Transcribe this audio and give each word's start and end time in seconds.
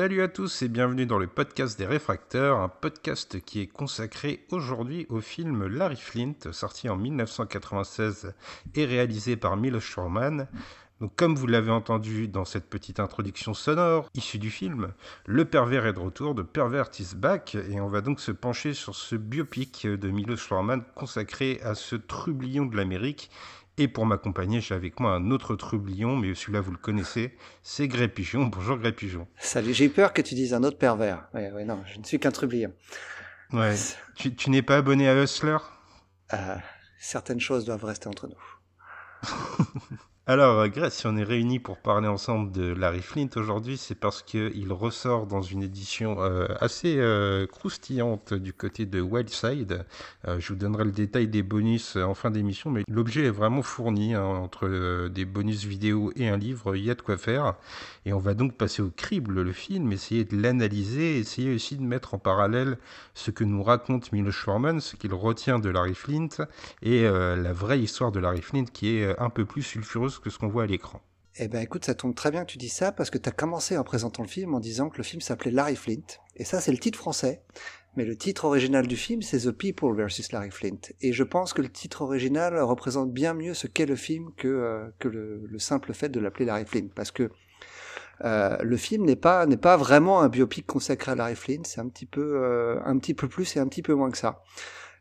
Salut 0.00 0.22
à 0.22 0.28
tous 0.28 0.62
et 0.62 0.68
bienvenue 0.68 1.04
dans 1.04 1.18
le 1.18 1.26
podcast 1.26 1.78
des 1.78 1.84
réfracteurs, 1.84 2.58
un 2.58 2.70
podcast 2.70 3.38
qui 3.44 3.60
est 3.60 3.66
consacré 3.66 4.46
aujourd'hui 4.50 5.04
au 5.10 5.20
film 5.20 5.66
Larry 5.66 5.98
Flint, 5.98 6.52
sorti 6.52 6.88
en 6.88 6.96
1996 6.96 8.32
et 8.76 8.86
réalisé 8.86 9.36
par 9.36 9.58
Milos 9.58 9.80
Forman. 9.80 10.48
Donc, 11.02 11.14
comme 11.16 11.34
vous 11.34 11.46
l'avez 11.46 11.70
entendu 11.70 12.28
dans 12.28 12.46
cette 12.46 12.70
petite 12.70 12.98
introduction 12.98 13.52
sonore 13.52 14.08
issue 14.14 14.38
du 14.38 14.50
film, 14.50 14.94
le 15.26 15.44
pervers 15.44 15.84
est 15.84 15.92
de 15.92 15.98
retour, 15.98 16.34
de 16.34 16.42
Pervert 16.42 16.90
is 16.98 17.14
back, 17.14 17.54
et 17.54 17.78
on 17.82 17.88
va 17.88 18.00
donc 18.00 18.20
se 18.20 18.32
pencher 18.32 18.72
sur 18.72 18.94
ce 18.94 19.16
biopic 19.16 19.86
de 19.86 20.08
Milos 20.08 20.38
Forman 20.38 20.82
consacré 20.94 21.60
à 21.62 21.74
ce 21.74 21.96
trublion 21.96 22.64
de 22.64 22.74
l'Amérique. 22.74 23.30
Et 23.80 23.88
pour 23.88 24.04
m'accompagner, 24.04 24.60
j'ai 24.60 24.74
avec 24.74 25.00
moi 25.00 25.12
un 25.12 25.30
autre 25.30 25.56
trublion, 25.56 26.14
mais 26.14 26.34
celui-là 26.34 26.60
vous 26.60 26.70
le 26.70 26.76
connaissez, 26.76 27.34
c'est 27.62 27.88
Gré 27.88 28.08
Pigeon. 28.08 28.44
Bonjour 28.52 28.76
Gré 28.76 28.92
Pigeon. 28.92 29.26
Salut, 29.38 29.72
j'ai 29.72 29.86
eu 29.86 29.88
peur 29.88 30.12
que 30.12 30.20
tu 30.20 30.34
dises 30.34 30.52
un 30.52 30.62
autre 30.64 30.76
pervers. 30.76 31.30
Ouais, 31.32 31.50
ouais, 31.50 31.64
non, 31.64 31.82
je 31.86 31.98
ne 31.98 32.04
suis 32.04 32.20
qu'un 32.20 32.30
trublion. 32.30 32.74
Ouais. 33.54 33.74
Tu, 34.16 34.34
tu 34.34 34.50
n'es 34.50 34.60
pas 34.60 34.76
abonné 34.76 35.08
à 35.08 35.14
Hustler? 35.14 35.56
Euh, 36.34 36.56
certaines 36.98 37.40
choses 37.40 37.64
doivent 37.64 37.86
rester 37.86 38.08
entre 38.08 38.28
nous. 38.28 38.36
Alors, 40.26 40.68
Grèce, 40.68 40.98
si 40.98 41.06
on 41.08 41.16
est 41.16 41.24
réunis 41.24 41.58
pour 41.58 41.78
parler 41.78 42.06
ensemble 42.06 42.52
de 42.52 42.72
Larry 42.72 43.00
Flint 43.00 43.30
aujourd'hui, 43.36 43.76
c'est 43.76 43.96
parce 43.96 44.22
qu'il 44.22 44.72
ressort 44.72 45.26
dans 45.26 45.42
une 45.42 45.62
édition 45.62 46.22
euh, 46.22 46.46
assez 46.60 46.98
euh, 46.98 47.46
croustillante 47.48 48.34
du 48.34 48.52
côté 48.52 48.86
de 48.86 49.00
Wildside. 49.00 49.84
Euh, 50.28 50.38
je 50.38 50.48
vous 50.50 50.54
donnerai 50.54 50.84
le 50.84 50.92
détail 50.92 51.26
des 51.26 51.42
bonus 51.42 51.96
en 51.96 52.14
fin 52.14 52.30
d'émission, 52.30 52.70
mais 52.70 52.84
l'objet 52.86 53.24
est 53.24 53.30
vraiment 53.30 53.62
fourni 53.62 54.14
hein, 54.14 54.22
entre 54.22 54.68
euh, 54.68 55.08
des 55.08 55.24
bonus 55.24 55.64
vidéo 55.64 56.12
et 56.14 56.28
un 56.28 56.36
livre. 56.36 56.76
Il 56.76 56.84
y 56.84 56.90
a 56.90 56.94
de 56.94 57.02
quoi 57.02 57.16
faire. 57.16 57.56
Et 58.06 58.12
on 58.12 58.18
va 58.18 58.34
donc 58.34 58.56
passer 58.56 58.82
au 58.82 58.90
crible 58.90 59.42
le 59.42 59.52
film, 59.52 59.92
essayer 59.92 60.24
de 60.24 60.40
l'analyser, 60.40 61.18
essayer 61.18 61.54
aussi 61.54 61.76
de 61.76 61.82
mettre 61.82 62.14
en 62.14 62.18
parallèle 62.18 62.78
ce 63.14 63.30
que 63.30 63.44
nous 63.44 63.62
raconte 63.62 64.12
Milos 64.12 64.32
Forman, 64.32 64.80
ce 64.80 64.96
qu'il 64.96 65.12
retient 65.12 65.58
de 65.58 65.68
Larry 65.68 65.94
Flint, 65.94 66.28
et 66.82 67.04
euh, 67.04 67.36
la 67.36 67.52
vraie 67.52 67.80
histoire 67.80 68.10
de 68.10 68.20
Larry 68.20 68.40
Flint 68.40 68.64
qui 68.64 68.96
est 68.96 69.04
euh, 69.04 69.14
un 69.18 69.28
peu 69.28 69.44
plus 69.44 69.62
sulfureuse 69.62 70.09
que 70.18 70.30
ce 70.30 70.38
qu'on 70.38 70.48
voit 70.48 70.64
à 70.64 70.66
l'écran. 70.66 71.00
Eh 71.36 71.48
ben 71.48 71.60
écoute, 71.60 71.84
ça 71.84 71.94
tombe 71.94 72.14
très 72.14 72.30
bien 72.30 72.44
que 72.44 72.50
tu 72.50 72.58
dis 72.58 72.68
ça 72.68 72.90
parce 72.90 73.08
que 73.08 73.18
tu 73.18 73.28
as 73.28 73.32
commencé 73.32 73.78
en 73.78 73.84
présentant 73.84 74.22
le 74.22 74.28
film 74.28 74.54
en 74.54 74.60
disant 74.60 74.88
que 74.88 74.98
le 74.98 75.04
film 75.04 75.20
s'appelait 75.20 75.52
Larry 75.52 75.76
Flint. 75.76 76.18
Et 76.36 76.44
ça, 76.44 76.60
c'est 76.60 76.72
le 76.72 76.78
titre 76.78 76.98
français. 76.98 77.42
Mais 77.96 78.04
le 78.04 78.16
titre 78.16 78.44
original 78.44 78.86
du 78.86 78.96
film, 78.96 79.20
c'est 79.22 79.38
The 79.38 79.50
People 79.50 79.96
versus 79.96 80.32
Larry 80.32 80.50
Flint. 80.50 80.80
Et 81.00 81.12
je 81.12 81.24
pense 81.24 81.52
que 81.52 81.62
le 81.62 81.68
titre 81.68 82.02
original 82.02 82.60
représente 82.60 83.12
bien 83.12 83.34
mieux 83.34 83.54
ce 83.54 83.66
qu'est 83.66 83.86
le 83.86 83.96
film 83.96 84.30
que, 84.36 84.48
euh, 84.48 84.88
que 84.98 85.08
le, 85.08 85.46
le 85.46 85.58
simple 85.58 85.92
fait 85.92 86.08
de 86.08 86.20
l'appeler 86.20 86.44
Larry 86.44 86.66
Flint. 86.66 86.88
Parce 86.94 87.10
que 87.10 87.30
euh, 88.24 88.56
le 88.60 88.76
film 88.76 89.04
n'est 89.04 89.16
pas 89.16 89.46
n'est 89.46 89.56
pas 89.56 89.76
vraiment 89.76 90.20
un 90.20 90.28
biopic 90.28 90.66
consacré 90.66 91.12
à 91.12 91.14
Larry 91.14 91.36
Flint, 91.36 91.62
c'est 91.64 91.80
un 91.80 91.88
petit 91.88 92.04
peu 92.04 92.42
euh, 92.42 92.78
un 92.84 92.98
petit 92.98 93.14
peu 93.14 93.28
plus 93.28 93.56
et 93.56 93.60
un 93.60 93.66
petit 93.66 93.82
peu 93.82 93.94
moins 93.94 94.10
que 94.10 94.18
ça. 94.18 94.42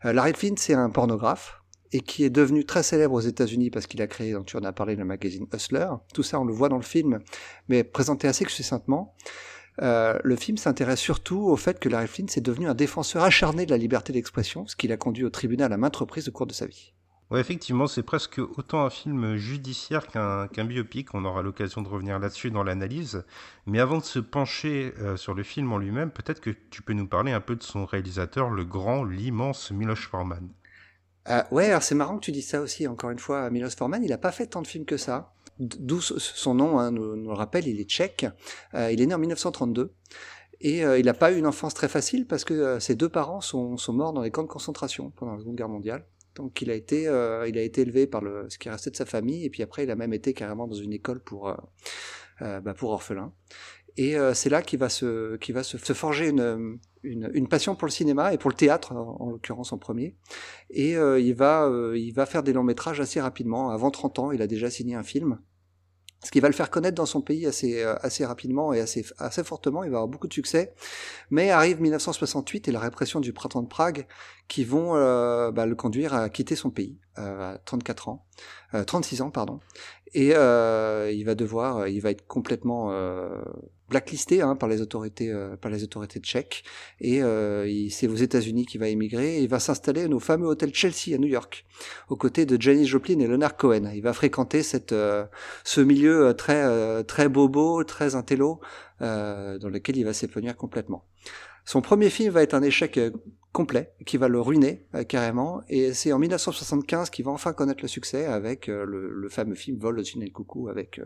Larry 0.05 0.31
Flint, 0.33 0.55
c'est 0.55 0.73
un 0.73 0.89
pornographe 0.89 1.58
et 1.91 2.01
qui 2.01 2.23
est 2.23 2.29
devenu 2.29 2.65
très 2.65 2.83
célèbre 2.83 3.13
aux 3.13 3.21
États-Unis 3.21 3.69
parce 3.69 3.87
qu'il 3.87 4.01
a 4.01 4.07
créé, 4.07 4.33
donc 4.33 4.45
tu 4.45 4.57
en 4.57 4.63
as 4.63 4.73
parlé, 4.73 4.95
le 4.95 5.05
magazine 5.05 5.47
Hustler. 5.53 5.87
Tout 6.13 6.23
ça, 6.23 6.39
on 6.39 6.45
le 6.45 6.53
voit 6.53 6.69
dans 6.69 6.77
le 6.77 6.83
film, 6.83 7.19
mais 7.67 7.83
présenté 7.83 8.27
assez 8.27 8.45
succinctement. 8.47 9.15
Euh, 9.81 10.19
le 10.23 10.35
film 10.35 10.57
s'intéresse 10.57 10.99
surtout 10.99 11.39
au 11.39 11.55
fait 11.55 11.79
que 11.79 11.87
Larry 11.87 12.07
Flint 12.07 12.25
est 12.35 12.41
devenu 12.41 12.67
un 12.67 12.73
défenseur 12.73 13.23
acharné 13.23 13.65
de 13.65 13.71
la 13.71 13.77
liberté 13.77 14.11
d'expression, 14.11 14.67
ce 14.67 14.75
qui 14.75 14.87
l'a 14.87 14.97
conduit 14.97 15.23
au 15.23 15.29
tribunal 15.29 15.71
à 15.71 15.77
maintes 15.77 15.95
reprises 15.95 16.27
au 16.27 16.31
cours 16.31 16.47
de 16.47 16.53
sa 16.53 16.65
vie. 16.65 16.93
Ouais, 17.31 17.39
effectivement, 17.39 17.85
c'est 17.85 18.01
presque 18.01 18.39
autant 18.39 18.83
un 18.83 18.89
film 18.89 19.35
judiciaire 19.35 20.07
qu'un 20.07 20.65
biopic. 20.65 21.13
On 21.13 21.25
aura 21.25 21.43
l'occasion 21.43 21.83
de 21.83 21.87
revenir 21.87 22.17
là-dessus 22.17 22.49
dans 22.49 22.63
l'analyse. 22.63 23.23
Mais 23.67 23.79
avant 23.79 23.99
de 23.99 24.03
se 24.03 24.17
pencher 24.17 24.93
euh, 24.97 25.15
sur 25.15 25.35
le 25.35 25.43
film 25.43 25.71
en 25.71 25.77
lui-même, 25.77 26.09
peut-être 26.09 26.41
que 26.41 26.49
tu 26.71 26.81
peux 26.81 26.93
nous 26.93 27.07
parler 27.07 27.31
un 27.31 27.39
peu 27.39 27.55
de 27.55 27.61
son 27.61 27.85
réalisateur, 27.85 28.49
le 28.49 28.65
grand, 28.65 29.03
l'immense 29.03 29.69
Milos 29.69 29.95
Forman. 29.95 30.49
Euh, 31.29 31.43
ouais, 31.51 31.65
alors 31.65 31.83
c'est 31.83 31.95
marrant 31.95 32.17
que 32.17 32.23
tu 32.25 32.31
dis 32.31 32.41
ça 32.41 32.61
aussi, 32.61 32.87
encore 32.87 33.11
une 33.11 33.19
fois, 33.19 33.49
Milos 33.49 33.69
Forman, 33.77 34.03
il 34.03 34.09
n'a 34.09 34.17
pas 34.17 34.31
fait 34.31 34.47
tant 34.47 34.61
de 34.61 34.67
films 34.67 34.85
que 34.85 34.97
ça. 34.97 35.33
D'où 35.59 35.99
son 35.99 36.53
nom 36.53 36.79
hein, 36.79 36.91
nous, 36.91 37.15
le 37.15 37.33
rappelle, 37.33 37.67
il 37.67 37.81
est 37.81 37.89
tchèque. 37.89 38.25
Euh, 38.73 38.91
il 38.91 39.01
est 39.01 39.05
né 39.05 39.13
en 39.13 39.19
1932. 39.19 39.93
Et 40.61 40.83
euh, 40.83 40.99
il 40.99 41.05
n'a 41.05 41.13
pas 41.13 41.31
eu 41.31 41.37
une 41.37 41.47
enfance 41.47 41.73
très 41.73 41.87
facile 41.87 42.27
parce 42.27 42.43
que 42.43 42.53
euh, 42.53 42.79
ses 42.79 42.95
deux 42.95 43.09
parents 43.09 43.41
sont, 43.41 43.77
sont 43.77 43.93
morts 43.93 44.13
dans 44.13 44.21
les 44.21 44.31
camps 44.31 44.43
de 44.43 44.47
concentration 44.47 45.11
pendant 45.11 45.33
la 45.33 45.39
Seconde 45.39 45.55
Guerre 45.55 45.69
mondiale. 45.69 46.05
Donc 46.35 46.61
il 46.61 46.69
a 46.69 46.73
été, 46.73 47.07
euh, 47.07 47.47
il 47.47 47.57
a 47.57 47.61
été 47.61 47.81
élevé 47.81 48.07
par 48.07 48.21
le, 48.21 48.45
ce 48.49 48.57
qui 48.57 48.69
restait 48.69 48.91
de 48.91 48.95
sa 48.95 49.05
famille, 49.05 49.45
et 49.45 49.49
puis 49.49 49.63
après 49.63 49.83
il 49.83 49.91
a 49.91 49.95
même 49.95 50.13
été 50.13 50.33
carrément 50.33 50.67
dans 50.67 50.75
une 50.75 50.93
école 50.93 51.21
pour, 51.21 51.49
euh, 51.49 52.59
bah, 52.61 52.73
pour 52.73 52.91
orphelins. 52.91 53.33
Et 53.97 54.15
c'est 54.33 54.49
là 54.49 54.61
qu'il 54.61 54.79
va 54.79 54.87
se, 54.87 55.37
va 55.51 55.63
se, 55.63 55.77
se 55.77 55.93
forger 55.93 56.29
une, 56.29 56.79
une, 57.03 57.29
une 57.33 57.47
passion 57.47 57.75
pour 57.75 57.85
le 57.85 57.91
cinéma 57.91 58.33
et 58.33 58.37
pour 58.37 58.49
le 58.49 58.55
théâtre 58.55 58.93
en, 58.93 59.17
en 59.19 59.29
l'occurrence 59.29 59.73
en 59.73 59.77
premier. 59.77 60.15
Et 60.69 60.95
euh, 60.95 61.19
il 61.19 61.33
va, 61.33 61.65
euh, 61.65 61.97
il 61.97 62.11
va 62.13 62.25
faire 62.25 62.43
des 62.43 62.53
longs 62.53 62.63
métrages 62.63 62.99
assez 62.99 63.21
rapidement. 63.21 63.69
Avant 63.69 63.91
30 63.91 64.19
ans, 64.19 64.31
il 64.31 64.41
a 64.41 64.47
déjà 64.47 64.69
signé 64.69 64.95
un 64.95 65.03
film. 65.03 65.39
Ce 66.21 66.31
qui 66.31 66.41
va 66.41 66.49
le 66.49 66.53
faire 66.53 66.69
connaître 66.69 66.95
dans 66.95 67.05
son 67.05 67.21
pays 67.21 67.45
assez, 67.45 67.81
euh, 67.81 67.95
assez 68.01 68.25
rapidement 68.25 68.73
et 68.73 68.81
assez, 68.81 69.05
assez 69.19 69.41
fortement. 69.43 69.83
Il 69.85 69.89
va 69.89 69.97
avoir 69.97 70.09
beaucoup 70.09 70.27
de 70.27 70.33
succès. 70.33 70.73
Mais 71.29 71.49
arrive 71.49 71.81
1968 71.81 72.67
et 72.67 72.71
la 72.73 72.79
répression 72.81 73.21
du 73.21 73.31
printemps 73.31 73.63
de 73.63 73.69
Prague 73.69 74.05
qui 74.49 74.65
vont 74.65 74.95
euh, 74.95 75.51
bah, 75.51 75.65
le 75.65 75.75
conduire 75.75 76.13
à 76.13 76.29
quitter 76.29 76.57
son 76.57 76.71
pays 76.71 76.99
euh, 77.19 77.53
à 77.53 77.57
34 77.59 78.09
ans, 78.09 78.25
euh, 78.73 78.83
36 78.83 79.21
ans 79.21 79.31
pardon. 79.31 79.61
Et 80.13 80.33
euh, 80.35 81.09
il 81.11 81.23
va 81.23 81.35
devoir, 81.35 81.87
il 81.87 82.01
va 82.01 82.11
être 82.11 82.27
complètement 82.27 82.91
euh, 82.91 83.41
blacklisté 83.89 84.41
hein, 84.41 84.55
par 84.55 84.69
les 84.69 84.81
autorités, 84.81 85.31
euh, 85.31 85.55
par 85.55 85.71
les 85.71 85.83
autorités 85.83 86.19
tchèques. 86.19 86.63
Et 87.01 87.21
euh, 87.21 87.87
c'est 87.89 88.07
aux 88.07 88.15
États-Unis 88.15 88.65
qu'il 88.65 88.79
va 88.79 88.87
émigrer. 88.87 89.37
Et 89.37 89.41
il 89.41 89.49
va 89.49 89.59
s'installer 89.59 90.05
au 90.05 90.19
fameux 90.19 90.47
hôtel 90.47 90.73
Chelsea 90.73 91.15
à 91.15 91.17
New 91.17 91.27
York, 91.27 91.65
aux 92.09 92.15
côtés 92.15 92.45
de 92.45 92.61
Janis 92.61 92.85
Joplin 92.85 93.19
et 93.19 93.27
Leonard 93.27 93.57
Cohen. 93.57 93.91
Il 93.93 94.01
va 94.01 94.13
fréquenter 94.13 94.63
cette, 94.63 94.93
euh, 94.93 95.25
ce 95.63 95.81
milieu 95.81 96.27
euh, 96.27 96.33
très, 96.33 96.63
euh, 96.63 97.03
très 97.03 97.29
bobo, 97.29 97.83
très 97.83 98.15
intello, 98.15 98.59
euh, 99.01 99.57
dans 99.57 99.69
lequel 99.69 99.97
il 99.97 100.05
va 100.05 100.13
s'épanouir 100.13 100.55
complètement. 100.55 101.05
Son 101.65 101.81
premier 101.81 102.09
film 102.09 102.33
va 102.33 102.41
être 102.41 102.53
un 102.53 102.63
échec 102.63 102.99
complet, 103.51 103.93
qui 104.05 104.17
va 104.17 104.27
le 104.27 104.39
ruiner 104.39 104.87
carrément, 105.07 105.61
et 105.69 105.93
c'est 105.93 106.11
en 106.13 106.19
1975 106.19 107.09
qu'il 107.09 107.25
va 107.25 107.31
enfin 107.31 107.53
connaître 107.53 107.81
le 107.83 107.87
succès 107.87 108.25
avec 108.25 108.67
le, 108.67 108.85
le 108.85 109.29
fameux 109.29 109.55
film 109.55 109.77
Vol 109.77 109.99
au-dessus 109.99 110.31
coucou 110.31 110.69
avec 110.69 110.99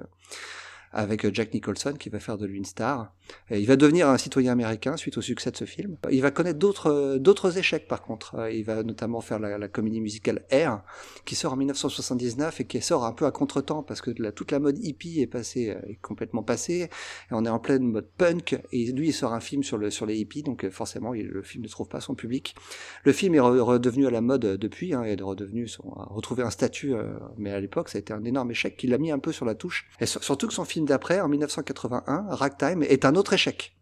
avec 0.94 1.34
Jack 1.34 1.54
Nicholson 1.54 1.96
qui 2.00 2.09
va 2.09 2.20
faire 2.20 2.38
de 2.38 2.46
lui 2.46 2.58
une 2.58 2.66
star. 2.66 3.14
Il 3.50 3.66
va 3.66 3.76
devenir 3.76 4.09
un 4.09 4.18
citoyen 4.18 4.52
américain 4.52 4.96
suite 4.98 5.18
au 5.18 5.22
succès 5.22 5.50
de 5.52 5.58
ce 5.58 5.66
film. 5.66 5.98
Il 6.12 6.22
va 6.22 6.31
connaître 6.31 6.59
d'autres 6.59 6.88
euh, 6.88 7.52
échecs 7.52 7.88
par 7.88 8.02
contre. 8.02 8.36
Euh, 8.36 8.52
Il 8.52 8.64
va 8.64 8.84
notamment 8.84 9.22
faire 9.22 9.40
la, 9.40 9.68
comédie 9.68 10.01
musicale 10.01 10.45
Air 10.50 10.84
qui 11.25 11.36
sort 11.36 11.54
en 11.54 11.56
1979 11.56 12.62
et 12.62 12.66
qui 12.66 12.81
sort 12.81 13.06
un 13.06 13.13
peu 13.13 13.25
à 13.25 13.31
contretemps 13.31 13.81
parce 13.81 14.01
que 14.01 14.12
toute 14.30 14.51
la 14.51 14.60
mode 14.60 14.78
hippie 14.78 15.22
est 15.22 15.28
passée 15.28 15.72
euh, 15.72 15.90
est 15.90 16.00
complètement 16.01 16.44
passée 16.44 16.90
et 17.31 17.34
on 17.34 17.46
est 17.46 17.50
en 17.50 17.60
pleine 17.60 17.84
mode 17.84 18.07
punk 18.18 18.60
et 18.72 18.92
lui 18.92 19.10
il 19.10 19.13
sort 19.13 19.34
un 19.34 19.39
film 19.39 19.63
sur 19.63 19.78
le 19.78 19.89
sur 19.89 20.06
les 20.06 20.18
hippies 20.18 20.44
donc 20.44 20.69
forcément 20.69 21.13
le 21.13 21.42
film 21.42 21.63
ne 21.63 21.69
trouve 21.69 21.88
pas 21.88 22.01
son 22.01 22.13
public. 22.13 22.56
Le 23.04 23.13
film 23.13 23.34
est 23.36 23.39
re- 23.39 23.60
redevenu 23.60 24.06
à 24.06 24.12
la 24.12 24.22
mode 24.22 24.46
depuis 24.57 24.94
hein, 24.94 25.04
et 25.04 25.13
est 25.13 25.22
redevenu 25.22 25.68
son, 25.68 25.92
a 25.94 26.06
retrouvé 26.06 26.44
un 26.44 26.50
statut 26.50 26.94
mais 27.38 27.51
à 27.51 27.60
l'époque 27.60 27.89
ça 27.89 27.98
a 27.98 28.01
été 28.01 28.13
un 28.13 28.24
énorme 28.24 28.51
échec 28.51 28.78
qui 28.78 28.88
l'a 28.88 28.98
mis 28.98 29.12
un 29.12 29.19
peu 29.19 29.31
sur 29.31 29.46
la 29.46 29.56
touche 29.56 29.89
surtout 30.06 30.48
que 30.48 30.54
son 30.54 30.66
film 30.66 30.82
d'après 30.85 31.19
en 31.21 31.27
1981 31.27 32.27
Ragtime 32.30 32.83
est 32.83 33.06
un 33.06 33.15
autre 33.15 33.33
échec. 33.33 33.75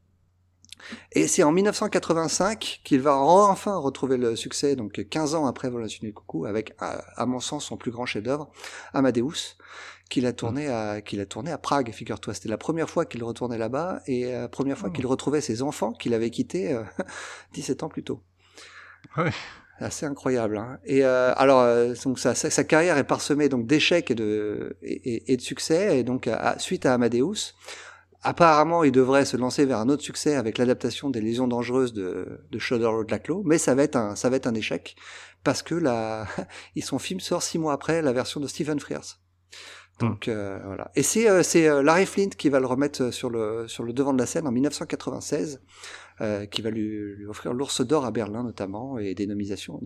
Et 1.12 1.27
c'est 1.27 1.44
en 1.44 1.51
1985 1.51 2.81
qu'il 2.83 3.01
va 3.01 3.15
enfin 3.15 3.75
retrouver 3.77 4.18
le 4.18 4.36
succès, 4.36 4.75
donc 4.75 5.07
15 5.09 5.36
ans 5.36 5.45
après 5.45 5.69
Volation 5.69 6.00
du 6.06 6.13
Coucou, 6.13 6.45
avec, 6.45 6.74
à, 6.80 7.25
mon 7.25 7.39
sens, 7.39 7.65
son 7.65 7.77
plus 7.77 7.92
grand 7.92 8.06
chef-d'œuvre, 8.06 8.50
Amadeus, 8.94 9.57
qu'il 10.09 10.25
a 10.25 10.33
tourné 10.33 10.68
à, 10.68 11.01
qu'il 11.01 11.19
a 11.21 11.25
tourné 11.25 11.51
à 11.51 11.57
Prague, 11.57 11.92
figure-toi. 11.92 12.33
C'était 12.33 12.50
la 12.50 12.57
première 12.57 12.89
fois 12.89 13.06
qu'il 13.06 13.24
retournait 13.24 13.57
là-bas 13.57 14.01
et 14.07 14.31
la 14.31 14.50
première 14.50 14.77
fois 14.77 14.89
Oh. 14.89 14.92
qu'il 14.92 15.06
retrouvait 15.06 15.42
ses 15.42 15.62
enfants 15.62 15.94
qu'il 15.94 16.13
avait 16.13 16.31
quittés 16.31 16.74
euh, 16.74 16.83
17 17.54 17.83
ans 17.83 17.89
plus 17.89 18.04
tôt. 18.04 18.21
Ouais. 19.18 19.31
Assez 19.81 20.06
incroyable. 20.06 20.57
Hein. 20.57 20.80
Et 20.86 21.04
euh, 21.04 21.33
alors, 21.36 21.62
euh, 21.62 21.94
donc 22.04 22.19
sa, 22.19 22.36
sa, 22.36 22.63
carrière 22.63 22.98
est 22.98 23.04
parsemée 23.04 23.50
donc 23.50 23.66
d'échecs 23.66 24.12
et 24.12 24.16
de 24.16 24.78
et, 24.81 25.33
et, 25.33 25.38
de 25.38 25.42
succès. 25.42 26.00
Et 26.00 26.04
donc, 26.04 26.28
à, 26.28 26.57
suite 26.60 26.86
à 26.86 26.94
Amadeus, 26.94 27.54
apparemment, 28.22 28.83
il 28.83 28.92
devrait 28.92 29.25
se 29.25 29.38
lancer 29.38 29.66
vers 29.66 29.80
un 29.80 29.89
autre 29.89 30.04
succès 30.04 30.36
avec 30.36 30.57
l'adaptation 30.57 31.10
des 31.10 31.22
Lésions 31.22 31.48
dangereuses 31.48 31.94
de, 31.94 32.42
de 32.50 32.60
Shudder 32.60 32.89
Laclos, 33.10 33.44
mais 33.45 33.57
ça 33.57 33.75
va 33.75 33.83
être 33.83 33.95
un 33.95 34.16
ça 34.16 34.30
va 34.30 34.36
être 34.38 34.48
un 34.48 34.54
échec 34.54 34.95
parce 35.44 35.63
que 35.63 35.75
la 35.75 36.28
son 36.81 37.00
film 37.00 37.19
sort 37.19 37.44
six 37.44 37.57
mois 37.57 37.74
après 37.74 38.01
la 38.01 38.13
version 38.13 38.39
de 38.39 38.48
Stephen 38.48 38.80
Frears. 38.80 39.19
Donc 40.01 40.28
euh, 40.28 40.60
voilà. 40.66 40.92
Et 40.95 41.04
c'est 41.04 41.30
euh, 41.30 41.44
c'est 41.44 41.68
euh, 41.68 41.83
Larry 41.83 42.06
Flint 42.06 42.30
qui 42.30 42.50
va 42.50 42.60
le 42.60 42.66
remettre 42.66 43.12
sur 43.12 43.30
le 43.30 43.68
sur 43.68 43.83
le 43.83 43.94
devant 43.94 44.13
de 44.13 44.19
la 44.19 44.25
scène 44.25 44.48
en 44.48 44.51
1996, 44.51 45.62
euh, 46.21 46.45
qui 46.45 46.62
va 46.62 46.69
lui, 46.69 47.25
offrir 47.27 47.53
l'Ours 47.53 47.81
d'or 47.81 48.06
à 48.06 48.12
Berlin 48.12 48.44
notamment 48.44 48.97
et 48.97 49.13
des 49.13 49.25
nominations 49.27 49.79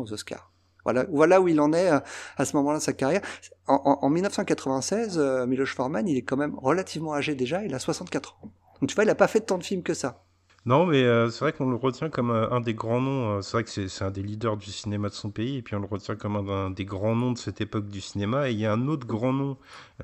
aux 0.00 0.12
Oscars. 0.12 0.52
Voilà, 0.84 1.40
où 1.40 1.48
il 1.48 1.60
en 1.60 1.72
est 1.72 1.88
à 1.88 2.44
ce 2.44 2.56
moment-là 2.56 2.78
de 2.78 2.82
sa 2.82 2.92
carrière. 2.92 3.22
En, 3.66 3.80
en, 3.84 4.04
en 4.04 4.10
1996, 4.10 5.16
euh, 5.16 5.46
Miloš 5.46 5.74
Forman, 5.74 6.08
il 6.08 6.16
est 6.16 6.22
quand 6.22 6.36
même 6.36 6.56
relativement 6.56 7.14
âgé 7.14 7.34
déjà, 7.34 7.64
il 7.64 7.72
a 7.74 7.78
64 7.78 8.34
ans. 8.42 8.52
Donc 8.80 8.88
tu 8.88 8.94
vois, 8.94 9.04
il 9.04 9.10
a 9.10 9.14
pas 9.14 9.28
fait 9.28 9.40
tant 9.40 9.58
de 9.58 9.64
films 9.64 9.84
que 9.84 9.94
ça. 9.94 10.24
Non, 10.64 10.86
mais 10.86 11.02
euh, 11.02 11.28
c'est 11.28 11.40
vrai 11.40 11.52
qu'on 11.52 11.68
le 11.68 11.76
retient 11.76 12.08
comme 12.08 12.30
un, 12.30 12.60
des 12.60 12.74
grands 12.74 13.00
noms. 13.00 13.38
Euh, 13.38 13.40
c'est 13.40 13.52
vrai 13.52 13.64
que 13.64 13.70
c'est 13.70 14.04
un 14.04 14.12
des 14.12 14.22
leaders 14.22 14.56
du 14.56 14.70
cinéma 14.70 15.08
de 15.08 15.14
son 15.14 15.30
pays, 15.30 15.56
et 15.56 15.62
puis 15.62 15.74
on 15.74 15.80
le 15.80 15.86
retient 15.86 16.14
comme 16.14 16.36
un, 16.36 16.70
des 16.70 16.84
grands 16.84 17.16
noms 17.16 17.32
de 17.32 17.38
cette 17.38 17.60
époque 17.60 17.88
du 17.88 18.00
cinéma. 18.00 18.48
Et 18.48 18.52
il 18.52 18.60
y 18.60 18.66
a 18.66 18.72
un 18.72 18.86
autre 18.86 19.04
grand 19.04 19.32
nom, 19.32 19.50
euh, 19.50 19.56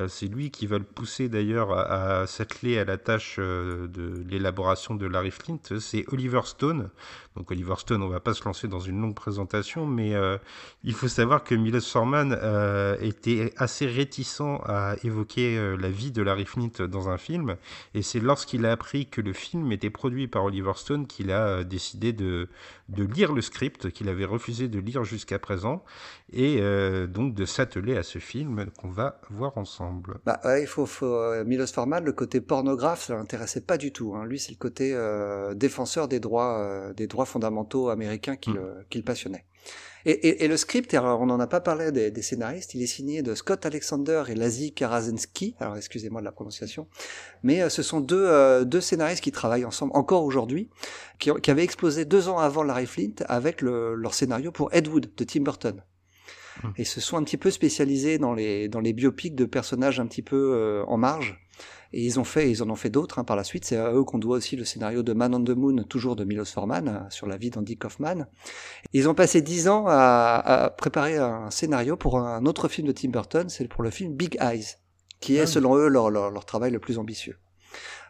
c'est 0.06 0.26
lui 0.26 0.50
qui 0.50 0.66
va 0.66 0.78
le 0.78 0.84
pousser 0.84 1.28
d'ailleurs 1.28 1.72
à, 1.72 2.26
s'atteler 2.26 2.78
à 2.78 2.84
la 2.84 2.98
tâche 2.98 3.36
euh, 3.38 3.88
de 3.88 4.22
l'élaboration 4.28 4.94
de 4.94 5.06
Larry 5.06 5.30
Flint, 5.30 5.58
c'est 5.80 6.04
Oliver 6.12 6.42
Stone. 6.44 6.90
Donc 7.36 7.50
Oliver 7.50 7.74
Stone, 7.78 8.02
on 8.02 8.08
va 8.08 8.20
pas 8.20 8.34
se 8.34 8.44
lancer 8.44 8.68
dans 8.68 8.80
une 8.80 9.00
longue 9.00 9.14
présentation, 9.14 9.86
mais 9.86 10.14
euh, 10.14 10.38
il 10.82 10.92
faut 10.92 11.08
savoir 11.08 11.44
que 11.44 11.54
Milos 11.54 11.80
Forman 11.80 12.36
était 13.00 13.52
assez 13.56 13.86
réticent 13.86 14.60
à 14.64 14.96
évoquer 15.04 15.76
la 15.76 15.88
vie 15.88 16.10
de 16.10 16.22
Larry 16.22 16.46
Flint 16.46 16.86
dans 16.88 17.08
un 17.08 17.16
film, 17.16 17.56
et 17.94 18.02
c'est 18.02 18.20
lorsqu'il 18.20 18.66
a 18.66 18.72
appris 18.72 19.06
que 19.06 19.20
le 19.20 19.32
film 19.32 19.70
était 19.72 19.90
produit 19.90 20.28
par 20.28 20.44
Oliver 20.44 20.72
Stone 20.74 21.06
qu'il 21.06 21.30
a 21.30 21.46
euh, 21.46 21.64
décidé 21.64 22.12
de, 22.12 22.48
lire 22.88 23.32
le 23.32 23.40
script 23.40 23.90
qu'il 23.90 24.08
avait 24.08 24.24
refusé 24.24 24.68
de 24.68 24.78
lire 24.78 25.04
jusqu'à 25.04 25.38
présent 25.38 25.84
et 26.32 26.58
euh, 26.60 27.06
donc 27.06 27.34
de 27.34 27.44
s'atteler 27.44 27.96
à 27.96 28.02
ce 28.02 28.18
film 28.18 28.66
qu'on 28.78 28.90
va 28.90 29.20
voir 29.30 29.56
ensemble. 29.58 29.87
Bah 30.24 30.40
ouais, 30.44 30.62
il 30.62 30.66
faut, 30.66 30.86
faut 30.86 31.06
euh, 31.06 31.44
Milos 31.44 31.66
Forman, 31.68 32.04
le 32.04 32.12
côté 32.12 32.40
pornographe, 32.40 33.04
ça 33.06 33.14
l'intéressait 33.14 33.60
pas 33.60 33.78
du 33.78 33.92
tout. 33.92 34.14
Hein. 34.14 34.24
Lui, 34.24 34.38
c'est 34.38 34.52
le 34.52 34.56
côté 34.56 34.92
euh, 34.94 35.54
défenseur 35.54 36.08
des 36.08 36.20
droits, 36.20 36.58
euh, 36.58 36.92
des 36.92 37.06
droits 37.06 37.26
fondamentaux 37.26 37.88
américains 37.88 38.36
qui, 38.36 38.50
mm. 38.50 38.54
le, 38.54 38.74
qui 38.90 38.98
le 38.98 39.04
passionnait. 39.04 39.44
Et, 40.04 40.12
et, 40.12 40.44
et, 40.44 40.48
le 40.48 40.56
script, 40.56 40.94
alors 40.94 41.20
on 41.20 41.26
n'en 41.26 41.40
a 41.40 41.46
pas 41.46 41.60
parlé 41.60 41.90
des, 41.92 42.10
des, 42.10 42.22
scénaristes, 42.22 42.74
il 42.74 42.82
est 42.82 42.86
signé 42.86 43.22
de 43.22 43.34
Scott 43.34 43.66
Alexander 43.66 44.22
et 44.28 44.34
Lazi 44.34 44.72
Karazinski, 44.72 45.56
alors 45.58 45.76
excusez-moi 45.76 46.20
de 46.20 46.24
la 46.24 46.32
prononciation, 46.32 46.86
mais 47.42 47.62
euh, 47.62 47.68
ce 47.68 47.82
sont 47.82 48.00
deux, 48.00 48.24
euh, 48.26 48.64
deux 48.64 48.80
scénaristes 48.80 49.22
qui 49.22 49.32
travaillent 49.32 49.64
ensemble 49.64 49.92
encore 49.94 50.24
aujourd'hui, 50.24 50.70
qui, 51.18 51.30
qui, 51.42 51.50
avaient 51.50 51.64
explosé 51.64 52.04
deux 52.04 52.28
ans 52.28 52.38
avant 52.38 52.62
Larry 52.62 52.86
Flint 52.86 53.14
avec 53.26 53.60
le, 53.60 53.94
leur 53.94 54.14
scénario 54.14 54.52
pour 54.52 54.72
Ed 54.72 54.88
Wood 54.88 55.10
de 55.16 55.24
Tim 55.24 55.42
Burton. 55.42 55.82
Mmh. 56.62 56.68
Et 56.76 56.84
se 56.84 57.00
sont 57.00 57.16
un 57.16 57.24
petit 57.24 57.36
peu 57.36 57.50
spécialisés 57.50 58.18
dans 58.18 58.34
les, 58.34 58.68
dans 58.68 58.80
les 58.80 58.92
biopics 58.92 59.34
de 59.34 59.44
personnages 59.44 60.00
un 60.00 60.06
petit 60.06 60.22
peu 60.22 60.52
euh, 60.54 60.84
en 60.86 60.96
marge. 60.96 61.40
Et 61.92 62.04
ils 62.04 62.20
ont 62.20 62.24
fait, 62.24 62.50
ils 62.50 62.62
en 62.62 62.68
ont 62.68 62.76
fait 62.76 62.90
d'autres 62.90 63.18
hein, 63.18 63.24
par 63.24 63.36
la 63.36 63.44
suite. 63.44 63.64
C'est 63.64 63.76
à 63.76 63.92
eux 63.92 64.04
qu'on 64.04 64.18
doit 64.18 64.36
aussi 64.36 64.56
le 64.56 64.64
scénario 64.64 65.02
de 65.02 65.12
Man 65.12 65.34
on 65.34 65.42
the 65.42 65.50
Moon, 65.50 65.82
toujours 65.84 66.16
de 66.16 66.24
Milos 66.24 66.44
Forman, 66.44 66.88
euh, 66.88 67.10
sur 67.10 67.26
la 67.26 67.36
vie 67.36 67.50
d'Andy 67.50 67.76
Kaufman. 67.76 68.26
Ils 68.92 69.08
ont 69.08 69.14
passé 69.14 69.40
dix 69.40 69.68
ans 69.68 69.86
à, 69.88 70.42
à, 70.44 70.70
préparer 70.70 71.16
un 71.16 71.50
scénario 71.50 71.96
pour 71.96 72.18
un 72.18 72.44
autre 72.44 72.68
film 72.68 72.86
de 72.86 72.92
Tim 72.92 73.08
Burton, 73.08 73.48
c'est 73.48 73.66
pour 73.68 73.82
le 73.82 73.90
film 73.90 74.14
Big 74.14 74.36
Eyes, 74.40 74.76
qui 75.20 75.36
est, 75.36 75.42
ah 75.42 75.46
selon 75.46 75.76
eux, 75.76 75.88
leur, 75.88 76.10
leur, 76.10 76.30
leur 76.30 76.44
travail 76.44 76.70
le 76.70 76.78
plus 76.78 76.98
ambitieux. 76.98 77.38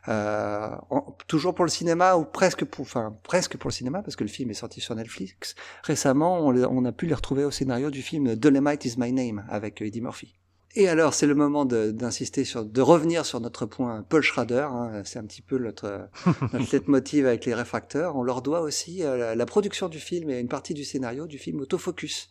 Euh, 0.08 0.70
en, 0.90 1.16
toujours 1.26 1.54
pour 1.54 1.64
le 1.64 1.70
cinéma 1.70 2.16
ou 2.16 2.24
presque 2.24 2.64
pour, 2.64 2.82
enfin 2.82 3.16
presque 3.22 3.58
pour 3.58 3.68
le 3.68 3.74
cinéma 3.74 4.02
parce 4.02 4.16
que 4.16 4.24
le 4.24 4.30
film 4.30 4.50
est 4.50 4.54
sorti 4.54 4.80
sur 4.80 4.94
Netflix. 4.94 5.54
Récemment, 5.82 6.40
on, 6.40 6.56
on 6.56 6.84
a 6.84 6.92
pu 6.92 7.06
les 7.06 7.14
retrouver 7.14 7.44
au 7.44 7.50
scénario 7.50 7.90
du 7.90 8.02
film 8.02 8.34
Dolemite 8.34 8.84
is 8.86 8.94
My 8.96 9.12
Name 9.12 9.44
avec 9.48 9.82
Eddie 9.82 10.00
Murphy. 10.00 10.38
Et 10.74 10.88
alors, 10.88 11.14
c'est 11.14 11.26
le 11.26 11.34
moment 11.34 11.64
d'insister 11.64 12.44
sur, 12.44 12.64
de 12.64 12.80
revenir 12.80 13.24
sur 13.24 13.40
notre 13.40 13.66
point 13.66 14.04
Paul 14.08 14.22
Schrader. 14.22 14.68
Hein, 14.70 15.02
c'est 15.04 15.18
un 15.18 15.24
petit 15.24 15.42
peu 15.42 15.58
notre, 15.58 16.08
notre 16.52 16.72
leitmotiv 16.72 17.26
avec 17.26 17.46
les 17.46 17.54
réfracteurs. 17.54 18.16
On 18.16 18.22
leur 18.22 18.42
doit 18.42 18.60
aussi 18.60 19.02
euh, 19.02 19.34
la 19.34 19.46
production 19.46 19.88
du 19.88 19.98
film 19.98 20.30
et 20.30 20.38
une 20.38 20.48
partie 20.48 20.74
du 20.74 20.84
scénario 20.84 21.26
du 21.26 21.38
film 21.38 21.60
Autofocus, 21.60 22.28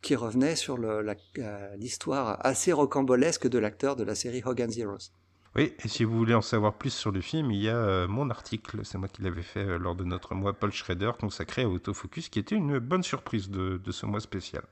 qui 0.00 0.16
revenait 0.16 0.56
sur 0.56 0.78
euh, 0.82 1.14
l'histoire 1.76 2.30
euh, 2.30 2.36
assez 2.40 2.72
rocambolesque 2.72 3.46
de 3.46 3.58
l'acteur 3.58 3.96
de 3.96 4.02
la 4.02 4.14
série 4.14 4.42
Hogan's 4.44 4.76
Heroes. 4.78 5.12
Oui, 5.56 5.72
et 5.82 5.88
si 5.88 6.04
vous 6.04 6.16
voulez 6.16 6.34
en 6.34 6.42
savoir 6.42 6.74
plus 6.74 6.90
sur 6.90 7.10
le 7.10 7.20
film, 7.22 7.50
il 7.50 7.62
y 7.62 7.68
a 7.68 7.76
euh, 7.76 8.06
mon 8.06 8.28
article, 8.28 8.80
c'est 8.84 8.98
moi 8.98 9.08
qui 9.08 9.22
l'avais 9.22 9.42
fait 9.42 9.64
euh, 9.64 9.78
lors 9.78 9.94
de 9.94 10.04
notre 10.04 10.34
mois 10.34 10.52
Paul 10.52 10.70
Schrader 10.72 11.12
consacré 11.18 11.62
à 11.62 11.68
Autofocus, 11.68 12.28
qui 12.28 12.38
était 12.38 12.54
une 12.54 12.78
bonne 12.78 13.02
surprise 13.02 13.48
de, 13.48 13.80
ce 13.90 14.04
mois 14.04 14.20
spécial. 14.20 14.62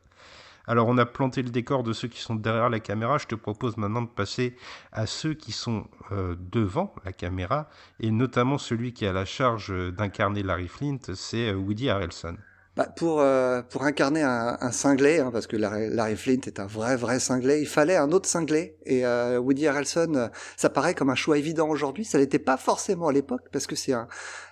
Alors 0.66 0.88
on 0.88 0.98
a 0.98 1.06
planté 1.06 1.42
le 1.42 1.50
décor 1.50 1.82
de 1.82 1.92
ceux 1.92 2.08
qui 2.08 2.20
sont 2.20 2.34
derrière 2.34 2.68
la 2.68 2.80
caméra, 2.80 3.18
je 3.18 3.26
te 3.26 3.34
propose 3.34 3.76
maintenant 3.78 4.02
de 4.02 4.08
passer 4.08 4.56
à 4.92 5.06
ceux 5.06 5.32
qui 5.32 5.52
sont 5.52 5.86
euh, 6.12 6.34
devant 6.38 6.94
la 7.04 7.12
caméra, 7.12 7.70
et 7.98 8.10
notamment 8.10 8.58
celui 8.58 8.92
qui 8.92 9.06
a 9.06 9.12
la 9.12 9.24
charge 9.24 9.72
d'incarner 9.92 10.42
Larry 10.42 10.68
Flint, 10.68 10.98
c'est 11.14 11.54
Woody 11.54 11.88
Harrelson. 11.88 12.36
Bah, 12.76 12.92
pour 12.94 13.20
euh, 13.20 13.62
pour 13.62 13.84
incarner 13.84 14.20
un, 14.20 14.58
un 14.60 14.70
cinglé, 14.70 15.18
hein, 15.18 15.30
parce 15.32 15.46
que 15.46 15.56
Larry, 15.56 16.14
Flint 16.14 16.40
est 16.46 16.60
un 16.60 16.66
vrai 16.66 16.94
vrai 16.94 17.18
cinglé, 17.20 17.58
il 17.58 17.66
fallait 17.66 17.96
un 17.96 18.12
autre 18.12 18.28
cinglé. 18.28 18.76
Et 18.84 19.06
euh, 19.06 19.38
Woody 19.38 19.66
Harrelson, 19.66 20.12
euh, 20.14 20.28
ça 20.58 20.68
paraît 20.68 20.92
comme 20.92 21.08
un 21.08 21.14
choix 21.14 21.38
évident 21.38 21.70
aujourd'hui. 21.70 22.04
Ça 22.04 22.18
l'était 22.18 22.38
pas 22.38 22.58
forcément 22.58 23.08
à 23.08 23.12
l'époque, 23.12 23.48
parce 23.50 23.66
que 23.66 23.76
c'est 23.76 23.94
un. 23.94 24.08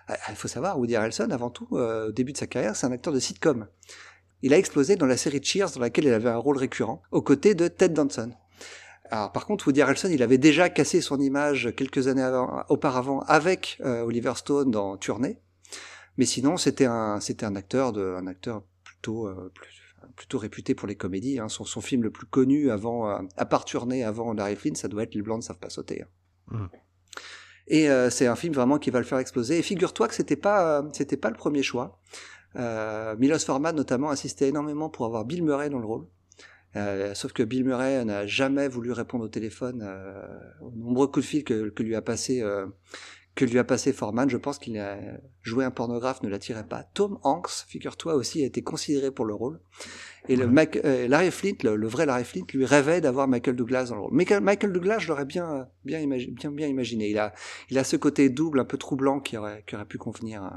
Euh, 0.09 0.15
il 0.31 0.37
faut 0.37 0.49
savoir, 0.49 0.79
Woody 0.79 0.97
Harrelson, 0.97 1.29
avant 1.32 1.50
tout, 1.50 1.69
euh, 1.73 2.09
au 2.09 2.12
début 2.12 2.32
de 2.32 2.38
sa 2.38 2.47
carrière, 2.47 2.75
c'est 2.76 2.87
un 2.87 2.93
acteur 2.93 3.12
de 3.12 3.21
sitcom. 3.21 3.67
Il 4.41 4.55
a 4.55 4.59
explosé 4.59 4.97
dans 4.97 5.06
la 5.06 5.19
série 5.19 5.43
Cheers, 5.43 5.73
dans 5.75 5.81
laquelle 5.81 6.05
il 6.05 6.12
avait 6.15 6.31
un 6.31 6.38
rôle 6.38 6.56
récurrent, 6.56 7.03
aux 7.11 7.23
côtés 7.23 7.55
de 7.55 7.69
Ted 7.69 7.93
Danson. 7.93 8.31
Alors, 9.11 9.32
par 9.32 9.44
contre, 9.44 9.67
Woody 9.67 9.82
Harrelson, 9.82 10.09
il 10.11 10.23
avait 10.23 10.38
déjà 10.38 10.70
cassé 10.70 11.03
son 11.03 11.20
image 11.20 11.75
quelques 11.77 12.09
années 12.09 12.23
avant, 12.23 12.65
auparavant 12.70 13.20
avec 13.20 13.79
Oliver 13.85 14.32
Stone 14.35 14.70
dans 14.70 14.97
Tournée 14.97 15.44
mais 16.17 16.25
sinon, 16.25 16.57
c'était 16.57 16.87
un, 16.87 17.21
c'était 17.21 17.47
un 17.47 17.57
acteur 17.57 17.93
de, 17.93 18.03
un 18.03 18.27
acteur 18.27 18.63
plutôt, 18.85 19.27
euh, 19.27 19.51
plus, 19.55 19.85
plutôt 20.17 20.39
réputé 20.39 20.75
pour 20.75 20.89
les 20.89 20.97
comédies. 20.97 21.39
Hein. 21.39 21.49
Son, 21.49 21.65
son 21.65 21.81
film 21.81 22.03
le 22.03 22.11
plus 22.11 22.27
connu 22.27 22.71
avant, 22.71 23.09
euh, 23.09 23.19
à 23.37 23.47
part 23.47 23.65
tourner 23.65 24.05
avant 24.05 24.33
Larry 24.33 24.56
Flynn, 24.56 24.77
ça 24.77 24.89
doit 24.89 25.03
être 25.03 25.15
Les 25.15 25.23
Blancs 25.23 25.39
ne 25.39 25.43
savent 25.43 25.59
pas 25.59 25.71
sauter. 25.71 26.03
Hein. 26.03 26.09
Mmh. 26.51 26.67
Et 27.67 27.89
euh, 27.89 28.11
c'est 28.11 28.27
un 28.27 28.37
film 28.37 28.53
vraiment 28.53 28.79
qui 28.79 28.91
va 28.91 28.99
le 28.99 29.06
faire 29.06 29.19
exploser. 29.19 29.59
Et 29.59 29.63
figure-toi 29.63 30.09
que 30.09 30.15
c'était 30.15 30.37
pas, 30.37 30.85
c'était 30.93 31.17
pas 31.17 31.31
le 31.31 31.37
premier 31.37 31.63
choix. 31.63 32.01
Milos 33.19 33.41
Forman 33.41 33.75
notamment 33.75 34.11
insistait 34.11 34.49
énormément 34.49 34.89
pour 34.89 35.06
avoir 35.06 35.25
Bill 35.25 35.43
Murray 35.43 35.71
dans 35.71 35.81
le 35.81 35.87
rôle. 35.87 36.06
Euh, 36.77 37.15
sauf 37.15 37.33
que 37.33 37.43
Bill 37.43 37.65
Murray 37.65 38.05
n'a 38.05 38.27
jamais 38.27 38.67
voulu 38.67 38.93
répondre 38.93 39.25
au 39.25 39.29
téléphone 39.29 39.83
euh, 39.85 40.27
aux 40.61 40.73
nombreux 40.73 41.06
coups 41.06 41.25
de 41.25 41.31
fil 41.31 41.44
que, 41.44 41.69
que 41.69 41.83
lui 41.83 41.94
a 41.94 42.03
passé 42.03 42.43
euh, 42.43 42.67
que 43.34 43.44
lui 43.44 43.58
a 43.58 43.64
passé 43.64 43.93
Forman. 43.93 44.29
Je 44.29 44.36
pense 44.36 44.58
qu'il 44.58 44.79
a 44.79 44.98
joué 45.43 45.64
un 45.64 45.70
pornographe 45.70 46.22
ne 46.22 46.29
l'attirait 46.29 46.67
pas. 46.67 46.84
Tom 46.94 47.19
Hanks, 47.22 47.64
figure-toi 47.67 48.14
aussi, 48.14 48.43
a 48.43 48.46
été 48.46 48.62
considéré 48.62 49.10
pour 49.10 49.24
le 49.24 49.34
rôle. 49.34 49.60
Et 50.29 50.36
le 50.36 50.46
Mac, 50.46 50.76
euh, 50.84 51.06
Larry 51.08 51.31
Flint, 51.31 51.56
le, 51.64 51.76
le, 51.76 51.86
vrai 51.86 52.06
Larry 52.06 52.24
Flint, 52.24 52.46
lui 52.55 52.64
rêvait 52.64 53.00
d'avoir 53.00 53.29
Michael 53.29 53.56
Douglas 53.56 53.86
dans 53.86 53.96
le 53.96 54.03
rôle. 54.03 54.14
Michael, 54.14 54.41
Michael 54.41 54.72
Douglas, 54.72 55.00
je 55.00 55.08
l'aurais 55.08 55.26
bien, 55.26 55.69
bien, 55.84 56.00
imagi 56.00 56.31
bien, 56.31 56.50
bien 56.50 56.69
imaginé. 56.69 57.10
Il 57.10 57.19
a, 57.19 57.34
il 57.70 57.79
a 57.79 57.84
ce 57.84 57.96
côté 57.96 58.31
double, 58.31 58.60
un 58.60 58.64
peu 58.64 58.79
troublant, 58.79 59.20
qui 59.20 59.36
aurait, 59.36 59.64
qui 59.67 59.74
aurait 59.74 59.84
pu 59.84 59.98
convenir 59.98 60.50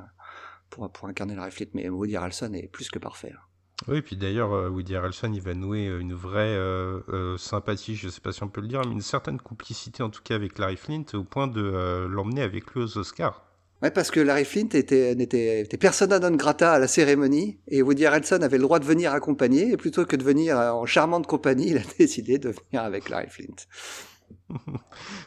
pour, 0.70 0.90
pour 0.92 1.08
incarner 1.08 1.36
Larry 1.36 1.52
Flint. 1.52 1.68
Mais 1.74 1.90
Woody 1.90 2.16
Harrelson 2.16 2.54
est 2.54 2.68
plus 2.68 2.90
que 2.90 3.00
parfait. 3.00 3.34
Hein. 3.36 3.47
Oui, 3.88 4.02
puis 4.02 4.16
d'ailleurs, 4.16 4.54
euh, 4.54 4.70
Woody 4.70 4.96
Harrelson, 4.96 5.32
il 5.34 5.42
va 5.42 5.54
nouer 5.54 5.88
euh, 5.88 6.00
une 6.00 6.14
vraie 6.14 6.56
euh, 6.56 7.38
sympathie, 7.38 7.96
je 7.96 8.08
ne 8.08 8.12
sais 8.12 8.22
pas 8.22 8.32
si 8.32 8.44
on 8.44 8.50
peut 8.50 8.62
le 8.62 8.68
dire, 8.68 8.82
mais 8.86 8.92
une 8.92 9.02
certaine 9.02 9.40
complicité 9.40 10.02
en 10.02 10.10
tout 10.10 10.22
cas 10.24 10.36
avec 10.36 10.58
Larry 10.58 10.78
Flint, 10.78 11.06
au 11.14 11.24
point 11.24 11.48
de 11.48 12.08
l'emmener 12.10 12.42
avec 12.42 12.72
lui 12.74 12.82
aux 12.82 12.98
Oscars. 12.98 13.44
Ouais, 13.84 13.92
parce 13.92 14.10
que 14.10 14.20
Larry 14.20 14.46
Flint 14.46 14.70
était, 14.74 15.12
était, 15.12 15.62
était 15.62 15.78
persona 15.78 16.18
non 16.18 16.36
grata 16.36 16.74
à 16.74 16.80
la 16.80 16.88
cérémonie, 16.88 17.60
et 17.68 17.84
Woody 17.84 18.08
Harrelson 18.08 18.42
avait 18.42 18.58
le 18.58 18.64
droit 18.64 18.80
de 18.80 18.86
venir 18.86 19.14
accompagner, 19.14 19.72
et 19.72 19.78
plutôt 19.78 20.06
que 20.06 20.16
de 20.16 20.24
venir 20.24 20.58
en 20.58 20.88
charmante 20.88 21.28
compagnie, 21.28 21.68
il 21.72 21.78
a 21.78 21.82
décidé 22.00 22.40
de 22.40 22.50
venir 22.50 22.84
avec 22.84 23.10
Larry 23.10 23.30
Flint. 23.30 23.56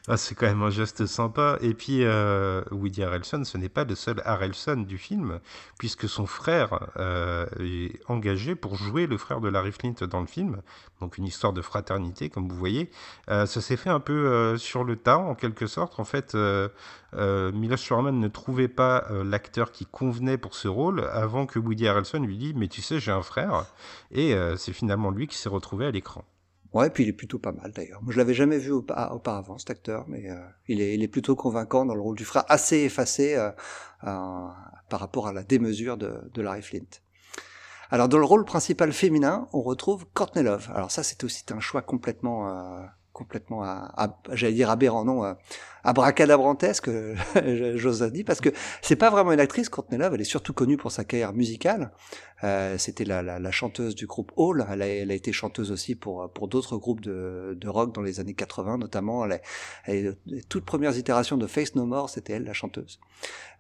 Ah, 0.09 0.17
c'est 0.17 0.35
quand 0.35 0.47
même 0.47 0.63
un 0.63 0.71
geste 0.71 1.07
sympa. 1.07 1.59
Et 1.61 1.75
puis, 1.75 2.05
euh, 2.05 2.63
Woody 2.73 3.03
Harrelson, 3.03 3.45
ce 3.45 3.59
n'est 3.59 3.69
pas 3.69 3.85
le 3.85 3.95
seul 3.95 4.21
Harrelson 4.25 4.79
du 4.79 4.99
film, 4.99 5.41
puisque 5.79 6.09
son 6.09 6.27
frère 6.27 6.91
euh, 6.97 7.47
est 7.61 8.01
engagé 8.09 8.55
pour 8.55 8.77
jouer 8.77 9.07
le 9.07 9.17
frère 9.19 9.41
de 9.41 9.49
Larry 9.49 9.73
Flint 9.73 9.95
dans 10.09 10.21
le 10.21 10.27
film. 10.27 10.63
Donc, 11.01 11.19
une 11.19 11.27
histoire 11.27 11.53
de 11.53 11.63
fraternité, 11.63 12.29
comme 12.31 12.49
vous 12.49 12.57
voyez. 12.57 12.91
Euh, 13.29 13.47
ça 13.47 13.61
s'est 13.61 13.77
fait 13.77 13.91
un 13.91 14.01
peu 14.01 14.57
sur 14.57 14.85
le 14.85 14.97
tas, 14.97 15.19
en 15.19 15.35
quelque 15.35 15.67
sorte. 15.67 16.01
En 16.01 16.05
fait, 16.05 16.37
Milos 17.15 17.77
Forman 17.77 18.19
ne 18.19 18.29
trouvait 18.29 18.69
pas 18.69 19.07
l'acteur 19.25 19.71
qui 19.71 19.87
convenait 19.87 20.39
pour 20.39 20.55
ce 20.55 20.69
rôle 20.69 21.09
avant 21.13 21.47
que 21.47 21.59
Woody 21.59 21.87
Harrelson 21.87 22.21
lui 22.21 22.37
dise 22.37 22.55
Mais 22.57 22.69
tu 22.69 22.83
sais, 22.83 23.01
j'ai 23.01 23.13
un 23.13 23.23
frère. 23.23 23.67
Et 24.11 24.35
c'est 24.57 24.73
finalement 24.73 25.11
lui 25.11 25.27
qui 25.27 25.37
s'est 25.37 25.49
retrouvé 25.49 25.87
à 25.87 25.91
l'écran. 25.91 26.25
Ouais, 26.73 26.89
puis 26.89 27.03
il 27.03 27.09
est 27.09 27.15
plutôt 27.15 27.39
pas 27.39 27.53
mal 27.53 27.73
d'ailleurs. 27.73 28.01
Moi, 28.03 28.13
je 28.13 28.19
l'avais 28.19 28.35
jamais 28.35 28.59
vu 28.59 28.71
aupa- 28.71 29.13
auparavant 29.13 29.59
cet 29.59 29.71
acteur, 29.71 30.05
mais 30.07 30.31
euh, 30.31 30.37
il, 30.69 30.81
est, 30.81 31.09
plutôt 31.09 31.35
convaincant 31.35 31.85
dans 31.85 31.95
le 31.95 32.01
rôle 32.01 32.17
du 32.17 32.25
frère, 32.25 32.45
assez 32.49 32.79
effacé 32.79 33.35
euh, 33.35 33.51
euh, 34.05 34.49
par 34.89 35.01
rapport 35.01 35.27
à 35.27 35.33
la 35.33 35.43
démesure 35.43 35.97
de, 35.97 36.41
Larry 36.41 36.63
Flint. 36.63 37.01
Alors 37.91 38.09
dans 38.09 38.19
le 38.19 38.25
rôle 38.25 38.45
principal 38.45 38.93
féminin, 38.93 39.49
on 39.53 39.63
retrouve 39.63 40.07
Courtney 40.15 40.45
Love. 40.45 40.71
Alors 40.73 40.93
ça, 40.93 41.03
c'est 41.03 41.25
aussi 41.25 41.45
un 41.51 41.59
choix 41.59 41.83
complètement, 41.83 42.87
complètement, 43.13 43.65
j'allais 44.31 44.53
dire 44.53 44.71
aberrant, 44.71 45.05
non, 45.05 45.35
abracadabrantesque, 45.85 46.89
euh, 46.89 47.15
j'ose 47.77 48.03
dire, 48.13 48.25
parce 48.27 48.41
que 48.41 48.51
c'est 48.83 48.97
pas 48.97 49.11
vraiment 49.11 49.33
une 49.33 49.41
actrice. 49.41 49.69
Courtney 49.69 49.99
Love, 49.99 50.15
elle 50.15 50.21
est 50.21 50.25
surtout 50.25 50.53
connue 50.53 50.77
pour 50.77 50.93
sa 50.93 51.05
carrière 51.05 51.33
musicale. 51.33 51.93
Euh, 52.43 52.79
C'était 52.79 53.05
la, 53.05 53.23
la, 53.23 53.39
la 53.39 53.51
chanteuse 53.51 53.95
du 53.95 54.07
groupe 54.07 54.33
Hall. 54.37 54.67
Elle 54.71 54.83
a, 54.83 54.87
elle 54.87 55.11
a 55.11 55.15
été 55.15 55.33
chanteuse 55.33 55.71
aussi 55.71 55.95
pour 55.95 56.31
pour 56.33 56.49
d'autres 56.49 56.77
groupes 56.79 57.01
de, 57.03 57.57
de 57.61 57.69
rock 57.69 57.95
dans 57.95 58.03
les 58.03 58.19
années 58.21 58.35
80, 58.35 58.79
notamment. 58.79 59.25
Elle 59.27 59.41
elle- 59.85 60.17
les 60.27 60.43
toutes 60.43 60.65
premières 60.65 60.97
itérations 60.97 61.37
de 61.37 61.47
Face 61.47 61.75
No 61.75 61.85
More, 61.87 62.09
c'était 62.09 62.35
elle 62.35 62.45
la 62.45 62.53
chanteuse. 62.55 62.99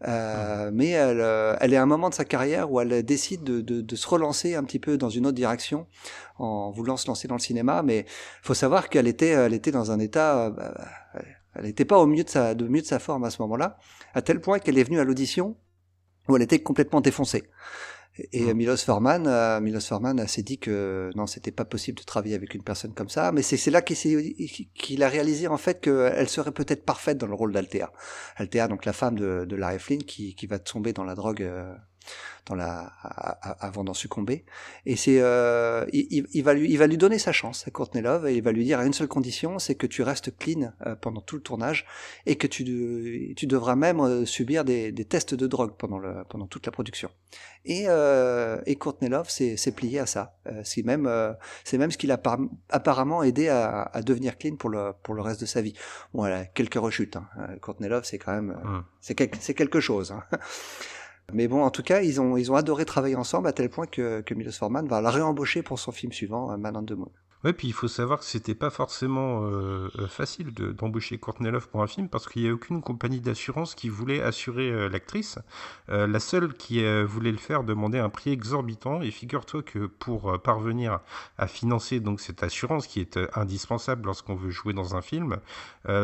Euh, 0.08 0.70
Mais 0.72 0.90
elle, 0.90 1.20
euh, 1.20 1.56
elle 1.60 1.74
est 1.74 1.76
à 1.76 1.82
un 1.82 1.86
moment 1.86 2.08
de 2.08 2.14
sa 2.14 2.24
carrière 2.24 2.72
où 2.72 2.80
elle 2.80 3.02
décide 3.04 3.44
de, 3.44 3.60
de, 3.60 3.80
de 3.82 3.96
se 3.96 4.08
relancer 4.08 4.54
un 4.54 4.64
petit 4.64 4.78
peu 4.78 4.96
dans 4.96 5.10
une 5.10 5.26
autre 5.26 5.36
direction 5.36 5.86
en 6.38 6.70
voulant 6.70 6.96
se 6.96 7.06
lancer 7.06 7.28
dans 7.28 7.34
le 7.34 7.40
cinéma. 7.40 7.82
Mais 7.82 8.06
faut 8.42 8.54
savoir 8.54 8.88
qu'elle 8.88 9.06
était, 9.08 9.28
elle 9.28 9.52
était 9.52 9.72
dans 9.72 9.90
un 9.90 9.98
état, 9.98 10.46
euh, 10.46 10.50
bah, 10.50 10.74
elle 11.54 11.64
n'était 11.64 11.84
pas 11.84 11.98
au 11.98 12.06
mieux 12.06 12.24
de 12.24 12.28
sa, 12.28 12.54
de 12.54 12.66
mieux 12.68 12.80
de 12.80 12.86
sa 12.86 12.98
forme 12.98 13.24
à 13.24 13.30
ce 13.30 13.42
moment-là, 13.42 13.78
à 14.14 14.22
tel 14.22 14.40
point 14.40 14.58
qu'elle 14.58 14.78
est 14.78 14.84
venue 14.84 15.00
à 15.00 15.04
l'audition 15.04 15.56
où 16.28 16.36
elle 16.36 16.42
était 16.42 16.62
complètement 16.62 17.00
défoncée. 17.00 17.44
Et 18.32 18.52
Mm. 18.52 18.56
Milos 18.56 18.76
Forman, 18.78 19.26
euh, 19.26 19.60
Milos 19.60 19.80
Forman 19.80 20.26
s'est 20.26 20.42
dit 20.42 20.58
que 20.58 21.10
non, 21.14 21.26
c'était 21.26 21.52
pas 21.52 21.64
possible 21.64 21.98
de 21.98 22.04
travailler 22.04 22.34
avec 22.34 22.54
une 22.54 22.62
personne 22.62 22.92
comme 22.92 23.08
ça. 23.08 23.32
Mais 23.32 23.42
c'est 23.42 23.70
là 23.70 23.82
qu'il 23.82 25.02
a 25.02 25.08
réalisé 25.08 25.46
en 25.46 25.56
fait 25.56 25.80
qu'elle 25.80 26.28
serait 26.28 26.52
peut-être 26.52 26.84
parfaite 26.84 27.18
dans 27.18 27.26
le 27.26 27.34
rôle 27.34 27.52
d'Althea. 27.52 27.92
Althea, 28.36 28.68
donc 28.68 28.84
la 28.84 28.92
femme 28.92 29.18
de, 29.18 29.44
de 29.44 29.56
Larry 29.56 29.78
Flynn, 29.78 30.02
qui, 30.02 30.34
qui 30.34 30.46
va 30.46 30.58
tomber 30.58 30.92
dans 30.92 31.04
la 31.04 31.14
drogue 31.14 31.42
euh, 31.42 31.72
dans 32.46 32.54
la, 32.54 32.92
a- 33.02 33.50
a- 33.50 33.66
avant 33.66 33.84
d'en 33.84 33.94
succomber. 33.94 34.44
Et 34.86 34.96
c'est, 34.96 35.20
euh, 35.20 35.84
il, 35.92 36.42
va 36.42 36.54
lui, 36.54 36.70
il 36.70 36.78
va 36.78 36.86
lui 36.86 36.96
donner 36.96 37.18
sa 37.18 37.32
chance 37.32 37.66
à 37.68 37.70
Courtney 37.70 38.02
Love 38.02 38.26
et 38.26 38.34
il 38.34 38.42
va 38.42 38.50
lui 38.52 38.64
dire 38.64 38.78
à 38.80 38.84
une 38.86 38.92
seule 38.94 39.08
condition, 39.08 39.58
c'est 39.58 39.74
que 39.74 39.86
tu 39.86 40.02
restes 40.02 40.36
clean 40.36 40.72
euh, 40.86 40.94
pendant 40.96 41.20
tout 41.20 41.36
le 41.36 41.42
tournage 41.42 41.86
et 42.26 42.36
que 42.36 42.46
tu, 42.46 42.64
de- 42.64 43.34
tu 43.34 43.46
devras 43.46 43.76
même 43.76 44.00
euh, 44.00 44.24
subir 44.24 44.64
des, 44.64 44.90
des 44.90 45.04
tests 45.04 45.34
de 45.34 45.46
drogue 45.46 45.74
pendant 45.78 45.98
le, 45.98 46.24
pendant 46.28 46.46
toute 46.46 46.66
la 46.66 46.72
production. 46.72 47.10
Et, 47.66 47.84
euh, 47.88 48.58
et 48.66 48.76
Courtney 48.76 49.10
Love 49.10 49.28
s'est 49.28 49.72
plié 49.76 49.98
à 49.98 50.06
ça. 50.06 50.38
Euh, 50.46 50.62
c'est 50.64 50.82
même, 50.82 51.06
c'est 51.64 51.76
même 51.78 51.90
ce 51.90 51.98
qui 51.98 52.06
l'a 52.06 52.16
par- 52.18 52.38
apparemment 52.70 53.22
aidé 53.22 53.48
à, 53.48 53.82
à 53.82 54.00
devenir 54.02 54.38
clean 54.38 54.56
pour 54.56 54.70
le, 54.70 54.92
pour 55.02 55.14
le 55.14 55.20
reste 55.22 55.40
de 55.42 55.46
sa 55.46 55.60
vie. 55.60 55.74
Bon, 56.14 56.24
elle 56.24 56.32
a 56.32 56.44
quelques 56.46 56.74
rechutes. 56.80 57.16
Hein. 57.16 57.28
Courtney 57.60 57.88
Love, 57.88 58.04
c'est 58.04 58.18
quand 58.18 58.32
même, 58.32 58.56
c'est 59.02 59.14
quel- 59.14 59.30
c'est 59.40 59.54
quelque 59.54 59.78
chose. 59.80 60.12
Hein. 60.12 60.24
Mais 61.32 61.48
bon, 61.48 61.62
en 61.62 61.70
tout 61.70 61.82
cas, 61.82 62.02
ils 62.02 62.20
ont, 62.20 62.36
ils 62.36 62.50
ont 62.52 62.56
adoré 62.56 62.84
travailler 62.84 63.16
ensemble 63.16 63.48
à 63.48 63.52
tel 63.52 63.68
point 63.70 63.86
que, 63.86 64.20
que 64.22 64.34
Milos 64.34 64.52
Forman 64.52 64.86
va 64.86 65.00
la 65.00 65.10
réembaucher 65.10 65.62
pour 65.62 65.78
son 65.78 65.92
film 65.92 66.12
suivant, 66.12 66.52
euh, 66.52 66.56
Man 66.56 66.76
on 66.76 66.84
the 66.84 66.92
Moon. 66.92 67.10
Ouais, 67.42 67.54
puis 67.54 67.68
il 67.68 67.72
faut 67.72 67.88
savoir 67.88 68.18
que 68.18 68.26
c'était 68.26 68.54
pas 68.54 68.68
forcément 68.68 69.44
euh, 69.46 69.88
euh, 69.98 70.06
facile 70.08 70.52
de- 70.52 70.72
d'embaucher 70.72 71.16
Courtney 71.16 71.50
Love 71.50 71.68
pour 71.70 71.82
un 71.82 71.86
film 71.86 72.06
parce 72.10 72.28
qu'il 72.28 72.42
n'y 72.42 72.48
a 72.50 72.52
aucune 72.52 72.82
compagnie 72.82 73.20
d'assurance 73.22 73.74
qui 73.74 73.88
voulait 73.88 74.20
assurer 74.20 74.70
euh, 74.70 74.88
l'actrice. 74.90 75.38
La 75.88 76.20
seule 76.20 76.54
qui 76.54 76.84
voulait 77.04 77.32
le 77.32 77.38
faire 77.38 77.64
demandait 77.64 77.98
un 77.98 78.10
prix 78.10 78.30
exorbitant 78.30 79.02
et 79.02 79.10
figure-toi 79.10 79.62
que 79.62 79.86
pour 79.86 80.40
parvenir 80.40 81.00
à 81.36 81.48
financer 81.48 81.98
donc 81.98 82.20
cette 82.20 82.42
assurance 82.44 82.86
qui 82.86 83.00
est 83.00 83.18
indispensable 83.34 84.06
lorsqu'on 84.06 84.36
veut 84.36 84.50
jouer 84.50 84.72
dans 84.72 84.94
un 84.94 85.02
film, 85.02 85.38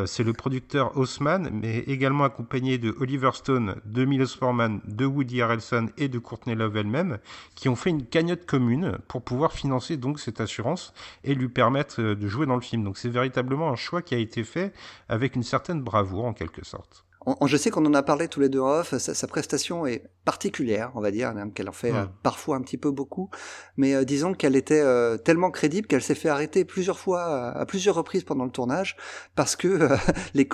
c'est 0.07 0.25
le 0.25 0.33
producteur 0.33 0.97
Haussmann, 0.97 1.51
mais 1.53 1.79
également 1.81 2.25
accompagné 2.25 2.79
de 2.79 2.95
Oliver 2.99 3.31
Stone, 3.35 3.77
de 3.85 4.05
Milos 4.05 4.37
Forman, 4.37 4.81
de 4.87 5.07
Woody 5.07 5.41
Harrelson 5.41 5.89
et 5.99 6.09
de 6.09 6.19
Courtney 6.19 6.57
Love 6.57 6.77
elle-même, 6.77 7.19
qui 7.55 7.69
ont 7.69 7.77
fait 7.77 7.91
une 7.91 8.05
cagnotte 8.05 8.45
commune 8.45 8.99
pour 9.07 9.23
pouvoir 9.23 9.53
financer 9.53 9.97
donc 9.97 10.19
cette 10.19 10.41
assurance 10.41 10.93
et 11.27 11.35
lui 11.35 11.49
permettre 11.49 12.01
euh, 12.01 12.15
de 12.15 12.29
jouer 12.29 12.47
dans 12.47 12.55
le 12.55 12.61
film. 12.61 12.85
Donc 12.85 12.97
c'est 12.99 13.09
véritablement 13.09 13.71
un 13.71 13.77
choix 13.77 14.03
qui 14.03 14.15
a 14.15 14.19
été 14.19 14.45
fait 14.45 14.73
avec 15.09 15.37
une 15.37 15.43
certaine 15.43 15.83
bravoure 15.83 16.25
en 16.25 16.33
quelque 16.33 16.65
sorte. 16.65 17.05
On- 17.29 17.35
on- 17.41 17.47
je 17.49 17.57
sais 17.57 17.71
qu'on 17.71 17.85
en 17.87 17.95
a 17.95 18.05
parlé 18.05 18.29
tous 18.29 18.39
les 18.39 18.49
deux 18.49 18.61
off, 18.61 18.97
sa, 18.97 19.13
sa 19.13 19.27
prestation 19.27 19.85
est 19.85 20.05
particulière, 20.25 20.93
on 20.95 21.01
va 21.01 21.11
dire, 21.11 21.35
qu'elle 21.55 21.69
en 21.69 21.73
fait 21.73 21.93
euh, 21.93 22.07
parfois 22.23 22.57
un 22.57 22.61
petit 22.63 22.77
peu 22.77 22.93
beaucoup, 22.93 23.31
mais 23.77 23.95
euh, 23.95 24.05
disons 24.05 24.33
qu'elle 24.33 24.55
était 24.55 24.81
euh, 24.81 25.17
tellement 25.17 25.51
crédible 25.51 25.89
qu'elle 25.89 26.03
s'est 26.03 26.15
fait 26.15 26.29
arrêter 26.29 26.65
plusieurs 26.65 27.01
fois, 27.01 27.51
à, 27.51 27.67
plusieurs 27.67 27.97
reprises 27.97 28.23
pendant 28.23 28.45
le 28.45 28.53
tournage, 28.53 28.97
parce 29.35 29.57
que 29.57 29.89
les, 30.35 30.47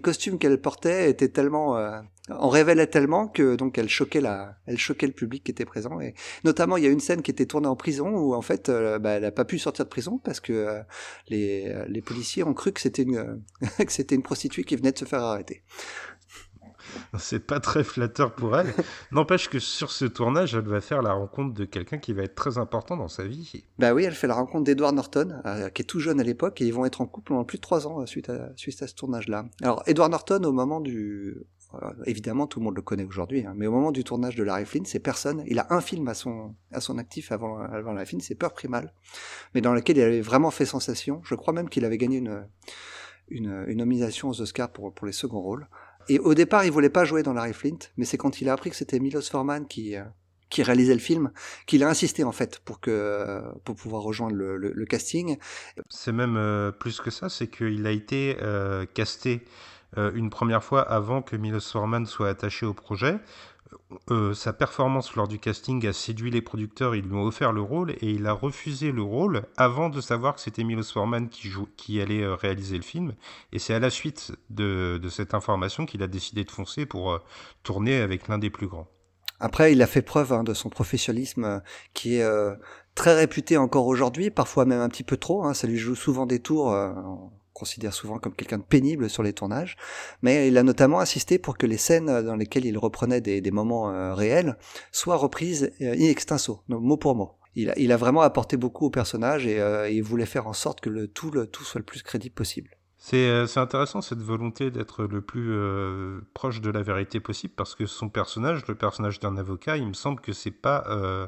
costumes 0.00 0.38
qu'elle 0.38 0.60
portait 0.60 1.10
étaient 1.10 1.30
tellement, 1.30 1.76
en 2.28 2.48
révélaient 2.48 2.86
tellement 2.86 3.28
que 3.28 3.56
donc 3.56 3.78
elle 3.78 3.88
choquait 3.88 4.20
la, 4.20 4.56
elle 4.66 4.78
choquait 4.78 5.06
le 5.06 5.12
public 5.12 5.44
qui 5.44 5.50
était 5.50 5.64
présent. 5.64 6.00
Et 6.00 6.14
notamment, 6.44 6.76
il 6.76 6.84
y 6.84 6.86
a 6.86 6.90
une 6.90 7.00
scène 7.00 7.22
qui 7.22 7.30
était 7.30 7.46
tournée 7.46 7.66
en 7.66 7.76
prison 7.76 8.08
où 8.08 8.34
en 8.34 8.42
fait, 8.42 8.68
euh, 8.68 8.98
bah, 8.98 9.12
elle 9.12 9.24
a 9.24 9.32
pas 9.32 9.44
pu 9.44 9.58
sortir 9.58 9.84
de 9.84 9.90
prison 9.90 10.18
parce 10.22 10.40
que 10.40 10.52
euh, 10.52 10.80
les, 11.28 11.68
euh, 11.68 11.84
les 11.88 12.02
policiers 12.02 12.42
ont 12.44 12.54
cru 12.54 12.72
que 12.72 12.80
c'était 12.80 13.02
une, 13.02 13.42
que 13.78 13.92
c'était 13.92 14.14
une 14.14 14.22
prostituée 14.22 14.64
qui 14.64 14.76
venait 14.76 14.92
de 14.92 14.98
se 14.98 15.04
faire 15.04 15.22
arrêter. 15.22 15.62
C'est 17.18 17.46
pas 17.46 17.60
très 17.60 17.84
flatteur 17.84 18.34
pour 18.34 18.56
elle. 18.56 18.72
N'empêche 19.12 19.48
que 19.48 19.58
sur 19.58 19.90
ce 19.90 20.04
tournage, 20.04 20.54
elle 20.54 20.66
va 20.66 20.80
faire 20.80 21.02
la 21.02 21.12
rencontre 21.12 21.54
de 21.54 21.64
quelqu'un 21.64 21.98
qui 21.98 22.12
va 22.12 22.22
être 22.22 22.34
très 22.34 22.58
important 22.58 22.96
dans 22.96 23.08
sa 23.08 23.24
vie. 23.24 23.64
Bah 23.78 23.92
oui, 23.92 24.04
elle 24.04 24.14
fait 24.14 24.26
la 24.26 24.34
rencontre 24.34 24.64
d'Edward 24.64 24.94
Norton, 24.94 25.40
euh, 25.46 25.68
qui 25.70 25.82
est 25.82 25.84
tout 25.84 26.00
jeune 26.00 26.20
à 26.20 26.24
l'époque, 26.24 26.60
et 26.60 26.66
ils 26.66 26.74
vont 26.74 26.84
être 26.84 27.00
en 27.00 27.06
couple 27.06 27.28
pendant 27.28 27.44
plus 27.44 27.58
de 27.58 27.62
trois 27.62 27.86
ans 27.86 28.04
suite 28.06 28.28
à, 28.28 28.50
suite 28.56 28.82
à 28.82 28.86
ce 28.86 28.94
tournage-là. 28.94 29.46
Alors, 29.62 29.82
Edward 29.86 30.10
Norton, 30.10 30.42
au 30.44 30.52
moment 30.52 30.80
du... 30.80 31.36
évidemment, 32.06 32.46
tout 32.46 32.60
le 32.60 32.64
monde 32.64 32.76
le 32.76 32.82
connaît 32.82 33.04
aujourd'hui, 33.04 33.44
hein, 33.46 33.54
mais 33.56 33.66
au 33.66 33.70
moment 33.72 33.92
du 33.92 34.04
tournage 34.04 34.36
de 34.36 34.42
Larry 34.42 34.64
Flynn, 34.64 34.84
c'est 34.84 34.98
personne. 34.98 35.42
Il 35.46 35.58
a 35.58 35.66
un 35.70 35.80
film 35.80 36.08
à 36.08 36.14
son, 36.14 36.54
à 36.72 36.80
son 36.80 36.98
actif 36.98 37.32
avant, 37.32 37.58
avant 37.58 37.92
Larry 37.92 38.06
Flynn, 38.06 38.20
c'est 38.20 38.34
Peur 38.34 38.52
Primal, 38.52 38.92
mais 39.54 39.60
dans 39.60 39.72
lequel 39.72 39.96
il 39.96 40.02
avait 40.02 40.20
vraiment 40.20 40.50
fait 40.50 40.66
sensation. 40.66 41.20
Je 41.24 41.34
crois 41.34 41.52
même 41.52 41.68
qu'il 41.68 41.84
avait 41.84 41.98
gagné 41.98 42.18
une, 42.18 42.46
une, 43.28 43.64
une 43.68 43.78
nomination 43.78 44.28
aux 44.28 44.40
Oscars 44.40 44.72
pour, 44.72 44.92
pour 44.94 45.06
les 45.06 45.12
seconds 45.12 45.40
rôles. 45.40 45.68
Et 46.08 46.18
au 46.18 46.34
départ, 46.34 46.64
il 46.64 46.72
voulait 46.72 46.90
pas 46.90 47.04
jouer 47.04 47.22
dans 47.22 47.32
Larry 47.32 47.52
Flint, 47.52 47.78
mais 47.96 48.04
c'est 48.04 48.16
quand 48.16 48.40
il 48.40 48.48
a 48.48 48.52
appris 48.54 48.70
que 48.70 48.76
c'était 48.76 48.98
Milos 48.98 49.22
Forman 49.22 49.66
qui... 49.66 49.96
euh, 49.96 50.04
qui 50.50 50.64
réalisait 50.64 50.94
le 50.94 50.98
film, 51.00 51.30
qu'il 51.64 51.84
a 51.84 51.88
insisté 51.88 52.24
en 52.24 52.32
fait 52.32 52.58
pour 52.58 52.80
que 52.80 53.40
pour 53.64 53.76
pouvoir 53.76 54.02
rejoindre 54.02 54.34
le, 54.34 54.56
le, 54.56 54.84
casting. 54.84 55.38
C'est 55.88 56.10
même 56.10 56.36
euh, 56.36 56.72
plus 56.72 57.00
que 57.00 57.10
ça, 57.10 57.28
c'est 57.28 57.46
qu'il 57.46 57.86
a 57.86 57.92
été 57.92 58.36
euh, 58.42 58.84
casté 58.92 59.42
une 59.96 60.30
première 60.30 60.62
fois 60.62 60.82
avant 60.82 61.22
que 61.22 61.36
Milos 61.36 61.60
Forman 61.60 62.06
soit 62.06 62.28
attaché 62.28 62.64
au 62.64 62.74
projet. 62.74 63.18
Euh, 64.10 64.34
sa 64.34 64.52
performance 64.52 65.14
lors 65.14 65.28
du 65.28 65.38
casting 65.38 65.86
a 65.86 65.92
séduit 65.92 66.30
les 66.30 66.42
producteurs, 66.42 66.94
ils 66.94 67.04
lui 67.04 67.14
ont 67.14 67.24
offert 67.24 67.52
le 67.52 67.60
rôle 67.60 67.92
et 67.92 68.10
il 68.10 68.26
a 68.26 68.32
refusé 68.32 68.92
le 68.92 69.02
rôle 69.02 69.42
avant 69.56 69.88
de 69.88 70.00
savoir 70.00 70.34
que 70.34 70.40
c'était 70.40 70.64
Milos 70.64 70.92
Forman 70.92 71.28
qui, 71.28 72.00
allait 72.00 72.22
euh, 72.22 72.34
réaliser 72.34 72.76
le 72.76 72.82
film. 72.82 73.14
Et 73.52 73.58
c'est 73.58 73.74
à 73.74 73.78
la 73.78 73.90
suite 73.90 74.32
de, 74.48 75.00
cette 75.10 75.34
information 75.34 75.86
qu'il 75.86 76.02
a 76.02 76.08
décidé 76.08 76.44
de 76.44 76.50
foncer 76.50 76.86
pour 76.86 77.12
euh, 77.12 77.18
tourner 77.62 78.00
avec 78.00 78.28
l'un 78.28 78.38
des 78.38 78.50
plus 78.50 78.66
grands. 78.66 78.88
Après, 79.40 79.72
il 79.72 79.80
a 79.80 79.86
fait 79.86 80.02
preuve 80.02 80.32
hein, 80.32 80.44
de 80.44 80.52
son 80.52 80.68
professionnalisme 80.68 81.44
euh, 81.44 81.60
qui 81.94 82.16
est 82.16 82.22
euh, 82.22 82.54
très 82.94 83.14
réputé 83.14 83.56
encore 83.56 83.86
aujourd'hui, 83.86 84.30
parfois 84.30 84.66
même 84.66 84.80
un 84.80 84.88
petit 84.88 85.02
peu 85.02 85.16
trop. 85.16 85.44
Hein, 85.44 85.54
ça 85.54 85.66
lui 85.66 85.78
joue 85.78 85.94
souvent 85.94 86.26
des 86.26 86.40
tours. 86.40 86.76
Euh, 87.60 87.66
on 87.70 87.70
considère 87.70 87.92
souvent 87.92 88.18
comme 88.18 88.34
quelqu'un 88.34 88.58
de 88.58 88.62
pénible 88.62 89.10
sur 89.10 89.22
les 89.22 89.32
tournages, 89.32 89.76
mais 90.22 90.48
il 90.48 90.56
a 90.56 90.62
notamment 90.62 91.00
insisté 91.00 91.38
pour 91.38 91.58
que 91.58 91.66
les 91.66 91.76
scènes 91.76 92.06
dans 92.22 92.36
lesquelles 92.36 92.64
il 92.64 92.78
reprenait 92.78 93.20
des, 93.20 93.50
moments 93.50 93.90
euh, 93.90 94.14
réels 94.14 94.56
soient 94.92 95.16
reprises 95.16 95.70
euh, 95.80 95.92
in 95.92 96.08
extenso, 96.08 96.62
mot 96.68 96.96
pour 96.96 97.14
mot. 97.14 97.32
Il 97.56 97.92
a, 97.92 97.96
vraiment 97.96 98.22
apporté 98.22 98.56
beaucoup 98.56 98.86
au 98.86 98.90
personnage 98.90 99.46
et 99.46 99.60
euh, 99.60 99.90
il 99.90 100.02
voulait 100.02 100.26
faire 100.26 100.46
en 100.46 100.52
sorte 100.52 100.80
que 100.80 100.88
le 100.88 101.08
tout, 101.08 101.32
soit 101.64 101.80
le 101.80 101.84
plus 101.84 102.02
crédible 102.02 102.34
possible. 102.34 102.70
C'est 103.02 103.28
euh, 103.28 103.46
intéressant 103.56 104.02
cette 104.02 104.20
volonté 104.20 104.70
d'être 104.70 105.04
le 105.04 105.22
plus 105.22 105.52
euh, 105.52 106.20
proche 106.34 106.60
de 106.60 106.70
la 106.70 106.82
vérité 106.82 107.18
possible 107.18 107.54
parce 107.56 107.74
que 107.74 107.86
son 107.86 108.10
personnage, 108.10 108.66
le 108.68 108.74
personnage 108.74 109.18
d'un 109.20 109.38
avocat, 109.38 109.78
il 109.78 109.88
me 109.88 109.94
semble 109.94 110.20
que 110.20 110.32
c'est 110.32 110.50
pas, 110.50 110.84
euh, 110.88 111.26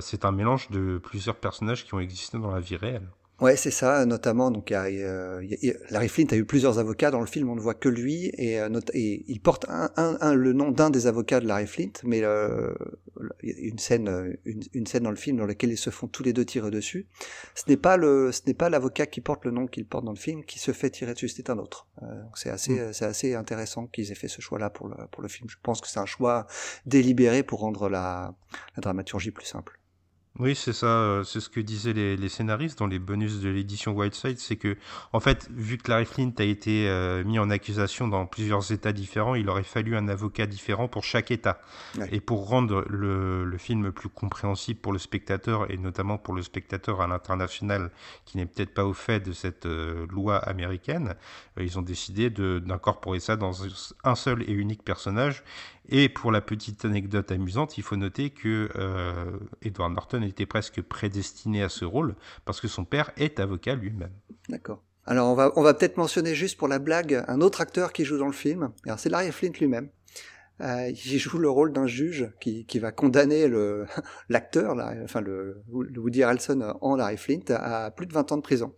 c'est 0.00 0.24
un 0.24 0.32
mélange 0.32 0.68
de 0.70 0.98
plusieurs 0.98 1.36
personnages 1.36 1.84
qui 1.84 1.94
ont 1.94 2.00
existé 2.00 2.38
dans 2.38 2.50
la 2.50 2.58
vie 2.58 2.76
réelle. 2.76 3.08
Ouais, 3.38 3.54
c'est 3.56 3.70
ça, 3.70 4.06
notamment. 4.06 4.50
Donc, 4.50 4.70
y 4.70 4.74
a, 4.74 4.84
euh, 4.84 5.44
il 5.44 5.58
y 5.62 5.70
a- 5.70 5.74
Larry 5.90 6.08
Flint 6.08 6.24
a 6.30 6.36
eu 6.36 6.46
plusieurs 6.46 6.78
avocats 6.78 7.10
dans 7.10 7.20
le 7.20 7.26
film. 7.26 7.50
On 7.50 7.54
ne 7.54 7.60
voit 7.60 7.74
que 7.74 7.90
lui, 7.90 8.30
et, 8.38 8.58
euh, 8.58 8.80
et 8.94 9.24
il 9.28 9.40
porte 9.40 9.66
un, 9.68 9.90
un- 9.96 10.16
un- 10.22 10.32
le 10.34 10.54
nom 10.54 10.70
d'un 10.70 10.88
des 10.88 11.06
avocats 11.06 11.40
de 11.40 11.46
Larry 11.46 11.66
Flint. 11.66 11.92
Mais 12.04 12.22
euh, 12.24 12.72
il 13.42 13.50
y 13.50 13.52
a 13.52 13.68
une 13.68 13.78
scène, 13.78 14.08
euh, 14.08 14.32
une, 14.46 14.62
une 14.72 14.86
scène 14.86 15.02
dans 15.02 15.10
le 15.10 15.16
film 15.16 15.36
dans 15.36 15.44
laquelle 15.44 15.70
ils 15.70 15.76
se 15.76 15.90
font 15.90 16.06
tous 16.06 16.22
les 16.22 16.32
deux 16.32 16.46
tirer 16.46 16.70
dessus. 16.70 17.08
Ce 17.54 17.64
n'est 17.68 17.76
pas 17.76 17.98
le, 17.98 18.32
ce 18.32 18.40
n'est 18.46 18.54
pas 18.54 18.70
l'avocat 18.70 19.04
qui 19.06 19.20
porte 19.20 19.44
le 19.44 19.50
nom 19.50 19.66
qu'il 19.66 19.84
porte 19.86 20.06
dans 20.06 20.12
le 20.12 20.18
film 20.18 20.42
qui 20.42 20.58
se 20.58 20.72
fait 20.72 20.88
tirer 20.88 21.12
dessus. 21.12 21.28
C'est 21.28 21.50
un 21.50 21.58
autre. 21.58 21.88
Euh, 22.02 22.22
donc 22.22 22.38
c'est 22.38 22.48
assez, 22.50 22.92
c'est 22.94 23.04
assez 23.04 23.34
intéressant 23.34 23.86
qu'ils 23.86 24.10
aient 24.10 24.14
fait 24.14 24.28
ce 24.28 24.40
choix-là 24.40 24.70
pour 24.70 24.88
le 24.88 24.96
pour 25.10 25.20
le 25.22 25.28
film. 25.28 25.50
Je 25.50 25.56
pense 25.62 25.82
que 25.82 25.88
c'est 25.88 26.00
un 26.00 26.06
choix 26.06 26.46
délibéré 26.86 27.42
pour 27.42 27.60
rendre 27.60 27.90
la, 27.90 28.34
la 28.76 28.80
dramaturgie 28.80 29.30
plus 29.30 29.44
simple. 29.46 29.78
Oui, 30.38 30.54
c'est 30.54 30.74
ça, 30.74 30.86
euh, 30.86 31.24
c'est 31.24 31.40
ce 31.40 31.48
que 31.48 31.60
disaient 31.60 31.94
les, 31.94 32.16
les 32.16 32.28
scénaristes 32.28 32.78
dans 32.78 32.86
les 32.86 32.98
bonus 32.98 33.40
de 33.40 33.48
l'édition 33.48 33.92
Whiteside, 33.92 34.38
c'est 34.38 34.56
que, 34.56 34.76
en 35.14 35.20
fait, 35.20 35.48
vu 35.50 35.78
que 35.78 35.90
Larry 35.90 36.04
Flint 36.04 36.32
a 36.38 36.42
été 36.42 36.88
euh, 36.88 37.24
mis 37.24 37.38
en 37.38 37.48
accusation 37.48 38.06
dans 38.06 38.26
plusieurs 38.26 38.70
États 38.70 38.92
différents, 38.92 39.34
il 39.34 39.48
aurait 39.48 39.62
fallu 39.62 39.96
un 39.96 40.08
avocat 40.08 40.46
différent 40.46 40.88
pour 40.88 41.04
chaque 41.04 41.30
État. 41.30 41.60
Ouais. 41.96 42.08
Et 42.12 42.20
pour 42.20 42.48
rendre 42.48 42.84
le, 42.88 43.44
le 43.44 43.58
film 43.58 43.92
plus 43.92 44.10
compréhensible 44.10 44.78
pour 44.80 44.92
le 44.92 44.98
spectateur, 44.98 45.70
et 45.70 45.78
notamment 45.78 46.18
pour 46.18 46.34
le 46.34 46.42
spectateur 46.42 47.00
à 47.00 47.06
l'international 47.06 47.90
qui 48.26 48.36
n'est 48.36 48.46
peut-être 48.46 48.74
pas 48.74 48.84
au 48.84 48.92
fait 48.92 49.20
de 49.20 49.32
cette 49.32 49.64
euh, 49.64 50.06
loi 50.10 50.36
américaine, 50.36 51.14
ils 51.58 51.78
ont 51.78 51.82
décidé 51.82 52.28
d'incorporer 52.28 53.20
ça 53.20 53.36
dans 53.36 53.62
un 54.04 54.14
seul 54.14 54.42
et 54.42 54.52
unique 54.52 54.84
personnage. 54.84 55.42
Et 55.88 56.08
pour 56.08 56.32
la 56.32 56.40
petite 56.40 56.84
anecdote 56.84 57.30
amusante, 57.30 57.78
il 57.78 57.82
faut 57.82 57.96
noter 57.96 58.30
que 58.30 58.68
euh, 58.76 59.38
Edward 59.62 59.92
Norton 59.92 60.22
était 60.22 60.46
presque 60.46 60.82
prédestiné 60.82 61.62
à 61.62 61.68
ce 61.68 61.84
rôle 61.84 62.16
parce 62.44 62.60
que 62.60 62.68
son 62.68 62.84
père 62.84 63.12
est 63.16 63.38
avocat 63.38 63.74
lui-même. 63.74 64.12
D'accord. 64.48 64.82
Alors 65.04 65.28
on 65.28 65.34
va, 65.34 65.52
on 65.54 65.62
va 65.62 65.74
peut-être 65.74 65.96
mentionner 65.96 66.34
juste 66.34 66.58
pour 66.58 66.66
la 66.66 66.80
blague 66.80 67.24
un 67.28 67.40
autre 67.40 67.60
acteur 67.60 67.92
qui 67.92 68.04
joue 68.04 68.18
dans 68.18 68.26
le 68.26 68.32
film. 68.32 68.72
Alors 68.84 68.98
c'est 68.98 69.08
Larry 69.08 69.30
Flint 69.30 69.52
lui-même. 69.60 69.88
Euh, 70.62 70.88
il 70.88 71.18
joue 71.18 71.38
le 71.38 71.50
rôle 71.50 71.72
d'un 71.72 71.86
juge 71.86 72.32
qui, 72.40 72.64
qui 72.64 72.78
va 72.78 72.90
condamner 72.90 73.46
l'acteur, 74.28 74.76
enfin 75.04 75.20
le, 75.20 75.62
le 75.70 76.00
Woody 76.00 76.22
Harrelson 76.22 76.74
en 76.80 76.96
Larry 76.96 77.18
Flint 77.18 77.50
à 77.50 77.90
plus 77.90 78.06
de 78.06 78.12
20 78.12 78.32
ans 78.32 78.36
de 78.36 78.42
prison. 78.42 78.74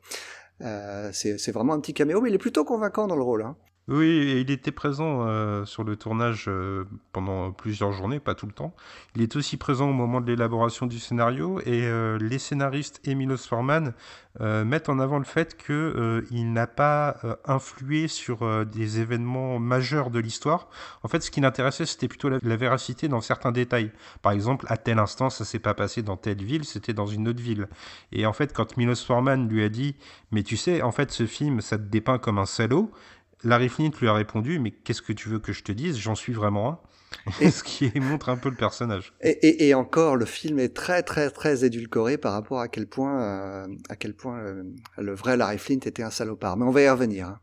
Euh, 0.61 1.11
c'est 1.13 1.39
c'est 1.39 1.53
vraiment 1.53 1.73
un 1.73 1.81
petit 1.81 1.95
caméo, 1.95 2.21
mais 2.21 2.31
il 2.31 2.35
est 2.35 2.39
plutôt 2.39 2.65
convaincant 2.65 3.07
dans 3.07 3.17
le 3.17 3.23
rôle. 3.23 3.43
Hein. 3.43 3.57
Oui, 3.89 4.43
il 4.43 4.51
était 4.51 4.71
présent 4.71 5.27
euh, 5.27 5.65
sur 5.65 5.83
le 5.83 5.97
tournage 5.97 6.45
euh, 6.49 6.85
pendant 7.13 7.53
plusieurs 7.53 7.93
journées, 7.93 8.21
pas 8.21 8.35
tout 8.35 8.45
le 8.45 8.53
temps. 8.53 8.75
Il 9.17 9.23
est 9.23 9.35
aussi 9.35 9.57
présent 9.57 9.89
au 9.89 9.95
moment 9.95 10.21
de 10.21 10.27
l'élaboration 10.27 10.85
du 10.85 10.99
scénario 10.99 11.59
et 11.61 11.87
euh, 11.87 12.19
les 12.19 12.39
scénaristes 12.39 13.01
et 13.05 13.15
Milos 13.15 13.39
Forman 13.39 13.95
mettent 14.41 14.89
en 14.89 15.01
avant 15.01 15.19
le 15.19 15.25
fait 15.25 15.57
que 15.57 15.73
euh, 15.73 16.23
il 16.31 16.53
n'a 16.53 16.69
pas 16.69 17.17
influé 17.45 18.07
sur 18.07 18.67
des 18.67 19.01
événements 19.01 19.59
majeurs 19.59 20.11
de 20.11 20.21
l'histoire. 20.21 20.69
En 21.03 21.09
fait, 21.09 21.25
ce 21.25 21.33
qui 21.33 21.41
l'intéressait, 21.41 21.87
c'était 21.87 22.07
plutôt 22.07 22.29
la, 22.29 22.39
la 22.41 22.55
véracité 22.55 23.09
dans 23.09 23.21
certains 23.21 23.51
détails. 23.51 23.91
Par 24.23 24.31
exemple, 24.31 24.67
à 24.69 24.77
tel 24.77 25.01
instant, 25.01 25.29
ça 25.29 25.45
s'est 25.45 25.59
pas 25.59 25.75
passé 25.75 26.03
dans 26.03 26.17
telle 26.17 26.45
ville, 26.45 26.65
c'était 26.65 26.93
dans 26.93 27.07
une 27.07 27.27
autre 27.27 27.43
ville. 27.43 27.67
Et 28.13 28.27
en 28.27 28.33
fait, 28.33 28.53
quand 28.53 28.77
Milos 28.77 29.05
Forman 29.05 29.49
lui 29.49 29.65
a 29.65 29.69
dit, 29.69 29.97
mais 30.31 30.45
tu 30.45 30.57
sais, 30.57 30.83
en 30.83 30.93
fait, 30.93 31.11
ce 31.11 31.27
film, 31.27 31.61
ça 31.61 31.77
te 31.77 31.83
dépeint 31.83 32.19
comme 32.19 32.39
un 32.39 32.47
salaud. 32.47 32.93
Larry 33.45 33.69
Flint 33.69 33.91
lui 34.01 34.09
a 34.09 34.13
répondu 34.15 34.59
Mais 34.59 34.71
qu'est-ce 34.71 35.03
que 35.03 35.13
tu 35.13 35.29
veux 35.29 35.39
que 35.39 35.53
je 35.53 35.63
te 35.63 35.73
dise? 35.73 35.97
J'en 35.99 36.15
suis 36.15 36.33
vraiment 36.33 36.69
un. 36.71 36.79
Et- 37.41 37.51
Ce 37.51 37.63
qui 37.63 37.91
montre 38.01 38.29
un 38.29 38.37
peu 38.37 38.49
le 38.51 38.55
personnage. 38.57 39.13
Et, 39.23 39.31
et, 39.31 39.69
et 39.69 39.75
encore, 39.75 40.17
le 40.17 40.25
film 40.27 40.59
est 40.59 40.75
très 40.75 41.03
très 41.03 41.31
très 41.31 41.65
édulcoré 41.65 42.19
par 42.19 42.33
rapport 42.33 42.61
à 42.61 42.69
quel 42.69 42.87
point 42.87 43.23
euh, 43.23 43.67
à 43.89 43.97
quel 43.97 44.15
point 44.15 44.39
euh, 44.39 44.63
le 44.99 45.15
vrai 45.15 45.37
Larry 45.37 45.59
Flint 45.59 45.81
était 45.87 46.03
un 46.03 46.11
salopard. 46.11 46.57
Mais 46.57 46.65
on 46.67 46.71
va 46.71 46.83
y 46.83 46.89
revenir. 46.91 47.29
hein. 47.29 47.41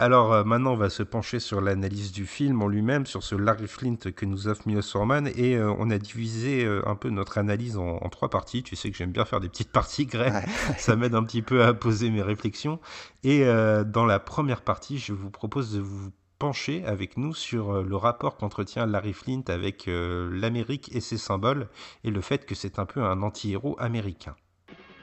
Alors 0.00 0.32
euh, 0.32 0.44
maintenant, 0.44 0.74
on 0.74 0.76
va 0.76 0.90
se 0.90 1.02
pencher 1.02 1.40
sur 1.40 1.60
l'analyse 1.60 2.12
du 2.12 2.24
film 2.24 2.62
en 2.62 2.68
lui-même, 2.68 3.04
sur 3.04 3.24
ce 3.24 3.34
Larry 3.34 3.66
Flint 3.66 3.96
que 3.96 4.24
nous 4.26 4.46
offre 4.46 4.62
Milos 4.66 4.82
Forman, 4.82 5.26
et 5.34 5.56
euh, 5.56 5.74
on 5.76 5.90
a 5.90 5.98
divisé 5.98 6.64
euh, 6.64 6.88
un 6.88 6.94
peu 6.94 7.10
notre 7.10 7.36
analyse 7.36 7.76
en, 7.76 7.96
en 7.96 8.08
trois 8.08 8.30
parties. 8.30 8.62
Tu 8.62 8.76
sais 8.76 8.92
que 8.92 8.96
j'aime 8.96 9.10
bien 9.10 9.24
faire 9.24 9.40
des 9.40 9.48
petites 9.48 9.72
parties, 9.72 10.06
Greg. 10.06 10.32
Ça 10.78 10.94
m'aide 10.94 11.16
un 11.16 11.24
petit 11.24 11.42
peu 11.42 11.64
à 11.64 11.74
poser 11.74 12.10
mes 12.10 12.22
réflexions. 12.22 12.78
Et 13.24 13.44
dans 13.44 14.06
la 14.06 14.20
première 14.20 14.62
partie, 14.62 14.98
je 14.98 15.12
vous 15.12 15.30
propose 15.30 15.72
de 15.74 15.80
vous 15.80 16.12
pencher 16.38 16.84
avec 16.84 17.16
nous 17.16 17.34
sur 17.34 17.82
le 17.82 17.96
rapport 17.96 18.36
qu'entretient 18.36 18.86
Larry 18.86 19.12
Flint 19.12 19.42
avec 19.48 19.86
l'Amérique 19.86 20.94
et 20.94 21.00
ses 21.00 21.18
symboles, 21.18 21.68
et 22.04 22.10
le 22.10 22.20
fait 22.20 22.46
que 22.46 22.54
c'est 22.54 22.78
un 22.78 22.86
peu 22.86 23.02
un 23.02 23.22
anti-héros 23.22 23.76
américain. 23.80 24.36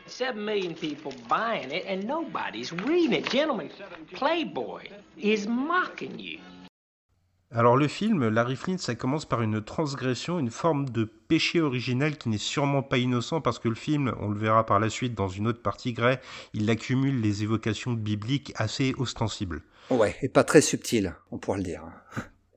Seven 0.08 0.46
million 0.46 0.74
people 0.74 1.12
buying 1.28 1.72
it 1.72 1.86
and 1.88 2.08
nobody's 2.08 2.72
reading 2.72 3.14
it. 3.14 3.32
Gentlemen, 3.32 3.70
Playboy 4.14 4.84
is 5.18 5.48
mocking 5.48 6.20
you. 6.20 6.40
Alors 7.52 7.78
le 7.78 7.88
film, 7.88 8.28
Larry 8.28 8.56
Flint, 8.56 8.78
ça 8.78 8.96
commence 8.96 9.26
par 9.26 9.42
une 9.42 9.64
transgression, 9.64 10.40
une 10.40 10.52
forme 10.52 10.90
de 10.90 11.06
péché 11.06 11.62
originel 11.62 12.18
qui 12.18 12.30
n'est 12.30 12.38
sûrement 12.38 12.84
pas 12.84 12.98
innocent 12.98 13.40
parce 13.42 13.60
que 13.60 13.70
le 13.70 13.76
film, 13.76 14.14
on 14.20 14.30
le 14.30 14.38
verra 14.38 14.66
par 14.66 14.80
la 14.80 14.90
suite 14.90 15.16
dans 15.16 15.30
une 15.30 15.48
autre 15.48 15.62
partie 15.62 15.94
Grey, 15.94 16.20
il 16.54 16.70
accumule 16.70 17.22
les 17.22 17.44
évocations 17.44 17.94
bibliques 17.94 18.52
assez 18.58 18.94
ostensibles. 18.98 19.62
Ouais, 19.90 20.16
et 20.22 20.30
pas 20.30 20.44
très 20.44 20.62
subtil, 20.62 21.16
on 21.32 21.38
pourra 21.38 21.58
le 21.58 21.64
dire. 21.64 21.84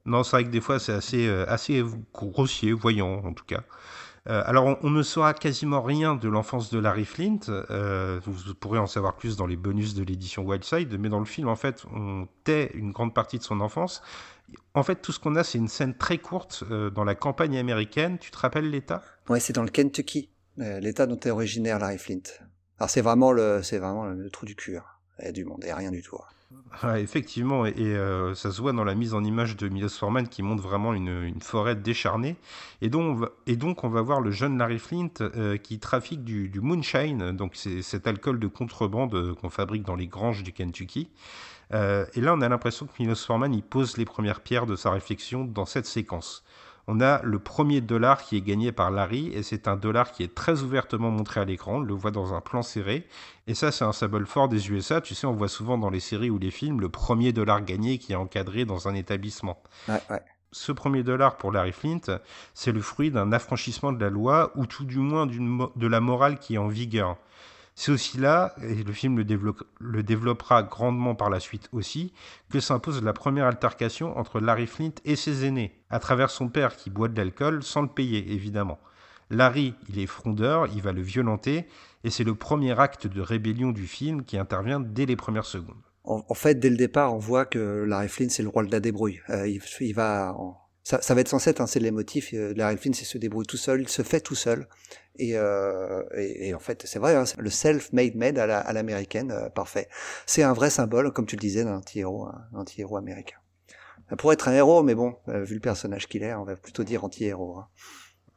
Non, 0.05 0.23
c'est 0.23 0.37
vrai 0.37 0.45
que 0.45 0.51
des 0.51 0.63
fois 0.63 0.79
c'est 0.79 0.95
assez, 0.95 1.27
euh, 1.29 1.45
assez 1.49 1.85
grossier, 2.15 2.73
voyant 2.73 3.23
en 3.25 3.35
tout 3.35 3.45
cas. 3.45 3.63
Euh, 4.29 4.43
alors 4.45 4.79
on, 4.83 4.91
ne 4.91 5.03
saura 5.03 5.33
quasiment 5.33 5.81
rien 5.81 6.15
de 6.15 6.29
l'enfance 6.29 6.71
de 6.71 6.79
Larry 6.79 7.07
Flint, 7.07 7.41
euh, 7.49 8.21
vous, 8.25 8.55
pourrez 8.55 8.79
en 8.79 8.87
savoir 8.87 9.17
plus 9.17 9.37
dans 9.37 9.47
les 9.47 9.57
bonus 9.57 9.95
de 9.95 10.03
l'édition 10.03 10.45
Wildside, 10.45 10.99
mais 10.99 11.09
dans 11.09 11.19
le 11.19 11.25
film 11.25 11.49
en 11.49 11.57
fait 11.57 11.85
on 11.95 12.29
tait 12.45 12.71
une 12.75 12.93
grande 12.93 13.15
partie 13.15 13.39
de 13.39 13.43
son 13.43 13.61
enfance. 13.61 14.03
En 14.75 14.83
fait 14.83 14.97
tout 14.97 15.13
ce 15.13 15.19
qu'on 15.19 15.35
a 15.37 15.45
c'est 15.45 15.59
une 15.59 15.69
scène 15.69 15.97
très 15.97 16.19
courte 16.19 16.65
euh, 16.71 16.91
dans 16.91 17.05
la 17.05 17.15
campagne 17.15 17.57
américaine, 17.57 18.19
tu 18.19 18.31
te 18.31 18.39
rappelles 18.39 18.71
l'État? 18.71 19.03
Ouais, 19.31 19.41
c'est 19.41 19.55
dans 19.55 19.63
le 19.63 19.71
Kentucky, 19.71 20.31
l'État 20.59 21.07
dont 21.07 21.19
est 21.21 21.31
originaire 21.31 21.79
Larry 21.79 21.99
Flint. 21.99 22.21
Alors 22.79 22.91
c'est 22.91 23.03
vraiment 23.03 23.33
le, 23.33 23.63
c'est 23.63 23.79
vraiment 23.79 24.05
le, 24.05 24.29
trou 24.31 24.45
du 24.45 24.55
cul. 24.55 24.77
hein. 24.77 24.85
A 25.21 25.33
du 25.33 25.45
monde, 25.45 25.65
et 25.65 25.73
rien 25.73 25.91
du 25.91 26.03
tout. 26.03 26.17
hein. 26.17 26.38
Ouais, 26.83 27.03
effectivement, 27.03 27.67
et, 27.67 27.75
euh, 27.79 28.35
ça 28.35 28.51
se 28.51 28.61
voit 28.63 28.73
dans 28.73 28.85
la 28.85 28.95
mise 28.95 29.13
en 29.13 29.23
image 29.23 29.57
de 29.57 29.69
Milos 29.69 29.91
Forman 29.91 30.27
qui 30.27 30.43
montre 30.43 30.63
vraiment 30.63 30.95
une, 30.95 31.41
forêt 31.41 31.77
décharnée. 31.77 32.37
Et 32.81 32.89
donc, 32.89 33.85
on 33.85 33.89
va, 33.89 34.03
voir 34.03 34.21
le 34.21 34.31
jeune 34.31 34.57
Larry 34.57 34.79
Flint 34.79 35.11
euh, 35.21 35.59
qui 35.59 35.79
trafique 35.79 36.25
du, 36.25 36.51
moonshine, 36.61 37.33
donc 37.33 37.53
c'est 37.55 37.83
cet 37.83 38.07
alcool 38.07 38.39
de 38.39 38.47
contrebande 38.47 39.15
euh, 39.15 39.35
qu'on 39.35 39.51
fabrique 39.51 39.83
dans 39.83 39.97
les 39.97 40.07
granges 40.07 40.43
du 40.43 40.53
Kentucky. 40.53 41.09
Et 41.71 42.21
là, 42.23 42.33
on 42.35 42.41
a 42.41 42.49
l'impression 42.49 42.87
que 42.87 42.93
Milos 42.99 43.17
Forman 43.17 43.53
il 43.53 43.63
pose 43.63 43.99
les 43.99 44.07
premières 44.07 44.41
pierres 44.41 44.65
de 44.65 44.75
sa 44.75 44.91
réflexion 44.91 45.45
dans 45.45 45.67
cette 45.67 45.85
séquence. 45.85 46.43
On 46.91 47.03
a 47.03 47.21
le 47.23 47.39
premier 47.39 47.83
dollar 47.83 48.23
qui 48.23 48.39
est 48.39 48.41
gagné 48.41 48.73
par 48.73 48.91
Larry, 48.91 49.31
et 49.35 49.43
c'est 49.43 49.69
un 49.69 49.77
dollar 49.77 50.11
qui 50.11 50.23
est 50.23 50.35
très 50.35 50.63
ouvertement 50.63 51.11
montré 51.11 51.39
à 51.39 51.45
l'écran, 51.45 51.77
on 51.77 51.81
le 51.81 51.93
voit 51.93 52.11
dans 52.11 52.33
un 52.33 52.41
plan 52.41 52.63
serré, 52.63 53.07
et 53.47 53.53
ça 53.53 53.71
c'est 53.71 53.85
un 53.85 53.93
symbole 53.93 54.25
fort 54.25 54.49
des 54.49 54.71
USA, 54.71 55.03
tu 55.03 55.15
sais, 55.15 55.27
on 55.27 55.35
voit 55.35 55.49
souvent 55.49 55.77
dans 55.77 55.91
les 55.91 56.01
séries 56.01 56.31
ou 56.31 56.39
les 56.39 56.51
films 56.51 56.81
le 56.81 56.89
premier 56.89 57.35
dollar 57.35 57.63
gagné 57.63 57.99
qui 57.99 58.13
est 58.13 58.17
encadré 58.17 58.65
dans 58.65 58.89
un 58.89 58.95
établissement. 58.95 59.63
Ouais, 59.87 60.01
ouais. 60.09 60.23
Ce 60.51 60.73
premier 60.73 61.03
dollar 61.03 61.37
pour 61.37 61.53
Larry 61.53 61.73
Flint, 61.73 62.21
c'est 62.55 62.73
le 62.73 62.81
fruit 62.81 63.11
d'un 63.11 63.33
affranchissement 63.33 63.93
de 63.93 64.03
la 64.03 64.09
loi, 64.09 64.51
ou 64.55 64.65
tout 64.65 64.87
du 64.87 64.97
moins 64.97 65.27
de 65.27 65.87
la 65.87 66.01
morale 66.01 66.39
qui 66.39 66.55
est 66.55 66.59
en 66.59 66.69
vigueur. 66.69 67.19
C'est 67.81 67.93
aussi 67.93 68.19
là, 68.19 68.57
et 68.61 68.83
le 68.83 68.93
film 68.93 69.19
le, 69.19 69.25
développe- 69.25 69.63
le 69.79 70.03
développera 70.03 70.65
grandement 70.65 71.15
par 71.15 71.31
la 71.31 71.39
suite 71.39 71.69
aussi, 71.71 72.13
que 72.51 72.59
s'impose 72.59 73.05
la 73.05 73.13
première 73.13 73.47
altercation 73.47 74.19
entre 74.19 74.41
Larry 74.41 74.67
Flint 74.67 74.95
et 75.05 75.15
ses 75.15 75.45
aînés, 75.45 75.81
à 75.89 76.01
travers 76.01 76.29
son 76.29 76.49
père 76.49 76.75
qui 76.75 76.91
boit 76.91 77.07
de 77.07 77.17
l'alcool 77.17 77.63
sans 77.63 77.83
le 77.83 77.87
payer, 77.87 78.33
évidemment. 78.33 78.81
Larry, 79.31 79.77
il 79.89 80.01
est 80.01 80.09
frondeur, 80.09 80.67
il 80.75 80.83
va 80.83 80.91
le 80.91 81.03
violenter, 81.03 81.69
et 82.03 82.11
c'est 82.11 82.25
le 82.25 82.35
premier 82.35 82.77
acte 82.81 83.07
de 83.07 83.21
rébellion 83.21 83.71
du 83.71 83.87
film 83.87 84.25
qui 84.25 84.39
intervient 84.39 84.81
dès 84.81 85.07
les 85.07 85.15
premières 85.15 85.47
secondes. 85.47 85.77
En, 86.03 86.35
fait, 86.35 86.57
dès 86.57 86.71
le 86.71 86.77
départ, 86.77 87.15
on 87.15 87.19
voit 87.19 87.45
que 87.45 87.85
Larry 87.87 88.09
Flint, 88.09 88.31
c'est 88.31 88.43
le 88.43 88.49
roi 88.49 88.65
de 88.65 88.73
la 88.73 88.81
débrouille. 88.81 89.21
Euh, 89.31 89.47
il, 89.47 89.95
va, 89.95 90.35
ça, 90.89 91.03
ça 91.03 91.15
va 91.15 91.21
être 91.21 91.29
censé 91.29 91.51
être 91.51 91.67
c'est 91.67 91.81
les 91.81 91.91
motifs. 91.91 92.33
Larry 92.33 92.79
c'est 92.95 93.05
se 93.05 93.19
débrouille 93.19 93.47
tout 93.47 93.59
seul, 93.59 93.83
il 93.83 93.89
se 93.89 94.03
fait 94.03 94.21
tout 94.21 94.35
seul. 94.35 94.67
Et, 95.19 95.33
euh, 95.37 96.03
en 96.55 96.59
fait, 96.61 96.85
c'est 96.87 96.99
vrai, 96.99 97.15
hein, 97.15 97.25
le 97.39 97.51
self-made 97.51 98.15
man 98.15 98.39
à 98.39 98.47
la- 98.47 98.61
à 98.61 98.73
l'américaine, 98.73 99.31
euh, 99.33 99.51
parfait. 99.51 99.89
C'est 100.27 100.43
un 100.45 100.55
vrai 100.55 100.71
symbole, 100.71 101.13
comme 101.13 101.27
tu 101.27 101.37
le 101.37 101.41
disais, 101.41 101.65
d'un 101.65 101.77
anti-héros, 101.77 102.27
un 102.27 102.59
anti-héros 102.61 102.97
américain. 102.97 103.37
Euh, 104.13 104.17
Pour 104.17 104.33
être 104.33 104.49
un 104.49 104.53
héros, 104.55 104.83
mais 104.83 104.95
bon, 104.95 105.17
euh, 105.29 105.45
vu 105.45 105.55
le 105.55 105.61
personnage 105.61 106.09
qu'il 106.09 106.23
est, 106.23 106.35
on 106.35 106.45
va 106.45 106.57
plutôt 106.57 106.85
dire 106.85 107.05
anti-héros. 107.05 107.59
hein. 107.59 107.69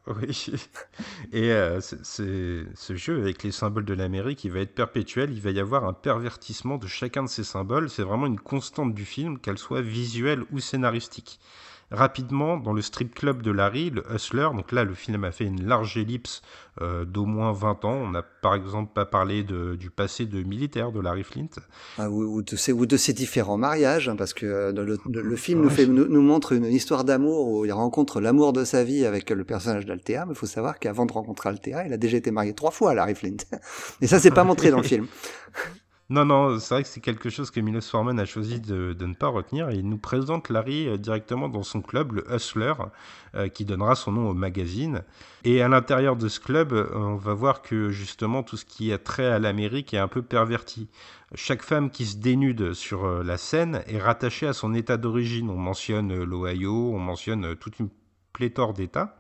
Oui. 0.08 0.48
Et 1.32 1.52
ce 1.82 2.96
jeu 2.96 3.20
avec 3.22 3.44
les 3.44 3.52
symboles 3.52 3.86
de 3.86 3.94
l'Amérique, 3.94 4.44
il 4.44 4.52
va 4.52 4.60
être 4.60 4.74
perpétuel. 4.76 5.32
Il 5.32 5.42
va 5.42 5.52
y 5.52 5.60
avoir 5.60 5.86
un 5.86 5.94
pervertissement 5.94 6.78
de 6.78 6.88
chacun 6.88 7.24
de 7.24 7.30
ces 7.30 7.44
symboles. 7.44 7.90
C'est 7.90 8.04
vraiment 8.04 8.26
une 8.28 8.40
constante 8.40 8.94
du 8.96 9.06
film, 9.06 9.40
qu'elle 9.40 9.60
soit 9.60 9.82
visuelle 9.82 10.44
ou 10.52 10.60
scénaristique. 10.60 11.40
Rapidement, 11.92 12.56
dans 12.56 12.72
le 12.72 12.82
strip 12.82 13.14
club 13.14 13.42
de 13.42 13.52
Larry, 13.52 13.90
le 13.90 14.06
Hustler, 14.14 14.48
donc 14.56 14.72
là 14.72 14.86
le 14.86 14.94
film 14.94 15.26
a 15.26 15.32
fait 15.32 15.44
une 15.44 15.68
large 15.68 15.98
ellipse 15.98 16.42
euh, 16.82 17.04
d'au 17.04 17.26
moins 17.26 17.52
20 17.52 17.84
ans. 17.84 17.94
On 17.94 18.12
n'a 18.12 18.22
par 18.22 18.56
exemple 18.56 18.94
pas 18.94 19.06
parlé 19.06 19.44
de, 19.44 19.76
du 19.76 19.90
passé 19.90 20.26
de 20.26 20.42
militaire 20.42 20.94
de 20.94 21.02
Larry 21.02 21.24
Flint. 21.24 21.50
Ah, 21.98 22.10
ou, 22.10 22.38
ou, 22.38 22.42
de 22.44 22.56
ses, 22.56 22.72
ou 22.72 22.86
de 22.86 22.96
ses 22.96 23.12
différents 23.12 23.58
mariages, 23.58 24.08
hein, 24.08 24.16
parce 24.16 24.34
que 24.34 24.46
euh, 24.46 24.72
le, 24.72 24.86
le, 24.86 25.22
le 25.22 25.36
film 25.36 25.62
nous, 25.62 25.70
fait, 25.70 25.86
nous, 25.86 26.08
nous, 26.08 26.22
montre 26.22 26.54
une 26.54 26.64
histoire 26.64 27.04
d'amour 27.04 27.50
où 27.50 27.66
il 27.66 27.74
rencontre 27.74 28.22
l'amour 28.22 28.54
de 28.54 28.64
sa 28.64 28.86
vie 28.86 29.06
avec 29.06 29.30
le 29.30 29.44
personnage 29.44 29.86
d'Altea, 29.86 30.26
mais 30.26 30.32
il 30.34 30.38
faut 30.38 30.46
savoir 30.46 30.80
qu'avant 30.80 31.06
de 31.06 31.12
rencontrer 31.12 31.50
Altea, 31.50 31.86
il 31.86 31.92
a 31.92 31.98
déjà 31.98 32.16
été 32.16 32.32
marié 32.32 32.54
trois 32.54 32.72
fois 32.72 32.92
à 32.92 32.94
Larry 32.94 33.16
Flint. 33.16 33.36
Et 34.02 34.08
ça, 34.08 34.20
c'est 34.20 34.32
pas 34.32 34.46
montré 34.46 34.72
dans 34.72 34.78
le 34.78 34.84
film. 34.84 35.08
Non, 36.12 36.26
non, 36.26 36.60
c'est 36.60 36.74
vrai 36.74 36.84
que 36.84 36.90
c'est 36.90 37.00
quelque 37.00 37.30
chose 37.30 37.52
que 37.52 37.62
Milos 37.62 37.90
Forman 37.90 38.20
a 38.20 38.26
choisi 38.26 38.60
de, 38.60 38.94
ne 39.00 39.14
pas 39.14 39.30
retenir. 39.30 39.72
il 39.72 39.88
nous 39.88 39.98
présente 39.98 40.50
Larry 40.50 40.90
euh, 40.90 40.98
directement 40.98 41.48
dans 41.48 41.64
son 41.64 41.82
club, 41.82 42.12
le 42.12 42.26
Hustler, 42.30 42.74
euh, 43.34 43.48
qui 43.48 43.64
donnera 43.64 43.96
son 43.96 44.12
nom 44.12 44.30
au 44.30 44.34
magazine. 44.34 45.04
Et 45.46 45.62
à 45.62 45.70
l'intérieur 45.70 46.18
de 46.18 46.28
ce 46.28 46.42
club, 46.42 46.74
euh, 46.74 46.90
on 46.96 47.16
va 47.16 47.34
voir 47.34 47.62
que 47.62 47.92
justement 47.92 48.44
tout 48.44 48.58
ce 48.58 48.66
qui 48.66 48.92
a 48.92 48.98
trait 48.98 49.28
à 49.28 49.40
l'Amérique 49.40 49.94
est 49.94 50.00
un 50.00 50.10
peu 50.10 50.22
perverti. 50.22 50.90
Chaque 51.34 51.62
femme 51.62 51.90
qui 51.90 52.06
se 52.06 52.18
dénude 52.18 52.74
sur 52.74 53.24
la 53.24 53.38
scène 53.38 53.82
est 53.88 54.02
rattachée 54.02 54.48
à 54.48 54.54
son 54.54 54.74
état 54.74 54.98
d'origine. 54.98 55.50
On 55.50 55.56
mentionne 55.56 56.26
l'Ohio, 56.26 56.94
on 56.94 57.00
mentionne 57.00 57.56
toute 57.56 57.80
une 57.80 57.88
pléthore 58.34 58.74
d'États. 58.74 59.16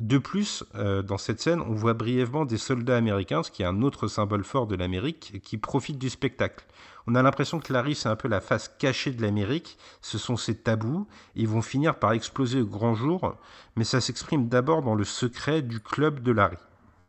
De 0.00 0.18
plus, 0.18 0.62
euh, 0.74 1.02
dans 1.02 1.16
cette 1.16 1.40
scène, 1.40 1.62
on 1.62 1.72
voit 1.72 1.94
brièvement 1.94 2.44
des 2.44 2.58
soldats 2.58 2.96
américains, 2.96 3.42
ce 3.42 3.50
qui 3.50 3.62
est 3.62 3.66
un 3.66 3.80
autre 3.80 4.08
symbole 4.08 4.44
fort 4.44 4.66
de 4.66 4.76
l'Amérique, 4.76 5.40
qui 5.42 5.56
profitent 5.56 5.98
du 5.98 6.10
spectacle. 6.10 6.66
On 7.06 7.14
a 7.14 7.22
l'impression 7.22 7.60
que 7.60 7.72
Larry, 7.72 7.94
c'est 7.94 8.08
un 8.08 8.16
peu 8.16 8.28
la 8.28 8.40
face 8.40 8.68
cachée 8.78 9.12
de 9.12 9.22
l'Amérique, 9.22 9.78
ce 10.02 10.18
sont 10.18 10.36
ses 10.36 10.54
tabous, 10.54 11.06
ils 11.34 11.48
vont 11.48 11.62
finir 11.62 11.98
par 11.98 12.12
exploser 12.12 12.60
au 12.60 12.66
grand 12.66 12.94
jour, 12.94 13.36
mais 13.76 13.84
ça 13.84 14.00
s'exprime 14.00 14.48
d'abord 14.48 14.82
dans 14.82 14.94
le 14.94 15.04
secret 15.04 15.62
du 15.62 15.80
club 15.80 16.20
de 16.20 16.32
Larry. 16.32 16.58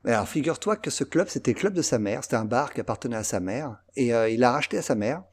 Alors 0.05 0.27
figure-toi 0.29 0.77
que 0.77 0.89
ce 0.89 1.03
club, 1.03 1.27
c'était 1.27 1.51
le 1.51 1.59
club 1.59 1.73
de 1.73 1.81
sa 1.81 1.99
mère, 1.99 2.23
c'était 2.23 2.37
un 2.37 2.45
bar 2.45 2.71
qui 2.71 2.79
appartenait 2.79 3.17
à 3.17 3.23
sa 3.23 3.41
mère, 3.41 3.75
et 3.97 4.13
euh, 4.13 4.29
il 4.29 4.39
l'a 4.39 4.51
racheté 4.51 4.77
à 4.77 4.81
sa 4.81 4.95
mère, 4.95 5.23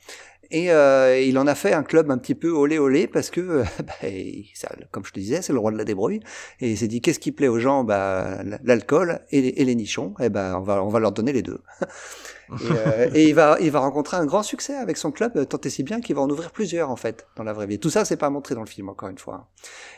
et 0.50 0.70
euh, 0.70 1.18
il 1.20 1.38
en 1.38 1.46
a 1.46 1.54
fait 1.54 1.72
un 1.72 1.82
club 1.82 2.10
un 2.10 2.18
petit 2.18 2.34
peu 2.34 2.50
olé 2.50 2.78
olé 2.78 3.06
parce 3.06 3.30
que, 3.30 3.40
euh, 3.40 3.64
bah, 3.84 4.08
ça, 4.54 4.68
comme 4.90 5.04
je 5.04 5.12
te 5.12 5.20
disais, 5.20 5.42
c'est 5.42 5.52
le 5.52 5.58
roi 5.58 5.70
de 5.72 5.76
la 5.76 5.84
débrouille. 5.84 6.20
Et 6.60 6.72
il 6.72 6.78
s'est 6.78 6.88
dit 6.88 7.00
qu'est-ce 7.00 7.18
qui 7.18 7.32
plaît 7.32 7.48
aux 7.48 7.58
gens? 7.58 7.84
Bah, 7.84 8.42
L'alcool 8.62 9.20
et 9.30 9.40
les, 9.40 9.48
et 9.48 9.64
les 9.64 9.74
nichons. 9.74 10.14
Et 10.20 10.28
ben 10.28 10.56
on 10.56 10.62
va 10.62 10.82
on 10.82 10.88
va 10.88 10.98
leur 10.98 11.12
donner 11.12 11.32
les 11.32 11.42
deux. 11.42 11.60
et, 11.82 12.54
euh, 12.70 13.10
et, 13.14 13.28
il 13.28 13.34
va 13.34 13.56
il 13.60 13.70
va 13.70 13.80
rencontrer 13.80 14.16
un 14.16 14.26
grand 14.26 14.42
succès 14.42 14.74
avec 14.74 14.96
son 14.96 15.10
club, 15.10 15.48
tant 15.48 15.58
et 15.58 15.70
si 15.70 15.82
bien 15.82 16.00
qu'il 16.00 16.14
va 16.16 16.22
en 16.22 16.30
ouvrir 16.30 16.50
plusieurs 16.50 16.90
en 16.90 16.96
fait 16.96 17.26
dans 17.36 17.44
la 17.44 17.52
vraie 17.52 17.66
vie. 17.66 17.78
Tout 17.78 17.90
ça 17.90 18.04
c'est 18.04 18.16
pas 18.16 18.30
montré 18.30 18.54
dans 18.54 18.62
le 18.62 18.68
film 18.68 18.88
encore 18.88 19.08
une 19.08 19.18
fois. 19.18 19.50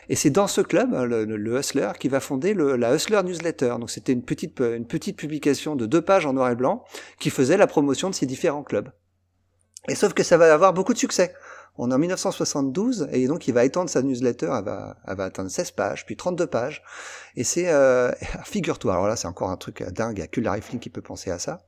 Et 0.09 0.15
c'est 0.15 0.29
dans 0.29 0.47
ce 0.47 0.61
club, 0.61 0.93
le, 0.93 1.25
le 1.25 1.59
Hustler, 1.59 1.91
qui 1.99 2.07
va 2.07 2.19
fonder 2.19 2.53
le, 2.53 2.75
la 2.75 2.95
Hustler 2.95 3.21
Newsletter. 3.23 3.75
Donc 3.79 3.89
c'était 3.89 4.13
une 4.13 4.23
petite 4.23 4.59
une 4.59 4.87
petite 4.87 5.17
publication 5.17 5.75
de 5.75 5.85
deux 5.85 6.01
pages 6.01 6.25
en 6.25 6.33
noir 6.33 6.49
et 6.49 6.55
blanc 6.55 6.83
qui 7.19 7.29
faisait 7.29 7.57
la 7.57 7.67
promotion 7.67 8.09
de 8.09 8.15
ces 8.15 8.25
différents 8.25 8.63
clubs. 8.63 8.89
Et 9.87 9.95
sauf 9.95 10.13
que 10.13 10.23
ça 10.23 10.37
va 10.37 10.53
avoir 10.53 10.73
beaucoup 10.73 10.93
de 10.93 10.97
succès. 10.97 11.33
On 11.79 11.91
est 11.91 11.93
en 11.93 11.99
1972 11.99 13.07
et 13.11 13.27
donc 13.27 13.47
il 13.47 13.53
va 13.53 13.63
étendre 13.63 13.89
sa 13.89 14.01
newsletter, 14.01 14.47
elle 14.47 14.63
va, 14.63 14.97
elle 15.07 15.15
va 15.15 15.25
atteindre 15.25 15.51
16 15.51 15.71
pages, 15.71 16.05
puis 16.07 16.17
32 16.17 16.47
pages. 16.47 16.81
Et 17.35 17.43
c'est, 17.43 17.69
euh, 17.69 18.11
figure-toi, 18.45 18.93
alors 18.93 19.07
là 19.07 19.15
c'est 19.15 19.27
encore 19.27 19.51
un 19.51 19.57
truc 19.57 19.83
dingue, 19.83 20.17
il 20.17 20.21
n'y 20.21 20.23
a 20.23 20.27
que 20.27 20.41
Larry 20.41 20.61
Flynn 20.61 20.79
qui 20.79 20.89
peut 20.89 21.03
penser 21.03 21.29
à 21.29 21.37
ça. 21.37 21.59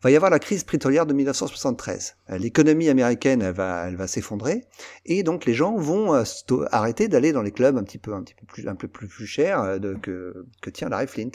Il 0.00 0.02
va 0.04 0.10
y 0.10 0.16
avoir 0.16 0.30
la 0.30 0.38
crise 0.38 0.64
pétrolière 0.64 1.06
de 1.06 1.14
1973. 1.14 2.16
L'économie 2.38 2.90
américaine, 2.90 3.40
elle 3.40 3.54
va, 3.54 3.88
elle 3.88 3.96
va 3.96 4.06
s'effondrer 4.06 4.66
et 5.06 5.22
donc 5.22 5.46
les 5.46 5.54
gens 5.54 5.74
vont 5.76 6.14
euh, 6.14 6.24
arrêter 6.70 7.08
d'aller 7.08 7.32
dans 7.32 7.42
les 7.42 7.52
clubs 7.52 7.78
un 7.78 7.82
petit 7.82 7.98
peu, 7.98 8.12
un 8.12 8.22
petit 8.22 8.34
peu 8.34 8.44
plus, 8.44 8.68
un 8.68 8.74
peu 8.74 8.88
plus, 8.88 9.08
plus 9.08 9.26
cher 9.26 9.62
euh, 9.62 9.78
que, 10.02 10.46
que 10.60 10.68
tient 10.68 10.90
Larry 10.90 11.06
Flint. 11.06 11.30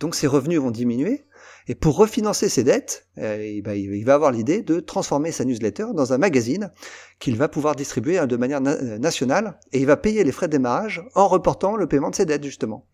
Donc 0.00 0.14
ses 0.14 0.26
revenus 0.26 0.58
vont 0.58 0.70
diminuer 0.70 1.26
et 1.68 1.74
pour 1.74 1.96
refinancer 1.96 2.48
ses 2.48 2.64
dettes, 2.64 3.06
euh, 3.18 3.60
ben, 3.62 3.74
il 3.74 4.04
va 4.04 4.14
avoir 4.14 4.32
l'idée 4.32 4.62
de 4.62 4.80
transformer 4.80 5.32
sa 5.32 5.44
newsletter 5.44 5.86
dans 5.94 6.14
un 6.14 6.18
magazine 6.18 6.72
qu'il 7.18 7.36
va 7.36 7.48
pouvoir 7.48 7.76
distribuer 7.76 8.26
de 8.26 8.36
manière 8.36 8.60
na 8.60 8.98
nationale 8.98 9.58
et 9.72 9.80
il 9.80 9.86
va 9.86 9.98
payer 9.98 10.24
les 10.24 10.32
frais 10.32 10.46
de 10.46 10.52
démarrage 10.52 11.02
en 11.14 11.28
reportant 11.28 11.76
le 11.76 11.86
paiement 11.86 12.10
de 12.10 12.14
ses 12.14 12.24
dettes 12.24 12.44
justement. 12.44 12.86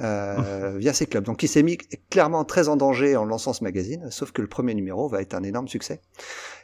Euh, 0.00 0.74
via 0.78 0.92
ses 0.92 1.06
clubs. 1.06 1.24
Donc 1.24 1.44
il 1.44 1.48
s'est 1.48 1.62
mis 1.62 1.78
clairement 2.10 2.44
très 2.44 2.68
en 2.68 2.76
danger 2.76 3.16
en 3.16 3.24
lançant 3.24 3.52
ce 3.52 3.62
magazine, 3.62 4.08
sauf 4.10 4.32
que 4.32 4.42
le 4.42 4.48
premier 4.48 4.74
numéro 4.74 5.08
va 5.08 5.22
être 5.22 5.34
un 5.34 5.44
énorme 5.44 5.68
succès 5.68 6.00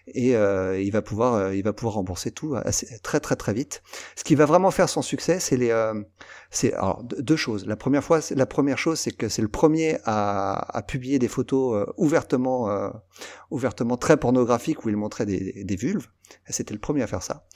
et 0.06 0.36
euh, 0.36 0.80
il 0.80 0.90
va 0.90 1.02
pouvoir 1.02 1.34
euh, 1.34 1.54
il 1.54 1.62
va 1.62 1.72
pouvoir 1.72 1.94
rembourser 1.94 2.30
tout 2.30 2.54
assez, 2.64 2.98
très 3.02 3.20
très 3.20 3.36
très 3.36 3.52
vite. 3.52 3.82
Ce 4.16 4.24
qui 4.24 4.34
va 4.34 4.46
vraiment 4.46 4.70
faire 4.70 4.88
son 4.88 5.02
succès, 5.02 5.40
c'est 5.40 5.56
les 5.56 5.70
euh, 5.70 5.94
c'est 6.50 6.72
alors 6.74 7.02
deux 7.04 7.36
choses. 7.36 7.66
La 7.66 7.76
première 7.76 8.02
fois, 8.02 8.20
la 8.30 8.46
première 8.46 8.78
chose, 8.78 8.98
c'est 8.98 9.12
que 9.12 9.28
c'est 9.28 9.42
le 9.42 9.48
premier 9.48 9.98
à, 10.04 10.76
à, 10.76 10.82
publier 10.82 11.18
des 11.18 11.28
photos 11.28 11.74
euh, 11.74 11.92
ouvertement 11.96 12.70
euh, 12.70 12.90
ouvertement 13.50 13.96
très 13.96 14.16
pornographiques 14.16 14.84
où 14.84 14.88
il 14.88 14.96
montrait 14.96 15.26
des, 15.26 15.64
des 15.64 15.76
vulves. 15.76 16.08
C'était 16.48 16.74
le 16.74 16.80
premier 16.80 17.02
à 17.02 17.06
faire 17.06 17.22
ça. 17.22 17.46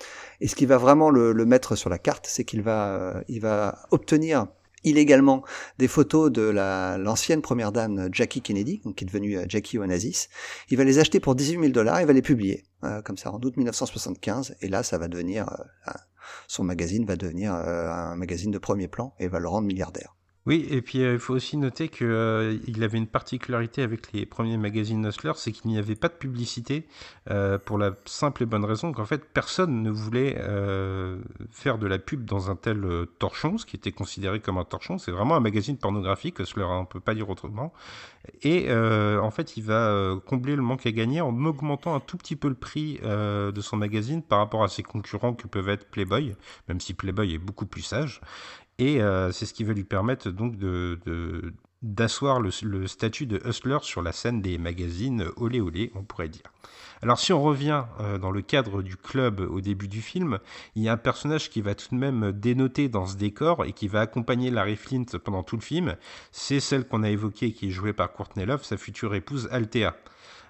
Et 0.41 0.49
ce 0.49 0.55
qui 0.57 0.67
va 0.67 0.79
vraiment 0.79 1.11
le, 1.11 1.33
le 1.33 1.47
mettre 1.47 1.77
sur 1.77 1.91
la 1.91 1.99
carte, 1.99 2.27
c'est 2.29 2.45
qu'il 2.45 2.63
va 2.63 3.23
il 3.29 3.41
va 3.41 3.87
obtenir 3.91 4.47
illégalement 4.85 5.43
des 5.79 5.89
photos 5.89 6.31
de 6.31 6.43
l'ancienne 6.43 7.43
première 7.43 7.73
dame 7.73 8.09
Jackie 8.13 8.41
Kennedy, 8.41 8.81
qui 8.97 9.05
est 9.05 9.07
devenue 9.07 9.39
euh, 9.39 9.45
Jackie 9.49 9.79
Onassis. 9.79 10.29
Il 10.71 10.77
va 10.77 10.85
les 10.85 10.99
acheter 10.99 11.21
pour 11.21 11.35
18 11.35 11.61
000 11.61 11.69
dollars, 11.69 12.01
il 12.01 12.07
va 12.07 12.13
les 12.13 12.23
publier, 12.23 12.65
euh, 12.85 13.03
comme 13.03 13.17
ça, 13.17 13.33
en 13.33 13.41
août 13.41 13.57
1975, 13.57 14.57
et 14.61 14.69
là, 14.69 14.83
ça 14.83 14.99
va 14.99 15.09
devenir, 15.09 15.49
euh, 15.49 15.93
son 16.47 16.65
magazine 16.65 17.05
va 17.05 17.17
devenir 17.17 17.55
euh, 17.55 17.89
un 17.91 18.17
magazine 18.17 18.51
de 18.51 18.59
premier 18.59 18.89
plan 18.89 19.15
et 19.19 19.29
va 19.29 19.39
le 19.39 19.49
rendre 19.49 19.67
milliardaire. 19.67 20.15
Oui, 20.47 20.67
et 20.71 20.83
puis 20.83 20.99
il 20.99 21.19
faut 21.19 21.33
aussi 21.33 21.57
noter 21.57 21.89
qu'il 21.89 22.07
euh, 22.07 22.59
avait 22.83 22.99
une 22.99 23.07
particularité 23.07 23.81
avec 23.81 24.13
les 24.13 24.27
premiers 24.27 24.59
magazines 24.59 25.07
Hustler, 25.07 25.33
c'est 25.37 25.53
qu'il 25.53 25.71
n'y 25.71 25.79
avait 25.79 25.95
pas 25.95 26.09
de 26.09 26.15
publicité 26.15 26.87
euh, 27.31 27.57
pour 27.59 27.79
la 27.79 27.93
simple 28.05 28.43
et 28.43 28.47
bonne 28.47 28.67
raison 28.67 28.93
qu'en 28.93 29.07
fait 29.07 29.25
personne 29.25 29.83
ne 29.83 29.91
voulait 29.91 30.37
euh, 30.39 31.19
faire 31.51 31.79
de 31.79 31.87
la 31.87 31.99
pub 31.99 32.27
dans 32.27 32.51
un 32.51 32.57
tel 32.57 32.85
torchon, 33.19 33.57
ce 33.57 33.65
qui 33.65 33.77
était 33.77 33.93
considéré 33.93 34.41
comme 34.41 34.59
un 34.59 34.65
torchon. 34.65 34.99
C'est 34.99 35.13
vraiment 35.13 35.35
un 35.35 35.41
magazine 35.41 35.79
pornographique, 35.79 36.39
Hustler, 36.41 36.65
on 36.65 36.83
ne 36.83 36.87
peut 36.87 37.01
pas 37.01 37.15
dire 37.15 37.31
autrement. 37.31 37.73
Et 38.43 38.73
en 38.73 39.31
fait, 39.31 39.57
il 39.57 39.65
va 39.65 40.17
combler 40.27 40.57
le 40.57 40.63
manque 40.63 40.87
à 40.87 40.93
gagner 40.93 41.21
en 41.21 41.45
augmentant 41.45 41.95
un 41.95 42.01
tout 42.01 42.17
petit 42.17 42.37
peu 42.37 42.49
le 42.49 42.55
prix 42.55 42.99
de 43.03 43.61
son 43.61 43.77
magazine 43.77 44.23
par 44.23 44.39
rapport 44.39 44.63
à 44.63 44.69
ses 44.69 44.83
concurrents 44.83 45.35
que 45.35 45.47
peuvent 45.47 45.69
être 45.69 45.89
Playboy, 45.91 46.35
même 46.69 46.81
si 46.81 46.95
Playboy 46.95 47.35
est 47.35 47.39
beaucoup 47.39 47.67
plus 47.67 47.83
sage. 47.83 48.21
Et 48.79 49.01
euh, 49.01 49.31
c'est 49.33 49.47
ce 49.47 49.55
qui 49.55 49.65
va 49.65 49.73
lui 49.73 49.85
permettre 49.85 50.31
donc 50.31 50.57
d'asseoir 51.83 52.41
le, 52.41 52.51
le, 52.63 52.87
statut 52.87 53.27
de 53.27 53.41
hustler 53.45 53.79
sur 53.83 54.03
la 54.03 54.13
scène 54.13 54.43
des 54.43 54.59
magazines 54.59 55.27
olé 55.37 55.61
olé, 55.61 55.93
on 55.95 56.03
pourrait 56.03 56.29
dire. 56.29 56.51
Alors 57.03 57.19
si 57.19 57.33
on 57.33 57.43
revient 57.43 57.85
euh, 58.01 58.19
dans 58.19 58.31
le 58.31 58.41
cadre 58.41 58.81
du 58.81 58.97
club 58.97 59.41
au 59.41 59.61
début 59.61 59.89
du 59.89 60.01
film, 60.01 60.39
il 60.75 60.83
y 60.83 60.89
a 60.89 60.93
un 60.93 60.97
personnage 60.97 61.51
qui 61.51 61.61
va 61.61 61.75
tout 61.75 61.95
de 61.95 62.01
même 62.01 62.33
dénoter 62.33 62.89
dans 62.89 63.07
ce 63.07 63.17
décor 63.17 63.65
et 63.65 63.73
qui 63.73 63.89
va 63.89 64.01
accompagner 64.01 64.51
Larry 64.51 64.77
Flint 64.77 65.05
pendant 65.23 65.43
tout 65.43 65.57
le 65.57 65.63
film, 65.63 65.97
c'est 66.33 66.61
celle 66.61 66.89
qu'on 66.89 67.03
a 67.03 67.11
évoquée 67.11 67.53
qui 67.53 67.69
est 67.69 67.71
jouée 67.71 67.93
par 67.93 68.13
Courtney 68.13 68.47
Love, 68.47 68.65
sa 68.65 68.77
future 68.77 69.15
épouse 69.15 69.49
Althea. 69.53 69.95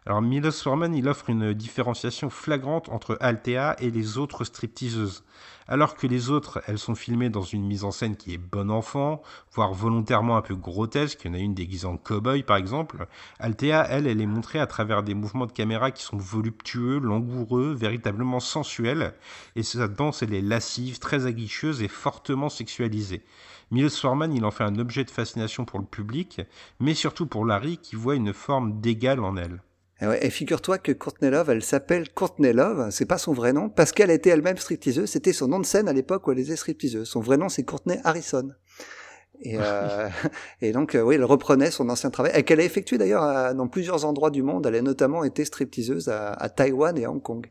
Alors 0.06 0.20
Milos 0.20 0.52
Forman, 0.52 0.94
il 0.94 1.08
offre 1.08 1.30
une 1.30 1.54
différenciation 1.54 2.28
flagrante 2.28 2.90
entre 2.90 3.16
Althea 3.20 3.74
et 3.78 3.90
les 3.90 4.18
autres 4.18 4.44
stripteaseuses. 4.44 5.24
Alors 5.66 5.94
que 5.94 6.06
les 6.06 6.28
autres, 6.28 6.62
elles 6.66 6.78
sont 6.78 6.94
filmées 6.94 7.30
dans 7.30 7.40
une 7.40 7.64
mise 7.64 7.84
en 7.84 7.90
scène 7.90 8.14
qui 8.14 8.34
est 8.34 8.38
bon 8.38 8.70
enfant, 8.70 9.22
voire 9.54 9.72
volontairement 9.72 10.36
un 10.36 10.42
peu 10.42 10.56
grotesque, 10.56 11.22
il 11.24 11.28
y 11.28 11.30
en 11.30 11.38
a 11.38 11.40
une 11.40 11.54
déguisée 11.54 11.86
en 11.86 11.96
cow-boy 11.96 12.42
par 12.42 12.58
exemple, 12.58 13.06
Althea, 13.38 13.86
elle, 13.88 14.06
elle 14.06 14.20
est 14.20 14.26
montrée 14.26 14.58
à 14.58 14.66
travers 14.66 15.04
des 15.04 15.14
mouvements 15.14 15.46
de 15.46 15.52
caméra 15.52 15.90
qui 15.90 16.02
sont 16.02 16.18
voluptueux, 16.18 16.98
langoureux, 16.98 17.72
véritablement 17.72 18.40
sensuels, 18.40 19.14
et 19.56 19.62
sa 19.62 19.88
danse, 19.88 20.22
elle 20.22 20.34
est 20.34 20.42
lascive, 20.42 20.98
très 20.98 21.24
aguicheuse 21.24 21.80
et 21.80 21.88
fortement 21.88 22.50
sexualisée. 22.50 23.22
Milos 23.70 23.98
Forman, 23.98 24.34
il 24.34 24.44
en 24.44 24.50
fait 24.50 24.64
un 24.64 24.78
objet 24.78 25.04
de 25.04 25.10
fascination 25.10 25.64
pour 25.64 25.78
le 25.78 25.86
public, 25.86 26.42
mais 26.78 26.92
surtout 26.92 27.26
pour 27.26 27.46
Larry 27.46 27.78
qui 27.78 27.96
voit 27.96 28.16
une 28.16 28.34
forme 28.34 28.82
d'égal 28.82 29.20
en 29.20 29.38
elle. 29.38 29.62
Et, 30.04 30.06
ouais, 30.06 30.26
et 30.26 30.30
figure-toi 30.30 30.78
que 30.78 30.92
Courtney 30.92 31.30
Love, 31.30 31.50
elle 31.50 31.62
s'appelle 31.62 32.10
Courtney 32.12 32.52
Love, 32.52 32.90
c'est 32.90 33.06
pas 33.06 33.18
son 33.18 33.32
vrai 33.32 33.52
nom, 33.52 33.68
parce 33.68 33.92
qu'elle 33.92 34.10
était 34.10 34.30
elle-même 34.30 34.58
stripteaseuse, 34.58 35.08
c'était 35.08 35.32
son 35.32 35.48
nom 35.48 35.58
de 35.58 35.66
scène 35.66 35.88
à 35.88 35.92
l'époque 35.92 36.26
où 36.26 36.32
elle 36.32 36.38
était 36.38 36.56
stripteaseuse. 36.56 37.08
Son 37.08 37.20
vrai 37.20 37.36
nom, 37.36 37.48
c'est 37.48 37.62
Courtney 37.62 37.98
Harrison. 38.04 38.50
Et, 39.40 39.56
euh, 39.58 40.08
et 40.60 40.72
donc, 40.72 40.94
euh, 40.94 41.00
oui, 41.00 41.14
elle 41.14 41.24
reprenait 41.24 41.70
son 41.70 41.88
ancien 41.88 42.10
travail, 42.10 42.32
et 42.34 42.42
qu'elle 42.42 42.60
a 42.60 42.64
effectué 42.64 42.98
d'ailleurs 42.98 43.54
dans 43.54 43.66
plusieurs 43.66 44.04
endroits 44.04 44.30
du 44.30 44.42
monde. 44.42 44.66
Elle 44.66 44.76
a 44.76 44.82
notamment 44.82 45.24
été 45.24 45.44
stripteaseuse 45.44 46.08
à, 46.08 46.32
à 46.32 46.48
Taïwan 46.48 46.96
et 46.98 47.04
à 47.04 47.10
Hong 47.10 47.22
Kong. 47.22 47.50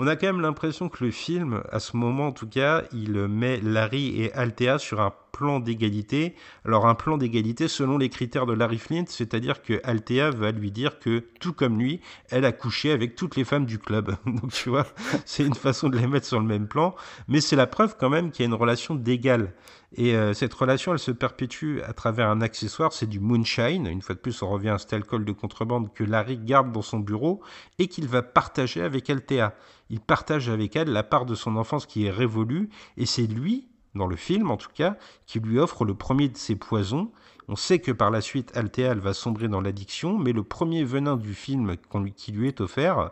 On 0.00 0.06
a 0.06 0.14
quand 0.14 0.28
même 0.28 0.40
l'impression 0.40 0.88
que 0.88 1.04
le 1.04 1.10
film, 1.10 1.60
à 1.72 1.80
ce 1.80 1.96
moment 1.96 2.28
en 2.28 2.32
tout 2.32 2.46
cas, 2.46 2.84
il 2.92 3.14
met 3.26 3.60
Larry 3.60 4.22
et 4.22 4.32
Althea 4.32 4.78
sur 4.78 5.00
un 5.00 5.12
plan 5.32 5.58
d'égalité. 5.58 6.36
Alors 6.64 6.86
un 6.86 6.94
plan 6.94 7.18
d'égalité 7.18 7.66
selon 7.66 7.98
les 7.98 8.08
critères 8.08 8.46
de 8.46 8.52
Larry 8.52 8.78
Flint, 8.78 9.06
c'est-à-dire 9.08 9.60
que 9.60 9.80
Althea 9.82 10.30
va 10.30 10.52
lui 10.52 10.70
dire 10.70 11.00
que 11.00 11.24
tout 11.40 11.52
comme 11.52 11.80
lui, 11.80 12.00
elle 12.30 12.44
a 12.44 12.52
couché 12.52 12.92
avec 12.92 13.16
toutes 13.16 13.34
les 13.34 13.42
femmes 13.42 13.66
du 13.66 13.80
club. 13.80 14.14
Donc 14.26 14.52
tu 14.52 14.68
vois, 14.68 14.86
c'est 15.24 15.44
une 15.44 15.56
façon 15.56 15.88
de 15.88 15.98
les 15.98 16.06
mettre 16.06 16.26
sur 16.26 16.38
le 16.38 16.46
même 16.46 16.68
plan, 16.68 16.94
mais 17.26 17.40
c'est 17.40 17.56
la 17.56 17.66
preuve 17.66 17.96
quand 17.98 18.08
même 18.08 18.30
qu'il 18.30 18.44
y 18.44 18.46
a 18.46 18.50
une 18.50 18.54
relation 18.54 18.94
d'égal. 18.94 19.52
Et 19.96 20.14
euh, 20.14 20.34
cette 20.34 20.52
relation, 20.52 20.92
elle 20.92 20.98
se 20.98 21.10
perpétue 21.10 21.80
à 21.80 21.94
travers 21.94 22.28
un 22.28 22.42
accessoire, 22.42 22.92
c'est 22.92 23.06
du 23.06 23.20
moonshine. 23.20 23.86
Une 23.86 24.02
fois 24.02 24.14
de 24.14 24.20
plus, 24.20 24.42
on 24.42 24.50
revient 24.50 24.68
à 24.70 24.78
cet 24.78 24.92
alcool 24.92 25.24
de 25.24 25.32
contrebande 25.32 25.92
que 25.94 26.04
Larry 26.04 26.36
garde 26.36 26.72
dans 26.72 26.82
son 26.82 26.98
bureau 26.98 27.40
et 27.78 27.88
qu'il 27.88 28.06
va 28.06 28.22
partager 28.22 28.82
avec 28.82 29.08
Althea. 29.08 29.54
Il 29.88 30.00
partage 30.00 30.50
avec 30.50 30.76
elle 30.76 30.90
la 30.90 31.02
part 31.02 31.24
de 31.24 31.34
son 31.34 31.56
enfance 31.56 31.86
qui 31.86 32.04
est 32.04 32.10
révolue 32.10 32.68
et 32.98 33.06
c'est 33.06 33.26
lui, 33.26 33.66
dans 33.94 34.06
le 34.06 34.16
film 34.16 34.50
en 34.50 34.58
tout 34.58 34.70
cas, 34.74 34.98
qui 35.26 35.40
lui 35.40 35.58
offre 35.58 35.86
le 35.86 35.94
premier 35.94 36.28
de 36.28 36.36
ses 36.36 36.56
poisons. 36.56 37.10
On 37.48 37.56
sait 37.56 37.78
que 37.78 37.92
par 37.92 38.10
la 38.10 38.20
suite, 38.20 38.54
Althea 38.54 38.94
va 38.94 39.14
sombrer 39.14 39.48
dans 39.48 39.62
l'addiction, 39.62 40.18
mais 40.18 40.32
le 40.32 40.42
premier 40.42 40.84
venin 40.84 41.16
du 41.16 41.32
film 41.32 41.76
qui 42.14 42.32
lui 42.32 42.48
est 42.48 42.60
offert, 42.60 43.10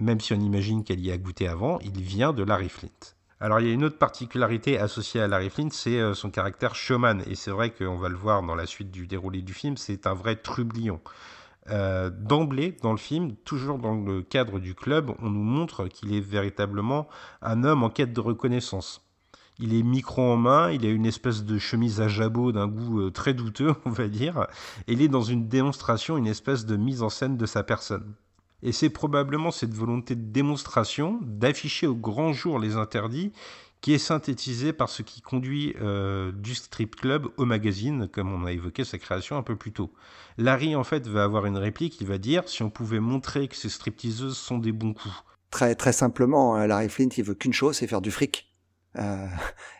même 0.00 0.20
si 0.20 0.32
on 0.32 0.40
imagine 0.40 0.82
qu'elle 0.82 1.00
y 1.00 1.12
a 1.12 1.18
goûté 1.18 1.46
avant, 1.46 1.78
il 1.80 2.00
vient 2.00 2.32
de 2.32 2.42
Larry 2.42 2.70
Flint. 2.70 3.15
Alors 3.38 3.60
il 3.60 3.66
y 3.66 3.70
a 3.70 3.74
une 3.74 3.84
autre 3.84 3.98
particularité 3.98 4.78
associée 4.78 5.20
à 5.20 5.28
Larry 5.28 5.50
Flint, 5.50 5.68
c'est 5.70 6.00
euh, 6.00 6.14
son 6.14 6.30
caractère 6.30 6.74
showman. 6.74 7.20
Et 7.26 7.34
c'est 7.34 7.50
vrai 7.50 7.70
qu'on 7.70 7.96
va 7.96 8.08
le 8.08 8.16
voir 8.16 8.42
dans 8.42 8.54
la 8.54 8.64
suite 8.64 8.90
du 8.90 9.06
déroulé 9.06 9.42
du 9.42 9.52
film, 9.52 9.76
c'est 9.76 10.06
un 10.06 10.14
vrai 10.14 10.36
trublion. 10.36 11.00
Euh, 11.68 12.08
D'emblée, 12.10 12.76
dans 12.82 12.92
le 12.92 12.98
film, 12.98 13.34
toujours 13.44 13.78
dans 13.78 13.94
le 13.94 14.22
cadre 14.22 14.58
du 14.58 14.74
club, 14.74 15.12
on 15.20 15.28
nous 15.28 15.42
montre 15.42 15.86
qu'il 15.88 16.14
est 16.14 16.20
véritablement 16.20 17.08
un 17.42 17.62
homme 17.62 17.82
en 17.82 17.90
quête 17.90 18.14
de 18.14 18.20
reconnaissance. 18.20 19.02
Il 19.58 19.74
est 19.74 19.82
micro 19.82 20.22
en 20.22 20.36
main, 20.36 20.70
il 20.70 20.86
a 20.86 20.90
une 20.90 21.06
espèce 21.06 21.44
de 21.44 21.58
chemise 21.58 22.00
à 22.00 22.08
jabot 22.08 22.52
d'un 22.52 22.68
goût 22.68 23.00
euh, 23.00 23.10
très 23.10 23.34
douteux, 23.34 23.74
on 23.84 23.90
va 23.90 24.08
dire, 24.08 24.46
et 24.86 24.94
il 24.94 25.02
est 25.02 25.08
dans 25.08 25.22
une 25.22 25.46
démonstration, 25.46 26.16
une 26.16 26.26
espèce 26.26 26.64
de 26.64 26.76
mise 26.76 27.02
en 27.02 27.10
scène 27.10 27.36
de 27.36 27.46
sa 27.46 27.62
personne. 27.62 28.14
Et 28.62 28.72
c'est 28.72 28.90
probablement 28.90 29.50
cette 29.50 29.74
volonté 29.74 30.14
de 30.14 30.32
démonstration, 30.32 31.18
d'afficher 31.22 31.86
au 31.86 31.94
grand 31.94 32.32
jour 32.32 32.58
les 32.58 32.76
interdits, 32.76 33.32
qui 33.80 33.92
est 33.92 33.98
synthétisée 33.98 34.72
par 34.72 34.88
ce 34.88 35.02
qui 35.02 35.20
conduit 35.20 35.74
euh, 35.80 36.32
du 36.32 36.54
strip 36.54 36.96
club 36.96 37.28
au 37.36 37.44
magazine, 37.44 38.08
comme 38.08 38.32
on 38.32 38.46
a 38.46 38.52
évoqué 38.52 38.84
sa 38.84 38.98
création 38.98 39.36
un 39.36 39.42
peu 39.42 39.56
plus 39.56 39.72
tôt. 39.72 39.92
Larry, 40.38 40.74
en 40.74 40.84
fait, 40.84 41.06
va 41.06 41.24
avoir 41.24 41.46
une 41.46 41.58
réplique, 41.58 42.00
il 42.00 42.06
va 42.06 42.18
dire 42.18 42.48
si 42.48 42.62
on 42.62 42.70
pouvait 42.70 43.00
montrer 43.00 43.48
que 43.48 43.56
ces 43.56 43.68
stripteaseuses 43.68 44.36
sont 44.36 44.58
des 44.58 44.72
bons 44.72 44.94
coups. 44.94 45.14
Très, 45.50 45.74
très 45.74 45.92
simplement, 45.92 46.56
hein, 46.56 46.66
Larry 46.66 46.88
Flint, 46.88 47.10
il 47.16 47.24
veut 47.24 47.34
qu'une 47.34 47.52
chose, 47.52 47.76
c'est 47.76 47.86
faire 47.86 48.00
du 48.00 48.10
fric. 48.10 48.52
Euh, 48.98 49.26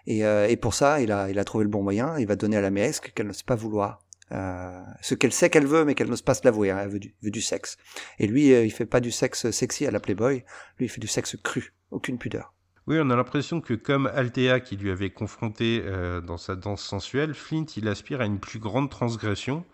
et, 0.07 0.25
euh, 0.25 0.47
et, 0.47 0.57
pour 0.57 0.75
ça, 0.75 1.01
il 1.01 1.11
a, 1.11 1.31
il 1.31 1.39
a 1.39 1.45
trouvé 1.45 1.65
le 1.65 1.71
bon 1.71 1.83
moyen, 1.83 2.19
il 2.19 2.27
va 2.27 2.37
donner 2.37 2.57
à 2.57 2.61
la 2.61 2.71
maîtresse 2.71 3.01
qu'elle 3.01 3.27
ne 3.27 3.33
sait 3.33 3.45
pas 3.45 3.57
vouloir. 3.57 4.06
Euh, 4.33 4.83
ce 5.03 5.15
qu'elle 5.15 5.33
sait 5.33 5.51
qu'elle 5.51 5.67
veut, 5.67 5.85
mais 5.85 5.95
qu'elle 5.95 6.09
n'ose 6.09 6.23
pas 6.23 6.35
se 6.35 6.43
l'avouer. 6.45 6.71
Hein, 6.71 6.79
elle 6.83 6.89
veut 6.89 7.31
du, 7.31 7.43
sexe. 7.43 7.77
Et 8.19 8.27
lui, 8.27 8.53
euh, 8.53 8.65
il 8.65 8.71
fait 8.71 8.87
pas 8.87 9.01
du 9.01 9.11
sexe 9.11 9.51
sexy 9.51 9.87
à 9.87 9.91
la 9.91 10.01
Playboy. 10.01 10.45
Lui, 10.79 10.87
il 10.87 10.89
fait 10.89 11.01
du 11.01 11.07
sexe 11.07 11.37
cru, 11.43 11.75
aucune 11.91 12.19
pudeur. 12.19 12.53
Oui, 12.89 12.99
on 13.01 13.11
a 13.11 13.17
l'impression 13.17 13.61
que 13.61 13.75
comme 13.75 14.07
Althea 14.07 14.61
qui 14.61 14.77
lui 14.77 14.93
avait 14.93 15.11
confronté 15.11 15.83
euh, 15.85 16.21
dans 16.21 16.37
sa 16.37 16.55
danse 16.55 16.85
sensuelle, 16.85 17.35
Flint 17.35 17.67
il 17.77 17.89
aspire 17.89 18.21
à 18.21 18.27
une 18.27 18.39
plus 18.39 18.61
grande 18.61 18.91
transgression. 18.91 19.65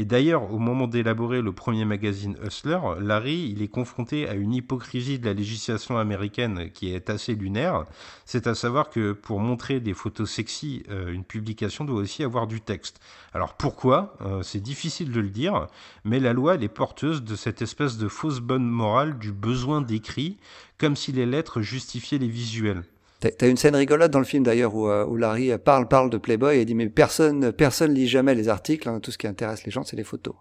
Et 0.00 0.04
d'ailleurs, 0.04 0.54
au 0.54 0.60
moment 0.60 0.86
d'élaborer 0.86 1.42
le 1.42 1.50
premier 1.50 1.84
magazine 1.84 2.36
Hustler, 2.46 2.78
Larry 3.00 3.50
il 3.50 3.62
est 3.62 3.68
confronté 3.68 4.28
à 4.28 4.34
une 4.34 4.54
hypocrisie 4.54 5.18
de 5.18 5.26
la 5.26 5.34
législation 5.34 5.98
américaine 5.98 6.70
qui 6.72 6.94
est 6.94 7.10
assez 7.10 7.34
lunaire. 7.34 7.84
C'est 8.24 8.46
à 8.46 8.54
savoir 8.54 8.90
que 8.90 9.10
pour 9.10 9.40
montrer 9.40 9.80
des 9.80 9.94
photos 9.94 10.30
sexy, 10.30 10.84
euh, 10.88 11.12
une 11.12 11.24
publication 11.24 11.84
doit 11.84 12.00
aussi 12.00 12.22
avoir 12.22 12.46
du 12.46 12.60
texte. 12.60 13.00
Alors 13.34 13.54
pourquoi? 13.54 14.14
Euh, 14.20 14.42
C'est 14.42 14.60
difficile 14.60 15.10
de 15.10 15.20
le 15.20 15.30
dire, 15.30 15.66
mais 16.04 16.20
la 16.20 16.32
loi 16.32 16.54
est 16.54 16.68
porteuse 16.68 17.24
de 17.24 17.34
cette 17.34 17.60
espèce 17.60 17.98
de 17.98 18.06
fausse 18.06 18.38
bonne 18.38 18.68
morale 18.68 19.18
du 19.18 19.32
besoin 19.32 19.80
d'écrit 19.80 20.38
comme 20.78 20.94
si 20.94 21.10
les 21.10 21.26
lettres 21.26 21.60
justifiaient 21.60 22.18
les 22.18 22.28
visuels. 22.28 22.84
T'as 23.20 23.48
une 23.48 23.56
scène 23.56 23.74
rigolote 23.74 24.12
dans 24.12 24.20
le 24.20 24.24
film 24.24 24.44
d'ailleurs 24.44 24.74
où, 24.74 24.88
euh, 24.88 25.04
où, 25.04 25.16
Larry 25.16 25.50
parle 25.58 25.88
parle 25.88 26.08
de 26.08 26.18
Playboy 26.18 26.58
et 26.58 26.64
dit 26.64 26.76
mais 26.76 26.88
personne 26.88 27.52
personne 27.52 27.92
lit 27.92 28.06
jamais 28.06 28.34
les 28.34 28.48
articles. 28.48 28.88
Hein, 28.88 29.00
tout 29.00 29.10
ce 29.10 29.18
qui 29.18 29.26
intéresse 29.26 29.64
les 29.64 29.72
gens 29.72 29.82
c'est 29.82 29.96
les 29.96 30.04
photos. 30.04 30.34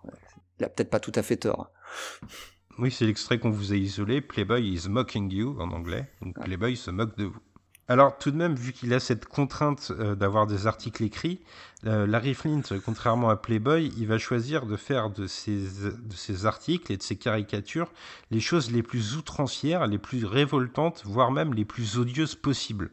Il 0.59 0.65
a 0.65 0.69
peut-être 0.69 0.89
pas 0.89 0.99
tout 0.99 1.11
à 1.15 1.23
fait 1.23 1.37
tort. 1.37 1.71
Oui, 2.79 2.91
c'est 2.91 3.05
l'extrait 3.05 3.39
qu'on 3.39 3.49
vous 3.49 3.73
a 3.73 3.75
isolé. 3.75 4.21
Playboy 4.21 4.61
is 4.61 4.87
mocking 4.87 5.31
you 5.31 5.55
en 5.59 5.71
anglais. 5.71 6.07
Donc 6.21 6.39
Playboy 6.39 6.75
se 6.75 6.91
moque 6.91 7.17
de 7.17 7.25
vous. 7.25 7.39
Alors 7.89 8.17
tout 8.17 8.31
de 8.31 8.35
même, 8.35 8.53
vu 8.53 8.73
qu'il 8.73 8.93
a 8.93 8.99
cette 8.99 9.25
contrainte 9.25 9.93
euh, 9.97 10.13
d'avoir 10.13 10.45
des 10.45 10.67
articles 10.67 11.01
écrits, 11.05 11.39
euh, 11.85 12.05
Larry 12.05 12.33
Flint, 12.33 12.63
contrairement 12.83 13.29
à 13.29 13.37
Playboy, 13.37 13.93
il 13.97 14.07
va 14.07 14.17
choisir 14.17 14.65
de 14.65 14.75
faire 14.75 15.09
de 15.09 15.25
ses, 15.25 16.45
articles 16.45 16.91
et 16.91 16.97
de 16.97 17.03
ses 17.03 17.15
caricatures 17.15 17.89
les 18.29 18.41
choses 18.41 18.71
les 18.71 18.83
plus 18.83 19.15
outrancières, 19.15 19.87
les 19.87 19.99
plus 19.99 20.25
révoltantes, 20.25 21.03
voire 21.05 21.31
même 21.31 21.53
les 21.53 21.63
plus 21.63 21.97
odieuses 21.97 22.35
possibles. 22.35 22.91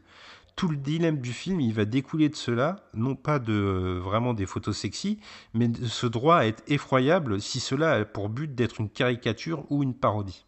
Tout 0.55 0.69
le 0.69 0.77
dilemme 0.77 1.19
du 1.19 1.33
film, 1.33 1.59
il 1.59 1.73
va 1.73 1.83
découler 1.83 2.29
de 2.29 2.35
cela, 2.37 2.77
non 2.93 3.15
pas 3.15 3.39
de 3.39 3.51
euh, 3.51 3.99
vraiment 3.99 4.33
des 4.33 4.45
photos 4.45 4.77
sexy, 4.77 5.19
mais 5.53 5.67
de 5.67 5.87
ce 5.87 6.07
droit 6.07 6.37
à 6.37 6.45
être 6.45 6.63
effroyable 6.67 7.41
si 7.41 7.59
cela 7.59 7.95
a 7.95 8.05
pour 8.05 8.29
but 8.29 8.55
d'être 8.55 8.79
une 8.79 8.89
caricature 8.89 9.69
ou 9.69 9.83
une 9.83 9.93
parodie. 9.93 10.45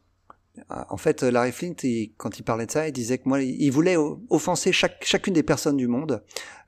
En 0.69 0.97
fait, 0.97 1.23
Larry 1.23 1.51
Flint, 1.51 1.75
quand 2.17 2.39
il 2.39 2.43
parlait 2.43 2.65
de 2.65 2.71
ça, 2.71 2.87
il 2.87 2.91
disait 2.91 3.17
que 3.17 3.27
moi, 3.27 3.41
il 3.41 3.69
voulait 3.69 3.95
offenser 4.29 4.71
chacune 4.71 5.33
des 5.33 5.43
personnes 5.43 5.77
du 5.77 5.87
monde, 5.87 6.23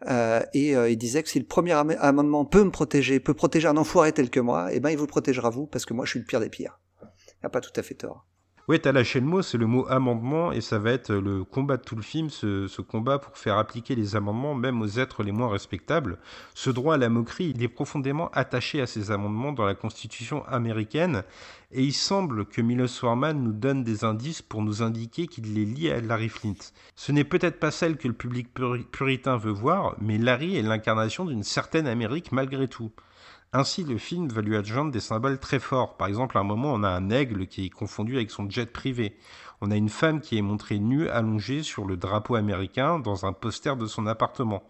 euh, 0.08 0.42
et 0.54 0.76
euh, 0.76 0.90
il 0.90 0.98
disait 0.98 1.24
que 1.24 1.30
si 1.30 1.40
le 1.40 1.46
premier 1.46 1.74
amendement 1.74 2.46
peut 2.46 2.64
me 2.64 2.72
protéger, 2.72 3.20
peut 3.20 3.34
protéger 3.34 3.68
un 3.68 3.78
enfoiré 3.78 4.12
tel 4.12 4.30
que 4.30 4.40
moi, 4.40 4.70
eh 4.72 4.80
ben 4.80 4.90
il 4.90 4.98
vous 4.98 5.08
protégera 5.08 5.50
vous, 5.50 5.68
parce 5.68 5.86
que 5.86 5.94
moi 5.94 6.06
je 6.06 6.12
suis 6.12 6.20
le 6.20 6.26
pire 6.26 6.40
des 6.40 6.50
pires. 6.50 6.80
Il 7.02 7.44
n'a 7.44 7.50
pas 7.50 7.62
tout 7.62 7.78
à 7.78 7.84
fait 7.84 7.96
tort. 7.96 8.26
Oui, 8.70 8.80
t'as 8.80 8.92
lâché 8.92 9.20
le 9.20 9.26
mot, 9.26 9.42
c'est 9.42 9.58
le 9.58 9.66
mot 9.66 9.88
amendement, 9.90 10.52
et 10.52 10.62
ça 10.62 10.78
va 10.78 10.92
être 10.92 11.12
le 11.12 11.44
combat 11.44 11.78
de 11.78 11.82
tout 11.82 11.96
le 11.96 12.04
film, 12.04 12.30
ce, 12.30 12.82
combat 12.82 13.18
pour 13.18 13.36
faire 13.36 13.58
appliquer 13.58 13.96
les 13.96 14.16
amendements 14.16 14.54
même 14.54 14.80
aux 14.84 15.00
êtres 15.00 15.24
les 15.24 15.32
moins 15.32 15.50
respectables. 15.50 16.20
Ce 16.54 16.70
droit 16.70 16.94
à 16.94 16.98
la 17.00 17.10
moquerie, 17.10 17.52
il 17.56 17.64
est 17.64 17.68
profondément 17.68 18.30
attaché 18.30 18.80
à 18.80 18.86
ces 18.86 19.10
amendements 19.10 19.54
dans 19.54 19.66
la 19.66 19.74
Constitution 19.74 20.46
américaine, 20.46 21.24
et 21.72 21.84
il 21.84 21.94
semble 21.94 22.46
que 22.46 22.62
Milos 22.62 22.88
Forman 22.88 23.44
nous 23.44 23.54
donne 23.54 23.84
des 23.84 24.04
indices 24.04 24.42
pour 24.42 24.64
nous 24.64 24.82
indiquer 24.82 25.28
qu'il 25.28 25.58
est 25.58 25.66
lié 25.66 25.92
à 25.92 26.02
Larry 26.02 26.30
Flint. 26.30 26.56
Ce 26.96 27.12
n'est 27.12 27.24
peut-être 27.24 27.60
pas 27.60 27.70
celle 27.70 27.98
que 27.98 28.08
le 28.08 28.14
public 28.16 28.50
puritain 28.92 29.38
veut 29.38 29.52
voir, 29.52 29.96
mais 30.02 30.18
Larry 30.18 30.58
est 30.58 30.64
l'incarnation 30.64 31.26
d'une 31.26 31.44
certaine 31.44 31.88
Amérique 31.88 32.32
malgré 32.32 32.68
tout. 32.68 32.92
Ainsi, 33.54 33.84
le 33.84 33.98
film 33.98 34.30
va 34.30 34.42
lui 34.42 34.56
adjoindre 34.56 34.92
des 34.92 35.00
symboles 35.00 35.40
très 35.40 35.60
forts. 35.60 35.98
Par 35.98 36.08
exemple, 36.08 36.38
à 36.38 36.42
un 36.42 36.44
moment, 36.44 36.74
on 36.74 36.84
a 36.84 36.90
un 36.90 37.10
aigle 37.10 37.48
qui 37.48 37.66
est 37.66 37.70
confondu 37.70 38.16
avec 38.16 38.30
son 38.30 38.50
jet 38.50 38.72
privé. 38.72 39.18
On 39.62 39.72
a 39.72 39.76
une 39.76 39.90
femme 39.90 40.22
qui 40.22 40.38
est 40.38 40.44
montrée 40.44 40.80
nue, 40.80 41.10
allongée 41.10 41.64
sur 41.64 41.86
le 41.86 41.98
drapeau 41.98 42.36
américain 42.36 43.00
dans 43.00 43.26
un 43.26 43.34
poster 43.34 43.76
de 43.76 43.88
son 43.88 44.06
appartement. 44.06 44.64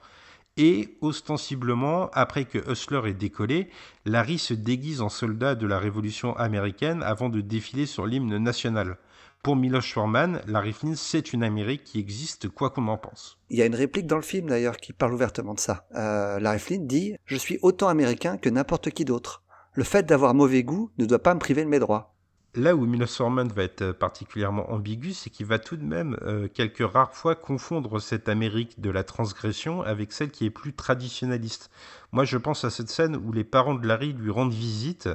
Et, 0.61 0.97
ostensiblement, 0.99 2.09
après 2.11 2.43
que 2.43 2.69
Hustler 2.69 2.99
est 3.05 3.13
décollé, 3.13 3.69
Larry 4.03 4.37
se 4.37 4.53
déguise 4.53 5.01
en 5.01 5.07
soldat 5.07 5.55
de 5.55 5.65
la 5.65 5.79
Révolution 5.79 6.35
américaine 6.35 7.01
avant 7.01 7.29
de 7.29 7.39
défiler 7.39 7.85
sur 7.85 8.05
l'hymne 8.05 8.37
national. 8.37 8.97
Pour 9.41 9.55
Milos 9.55 9.79
Forman, 9.79 10.41
Larry 10.47 10.73
Flint, 10.73 10.95
c'est 10.95 11.31
une 11.31 11.43
Amérique 11.43 11.85
qui 11.85 11.97
existe 11.97 12.49
quoi 12.49 12.71
qu'on 12.71 12.89
en 12.89 12.97
pense. 12.97 13.37
Il 13.49 13.57
y 13.57 13.61
a 13.61 13.65
une 13.65 13.75
réplique 13.75 14.05
dans 14.05 14.17
le 14.17 14.21
film 14.21 14.49
d'ailleurs 14.49 14.75
qui 14.75 14.91
parle 14.91 15.13
ouvertement 15.13 15.53
de 15.53 15.61
ça. 15.61 15.87
Euh, 15.95 16.41
Larry 16.41 16.59
Flint 16.59 16.85
dit 16.85 17.15
Je 17.23 17.37
suis 17.37 17.57
autant 17.61 17.87
américain 17.87 18.35
que 18.35 18.49
n'importe 18.49 18.89
qui 18.89 19.05
d'autre. 19.05 19.43
Le 19.71 19.85
fait 19.85 20.05
d'avoir 20.05 20.33
mauvais 20.33 20.63
goût 20.63 20.91
ne 20.97 21.05
doit 21.05 21.23
pas 21.23 21.35
me 21.35 21.39
priver 21.39 21.63
de 21.63 21.69
mes 21.69 21.79
droits. 21.79 22.13
Là 22.59 22.75
où 22.75 22.85
Milos 22.85 23.07
Forman 23.07 23.47
va 23.47 23.63
être 23.63 23.93
particulièrement 23.93 24.69
ambigu, 24.69 25.13
c'est 25.13 25.29
qu'il 25.29 25.45
va 25.45 25.59
tout 25.59 25.77
de 25.77 25.85
même, 25.85 26.17
euh, 26.23 26.49
quelques 26.53 26.85
rares 26.85 27.13
fois, 27.13 27.33
confondre 27.33 28.01
cette 28.01 28.27
Amérique 28.27 28.81
de 28.81 28.89
la 28.89 29.05
transgression 29.05 29.81
avec 29.81 30.11
celle 30.11 30.29
qui 30.29 30.45
est 30.45 30.49
plus 30.49 30.73
traditionnaliste. 30.73 31.71
Moi, 32.11 32.25
je 32.25 32.37
pense 32.37 32.65
à 32.65 32.69
cette 32.69 32.89
scène 32.89 33.15
où 33.15 33.31
les 33.31 33.45
parents 33.45 33.75
de 33.75 33.87
Larry 33.87 34.11
lui 34.11 34.29
rendent 34.29 34.51
visite 34.51 35.07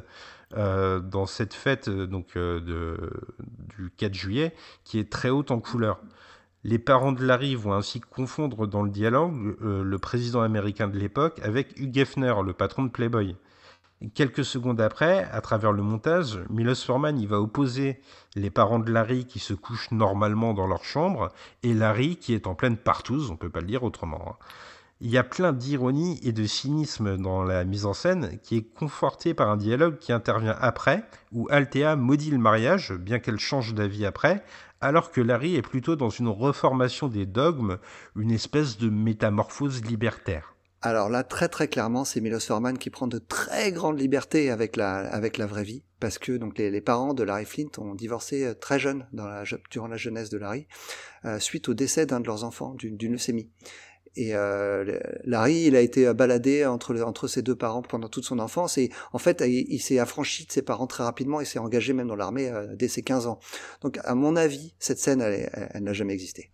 euh, 0.57 1.01
dans 1.01 1.27
cette 1.27 1.53
fête 1.53 1.89
euh, 1.89 2.07
donc, 2.07 2.37
euh, 2.37 3.11
du 3.77 3.91
4 3.91 4.15
juillet 4.15 4.55
qui 4.85 4.99
est 4.99 5.11
très 5.11 5.29
haute 5.29 5.51
en 5.51 5.59
couleur. 5.59 6.01
Les 6.63 6.79
parents 6.79 7.13
de 7.13 7.23
Larry 7.23 7.57
vont 7.57 7.75
ainsi 7.75 8.01
confondre 8.01 8.67
dans 8.67 8.83
le 8.83 8.91
dialogue 8.91 9.55
le 9.61 9.99
président 9.99 10.41
américain 10.41 10.89
de 10.89 10.99
l'époque 10.99 11.39
avec 11.43 11.79
Hugh 11.79 11.99
Hefner, 11.99 12.35
le 12.43 12.55
patron 12.55 12.85
de 12.85 12.89
Playboy. 12.89 13.37
Quelques 14.15 14.45
secondes 14.45 14.81
après, 14.81 15.29
à 15.33 15.41
travers 15.41 15.73
le 15.73 15.83
montage, 15.83 16.41
Milos 16.51 16.85
Forman 16.85 17.19
il 17.19 17.29
va 17.29 17.41
opposer 17.41 18.01
les 18.35 18.51
parents 18.51 18.79
de 18.79 18.91
Larry 18.91 19.25
qui 19.27 19.39
se 19.39 19.55
couchent 19.55 19.91
normalement 19.91 20.55
dans 20.55 20.67
leur 20.67 20.85
chambre 20.85 21.31
et 21.63 21.75
Larry 21.75 22.17
qui 22.17 22.35
est 22.35 22.47
en 22.47 22.55
pleine 22.55 22.77
partouze, 22.77 23.31
on 23.31 23.37
peut 23.37 23.51
pas 23.51 23.61
le 23.61 23.67
dire 23.67 23.83
autrement. 23.83 24.23
Hein 24.29 24.45
il 25.01 25.11
y 25.11 25.19
a 25.19 25.25
plein 25.25 25.53
d'ironie 25.53 26.19
et 26.23 26.33
de 26.33 26.45
cynisme 26.45 27.19
dans 27.19 27.43
la 27.43 27.65
mise 27.65 27.85
en 27.85 27.93
scène 27.93 28.39
qui 28.43 28.57
est 28.57 28.63
conforté 28.63 29.35
par 29.35 29.51
un 29.51 29.57
dialogue 29.57 29.99
qui 29.99 30.13
intervient 30.13 30.57
après, 30.59 31.05
où 31.33 31.47
Althea 31.51 31.97
maudit 31.97 32.31
le 32.31 32.39
mariage, 32.39 32.93
bien 32.93 33.19
qu'elle 33.19 33.39
change 33.39 33.75
d'avis 33.75 34.07
après, 34.07 34.43
alors 34.81 35.11
que 35.11 35.21
Larry 35.21 35.57
est 35.57 35.63
plutôt 35.63 35.97
dans 35.97 36.11
une 36.11 36.29
reformation 36.29 37.09
des 37.09 37.27
dogmes, 37.27 37.79
une 38.17 38.31
espèce 38.31 38.79
de 38.79 38.89
métamorphose 38.89 39.85
libertaire. 39.85 40.54
Alors 40.87 41.09
là, 41.09 41.25
très 41.25 41.49
très 41.49 41.66
clairement, 41.66 42.05
c'est 42.05 42.20
Milos 42.20 42.40
Forman 42.40 42.77
qui 42.77 42.90
prend 42.90 43.07
de 43.07 43.18
très 43.18 43.73
grandes 43.73 43.99
libertés 43.99 44.51
avec 44.51 44.77
la, 44.77 44.97
avec 44.97 45.38
la 45.38 45.47
vraie 45.47 45.64
vie, 45.64 45.83
parce 45.99 46.18
que 46.18 46.33
donc 46.33 46.59
les, 46.59 46.70
les 46.70 46.83
parents 46.83 47.14
de 47.14 47.23
Larry 47.23 47.47
Flint 47.47 47.70
ont 47.79 47.94
divorcé 47.94 48.44
euh, 48.44 48.53
très 48.53 48.79
jeunes 48.79 49.07
dans 49.14 49.27
la, 49.27 49.44
durant 49.70 49.87
la 49.87 49.97
jeunesse 49.97 50.29
de 50.29 50.37
Larry, 50.37 50.66
euh, 51.25 51.38
suite 51.38 51.70
au 51.70 51.75
décès 51.75 52.05
d'un 52.05 52.20
de 52.20 52.27
leurs 52.27 52.44
enfants 52.44 52.75
d'une 52.75 53.12
leucémie. 53.12 53.49
Et 54.14 54.35
euh, 54.35 55.01
Larry, 55.25 55.62
il 55.62 55.75
a 55.75 55.81
été 55.81 56.12
baladé 56.12 56.66
entre, 56.66 57.01
entre 57.01 57.29
ses 57.29 57.40
deux 57.40 57.57
parents 57.57 57.81
pendant 57.81 58.11
toute 58.11 58.27
son 58.27 58.38
enfance, 58.38 58.77
et 58.77 58.90
en 59.14 59.18
fait, 59.18 59.42
il, 59.47 59.81
s'est 59.81 59.99
affranchi 59.99 60.44
de 60.44 60.53
ses 60.53 60.61
parents 60.61 60.87
très 60.87 61.03
rapidement, 61.03 61.40
et 61.40 61.47
s'est 61.47 61.59
engagé 61.59 61.94
même 61.94 62.09
dans 62.09 62.14
l'armée 62.14 62.51
euh, 62.51 62.77
dès 62.77 62.88
ses 62.88 63.03
15 63.03 63.27
ans. 63.27 63.40
Donc, 63.81 63.99
à 64.05 64.14
mon 64.14 64.37
avis, 64.37 64.75
cette 64.79 64.99
scène, 64.99 65.23
elle, 65.23 65.51
elle 65.73 65.83
n'a 65.83 65.94
jamais 65.94 66.12
existé. 66.12 66.51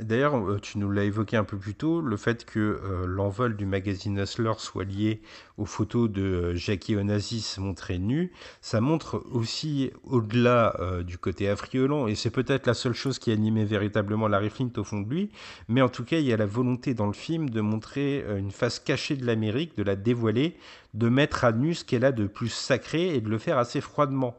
D'ailleurs, 0.00 0.34
euh, 0.36 0.58
tu 0.58 0.78
nous 0.78 0.90
l'as 0.90 1.04
évoqué 1.04 1.36
un 1.36 1.44
peu 1.44 1.58
plus 1.58 1.74
tôt, 1.74 2.00
le 2.00 2.16
fait 2.16 2.46
que 2.46 2.58
euh, 2.58 3.04
l'envol 3.06 3.56
du 3.56 3.66
magazine 3.66 4.18
Hustler 4.18 4.52
soit 4.56 4.84
lié 4.84 5.20
aux 5.58 5.66
photos 5.66 6.08
de 6.10 6.22
euh, 6.22 6.54
Jackie 6.54 6.96
Onassis 6.96 7.56
montrée 7.58 7.98
nue, 7.98 8.32
ça 8.62 8.80
montre 8.80 9.22
aussi 9.30 9.90
au-delà 10.04 10.74
du 11.04 11.18
côté 11.18 11.48
affriolant, 11.48 12.06
et 12.06 12.14
c'est 12.14 12.30
peut-être 12.30 12.66
la 12.66 12.72
seule 12.72 12.94
chose 12.94 13.18
qui 13.18 13.30
animait 13.32 13.66
véritablement 13.66 14.28
Larry 14.28 14.48
Flint 14.48 14.70
au 14.78 14.84
fond 14.84 15.00
de 15.00 15.10
lui, 15.10 15.30
mais 15.68 15.82
en 15.82 15.90
tout 15.90 16.04
cas, 16.04 16.18
il 16.18 16.24
y 16.24 16.32
a 16.32 16.38
la 16.38 16.46
volonté 16.46 16.94
dans 16.94 17.06
le 17.06 17.12
film 17.12 17.50
de 17.50 17.60
montrer 17.60 18.24
une 18.38 18.50
face 18.50 18.78
cachée 18.78 19.16
de 19.16 19.26
l'Amérique, 19.26 19.76
de 19.76 19.82
la 19.82 19.96
dévoiler, 19.96 20.56
de 20.94 21.08
mettre 21.08 21.44
à 21.44 21.52
nu 21.52 21.74
ce 21.74 21.84
qu'elle 21.84 22.04
a 22.04 22.12
de 22.12 22.26
plus 22.26 22.48
sacré 22.48 23.14
et 23.14 23.20
de 23.20 23.28
le 23.28 23.38
faire 23.38 23.58
assez 23.58 23.80
froidement. 23.80 24.38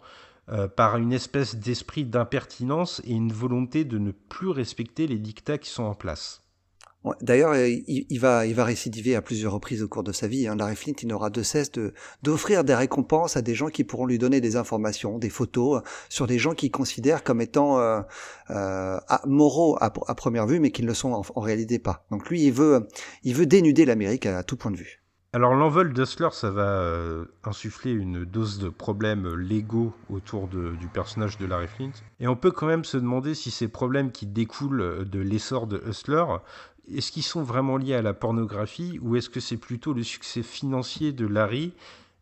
Euh, 0.50 0.68
par 0.68 0.98
une 0.98 1.14
espèce 1.14 1.56
d'esprit 1.56 2.04
d'impertinence 2.04 3.02
et 3.06 3.14
une 3.14 3.32
volonté 3.32 3.86
de 3.86 3.98
ne 3.98 4.12
plus 4.12 4.50
respecter 4.50 5.08
les 5.08 5.18
dictats 5.18 5.58
qui 5.58 5.70
sont 5.70 5.84
en 5.84 5.96
place. 5.96 6.44
D'ailleurs, 7.22 7.54
il, 7.56 8.20
va, 8.20 8.46
il 8.46 8.56
va 8.56 8.64
récidiver 8.64 9.16
à 9.16 9.22
plusieurs 9.22 9.52
reprises 9.52 9.84
au 9.84 9.90
cours 9.90 10.04
de 10.04 10.14
sa 10.14 10.28
vie. 10.28 10.48
Hein. 10.48 10.56
Larry 10.56 10.76
Flint, 10.76 10.94
il 11.02 11.10
n'aura 11.10 11.30
de 11.30 11.44
cesse 11.44 11.72
de, 11.74 11.94
d'offrir 12.22 12.64
des 12.64 12.76
récompenses 12.76 13.36
à 13.36 13.42
des 13.42 13.56
gens 13.56 13.68
qui 13.68 13.84
pourront 13.84 14.06
lui 14.06 14.18
donner 14.18 14.40
des 14.40 14.56
informations, 14.56 15.20
des 15.20 15.30
photos 15.30 15.80
euh, 15.80 15.88
sur 16.08 16.28
des 16.28 16.40
gens 16.40 16.54
qu'il 16.54 16.72
considère 16.72 17.24
comme 17.24 17.42
étant 17.42 17.78
euh, 17.80 18.02
euh, 18.52 19.00
moraux 19.26 19.78
à, 19.82 19.90
première 20.16 20.48
vue, 20.48 20.62
mais 20.62 20.72
qui 20.72 20.82
ne 20.82 20.88
le 20.88 20.94
sont 20.94 21.12
en, 21.12 21.42
réalité 21.42 21.78
pas. 21.78 22.06
Donc 22.10 22.30
lui, 22.30 22.42
il 22.44 22.54
veut, 22.54 22.88
il 23.24 23.36
veut 23.36 23.46
dénuder 23.46 23.84
l'Amérique 23.84 24.26
à 24.26 24.44
tout 24.44 24.56
point 24.56 24.72
de 24.72 24.78
vue. 24.78 25.03
Alors 25.36 25.56
l'envol 25.56 25.94
d'Hustler, 25.94 26.30
ça 26.32 26.52
va 26.52 26.62
euh, 26.62 27.26
insuffler 27.44 27.92
une 27.92 28.24
dose 28.24 28.60
de 28.60 28.70
problèmes 28.70 29.34
légaux 29.34 29.92
autour 30.08 30.48
du 30.48 30.88
personnage 30.94 31.40
de 31.40 31.48
Larry 31.48 31.68
Flint. 31.68 31.92
Et 32.20 32.28
on 32.28 32.36
peut 32.36 32.52
quand 32.52 32.68
même 32.68 32.86
se 32.86 32.98
demander 32.98 33.34
si 33.34 33.50
ces 33.50 33.68
problèmes 33.68 34.12
qui 34.12 34.28
découlent 34.28 35.10
de 35.10 35.20
l'essor 35.20 35.66
de 35.66 35.82
Hustler, 35.88 36.24
est-ce 36.94 37.12
qu'ils 37.12 37.24
sont 37.24 37.42
vraiment 37.42 37.78
liés 37.78 37.96
à 37.96 38.04
la 38.04 38.14
pornographie 38.14 39.00
ou 39.02 39.16
est-ce 39.16 39.32
que 39.32 39.40
c'est 39.40 39.58
plutôt 39.58 39.94
le 39.94 40.04
succès 40.04 40.44
financier 40.44 41.12
de 41.14 41.26
Larry 41.26 41.74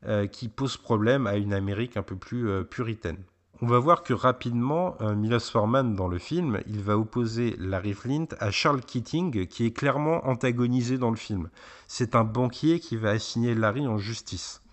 euh, 0.06 0.26
qui 0.28 0.48
pose 0.48 0.78
problème 0.78 1.28
à 1.28 1.36
une 1.36 1.54
Amérique 1.54 1.98
un 1.98 2.04
peu 2.04 2.16
plus 2.16 2.48
euh, 2.48 2.64
puritaine? 2.64 3.18
On 3.64 3.68
va 3.68 3.78
voir 3.78 4.02
que 4.02 4.14
rapidement, 4.14 4.96
euh, 5.02 5.14
Milos 5.14 5.52
Forman, 5.52 5.94
dans 5.94 6.08
le 6.08 6.18
film, 6.18 6.62
il 6.66 6.82
va 6.82 6.98
opposer 6.98 7.56
Larry 7.60 7.94
Flint 7.94 8.26
à 8.40 8.50
Charles 8.50 8.82
Keating, 8.82 9.46
qui 9.46 9.68
est 9.68 9.72
clairement 9.72 10.28
antagonisé 10.28 10.98
dans 10.98 11.12
le 11.12 11.16
film. 11.16 11.48
C'est 11.88 12.16
un 12.16 12.24
banquier 12.24 12.80
qui 12.80 12.98
va 12.98 13.12
assigner 13.12 13.54
Larry 13.54 13.88
en 13.88 14.00
justice. 14.00 14.64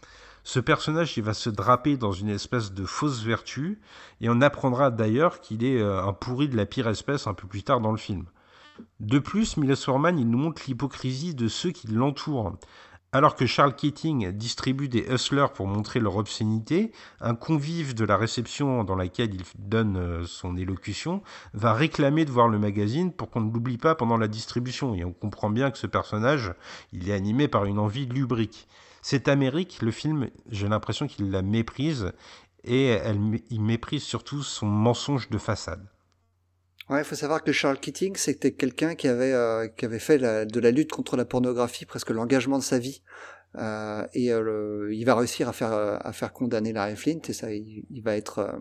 Ce 0.43 0.59
personnage, 0.59 1.19
il 1.19 1.23
va 1.23 1.35
se 1.35 1.51
draper 1.51 1.99
dans 1.99 2.13
une 2.13 2.31
espèce 2.31 2.73
de 2.73 2.87
fausse 2.87 3.23
vertu, 3.23 3.79
et 4.23 4.31
on 4.31 4.41
apprendra 4.41 4.91
d'ailleurs 4.91 5.43
qu'il 5.43 5.65
est 5.65 5.83
euh, 5.83 6.03
un 6.03 6.15
pourri 6.15 6.49
de 6.49 6.57
la 6.57 6.65
pire 6.65 6.89
espèce 6.89 7.27
un 7.27 7.35
peu 7.35 7.47
plus 7.47 7.63
tard 7.63 7.81
dans 7.81 7.93
le 7.93 7.99
film. 7.99 8.25
De 9.01 9.19
plus, 9.19 9.59
Milos 9.59 9.85
Forman, 9.85 10.19
il 10.19 10.31
nous 10.31 10.39
montre 10.39 10.63
l'hypocrisie 10.67 11.35
de 11.35 11.49
ceux 11.49 11.73
qui 11.73 11.89
l'entourent. 11.89 12.57
Alors 13.11 13.37
que 13.37 13.47
Charles 13.47 13.75
Keating 13.75 14.33
distribue 14.33 14.91
des 14.91 15.07
hustlers 15.11 15.47
pour 15.55 15.67
montrer 15.67 15.99
leur 15.99 16.17
obscénité, 16.17 16.93
un 17.23 17.35
convive 17.35 17.95
de 17.95 18.05
la 18.05 18.19
réception 18.19 18.85
dans 18.85 18.97
laquelle 18.97 19.35
il 19.35 19.45
donne 19.59 19.97
euh, 19.97 20.27
son 20.27 20.59
élocution 20.59 21.23
va 21.55 21.73
réclamer 21.73 22.27
de 22.27 22.31
voir 22.31 22.49
le 22.49 22.59
magazine 22.59 23.11
pour 23.11 23.31
qu'on 23.31 23.41
ne 23.41 23.51
l'oublie 23.51 23.79
pas 23.79 23.95
pendant 23.95 24.19
la 24.19 24.29
distribution. 24.29 24.95
Et 24.95 25.07
on 25.07 25.15
comprend 25.15 25.49
bien 25.49 25.71
que 25.71 25.79
ce 25.79 25.87
personnage, 25.87 26.53
il 26.93 27.09
est 27.09 27.15
animé 27.15 27.49
par 27.49 27.65
une 27.65 27.79
envie 27.79 28.05
lubrique. 28.05 28.69
Cette 29.01 29.29
Amérique, 29.29 29.81
le 29.81 29.91
film, 29.91 30.29
j'ai 30.51 30.69
l'impression 30.69 31.07
qu'il 31.07 31.31
la 31.31 31.41
méprise 31.41 32.13
et 32.63 32.89
elle, 32.89 33.41
il 33.49 33.63
méprise 33.63 34.03
surtout 34.03 34.43
son 34.43 34.67
mensonge 34.67 35.31
de 35.31 35.39
façade. 35.39 35.87
Ouais, 36.91 37.01
il 37.01 37.05
faut 37.05 37.15
savoir 37.15 37.45
que 37.45 37.53
Charles 37.53 37.79
Keating, 37.79 38.17
c'était 38.17 38.53
quelqu'un 38.53 38.95
qui 38.95 39.09
avait 39.09 39.33
euh, 39.33 39.69
qui 39.69 39.85
avait 39.85 39.99
fait 39.99 40.17
la, 40.17 40.47
de 40.47 40.59
la 40.61 40.71
lutte 40.71 40.91
contre 40.91 41.17
la 41.17 41.27
pornographie 41.27 41.85
presque 41.85 42.11
l'engagement 42.11 42.59
de 42.59 42.63
sa 42.63 42.79
vie. 42.79 43.03
Euh, 43.57 44.07
et 44.15 44.33
euh, 44.33 44.41
le, 44.43 44.95
il 44.95 45.05
va 45.05 45.15
réussir 45.15 45.49
à 45.49 45.53
faire 45.53 45.73
à 45.73 46.13
faire 46.13 46.33
condamner 46.33 46.73
Larry 46.73 46.97
Flint 46.97 47.21
et 47.29 47.33
ça, 47.33 47.53
il, 47.53 47.85
il 47.91 48.03
va 48.03 48.17
être 48.17 48.39
euh, 48.39 48.53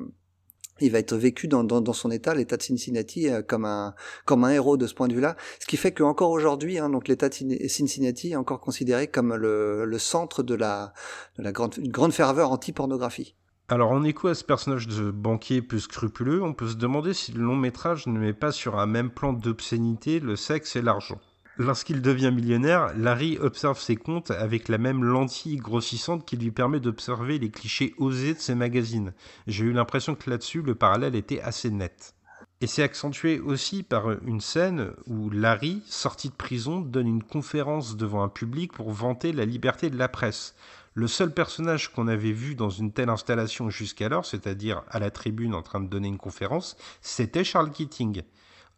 il 0.80 0.92
va 0.92 1.00
être 1.00 1.16
vécu 1.16 1.48
dans, 1.48 1.64
dans, 1.64 1.82
dans 1.82 1.94
son 1.94 2.12
état, 2.12 2.36
l'État 2.36 2.58
de 2.58 2.62
Cincinnati, 2.62 3.30
euh, 3.30 3.42
comme 3.42 3.66
un 3.66 3.96
comme 4.26 4.44
un 4.44 4.50
héros 4.52 4.78
de 4.78 4.88
ce 4.88 4.94
point 4.94 5.08
de 5.08 5.14
vue-là. 5.14 5.36
Ce 5.60 5.66
qui 5.66 5.78
fait 5.78 5.94
qu'encore 5.94 6.32
aujourd'hui, 6.32 6.80
hein, 6.80 6.90
donc 6.90 7.08
l'État 7.08 7.30
de 7.30 7.68
Cincinnati 7.68 8.32
est 8.32 8.36
encore 8.36 8.60
considéré 8.60 9.08
comme 9.08 9.36
le, 9.36 9.86
le 9.86 10.00
centre 10.00 10.44
de 10.44 10.56
la 10.56 10.94
de 11.38 11.44
la 11.44 11.52
grande 11.52 11.76
une 11.78 11.92
grande 11.92 12.14
ferveur 12.14 12.52
anti-pornographie. 12.52 13.36
Alors 13.70 13.92
en 13.92 14.06
écho 14.06 14.30
à 14.30 14.34
ce 14.34 14.46
personnage 14.46 14.88
de 14.88 15.12
banquier 15.12 15.62
peu 15.62 15.78
scrupuleux, 15.78 16.42
on 16.42 16.54
peut 16.54 16.70
se 16.70 16.76
demander 16.76 17.14
si 17.14 17.34
le 17.34 17.44
long 17.44 17.58
métrage 17.58 18.08
ne 18.08 18.18
met 18.18 18.32
pas 18.32 18.54
sur 18.54 18.80
un 18.80 18.86
même 18.86 19.10
plan 19.10 19.34
d'obscénité 19.34 20.22
le 20.22 20.38
sexe 20.38 20.78
et 20.78 20.82
l'argent. 20.82 21.20
Lorsqu'il 21.58 22.02
devient 22.02 22.32
millionnaire, 22.34 22.94
Larry 22.96 23.38
observe 23.40 23.78
ses 23.78 23.98
comptes 23.98 24.32
avec 24.32 24.70
la 24.70 24.78
même 24.78 25.04
lentille 25.04 25.58
grossissante 25.58 26.26
qui 26.26 26.38
lui 26.38 26.52
permet 26.52 26.80
d'observer 26.80 27.40
les 27.40 27.52
clichés 27.52 27.94
osés 27.98 28.36
de 28.36 28.40
ses 28.40 28.56
magazines. 28.56 29.12
J'ai 29.48 29.66
eu 29.66 29.74
l'impression 29.74 30.16
que 30.16 30.30
là-dessus, 30.30 30.62
le 30.62 30.76
parallèle 30.76 31.16
était 31.16 31.42
assez 31.42 31.70
net. 31.70 32.14
Et 32.62 32.68
c'est 32.68 32.84
accentué 32.84 33.40
aussi 33.40 33.84
par 33.84 34.12
une 34.26 34.40
scène 34.40 34.92
où 35.08 35.30
Larry, 35.30 35.84
sorti 35.86 36.30
de 36.30 36.34
prison, 36.34 36.80
donne 36.80 37.08
une 37.08 37.24
conférence 37.24 37.98
devant 37.98 38.24
un 38.24 38.30
public 38.30 38.72
pour 38.72 38.92
vanter 38.92 39.34
la 39.34 39.46
liberté 39.46 39.90
de 39.90 39.98
la 39.98 40.08
presse. 40.08 40.56
Le 40.98 41.06
seul 41.06 41.32
personnage 41.32 41.90
qu'on 41.92 42.08
avait 42.08 42.32
vu 42.32 42.56
dans 42.56 42.72
une 42.72 42.92
telle 42.92 43.10
installation 43.10 43.70
jusqu'alors, 43.70 44.26
c'est-à-dire 44.26 44.82
à 44.90 44.98
la 44.98 45.12
tribune 45.12 45.54
en 45.54 45.62
train 45.62 45.80
de 45.80 45.88
donner 45.88 46.08
une 46.08 46.18
conférence, 46.18 46.76
c'était 47.02 47.44
Charles 47.44 47.70
Keating. 47.70 48.24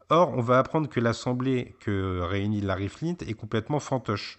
Or, 0.09 0.33
on 0.35 0.41
va 0.41 0.59
apprendre 0.59 0.89
que 0.89 0.99
l'assemblée 0.99 1.77
que 1.79 2.19
réunit 2.19 2.59
Larry 2.59 2.89
Flint 2.89 3.15
est 3.25 3.35
complètement 3.35 3.79
fantoche. 3.79 4.37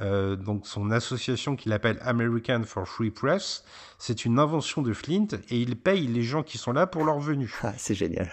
Euh, 0.00 0.34
donc 0.34 0.66
son 0.66 0.90
association 0.90 1.54
qu'il 1.54 1.72
appelle 1.72 2.00
American 2.02 2.64
for 2.64 2.88
Free 2.88 3.12
Press, 3.12 3.62
c'est 3.98 4.24
une 4.24 4.40
invention 4.40 4.82
de 4.82 4.92
Flint 4.92 5.28
et 5.48 5.60
il 5.60 5.76
paye 5.76 6.08
les 6.08 6.24
gens 6.24 6.42
qui 6.42 6.58
sont 6.58 6.72
là 6.72 6.88
pour 6.88 7.04
leur 7.04 7.20
venue. 7.20 7.54
Ah, 7.62 7.72
c'est 7.76 7.94
génial. 7.94 8.32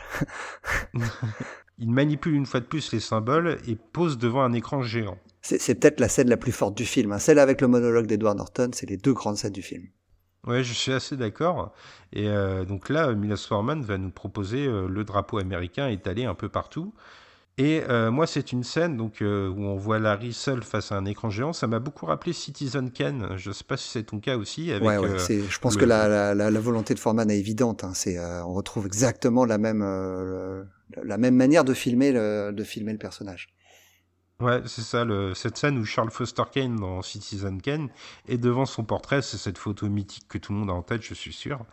il 1.78 1.92
manipule 1.92 2.34
une 2.34 2.48
fois 2.48 2.60
de 2.60 2.66
plus 2.66 2.92
les 2.92 3.00
symboles 3.00 3.60
et 3.68 3.76
pose 3.76 4.18
devant 4.18 4.42
un 4.42 4.54
écran 4.54 4.82
géant. 4.82 5.20
C'est 5.42 5.76
peut-être 5.76 6.00
la 6.00 6.10
scène 6.10 6.30
la 6.30 6.38
plus 6.38 6.52
forte 6.52 6.76
du 6.76 6.86
film. 6.86 7.12
Hein. 7.14 7.20
Celle 7.20 7.40
avec 7.40 7.62
le 7.62 7.68
monologue 7.68 8.08
d'Edward 8.08 8.38
Norton, 8.38 8.72
c'est 8.74 8.90
les 8.90 8.98
deux 8.98 9.14
grandes 9.14 9.38
scènes 9.38 9.54
du 9.54 9.62
film. 9.62 9.88
Ouais, 10.46 10.64
je 10.64 10.74
suis 10.74 10.92
assez 10.92 11.16
d'accord. 11.18 11.74
Et 12.14 12.28
euh, 12.28 12.66
donc 12.66 12.90
là, 12.90 13.14
Milos 13.14 13.38
Forman 13.48 13.82
va 13.82 13.98
nous 13.98 14.12
proposer 14.12 14.66
euh, 14.66 14.88
le 14.88 15.04
drapeau 15.04 15.38
américain 15.38 15.88
étalé 15.88 16.26
un 16.26 16.36
peu 16.36 16.50
partout. 16.50 16.94
Et 17.60 17.84
euh, 17.90 18.10
moi, 18.10 18.26
c'est 18.26 18.54
une 18.54 18.64
scène 18.64 18.96
donc, 18.96 19.22
euh, 19.22 19.50
où 19.50 19.64
on 19.64 19.76
voit 19.76 20.00
Larry 20.00 20.32
seul 20.32 20.64
face 20.64 20.94
à 20.94 20.96
un 20.96 21.04
écran 21.04 21.30
géant. 21.30 21.52
Ça 21.52 21.68
m'a 21.68 21.80
beaucoup 21.80 22.06
rappelé 22.06 22.32
Citizen 22.32 22.90
Kane. 22.90 23.36
Je 23.36 23.50
ne 23.50 23.54
sais 23.54 23.66
pas 23.66 23.76
si 23.76 23.90
c'est 23.90 24.04
ton 24.04 24.22
cas 24.22 24.38
aussi. 24.38 24.72
Avec, 24.72 24.88
ouais, 24.88 24.98
ouais, 24.98 25.10
euh, 25.10 25.44
je 25.50 25.60
pense 25.60 25.76
le... 25.76 25.82
que 25.82 25.86
la, 25.86 26.34
la, 26.34 26.52
la, 26.52 26.60
volonté 26.62 26.94
de 26.94 27.00
Forman 27.00 27.30
est 27.30 27.38
évidente. 27.38 27.84
Hein. 27.84 27.92
C'est, 27.94 28.18
on 28.18 28.54
retrouve 28.54 28.86
exactement 28.86 29.44
la 29.44 29.58
même, 29.58 29.82
la 31.04 31.18
même 31.18 31.36
manière 31.36 31.66
de 31.66 31.74
filmer 31.74 32.14
le, 32.14 32.54
de 32.54 32.64
filmer 32.64 32.94
le 32.94 32.98
personnage. 32.98 33.50
Ouais, 34.40 34.62
c'est 34.66 34.84
ça, 34.84 35.04
le, 35.04 35.34
cette 35.34 35.58
scène 35.58 35.78
où 35.78 35.84
Charles 35.84 36.12
Foster 36.12 36.44
Kane 36.50 36.78
dans 36.78 37.02
Citizen 37.02 37.62
Kane 37.62 37.90
est 38.26 38.38
devant 38.38 38.66
son 38.66 38.86
portrait, 38.86 39.22
c'est 39.22 39.38
cette 39.38 39.58
photo 39.58 39.90
mythique 39.90 40.30
que 40.30 40.38
tout 40.38 40.54
le 40.54 40.60
monde 40.60 40.70
a 40.70 40.74
en 40.74 40.82
tête, 40.82 41.02
je 41.02 41.14
suis 41.14 41.34
sûr. 41.34 41.66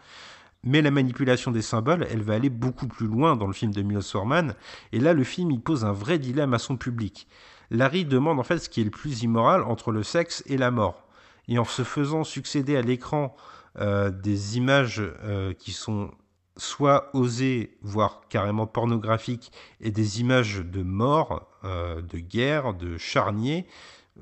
Mais 0.65 0.83
la 0.83 0.91
manipulation 0.91 1.53
des 1.53 1.63
symboles, 1.63 2.09
elle 2.11 2.23
va 2.23 2.35
aller 2.35 2.51
beaucoup 2.51 2.89
plus 2.89 3.07
loin 3.07 3.37
dans 3.37 3.47
le 3.47 3.53
film 3.53 3.73
de 3.73 3.83
Milos 3.83 4.11
Forman, 4.11 4.57
et 4.91 4.99
là 4.99 5.13
le 5.13 5.23
film 5.23 5.53
il 5.53 5.61
pose 5.61 5.85
un 5.85 5.93
vrai 5.93 6.19
dilemme 6.19 6.55
à 6.55 6.59
son 6.59 6.77
public. 6.77 7.29
Larry 7.71 8.05
demande 8.05 8.41
en 8.41 8.43
fait 8.43 8.59
ce 8.59 8.69
qui 8.69 8.81
est 8.81 8.85
le 8.85 8.91
plus 8.91 9.23
immoral 9.23 9.63
entre 9.63 9.93
le 9.93 10.03
sexe 10.03 10.43
et 10.47 10.57
la 10.57 10.73
mort. 10.73 11.07
Et 11.47 11.61
en 11.61 11.65
se 11.65 11.85
faisant 11.85 12.25
succéder 12.25 12.77
à 12.77 12.83
l'écran 12.83 13.37
euh, 13.79 14.11
des 14.11 14.57
images 14.57 15.03
euh, 15.23 15.53
qui 15.53 15.71
sont 15.71 16.11
soit 16.57 17.11
osées, 17.15 17.77
voire 17.83 18.23
carrément 18.29 18.67
pornographiques, 18.67 19.53
et 19.81 19.91
des 19.91 20.21
images 20.21 20.63
de 20.65 20.83
mort, 20.83 21.49
euh, 21.67 22.03
de 22.03 22.19
guerre, 22.19 22.75
de 22.75 22.97
charnier, 22.97 23.67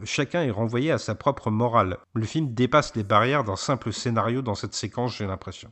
chacun 0.05 0.43
est 0.43 0.51
renvoyé 0.51 0.91
à 0.91 0.99
sa 0.99 1.15
propre 1.15 1.51
morale. 1.51 1.99
Le 2.15 2.27
film 2.27 2.53
dépasse 2.55 2.97
les 2.97 3.05
barrières 3.05 3.45
d'un 3.45 3.57
simple 3.57 3.93
scénario 3.93 4.43
dans 4.43 4.55
cette 4.55 4.75
séquence, 4.75 5.17
j'ai 5.17 5.27
l'impression. 5.27 5.71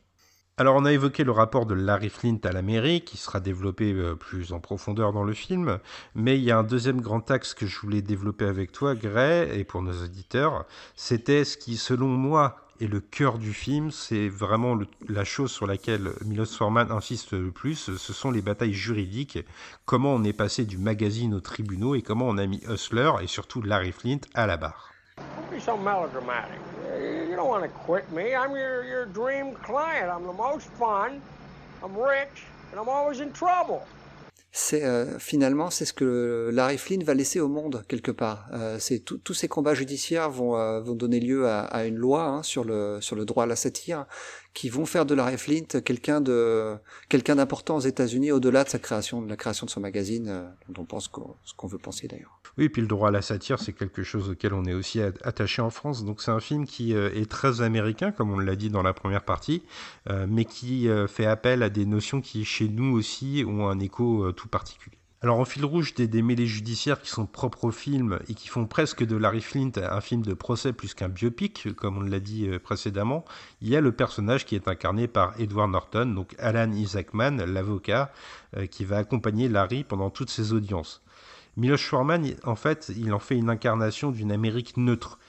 Alors 0.59 0.77
on 0.77 0.85
a 0.85 0.93
évoqué 0.93 1.25
le 1.25 1.31
rapport 1.31 1.65
de 1.65 1.73
Larry 1.73 2.11
Flint 2.11 2.39
à 2.45 2.53
la 2.53 2.61
mairie 2.61 3.01
qui 3.01 3.17
sera 3.17 3.41
développé 3.41 3.93
euh, 3.95 4.15
plus 4.15 4.53
en 4.53 4.61
profondeur 4.61 5.13
dans 5.13 5.25
le 5.25 5.33
film, 5.33 5.79
mais 6.15 6.37
il 6.39 6.45
y 6.45 6.51
a 6.51 6.59
un 6.59 6.63
deuxième 6.63 7.01
grand 7.01 7.31
axe 7.31 7.55
que 7.55 7.67
je 7.67 7.81
voulais 7.81 8.03
développer 8.03 8.45
avec 8.45 8.71
toi, 8.71 8.95
Gray, 8.95 9.59
et 9.59 9.65
pour 9.65 9.81
nos 9.81 10.05
auditeurs, 10.05 10.67
c'était 10.95 11.45
ce 11.45 11.57
qui, 11.57 11.79
selon 11.79 12.09
moi, 12.09 12.62
est 12.81 12.87
le 12.87 13.01
cœur 13.01 13.39
du 13.39 13.53
film, 13.53 13.91
c'est 13.91 14.29
vraiment 14.29 14.79
la 15.09 15.25
chose 15.25 15.51
sur 15.51 15.67
laquelle 15.67 16.11
Milos 16.25 16.47
Forman 16.47 16.91
insiste 16.91 17.33
le 17.33 17.51
plus, 17.51 17.97
ce 17.97 18.13
sont 18.13 18.31
les 18.31 18.43
batailles 18.43 18.73
juridiques, 18.75 19.39
comment 19.85 20.15
on 20.15 20.25
est 20.25 20.33
passé 20.33 20.65
du 20.65 20.79
magazine 20.79 21.35
aux 21.35 21.41
tribunaux 21.41 21.95
et 21.95 22.03
comment 22.03 22.29
on 22.29 22.39
a 22.39 22.47
mis 22.47 22.63
Hustler 22.69 23.11
et 23.21 23.27
surtout 23.27 23.63
Larry 23.63 23.93
Flint 23.93 24.21
à 24.35 24.47
la 24.47 24.57
barre. 24.57 24.93
Don't 25.17 25.51
be 25.51 25.61
so 25.61 25.77
melodramatic. 25.77 26.59
You 26.99 27.37
don't 27.37 27.49
want 27.49 27.63
to 27.63 27.69
quit 27.87 28.11
me. 28.13 28.35
I'm 28.35 28.53
your 28.53 29.07
dream 29.07 29.55
client. 29.63 30.11
I'm 30.11 30.27
the 30.27 30.33
most 30.33 30.69
fun. 30.79 31.21
I'm 31.83 31.97
rich, 31.97 32.45
and 32.71 32.81
I'm 32.81 32.89
always 32.89 33.21
in 33.21 33.33
trouble. 33.33 33.87
C'est 34.55 34.85
euh, 34.85 35.19
finalement 35.19 35.71
c'est 35.71 35.87
ce 35.87 35.95
que 35.95 36.51
Larry 36.53 36.77
Flynn 36.77 37.03
va 37.03 37.15
laisser 37.15 37.41
au 37.41 37.49
monde 37.49 37.85
quelque 37.89 38.11
part. 38.11 38.49
Euh, 38.53 38.77
c'est 38.79 38.99
tous 38.99 39.33
ces 39.33 39.49
combats 39.49 39.73
judiciaires 39.73 40.29
vont 40.29 40.59
euh, 40.59 40.79
vont 40.83 40.95
donner 40.95 41.21
lieu 41.21 41.49
à, 41.49 41.61
à 41.61 41.87
une 41.87 41.97
loi 41.97 42.25
hein, 42.25 42.43
sur 42.43 42.63
le 42.63 42.99
sur 43.01 43.17
le 43.17 43.25
droit 43.25 43.45
à 43.45 43.47
la 43.47 43.57
satire 43.57 44.05
qui 44.55 44.69
vont 44.69 44.87
faire 44.87 45.07
de 45.07 45.15
Larry 45.15 45.39
Flint 45.39 45.81
quelqu'un 45.85 46.21
de 46.21 46.77
quelqu'un 47.09 47.37
d'important 47.37 47.77
aux 47.77 47.81
États-Unis 47.81 48.33
au-delà 48.33 48.65
de 48.65 48.69
sa 48.69 48.79
création 48.79 49.23
de 49.23 49.29
la 49.29 49.37
création 49.37 49.67
de 49.67 49.71
son 49.71 49.81
magazine 49.81 50.29
euh, 50.29 50.49
dont 50.69 50.83
on 50.83 50.85
pense 50.85 51.11
ce 51.45 51.55
qu'on 51.55 51.67
veut 51.67 51.79
penser 51.79 52.09
d'ailleurs. 52.09 52.39
Oui, 52.59 52.69
puis 52.69 52.83
le 52.83 52.89
droit 52.89 53.09
à 53.09 53.11
la 53.11 53.23
satire, 53.23 53.59
c'est 53.59 53.73
quelque 53.73 54.03
chose 54.03 54.31
auquel 54.31 54.53
on 54.53 54.65
est 54.65 54.75
aussi 54.75 55.01
attaché 55.01 55.63
en 55.63 55.71
France. 55.71 56.05
Donc 56.05 56.21
c'est 56.21 56.31
un 56.31 56.41
film 56.41 56.67
qui 56.67 56.95
euh, 56.95 57.11
est 57.15 57.31
très 57.31 57.63
américain, 57.63 58.13
comme 58.13 58.31
on 58.31 58.39
l'a 58.39 58.57
dit 58.57 58.69
dans 58.69 58.83
la 58.83 58.93
première 58.93 59.25
partie, 59.25 59.63
euh, 60.11 60.27
mais 60.29 60.45
qui 60.45 60.89
fait 61.09 61.27
appel 61.27 61.63
à 61.63 61.71
des 61.71 61.87
notions 61.87 62.21
qui, 62.21 62.45
chez 62.45 62.69
nous 62.69 62.95
aussi, 62.97 63.45
ont 63.47 63.69
un 63.69 63.79
écho 63.79 64.33
tout 64.33 64.49
particulier. 64.49 64.99
Alors 65.23 65.39
en 65.39 65.45
fil 65.45 65.65
rouge 65.65 65.95
des 65.95 66.09
démêlés 66.09 66.49
judiciaires 66.49 67.01
qui 67.01 67.09
sont 67.09 67.27
propres 67.27 67.65
au 67.67 67.71
film 67.71 68.19
et 68.29 68.35
qui 68.35 68.49
font 68.49 68.67
presque 68.67 69.05
de 69.05 69.15
Larry 69.17 69.41
Flint 69.41 69.71
un 69.77 70.01
film 70.01 70.23
de 70.23 70.35
procès 70.35 70.73
plus 70.73 70.95
qu'un 70.95 71.09
biopic, 71.09 71.73
comme 71.77 71.99
on 71.99 72.01
l'a 72.01 72.19
dit 72.19 72.49
euh, 72.49 72.59
précédemment, 72.59 73.25
il 73.61 73.69
y 73.69 73.77
a 73.77 73.81
le 73.81 73.93
personnage 73.93 74.45
qui 74.45 74.57
est 74.57 74.67
incarné 74.67 75.07
par 75.07 75.39
Edward 75.39 75.71
Norton, 75.71 76.07
donc 76.07 76.35
Alan 76.41 76.73
Isaacman, 76.73 77.45
l'avocat, 77.45 78.13
euh, 78.57 78.67
qui 78.67 78.85
va 78.85 78.97
accompagner 78.99 79.49
Larry 79.49 79.85
pendant 79.85 80.11
toutes 80.11 80.31
ses 80.31 80.53
audiences. 80.53 81.03
Milos 81.57 81.77
Forman, 81.79 82.25
il- 82.25 82.37
en 82.43 82.57
fait, 82.57 82.91
il 82.97 83.13
en 83.13 83.21
fait 83.21 83.37
une 83.37 83.51
incarnation 83.51 84.11
d'une 84.11 84.33
Amérique 84.33 84.77
neutre. 84.77 85.21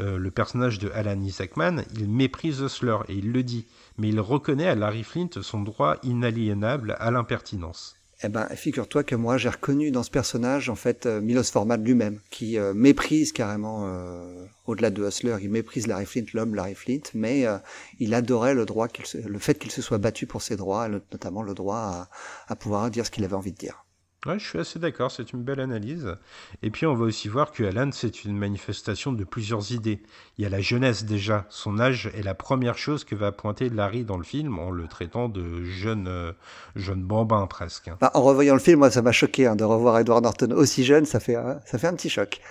Euh, 0.00 0.18
le 0.18 0.30
personnage 0.30 0.78
de 0.78 0.90
Alan 0.90 1.18
Isaacman, 1.18 1.82
il 1.94 2.10
méprise 2.10 2.60
Hustler 2.60 2.98
et 3.08 3.14
il 3.14 3.32
le 3.32 3.42
dit, 3.42 3.66
mais 3.96 4.10
il 4.10 4.20
reconnaît 4.20 4.68
à 4.68 4.74
Larry 4.74 5.02
Flint 5.02 5.30
son 5.40 5.62
droit 5.62 5.96
inaliénable 6.02 6.94
à 7.00 7.10
l'impertinence. 7.10 7.96
Eh 8.22 8.28
ben, 8.28 8.46
figure-toi 8.54 9.02
que 9.02 9.14
moi, 9.14 9.38
j'ai 9.38 9.48
reconnu 9.48 9.90
dans 9.90 10.02
ce 10.02 10.10
personnage, 10.10 10.68
en 10.68 10.74
fait, 10.74 11.06
euh, 11.06 11.22
Milos 11.22 11.44
Forman 11.44 11.82
lui-même, 11.82 12.20
qui 12.30 12.58
euh, 12.58 12.74
méprise 12.74 13.32
carrément, 13.32 13.86
euh, 13.86 14.44
au-delà 14.66 14.90
de 14.90 15.02
Hustler, 15.06 15.36
il 15.40 15.48
méprise 15.50 15.86
Larry 15.86 16.04
Flint, 16.04 16.26
l'homme 16.34 16.54
Larry 16.54 16.74
Flint, 16.74 17.00
mais 17.14 17.46
euh, 17.46 17.56
il 17.98 18.12
adorait 18.12 18.52
le 18.52 18.66
droit, 18.66 18.88
qu'il 18.88 19.06
se- 19.06 19.16
le 19.16 19.38
fait 19.38 19.58
qu'il 19.58 19.70
se 19.70 19.80
soit 19.80 19.96
battu 19.96 20.26
pour 20.26 20.42
ses 20.42 20.56
droits, 20.56 20.86
notamment 20.88 21.42
le 21.42 21.54
droit 21.54 22.08
à 22.46 22.56
pouvoir 22.56 22.90
dire 22.90 23.06
ce 23.06 23.10
qu'il 23.10 23.24
avait 23.24 23.34
envie 23.34 23.52
de 23.52 23.56
dire. 23.58 23.86
Ouais, 24.26 24.38
je 24.38 24.46
suis 24.46 24.58
assez 24.58 24.78
d'accord, 24.78 25.10
c'est 25.10 25.32
une 25.32 25.42
belle 25.42 25.60
analyse. 25.60 26.14
Et 26.62 26.70
puis 26.70 26.84
on 26.84 26.94
va 26.94 27.06
aussi 27.06 27.28
voir 27.28 27.52
que 27.52 27.62
Alan, 27.62 27.88
c'est 27.90 28.24
une 28.24 28.36
manifestation 28.36 29.12
de 29.12 29.24
plusieurs 29.24 29.72
idées. 29.72 30.02
Il 30.36 30.42
y 30.42 30.46
a 30.46 30.50
la 30.50 30.60
jeunesse 30.60 31.04
déjà, 31.04 31.46
son 31.48 31.80
âge 31.80 32.10
est 32.14 32.22
la 32.22 32.34
première 32.34 32.76
chose 32.76 33.04
que 33.04 33.14
va 33.14 33.32
pointer 33.32 33.70
Larry 33.70 34.04
dans 34.04 34.18
le 34.18 34.24
film 34.24 34.58
en 34.58 34.70
le 34.70 34.86
traitant 34.88 35.30
de 35.30 35.64
jeune, 35.64 36.06
euh, 36.06 36.32
jeune 36.76 37.02
bambin 37.02 37.46
presque. 37.46 37.90
Bah, 37.98 38.10
en 38.12 38.20
revoyant 38.20 38.52
le 38.52 38.60
film, 38.60 38.80
moi, 38.80 38.90
ça 38.90 39.00
m'a 39.00 39.12
choqué 39.12 39.46
hein, 39.46 39.56
de 39.56 39.64
revoir 39.64 39.98
Edward 39.98 40.22
Norton 40.22 40.50
aussi 40.52 40.84
jeune, 40.84 41.06
ça 41.06 41.18
fait, 41.18 41.36
ça 41.64 41.78
fait 41.78 41.86
un 41.86 41.94
petit 41.94 42.10
choc. 42.10 42.42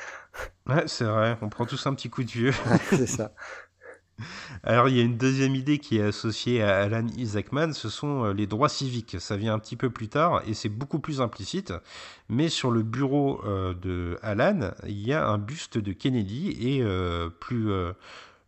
Ouais, 0.68 0.84
c'est 0.88 1.06
vrai, 1.06 1.38
on 1.42 1.50
prend 1.50 1.66
tous 1.66 1.86
un 1.86 1.94
petit 1.94 2.10
coup 2.10 2.24
de 2.24 2.32
vieux. 2.32 2.54
Ouais, 2.70 2.80
c'est 2.98 3.08
ça. 3.08 3.32
Alors 4.64 4.90
il 4.90 4.98
y 4.98 5.00
a 5.00 5.04
une 5.04 5.18
deuxième 5.18 5.56
idée 5.56 5.80
qui 5.80 5.98
est 5.98 6.04
associée 6.04 6.62
à 6.62 6.82
Alan 6.82 7.08
Isaacman, 7.18 7.74
ce 7.74 7.90
sont 7.90 8.26
euh, 8.26 8.34
les 8.34 8.48
droits 8.48 8.70
civiques. 8.70 9.18
Ça 9.20 9.38
vient 9.38 9.54
un 9.54 9.60
petit 9.60 9.76
peu 9.76 9.90
plus 9.90 10.08
tard 10.08 10.42
et 10.48 10.54
c'est 10.54 10.70
beaucoup 10.70 11.00
plus 11.00 11.22
implicite. 11.22 11.74
Mais 12.30 12.50
sur 12.50 12.70
le 12.70 12.84
bureau 12.84 13.42
euh, 13.46 13.74
de 13.74 14.18
Alan, 14.22 14.72
il 14.86 15.00
y 15.06 15.14
a 15.14 15.28
un 15.28 15.40
buste 15.40 15.80
de 15.80 15.94
Kennedy 15.94 16.56
et 16.60 16.84
euh, 16.84 17.30
plus, 17.30 17.72
euh, 17.72 17.94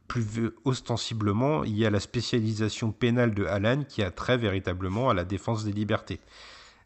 plus 0.08 0.52
ostensiblement, 0.66 1.64
il 1.64 1.76
y 1.76 1.86
a 1.86 1.90
la 1.90 2.00
spécialisation 2.00 2.92
pénale 2.92 3.34
de 3.34 3.46
Alan 3.46 3.84
qui 3.84 4.04
a 4.04 4.12
trait 4.12 4.38
véritablement 4.38 5.10
à 5.10 5.16
la 5.16 5.24
défense 5.24 5.66
des 5.66 5.72
libertés. 5.72 6.20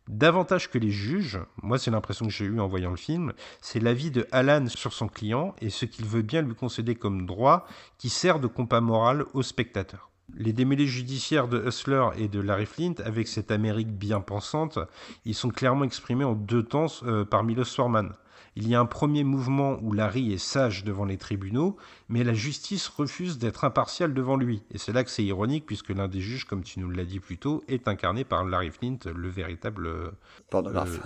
Davantage 0.08 0.70
que 0.70 0.78
les 0.78 0.92
juges, 0.92 1.40
moi 1.64 1.80
c'est 1.80 1.90
l'impression 1.90 2.28
que 2.28 2.32
j'ai 2.32 2.46
eue 2.46 2.60
en 2.60 2.68
voyant 2.68 2.92
le 2.92 2.96
film, 2.96 3.34
c'est 3.60 3.80
l'avis 3.80 4.12
de 4.12 4.28
Alan 4.32 4.68
sur 4.68 4.94
son 4.94 5.08
client 5.08 5.56
et 5.62 5.72
ce 5.72 5.86
qu'il 5.86 6.06
veut 6.06 6.22
bien 6.22 6.44
lui 6.44 6.54
concéder 6.54 6.94
comme 6.94 7.26
droit 7.26 7.68
qui 7.98 8.10
sert 8.10 8.40
de 8.40 8.46
compas 8.46 8.82
moral 8.82 9.26
au 9.34 9.42
spectateur. 9.42 10.12
Les 10.36 10.54
démêlés 10.54 10.86
judiciaires 10.86 11.48
de 11.48 11.68
Hustler 11.68 12.08
et 12.18 12.28
de 12.28 12.40
Larry 12.40 12.68
Flint, 12.68 12.96
avec 13.04 13.28
cette 13.28 13.50
Amérique 13.50 13.92
bien 13.92 14.22
pensante, 14.22 14.78
ils 15.24 15.36
sont 15.36 15.50
clairement 15.50 15.86
exprimés 15.86 16.24
en 16.24 16.34
deux 16.34 16.64
temps 16.64 16.88
euh, 17.04 17.26
par 17.26 17.44
Milos 17.44 17.66
Forman. 17.66 18.14
Il 18.58 18.70
y 18.70 18.76
a 18.76 18.80
un 18.80 18.86
premier 18.86 19.26
mouvement 19.26 19.78
où 19.82 19.92
Larry 19.92 20.32
est 20.32 20.38
sage 20.38 20.86
devant 20.86 21.04
les 21.04 21.18
tribunaux, 21.18 21.76
mais 22.08 22.24
la 22.24 22.34
justice 22.34 22.88
refuse 22.88 23.38
d'être 23.38 23.66
impartiale 23.66 24.14
devant 24.14 24.38
lui. 24.38 24.64
Et 24.72 24.78
c'est 24.78 24.94
là 24.94 25.04
que 25.04 25.10
c'est 25.10 25.26
ironique, 25.26 25.66
puisque 25.66 25.90
l'un 25.90 26.08
des 26.08 26.22
juges, 26.22 26.46
comme 26.46 26.64
tu 26.64 26.80
nous 26.80 26.90
l'as 26.90 27.04
dit 27.04 27.20
plus 27.20 27.38
tôt, 27.38 27.64
est 27.68 27.90
incarné 27.90 28.24
par 28.24 28.46
Larry 28.46 28.72
Flint, 28.72 29.00
le 29.14 29.28
véritable 29.28 29.88
euh, 29.88 30.12
Pornographe. 30.50 31.02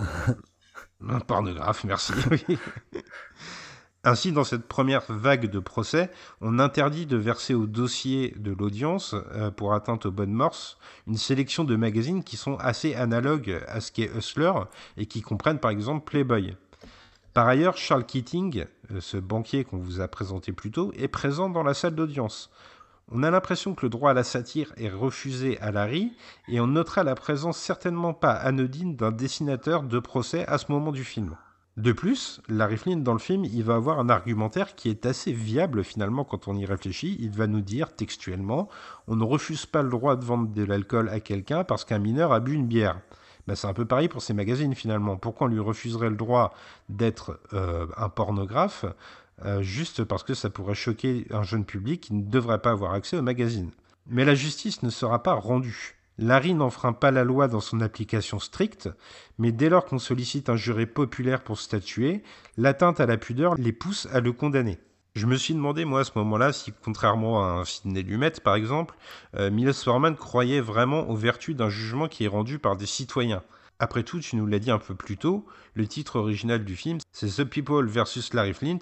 un 1.08 1.18
pornographe, 1.18 1.82
merci. 1.82 2.12
oui. 2.30 2.58
Ainsi, 4.02 4.32
dans 4.32 4.44
cette 4.44 4.66
première 4.66 5.02
vague 5.10 5.50
de 5.50 5.58
procès, 5.58 6.10
on 6.40 6.58
interdit 6.58 7.04
de 7.04 7.18
verser 7.18 7.52
au 7.52 7.66
dossier 7.66 8.32
de 8.38 8.52
l'audience, 8.52 9.14
euh, 9.32 9.50
pour 9.50 9.74
atteinte 9.74 10.06
aux 10.06 10.12
bonnes 10.12 10.32
mœurs, 10.32 10.78
une 11.06 11.16
sélection 11.16 11.64
de 11.64 11.76
magazines 11.76 12.24
qui 12.24 12.36
sont 12.36 12.56
assez 12.58 12.94
analogues 12.94 13.60
à 13.66 13.80
ce 13.80 13.92
qu'est 13.92 14.10
Hustler 14.16 14.52
et 14.96 15.06
qui 15.06 15.20
comprennent 15.20 15.58
par 15.58 15.72
exemple 15.72 16.08
Playboy. 16.08 16.56
Par 17.32 17.46
ailleurs, 17.46 17.76
Charles 17.76 18.06
Keating, 18.06 18.64
euh, 18.90 19.00
ce 19.00 19.16
banquier 19.16 19.64
qu'on 19.64 19.78
vous 19.78 20.00
a 20.00 20.08
présenté 20.08 20.52
plus 20.52 20.72
tôt, 20.72 20.92
est 20.96 21.06
présent 21.06 21.48
dans 21.48 21.62
la 21.62 21.74
salle 21.74 21.94
d'audience. 21.94 22.50
On 23.12 23.22
a 23.22 23.30
l'impression 23.30 23.74
que 23.74 23.86
le 23.86 23.90
droit 23.90 24.10
à 24.10 24.14
la 24.14 24.24
satire 24.24 24.72
est 24.76 24.90
refusé 24.90 25.58
à 25.60 25.70
Larry, 25.70 26.12
et 26.48 26.60
on 26.60 26.66
notera 26.66 27.04
la 27.04 27.14
présence 27.14 27.56
certainement 27.56 28.14
pas 28.14 28.32
anodine 28.32 28.96
d'un 28.96 29.12
dessinateur 29.12 29.84
de 29.84 29.98
procès 30.00 30.44
à 30.46 30.58
ce 30.58 30.72
moment 30.72 30.90
du 30.90 31.04
film. 31.04 31.36
De 31.76 31.92
plus, 31.92 32.42
Larry 32.48 32.76
Flint 32.76 32.96
dans 32.96 33.12
le 33.12 33.20
film, 33.20 33.44
il 33.44 33.62
va 33.62 33.76
avoir 33.76 34.00
un 34.00 34.08
argumentaire 34.08 34.74
qui 34.74 34.90
est 34.90 35.06
assez 35.06 35.32
viable 35.32 35.84
finalement 35.84 36.24
quand 36.24 36.48
on 36.48 36.56
y 36.56 36.66
réfléchit. 36.66 37.16
Il 37.20 37.30
va 37.30 37.46
nous 37.46 37.60
dire 37.60 37.94
textuellement 37.94 38.68
on 39.06 39.16
ne 39.16 39.24
refuse 39.24 39.66
pas 39.66 39.82
le 39.82 39.88
droit 39.88 40.16
de 40.16 40.24
vendre 40.24 40.48
de 40.48 40.64
l'alcool 40.64 41.08
à 41.08 41.20
quelqu'un 41.20 41.62
parce 41.62 41.84
qu'un 41.84 42.00
mineur 42.00 42.32
a 42.32 42.40
bu 42.40 42.54
une 42.54 42.66
bière. 42.66 43.00
Ben, 43.46 43.54
c'est 43.54 43.66
un 43.66 43.72
peu 43.72 43.84
pareil 43.84 44.08
pour 44.08 44.22
ces 44.22 44.34
magazines 44.34 44.74
finalement. 44.74 45.16
Pourquoi 45.16 45.46
on 45.46 45.50
lui 45.50 45.60
refuserait 45.60 46.10
le 46.10 46.16
droit 46.16 46.54
d'être 46.88 47.40
euh, 47.52 47.86
un 47.96 48.08
pornographe 48.08 48.84
euh, 49.44 49.62
juste 49.62 50.04
parce 50.04 50.22
que 50.22 50.34
ça 50.34 50.50
pourrait 50.50 50.74
choquer 50.74 51.26
un 51.30 51.42
jeune 51.42 51.64
public 51.64 52.00
qui 52.02 52.14
ne 52.14 52.22
devrait 52.22 52.60
pas 52.60 52.70
avoir 52.70 52.92
accès 52.92 53.16
aux 53.16 53.22
magazines? 53.22 53.70
Mais 54.06 54.24
la 54.24 54.34
justice 54.34 54.82
ne 54.82 54.90
sera 54.90 55.22
pas 55.22 55.34
rendue. 55.34 55.96
Larry 56.18 56.52
n'enfreint 56.52 56.92
pas 56.92 57.10
la 57.10 57.24
loi 57.24 57.48
dans 57.48 57.60
son 57.60 57.80
application 57.80 58.38
stricte, 58.38 58.90
mais 59.38 59.52
dès 59.52 59.70
lors 59.70 59.86
qu'on 59.86 59.98
sollicite 59.98 60.50
un 60.50 60.56
juré 60.56 60.84
populaire 60.84 61.42
pour 61.42 61.58
statuer, 61.58 62.22
l'atteinte 62.58 63.00
à 63.00 63.06
la 63.06 63.16
pudeur 63.16 63.54
les 63.54 63.72
pousse 63.72 64.06
à 64.12 64.20
le 64.20 64.32
condamner. 64.32 64.78
Je 65.14 65.26
me 65.26 65.36
suis 65.36 65.54
demandé, 65.54 65.84
moi, 65.84 66.00
à 66.00 66.04
ce 66.04 66.12
moment-là, 66.16 66.52
si, 66.52 66.72
contrairement 66.84 67.44
à 67.44 67.48
un 67.48 67.64
Sidney 67.64 68.02
Lumet, 68.02 68.30
par 68.44 68.54
exemple, 68.54 68.94
euh, 69.36 69.50
Milos 69.50 69.72
Forman 69.72 70.14
croyait 70.14 70.60
vraiment 70.60 71.08
aux 71.10 71.16
vertus 71.16 71.56
d'un 71.56 71.68
jugement 71.68 72.06
qui 72.06 72.24
est 72.24 72.28
rendu 72.28 72.60
par 72.60 72.76
des 72.76 72.86
citoyens. 72.86 73.42
Après 73.80 74.02
tout, 74.02 74.20
tu 74.20 74.36
nous 74.36 74.46
l'as 74.46 74.58
dit 74.58 74.70
un 74.70 74.78
peu 74.78 74.94
plus 74.94 75.16
tôt, 75.16 75.46
le 75.74 75.86
titre 75.86 76.16
original 76.16 76.64
du 76.64 76.76
film, 76.76 76.98
c'est 77.12 77.28
The 77.28 77.44
People 77.44 77.86
versus 77.86 78.34
Larry 78.34 78.52
Flint. 78.52 78.78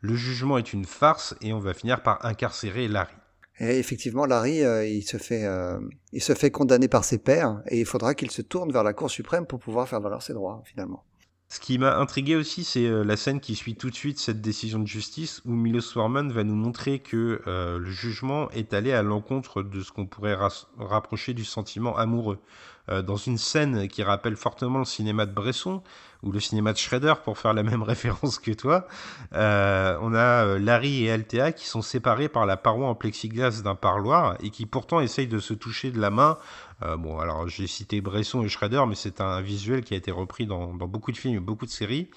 Le 0.00 0.14
jugement 0.14 0.56
est 0.56 0.72
une 0.72 0.84
farce 0.84 1.34
et 1.42 1.52
on 1.52 1.58
va 1.58 1.74
finir 1.74 2.02
par 2.02 2.24
incarcérer 2.24 2.88
Larry. 2.88 3.14
Effectivement, 3.58 4.26
Larry, 4.26 4.62
euh, 4.62 4.86
il 4.86 5.02
se 5.02 5.16
fait, 5.16 5.44
euh, 5.44 5.78
il 6.12 6.22
se 6.22 6.34
fait 6.34 6.50
condamner 6.50 6.88
par 6.88 7.04
ses 7.04 7.18
pairs, 7.18 7.62
et 7.68 7.80
il 7.80 7.86
faudra 7.86 8.14
qu'il 8.14 8.30
se 8.30 8.42
tourne 8.42 8.70
vers 8.70 8.84
la 8.84 8.92
Cour 8.92 9.10
suprême 9.10 9.46
pour 9.46 9.58
pouvoir 9.58 9.88
faire 9.88 10.00
valoir 10.00 10.22
ses 10.22 10.34
droits, 10.34 10.62
finalement. 10.66 11.04
Ce 11.48 11.60
qui 11.60 11.78
m'a 11.78 11.96
intrigué 11.98 12.34
aussi, 12.34 12.64
c'est 12.64 12.86
euh, 12.86 13.04
la 13.04 13.16
scène 13.16 13.38
qui 13.40 13.54
suit 13.54 13.76
tout 13.76 13.88
de 13.88 13.94
suite 13.94 14.18
cette 14.18 14.40
décision 14.40 14.80
de 14.80 14.86
justice, 14.86 15.42
où 15.44 15.52
Milos 15.52 15.92
Forman 15.92 16.32
va 16.32 16.42
nous 16.42 16.56
montrer 16.56 16.98
que 16.98 17.40
euh, 17.46 17.78
le 17.78 17.90
jugement 17.90 18.50
est 18.50 18.74
allé 18.74 18.92
à 18.92 19.02
l'encontre 19.04 19.62
de 19.62 19.80
ce 19.80 19.92
qu'on 19.92 20.06
pourrait 20.06 20.34
ra- 20.34 20.50
rapprocher 20.76 21.34
du 21.34 21.44
sentiment 21.44 21.96
amoureux. 21.96 22.40
Euh, 22.88 23.00
dans 23.02 23.16
une 23.16 23.38
scène 23.38 23.86
qui 23.86 24.02
rappelle 24.02 24.36
fortement 24.36 24.80
le 24.80 24.84
cinéma 24.84 25.24
de 25.24 25.32
Bresson, 25.32 25.82
ou 26.26 26.32
le 26.32 26.40
cinéma 26.40 26.72
de 26.72 26.78
Shredder 26.78 27.14
pour 27.24 27.38
faire 27.38 27.54
la 27.54 27.62
même 27.62 27.82
référence 27.94 28.38
que 28.38 28.50
toi. 28.50 28.86
Euh, 29.32 29.96
on 30.02 30.12
a 30.14 30.44
euh, 30.44 30.58
Larry 30.58 31.04
et 31.04 31.10
Althea 31.10 31.52
qui 31.52 31.66
sont 31.66 31.82
séparés 31.82 32.28
par 32.28 32.44
la 32.44 32.56
paroi 32.56 32.88
en 32.88 32.94
plexiglas 32.94 33.62
d'un 33.62 33.76
parloir 33.76 34.36
et 34.42 34.50
qui 34.50 34.66
pourtant 34.66 35.00
essayent 35.00 35.28
de 35.28 35.38
se 35.38 35.54
toucher 35.54 35.90
de 35.90 36.00
la 36.00 36.10
main. 36.10 36.38
Euh, 36.82 36.96
bon, 36.96 37.18
alors 37.18 37.48
j'ai 37.48 37.66
cité 37.66 38.00
Bresson 38.00 38.42
et 38.42 38.48
Shredder, 38.48 38.82
mais 38.88 38.96
c'est 38.96 39.20
un 39.20 39.40
visuel 39.40 39.82
qui 39.84 39.94
a 39.94 39.96
été 39.96 40.10
repris 40.10 40.46
dans, 40.46 40.74
beaucoup 40.74 41.12
de 41.12 41.16
films, 41.16 41.38
beaucoup 41.42 41.64
de 41.66 41.70
séries. 41.70 42.10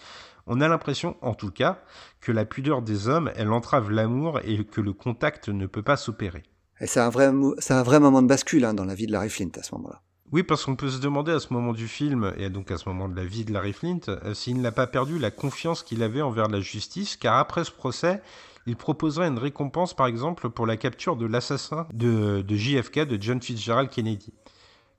On 0.47 0.61
a 0.61 0.67
l'impression, 0.67 1.15
en 1.21 1.35
tout 1.35 1.51
cas, 1.51 1.79
que 2.21 2.31
la 2.31 2.43
pudeur 2.43 2.81
des 2.81 3.07
hommes, 3.07 3.31
elle 3.35 3.51
entrave 3.51 3.91
l'amour 3.91 4.39
et 4.43 4.65
que 4.65 4.81
le 4.81 4.93
contact 4.93 5.47
ne 5.49 5.67
peut 5.67 5.83
pas 5.83 5.95
s'opérer. 5.95 6.43
Et 6.81 6.87
c'est 6.87 6.99
un 6.99 7.09
vrai, 7.09 7.31
mo- 7.31 7.55
c'est 7.59 7.73
un 7.73 7.83
vrai 7.83 7.99
moment 7.99 8.21
de 8.23 8.27
bascule 8.27 8.65
hein, 8.65 8.73
dans 8.73 8.85
la 8.85 8.95
vie 8.95 9.05
de 9.05 9.11
Larry 9.11 9.29
Flint 9.29 9.51
à 9.59 9.63
ce 9.63 9.75
moment-là. 9.75 10.01
Oui, 10.31 10.43
parce 10.43 10.63
qu'on 10.63 10.75
peut 10.75 10.91
se 10.91 10.99
demander 10.99 11.31
à 11.31 11.39
ce 11.39 11.51
moment 11.51 11.73
du 11.73 11.87
film, 11.87 12.33
et 12.37 12.51
donc 12.51 12.69
à 12.69 12.77
ce 12.77 12.87
moment 12.87 13.09
de 13.09 13.15
la 13.15 13.25
vie 13.25 13.45
de 13.45 13.51
Larry 13.51 13.73
Flint, 13.73 14.01
euh, 14.09 14.35
s'il 14.35 14.61
n'a 14.61 14.71
pas 14.71 14.85
perdu 14.85 15.17
la 15.17 15.31
confiance 15.31 15.81
qu'il 15.81 16.03
avait 16.03 16.21
envers 16.21 16.47
la 16.49 16.59
justice, 16.59 17.15
car 17.15 17.37
après 17.37 17.63
ce 17.63 17.71
procès, 17.71 18.21
il 18.67 18.75
proposerait 18.75 19.27
une 19.27 19.39
récompense, 19.39 19.95
par 19.95 20.05
exemple, 20.05 20.51
pour 20.51 20.67
la 20.67 20.77
capture 20.77 21.15
de 21.15 21.25
l'assassin 21.25 21.87
de, 21.93 22.43
de 22.43 22.55
JFK, 22.55 23.07
de 23.07 23.19
John 23.19 23.41
Fitzgerald 23.41 23.89
Kennedy. 23.89 24.31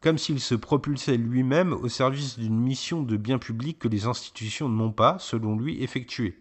Comme 0.01 0.19
s'il 0.19 0.41
se 0.41 0.57
propulsait 0.57 1.17
lui-même 1.17 1.75
au 1.75 1.89
service 1.89 2.37
d'une 2.37 2.59
mission 2.59 3.03
de 3.03 3.17
bien 3.17 3.39
public 3.39 3.79
que 3.79 3.87
les 3.87 4.07
institutions 4.07 4.69
n'ont 4.69 4.91
pas, 4.91 5.19
selon 5.21 5.57
lui, 5.57 5.81
effectuée. 5.81 6.41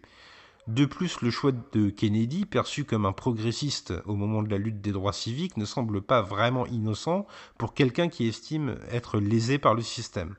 De 0.70 0.84
plus, 0.84 1.20
le 1.20 1.32
choix 1.32 1.50
de 1.72 1.90
Kennedy, 1.90 2.46
perçu 2.46 2.84
comme 2.84 3.04
un 3.04 3.10
progressiste 3.10 3.92
au 4.06 4.14
moment 4.14 4.40
de 4.40 4.48
la 4.50 4.56
lutte 4.56 4.80
des 4.80 4.92
droits 4.92 5.12
civiques, 5.12 5.56
ne 5.56 5.64
semble 5.64 6.00
pas 6.00 6.22
vraiment 6.22 6.64
innocent 6.66 7.26
pour 7.58 7.74
quelqu'un 7.74 8.08
qui 8.08 8.28
estime 8.28 8.76
être 8.92 9.18
lésé 9.18 9.58
par 9.58 9.74
le 9.74 9.82
système. 9.82 10.36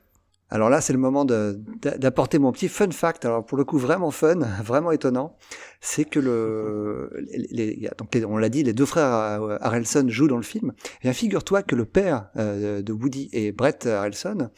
Alors 0.48 0.70
là, 0.70 0.80
c'est 0.80 0.94
le 0.94 0.98
moment 0.98 1.26
d'apporter 1.26 2.38
mon 2.38 2.50
petit 2.50 2.68
fun 2.68 2.90
fact. 2.92 3.26
Alors 3.26 3.44
pour 3.44 3.58
le 3.58 3.64
coup, 3.66 3.76
vraiment 3.76 4.10
fun, 4.10 4.36
vraiment 4.64 4.90
étonnant, 4.90 5.36
c'est 5.82 6.06
que 6.06 6.18
le, 6.18 7.10
les, 7.50 7.90
on 8.26 8.38
l'a 8.38 8.48
dit, 8.48 8.62
les 8.62 8.72
deux 8.72 8.86
frères 8.86 9.12
euh, 9.12 9.58
Harrelson 9.60 10.06
jouent 10.08 10.28
dans 10.28 10.38
le 10.38 10.42
film. 10.42 10.72
Figure-toi 11.02 11.62
que 11.62 11.74
le 11.74 11.84
père 11.84 12.30
euh, 12.38 12.80
de 12.80 12.92
Woody 12.94 13.28
et 13.34 13.52
Brett 13.52 13.84
Harrelson 13.84 14.48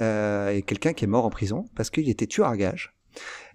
euh, 0.00 0.48
est 0.48 0.62
quelqu'un 0.62 0.94
qui 0.94 1.04
est 1.04 1.08
mort 1.08 1.26
en 1.26 1.30
prison 1.30 1.66
parce 1.76 1.90
qu'il 1.90 2.08
était 2.08 2.26
tueur 2.26 2.48
à 2.48 2.56
gages. 2.56 2.94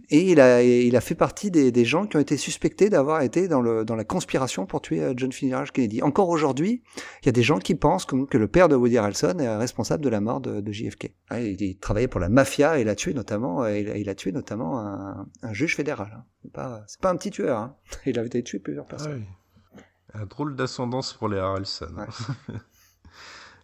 Et 0.10 0.32
il 0.32 0.40
a, 0.42 0.62
il 0.62 0.96
a 0.96 1.02
fait 1.02 1.16
partie 1.16 1.50
des, 1.50 1.72
des 1.72 1.86
gens 1.86 2.06
qui 2.06 2.18
ont 2.18 2.20
été 2.20 2.36
suspectés 2.38 2.90
d'avoir 2.90 3.22
été 3.22 3.48
dans, 3.48 3.62
le, 3.62 3.86
dans 3.86 3.96
la 3.96 4.04
conspiration 4.04 4.66
pour 4.66 4.82
tuer 4.82 5.02
euh, 5.02 5.14
John 5.16 5.32
Fitzgerald 5.32 5.72
Kennedy. 5.72 6.02
Encore 6.02 6.30
aujourd'hui, 6.30 6.84
il 7.22 7.26
y 7.26 7.30
a 7.30 7.32
des 7.32 7.42
gens 7.44 7.58
qui 7.58 7.74
pensent 7.76 8.06
que, 8.06 8.26
que 8.26 8.38
le 8.38 8.48
père 8.48 8.68
de 8.68 8.76
Woody 8.76 8.98
Harrelson 8.98 9.38
est 9.40 9.56
responsable 9.56 10.04
de 10.04 10.10
la 10.10 10.20
mort 10.22 10.42
de, 10.42 10.60
de 10.62 10.72
JFK. 10.72 11.14
Ah, 11.30 11.40
il, 11.40 11.60
il 11.62 11.78
travaillait 11.78 12.08
pour 12.10 12.20
la 12.20 12.30
mafia 12.30 12.78
et 12.78 12.82
il 12.82 12.90
a 12.90 12.96
tué 12.96 13.14
notamment, 13.14 13.64
euh, 13.64 13.78
il, 13.80 13.90
a- 13.90 13.98
il 13.98 14.10
a 14.10 14.16
tué 14.16 14.32
notamment 14.34 14.80
un, 14.80 15.26
un 15.42 15.54
juge 15.54 15.76
fédéral. 15.76 16.12
hein. 16.18 16.24
C'est 16.44 16.52
pas, 16.52 16.86
pas 17.02 17.10
un 17.10 17.16
petit 17.16 17.32
tueur. 17.32 17.58
Hein. 17.58 17.76
Il 18.06 18.20
avait 18.20 18.30
tué 18.44 18.60
plusieurs 18.60 18.86
personnes. 18.86 19.24
Un 20.14 20.26
drôle 20.26 20.56
d'ascendance 20.58 21.14
pour 21.14 21.30
les 21.30 21.38
Harrelson. 21.40 21.88
Ouais. 21.98 22.06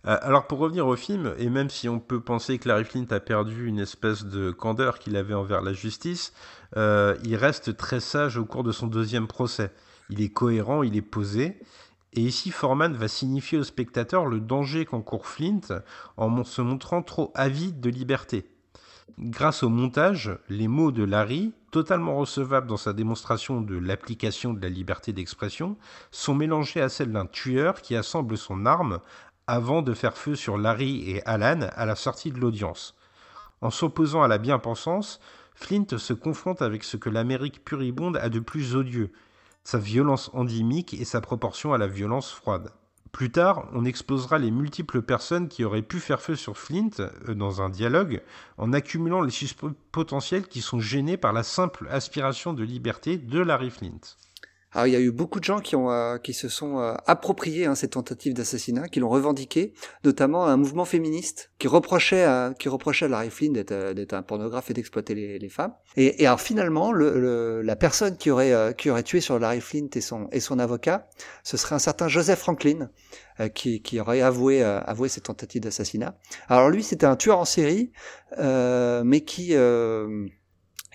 Euh, 0.10 0.18
Alors 0.22 0.48
pour 0.48 0.60
revenir 0.60 0.88
au 0.88 0.96
film, 0.96 1.34
et 1.38 1.50
même 1.50 1.70
si 1.70 1.88
on 1.88 2.00
peut 2.00 2.20
penser 2.20 2.58
que 2.58 2.68
Larry 2.68 2.84
Flint 2.84 3.06
a 3.12 3.20
perdu 3.20 3.68
une 3.68 3.80
espèce 3.80 4.26
de 4.26 4.50
candeur 4.52 4.98
qu'il 4.98 5.16
avait 5.16 5.36
envers 5.36 5.62
la 5.62 5.74
justice, 5.74 6.34
euh, 6.78 7.16
il 7.24 7.36
reste 7.36 7.78
très 7.78 8.00
sage 8.00 8.38
au 8.38 8.46
cours 8.46 8.64
de 8.64 8.72
son 8.72 8.88
deuxième 8.88 9.28
procès. 9.28 9.72
Il 10.10 10.22
est 10.22 10.30
cohérent, 10.30 10.82
il 10.82 10.98
est 10.98 11.04
posé. 11.04 11.60
Et 12.14 12.22
ici, 12.22 12.50
Foreman 12.50 12.96
va 12.96 13.08
signifier 13.08 13.60
au 13.60 13.64
spectateur 13.64 14.26
le 14.26 14.40
danger 14.40 14.86
qu'encourt 14.86 15.28
Flint 15.28 15.84
en 16.18 16.44
se 16.44 16.64
montrant 16.64 17.04
trop 17.04 17.32
avide 17.36 17.80
de 17.80 17.92
liberté. 17.92 18.50
Grâce 19.20 19.64
au 19.64 19.70
montage, 19.70 20.32
les 20.50 20.68
mots 20.68 20.92
de 20.92 21.04
Larry, 21.04 21.52
totalement 21.72 22.18
recevables 22.18 22.68
dans 22.68 22.78
sa 22.78 22.94
démonstration 22.94 23.62
de 23.62 23.78
l'application 23.78 24.54
de 24.54 24.62
la 24.62 24.70
liberté 24.70 25.14
d'expression, 25.14 25.78
sont 26.10 26.36
mélangés 26.36 26.82
à 26.82 26.90
celle 26.90 27.12
d'un 27.12 27.26
tueur 27.26 27.82
qui 27.82 27.96
assemble 27.96 28.38
son 28.38 28.66
arme 28.66 29.00
avant 29.50 29.82
de 29.82 29.96
faire 29.96 30.16
feu 30.16 30.36
sur 30.36 30.60
Larry 30.60 31.10
et 31.10 31.26
Alan 31.26 31.62
à 31.76 31.88
la 31.88 31.96
sortie 31.96 32.32
de 32.32 32.40
l'audience. 32.40 32.96
En 33.62 33.72
s'opposant 33.72 34.22
à 34.22 34.28
la 34.28 34.38
bien-pensance, 34.38 35.20
Flint 35.56 35.98
se 35.98 36.14
confronte 36.14 36.62
avec 36.62 36.84
ce 36.84 36.98
que 36.98 37.10
l'Amérique 37.10 37.66
puribonde 37.66 38.18
a 38.18 38.30
de 38.30 38.40
plus 38.40 38.76
odieux, 38.76 39.12
sa 39.64 39.80
violence 39.80 40.30
endémique 40.34 40.94
et 40.94 41.04
sa 41.04 41.20
proportion 41.20 41.74
à 41.74 41.80
la 41.80 41.88
violence 41.88 42.32
froide. 42.32 42.72
Plus 43.12 43.32
tard, 43.32 43.68
on 43.74 43.86
exposera 43.86 44.38
les 44.38 44.52
multiples 44.52 45.02
personnes 45.02 45.48
qui 45.48 45.64
auraient 45.64 45.82
pu 45.82 46.00
faire 46.00 46.22
feu 46.22 46.36
sur 46.36 46.56
Flint 46.56 46.92
euh, 47.00 47.34
dans 47.34 47.64
un 47.64 47.70
dialogue 47.70 48.22
en 48.60 48.72
accumulant 48.72 49.22
les 49.22 49.32
suspects 49.32 49.74
potentiels 49.92 50.48
qui 50.48 50.62
sont 50.62 50.80
gênés 50.80 51.18
par 51.18 51.34
la 51.34 51.42
simple 51.42 51.88
aspiration 51.90 52.54
de 52.54 52.64
liberté 52.64 53.18
de 53.18 53.40
Larry 53.40 53.72
Flint. 53.72 54.16
Alors 54.72 54.86
il 54.86 54.94
y 54.94 54.96
a 54.96 55.00
eu 55.00 55.12
beaucoup 55.12 55.40
de 55.40 55.46
gens 55.46 55.62
qui, 55.62 55.76
ont, 55.76 55.90
euh, 55.90 56.18
qui 56.18 56.34
se 56.34 56.48
sont 56.48 56.80
euh, 56.80 56.94
appropriés 57.08 57.66
hein, 57.66 57.74
ces 57.74 57.88
tentatives 57.88 58.36
d'assassinat, 58.36 58.88
qui 58.88 59.00
l'ont 59.00 59.10
revendiqué, 59.10 59.74
notamment 60.04 60.46
un 60.46 60.58
mouvement 60.58 60.86
féministe 60.86 61.52
qui 61.58 61.68
reprochait 61.68 62.24
à, 62.24 62.54
qui 62.58 62.70
reprochait 62.70 63.06
à 63.06 63.08
Larry 63.08 63.32
Flynn 63.32 63.54
d'être, 63.54 63.72
euh, 63.72 64.06
un 64.12 64.22
pornographe 64.22 64.70
et 64.70 64.74
d'exploiter 64.74 65.16
les, 65.16 65.40
les 65.40 65.50
femmes. 65.50 65.74
Et, 65.98 66.22
et 66.22 66.28
alors 66.28 66.40
finalement, 66.40 66.92
le, 66.92 67.20
le- 67.20 67.62
la 67.64 67.76
personne 67.76 68.16
qui 68.16 68.30
aurait, 68.30 68.54
euh, 68.54 68.72
qui 68.72 68.92
aurait 68.92 69.04
tué 69.04 69.22
sur 69.22 69.40
Larry 69.40 69.62
Flint 69.62 69.88
et 69.96 70.02
son, 70.02 70.28
et 70.32 70.40
son 70.40 70.60
avocat, 70.60 71.08
ce 71.44 71.58
serait 71.58 71.74
un 71.76 71.80
certain 71.80 72.08
Joseph 72.08 72.40
Franklin, 72.40 72.92
euh, 73.40 73.48
qui, 73.48 73.82
qui 73.82 74.00
aurait 74.00 74.22
avoué, 74.22 74.64
euh, 74.64 74.80
avoué 74.82 75.10
ces 75.10 75.22
tentatives 75.22 75.64
d'assassinat. 75.64 76.16
Alors 76.48 76.70
lui, 76.70 76.84
c'était 76.84 77.08
un 77.08 77.16
tueur 77.16 77.40
en 77.40 77.46
série, 77.46 77.92
mais 78.38 79.22
qui... 79.22 79.56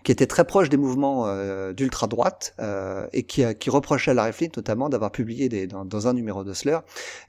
qui 0.05 0.13
était 0.13 0.27
très 0.27 0.45
proche 0.45 0.69
des 0.69 0.77
mouvements 0.77 1.27
euh, 1.27 1.73
d'ultra-droite 1.73 2.55
euh, 2.61 3.09
et 3.13 3.25
qui, 3.25 3.43
qui 3.57 3.71
reprochait 3.71 4.13
à 4.13 4.15
Larry 4.15 4.33
Flint 4.33 4.51
notamment 4.57 4.89
d'avoir 4.89 5.11
publié 5.11 5.49
des, 5.49 5.67
dans, 5.67 5.85
dans 5.85 6.07
un 6.07 6.13
numéro 6.13 6.45
d'Osler 6.45 6.79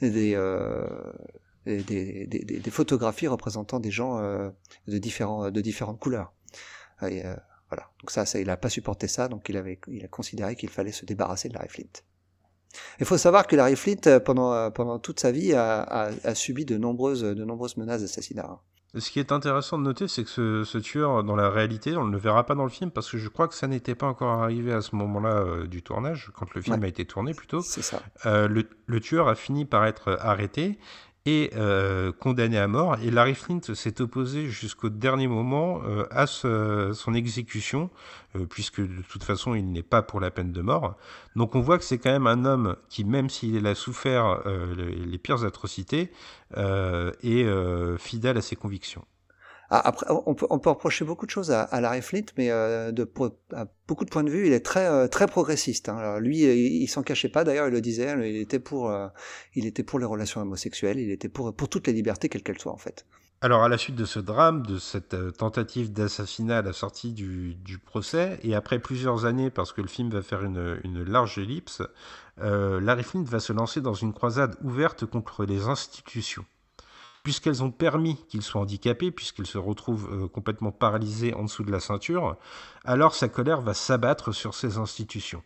des, 0.02 0.34
euh, 0.36 0.86
des, 1.66 2.28
des, 2.28 2.44
des- 2.60 2.72
photographies 2.72 3.28
représentant 3.28 3.80
des 3.80 3.92
gens 3.92 4.20
euh, 4.20 4.50
de, 4.88 4.98
différents, 4.98 5.50
de 5.50 5.62
différentes 5.62 6.00
couleurs. 6.00 6.34
Et, 7.02 7.26
euh, 7.26 7.34
voilà. 7.70 7.90
Donc 8.02 8.12
ça, 8.12 8.26
ça, 8.26 8.40
il 8.40 8.48
n'a 8.48 8.58
pas 8.58 8.70
supporté 8.70 9.08
ça, 9.08 9.28
donc 9.28 9.50
il, 9.50 9.58
avait, 9.58 9.80
il 9.88 10.04
a 10.04 10.08
considéré 10.08 10.56
qu'il 10.56 10.70
fallait 10.70 10.92
se 10.92 11.06
débarrasser 11.06 11.50
de 11.50 11.54
Larry 11.56 11.70
Flint. 11.70 11.96
Il 13.00 13.06
faut 13.06 13.18
savoir 13.18 13.48
que 13.48 13.56
Larry 13.56 13.78
Flint, 13.78 14.20
pendant, 14.20 14.70
pendant 14.70 15.00
toute 15.00 15.20
sa 15.22 15.32
vie, 15.32 15.54
a, 15.54 15.82
a, 15.82 16.12
a 16.26 16.36
subi 16.36 16.66
de 16.66 16.78
nombreuses, 16.78 17.24
de 17.24 17.46
nombreuses 17.46 17.78
menaces 17.78 18.02
d'assassinat. 18.02 18.60
Ce 18.98 19.12
qui 19.12 19.20
est 19.20 19.32
intéressant 19.32 19.78
de 19.78 19.84
noter, 19.84 20.08
c'est 20.08 20.24
que 20.24 20.30
ce, 20.30 20.64
ce 20.64 20.78
tueur, 20.78 21.24
dans 21.24 21.36
la 21.36 21.50
réalité, 21.50 21.98
on 21.98 22.06
ne 22.06 22.12
le 22.12 22.18
verra 22.18 22.46
pas 22.46 22.56
dans 22.56 22.64
le 22.64 22.70
film 22.70 22.92
parce 22.92 23.10
que 23.12 23.18
je 23.18 23.28
crois 23.30 23.48
que 23.48 23.54
ça 23.54 23.68
n'était 23.68 23.96
pas 23.96 24.08
encore 24.08 24.42
arrivé 24.42 24.72
à 24.72 24.82
ce 24.82 24.96
moment-là 24.96 25.36
euh, 25.38 25.68
du 25.68 25.84
tournage, 25.84 26.32
quand 26.34 26.54
le 26.54 26.62
film 26.62 26.80
Ouais. 26.80 26.86
a 26.86 26.88
été 26.88 27.06
tourné 27.06 27.34
plutôt. 27.34 27.62
C'est 27.62 27.82
ça. 27.82 28.02
Euh, 28.26 28.48
le, 28.48 28.68
le 28.86 29.00
tueur 29.02 29.28
a 29.28 29.36
fini 29.36 29.66
par 29.66 29.86
être 29.86 30.18
arrêté 30.22 30.78
et 31.26 31.50
euh, 31.56 32.12
condamné 32.12 32.58
à 32.58 32.68
mort. 32.68 32.98
Et 33.02 33.10
Larry 33.10 33.36
Flint 33.36 33.62
s'est 33.74 34.02
opposé 34.02 34.48
jusqu'au 34.48 34.90
dernier 34.90 35.28
moment 35.28 35.82
euh, 35.86 36.06
à 36.12 36.28
son 36.28 37.14
exécution, 37.14 37.90
euh, 38.36 38.46
puisque 38.46 38.82
de 38.82 39.02
toute 39.10 39.24
façon 39.24 39.56
il 39.56 39.72
n'est 39.72 39.84
pas 39.84 40.02
pour 40.02 40.20
la 40.20 40.32
peine 40.32 40.52
de 40.52 40.62
mort. 40.62 40.96
Donc 41.36 41.56
on 41.56 41.62
voit 41.62 41.78
que 41.78 41.84
c'est 41.84 41.98
quand 41.98 42.12
même 42.12 42.28
un 42.28 42.46
homme 42.46 42.76
qui, 42.90 43.04
même 43.06 43.30
s'il 43.30 43.66
a 43.66 43.76
souffert 43.76 44.44
les, 44.78 45.18
pires 45.18 45.44
atrocités, 45.44 46.12
est 46.56 47.98
fidèle 47.98 48.38
à 48.38 48.42
ses 48.42 48.56
convictions. 48.56 49.06
Ah, 49.70 49.80
Après, 49.88 50.06
on 50.10 50.36
peut, 50.36 50.46
on 50.50 50.60
peut 50.60 50.70
reprocher 50.70 51.06
beaucoup 51.06 51.26
de 51.26 51.32
choses 51.32 51.52
à, 51.52 51.64
à 51.64 51.82
Larry 51.82 52.02
Flint, 52.02 52.26
mais 52.38 52.52
euh, 52.52 52.92
de, 52.92 53.10
à 53.54 53.66
beaucoup 53.88 54.06
de 54.06 54.10
points 54.10 54.24
de 54.24 54.30
vue, 54.30 54.46
il 54.48 54.54
est 54.54 54.66
très, 54.66 54.86
euh, 54.86 55.08
très 55.08 55.26
progressiste. 55.28 55.90
hein. 55.90 55.98
Alors, 55.98 56.20
lui, 56.20 56.42
il, 56.42 56.84
il 56.84 56.88
s'en 56.88 57.02
cachait 57.04 57.30
pas. 57.30 57.44
D'ailleurs, 57.44 57.68
il 57.68 57.72
le 57.74 57.82
disait. 57.82 58.14
Il 58.30 58.38
était 58.38 58.60
pour, 58.60 58.90
euh, 58.92 59.08
il 59.56 59.66
était 59.66 59.84
pour 59.84 59.98
les 60.00 60.06
relations 60.06 60.42
homosexuelles. 60.42 61.00
Il 61.00 61.10
était 61.12 61.30
pour, 61.30 61.54
pour 61.56 61.68
toutes 61.70 61.88
les 61.88 61.94
libertés, 61.94 62.30
quelles 62.30 62.44
qu'elles 62.44 62.60
soient, 62.60 62.74
en 62.74 62.78
fait. 62.78 63.06
Alors, 63.42 63.64
à 63.64 63.70
la 63.70 63.78
suite 63.78 63.96
de 63.96 64.06
ce 64.06 64.20
drame, 64.20 64.66
de 64.66 64.78
cette 64.80 65.14
euh, 65.14 65.30
tentative 65.32 65.92
d'assassinat 65.92 66.60
à 66.60 66.62
la 66.62 66.72
sortie 66.74 67.12
du, 67.12 67.56
du 67.56 67.78
procès, 67.78 68.40
et 68.44 68.56
après 68.56 68.80
plusieurs 68.80 69.26
années, 69.26 69.50
parce 69.52 69.74
que 69.74 69.82
le 69.82 69.88
film 69.88 70.10
va 70.10 70.22
faire 70.22 70.44
une, 70.44 70.80
une 70.84 71.04
large 71.04 71.38
ellipse, 71.38 71.82
euh, 72.40 72.80
Larry 72.80 73.04
Flint 73.04 73.24
va 73.24 73.40
se 73.40 73.52
lancer 73.52 73.82
dans 73.82 73.94
une 73.94 74.14
croisade 74.14 74.56
ouverte 74.64 75.06
contre 75.06 75.46
les 75.46 75.64
institutions. 75.68 76.46
Puisqu'elles 77.26 77.64
ont 77.64 77.72
permis 77.72 78.18
qu'il 78.28 78.44
soit 78.44 78.62
handicapé, 78.62 79.10
puisqu'il 79.10 79.48
se 79.48 79.58
retrouve 79.58 80.08
euh, 80.12 80.28
complètement 80.28 80.72
paralysé 80.72 81.34
en 81.34 81.46
dessous 81.46 81.64
de 81.64 81.72
la 81.72 81.80
ceinture, 81.80 82.36
alors 82.84 83.16
sa 83.16 83.30
colère 83.30 83.62
va 83.62 83.74
s'abattre 83.74 84.32
sur 84.32 84.54
ces 84.54 84.78
institutions. 84.78 85.42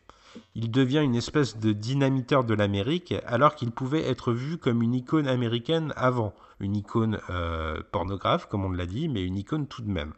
Il 0.55 0.71
devient 0.71 0.99
une 0.99 1.15
espèce 1.15 1.57
de 1.57 1.71
dynamiteur 1.71 2.43
de 2.43 2.53
l'Amérique, 2.53 3.13
alors 3.25 3.55
qu'il 3.55 3.71
pouvait 3.71 4.05
être 4.05 4.33
vu 4.33 4.57
comme 4.57 4.81
une 4.81 4.93
icône 4.93 5.25
américaine 5.25 5.93
avant, 5.95 6.33
une 6.59 6.75
icône 6.75 7.21
euh, 7.29 7.81
pornographe, 7.93 8.47
comme 8.47 8.65
on 8.65 8.71
l'a 8.71 8.85
dit, 8.85 9.07
mais 9.07 9.23
une 9.23 9.37
icône 9.37 9.65
tout 9.65 9.81
de 9.81 9.89
même. 9.89 10.11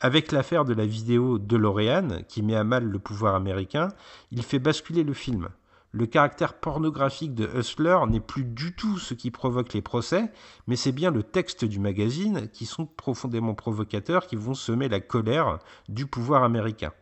Avec 0.00 0.30
l'affaire 0.30 0.64
de 0.64 0.74
la 0.74 0.86
vidéo 0.86 1.40
DeLorean, 1.40 2.22
qui 2.28 2.42
met 2.42 2.54
à 2.54 2.62
mal 2.62 2.84
le 2.84 3.00
pouvoir 3.00 3.34
américain, 3.34 3.88
il 4.30 4.44
fait 4.44 4.60
basculer 4.60 5.02
le 5.02 5.12
film. 5.12 5.48
Le 5.96 6.06
caractère 6.06 6.54
pornographique 6.54 7.36
de 7.36 7.48
Hustler 7.56 7.96
n'est 8.08 8.18
plus 8.18 8.42
du 8.42 8.74
tout 8.74 8.98
ce 8.98 9.14
qui 9.14 9.30
provoque 9.30 9.74
les 9.74 9.80
procès, 9.80 10.24
mais 10.66 10.74
c'est 10.74 10.90
bien 10.90 11.12
le 11.12 11.22
texte 11.22 11.64
du 11.64 11.78
magazine 11.78 12.48
qui 12.52 12.66
sont 12.66 12.84
profondément 12.84 13.54
provocateurs, 13.54 14.26
qui 14.26 14.34
vont 14.34 14.54
semer 14.54 14.88
la 14.88 14.98
colère 14.98 15.60
du 15.88 16.06
pouvoir 16.06 16.42
américain. 16.42 16.92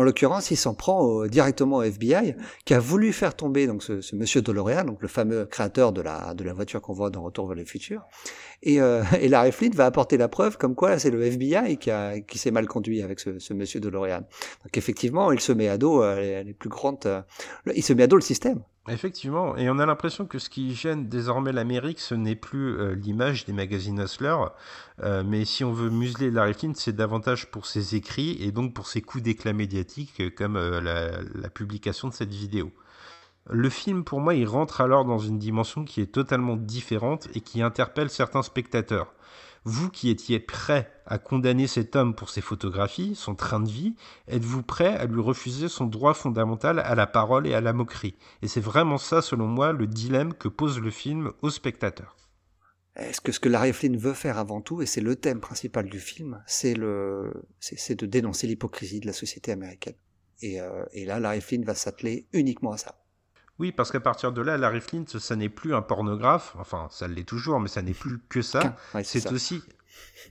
En 0.00 0.02
l'occurrence, 0.02 0.50
il 0.50 0.56
s'en 0.56 0.72
prend 0.72 1.26
directement 1.26 1.76
au 1.76 1.82
FBI, 1.82 2.34
qui 2.64 2.72
a 2.72 2.80
voulu 2.80 3.12
faire 3.12 3.36
tomber 3.36 3.66
donc 3.66 3.82
ce, 3.82 4.16
monsieur 4.16 4.40
DeLorean, 4.40 4.84
donc 4.84 5.02
le 5.02 5.08
fameux 5.08 5.44
créateur 5.44 5.92
de 5.92 6.00
la, 6.00 6.32
de 6.32 6.42
la 6.42 6.54
voiture 6.54 6.80
qu'on 6.80 6.94
voit 6.94 7.10
dans 7.10 7.22
Retour 7.22 7.48
vers 7.48 7.56
le 7.56 7.66
futur. 7.66 8.06
Et, 8.62 8.80
euh, 8.80 9.02
et 9.20 9.28
Larry 9.28 9.52
Flint 9.52 9.74
va 9.74 9.84
apporter 9.84 10.16
la 10.16 10.28
preuve 10.28 10.56
comme 10.56 10.74
quoi 10.74 10.98
c'est 10.98 11.10
le 11.10 11.22
FBI 11.22 11.76
qui, 11.76 11.90
qui 12.26 12.38
s'est 12.38 12.50
mal 12.50 12.66
conduit 12.66 13.02
avec 13.02 13.20
ce, 13.20 13.52
monsieur 13.52 13.78
DeLorean. 13.78 14.20
Donc 14.20 14.78
effectivement, 14.78 15.32
il 15.32 15.40
se 15.40 15.52
met 15.52 15.68
à 15.68 15.76
dos 15.76 16.02
euh, 16.02 16.42
les, 16.44 16.54
plus 16.54 16.70
grandes... 16.70 17.04
euh, 17.04 17.20
il 17.74 17.82
se 17.82 17.92
met 17.92 18.04
à 18.04 18.06
dos 18.06 18.16
le 18.16 18.22
système. 18.22 18.62
Effectivement, 18.88 19.56
et 19.56 19.68
on 19.68 19.78
a 19.78 19.84
l'impression 19.84 20.26
que 20.26 20.38
ce 20.38 20.48
qui 20.48 20.74
gêne 20.74 21.08
désormais 21.08 21.52
l'Amérique, 21.52 22.00
ce 22.00 22.14
n'est 22.14 22.34
plus 22.34 22.78
euh, 22.78 22.94
l'image 22.94 23.44
des 23.44 23.52
magazines 23.52 24.00
Hustler, 24.00 24.36
euh, 25.02 25.22
mais 25.24 25.44
si 25.44 25.64
on 25.64 25.72
veut 25.72 25.90
museler 25.90 26.30
Larry 26.30 26.54
Flint, 26.54 26.72
c'est 26.74 26.96
davantage 26.96 27.50
pour 27.50 27.66
ses 27.66 27.94
écrits 27.94 28.38
et 28.40 28.52
donc 28.52 28.72
pour 28.72 28.86
ses 28.86 29.02
coups 29.02 29.22
d'éclat 29.22 29.52
médiatiques, 29.52 30.20
euh, 30.20 30.30
comme 30.30 30.56
la, 30.56 31.10
la 31.20 31.50
publication 31.50 32.08
de 32.08 32.14
cette 32.14 32.32
vidéo. 32.32 32.72
Le 33.50 33.68
film, 33.68 34.02
pour 34.02 34.20
moi, 34.20 34.34
il 34.34 34.46
rentre 34.46 34.80
alors 34.80 35.04
dans 35.04 35.18
une 35.18 35.38
dimension 35.38 35.84
qui 35.84 36.00
est 36.00 36.12
totalement 36.12 36.56
différente 36.56 37.28
et 37.34 37.42
qui 37.42 37.62
interpelle 37.62 38.08
certains 38.08 38.42
spectateurs. 38.42 39.12
Vous 39.64 39.90
qui 39.90 40.08
étiez 40.08 40.40
prêt 40.40 40.90
à 41.04 41.18
condamner 41.18 41.66
cet 41.66 41.94
homme 41.94 42.14
pour 42.14 42.30
ses 42.30 42.40
photographies, 42.40 43.14
son 43.14 43.34
train 43.34 43.60
de 43.60 43.68
vie, 43.68 43.94
êtes-vous 44.26 44.62
prêt 44.62 44.96
à 44.96 45.04
lui 45.04 45.20
refuser 45.20 45.68
son 45.68 45.86
droit 45.86 46.14
fondamental 46.14 46.78
à 46.78 46.94
la 46.94 47.06
parole 47.06 47.46
et 47.46 47.52
à 47.52 47.60
la 47.60 47.74
moquerie? 47.74 48.16
Et 48.40 48.48
c'est 48.48 48.60
vraiment 48.60 48.96
ça, 48.96 49.20
selon 49.20 49.46
moi, 49.46 49.72
le 49.72 49.86
dilemme 49.86 50.32
que 50.32 50.48
pose 50.48 50.80
le 50.80 50.90
film 50.90 51.32
aux 51.42 51.50
spectateurs. 51.50 52.16
Est-ce 52.96 53.20
que 53.20 53.32
ce 53.32 53.40
que 53.40 53.48
Larry 53.48 53.72
Flynn 53.72 53.96
veut 53.96 54.14
faire 54.14 54.38
avant 54.38 54.60
tout, 54.60 54.82
et 54.82 54.86
c'est 54.86 55.00
le 55.00 55.14
thème 55.14 55.40
principal 55.40 55.88
du 55.88 56.00
film, 56.00 56.42
c'est 56.46 56.74
de 56.74 58.06
dénoncer 58.06 58.46
l'hypocrisie 58.46 59.00
de 59.00 59.06
la 59.06 59.12
société 59.12 59.52
américaine? 59.52 59.94
Et, 60.42 60.60
euh, 60.60 60.84
et 60.92 61.04
là, 61.04 61.20
Larry 61.20 61.42
Flynn 61.42 61.64
va 61.64 61.74
s'atteler 61.74 62.26
uniquement 62.32 62.72
à 62.72 62.78
ça. 62.78 62.99
Oui, 63.60 63.72
parce 63.72 63.92
qu'à 63.92 64.00
partir 64.00 64.32
de 64.32 64.40
là, 64.40 64.56
Larry 64.56 64.80
Flint, 64.80 65.04
ça 65.06 65.36
n'est 65.36 65.50
plus 65.50 65.74
un 65.74 65.82
pornographe, 65.82 66.56
enfin, 66.58 66.88
ça 66.90 67.06
l'est 67.06 67.28
toujours, 67.28 67.60
mais 67.60 67.68
ça 67.68 67.82
n'est 67.82 67.92
plus 67.92 68.18
que 68.30 68.40
ça. 68.40 68.74
Ouais, 68.94 69.04
c'est 69.04 69.30
aussi. 69.30 69.62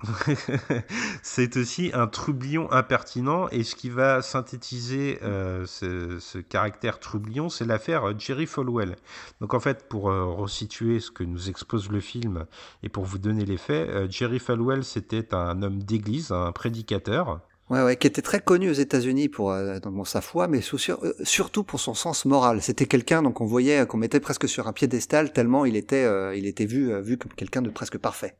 c'est 1.22 1.58
aussi 1.58 1.92
un 1.94 2.08
troublion 2.08 2.72
impertinent 2.72 3.48
et 3.50 3.64
ce 3.64 3.76
qui 3.76 3.90
va 3.90 4.24
synthétiser 4.24 5.20
euh, 5.22 5.66
ce, 5.68 6.20
ce 6.20 6.40
caractère 6.40 7.00
troublion, 7.00 7.50
c'est 7.50 7.66
l'affaire 7.66 8.10
euh, 8.10 8.14
Jerry 8.18 8.48
Falwell. 8.48 8.96
Donc 9.42 9.54
en 9.54 9.60
fait, 9.60 9.88
pour 9.88 10.10
euh, 10.10 10.26
resituer 10.26 11.00
ce 11.00 11.12
que 11.12 11.24
nous 11.24 11.50
expose 11.50 11.92
le 11.92 12.00
film 12.00 12.46
et 12.82 12.90
pour 12.90 13.06
vous 13.06 13.20
donner 13.20 13.46
les 13.46 13.58
faits, 13.58 13.90
euh, 13.90 14.08
Jerry 14.10 14.40
Falwell 14.40 14.84
c'était 14.84 15.36
un 15.36 15.62
homme 15.62 15.84
d'église, 15.84 16.32
un 16.32 16.52
prédicateur. 16.52 17.42
Ouais, 17.70 17.84
ouais, 17.84 17.98
qui 17.98 18.08
était 18.08 18.24
très 18.24 18.40
connu 18.40 18.72
aux 18.72 18.74
États-Unis 18.74 19.30
pour 19.30 19.52
euh, 19.52 19.78
sa 20.04 20.22
foi, 20.22 20.48
mais 20.48 20.60
euh, 20.60 21.14
surtout 21.24 21.64
pour 21.64 21.80
son 21.80 21.94
sens 21.94 22.26
moral. 22.26 22.64
C'était 22.64 22.88
quelqu'un 22.88 23.22
donc 23.22 23.42
on 23.42 23.46
voyait 23.46 23.82
euh, 23.82 23.86
qu'on 23.86 23.98
mettait 23.98 24.20
presque 24.20 24.50
sur 24.50 24.68
un 24.68 24.74
piédestal 24.74 25.32
tellement 25.34 25.66
il 25.66 25.76
était, 25.76 26.04
euh, 26.04 26.36
il 26.36 26.48
était 26.48 26.66
vu, 26.66 26.92
euh, 26.92 27.00
vu 27.00 27.18
comme 27.18 27.32
quelqu'un 27.34 27.62
de 27.62 27.70
presque 27.70 28.00
parfait. 28.00 28.36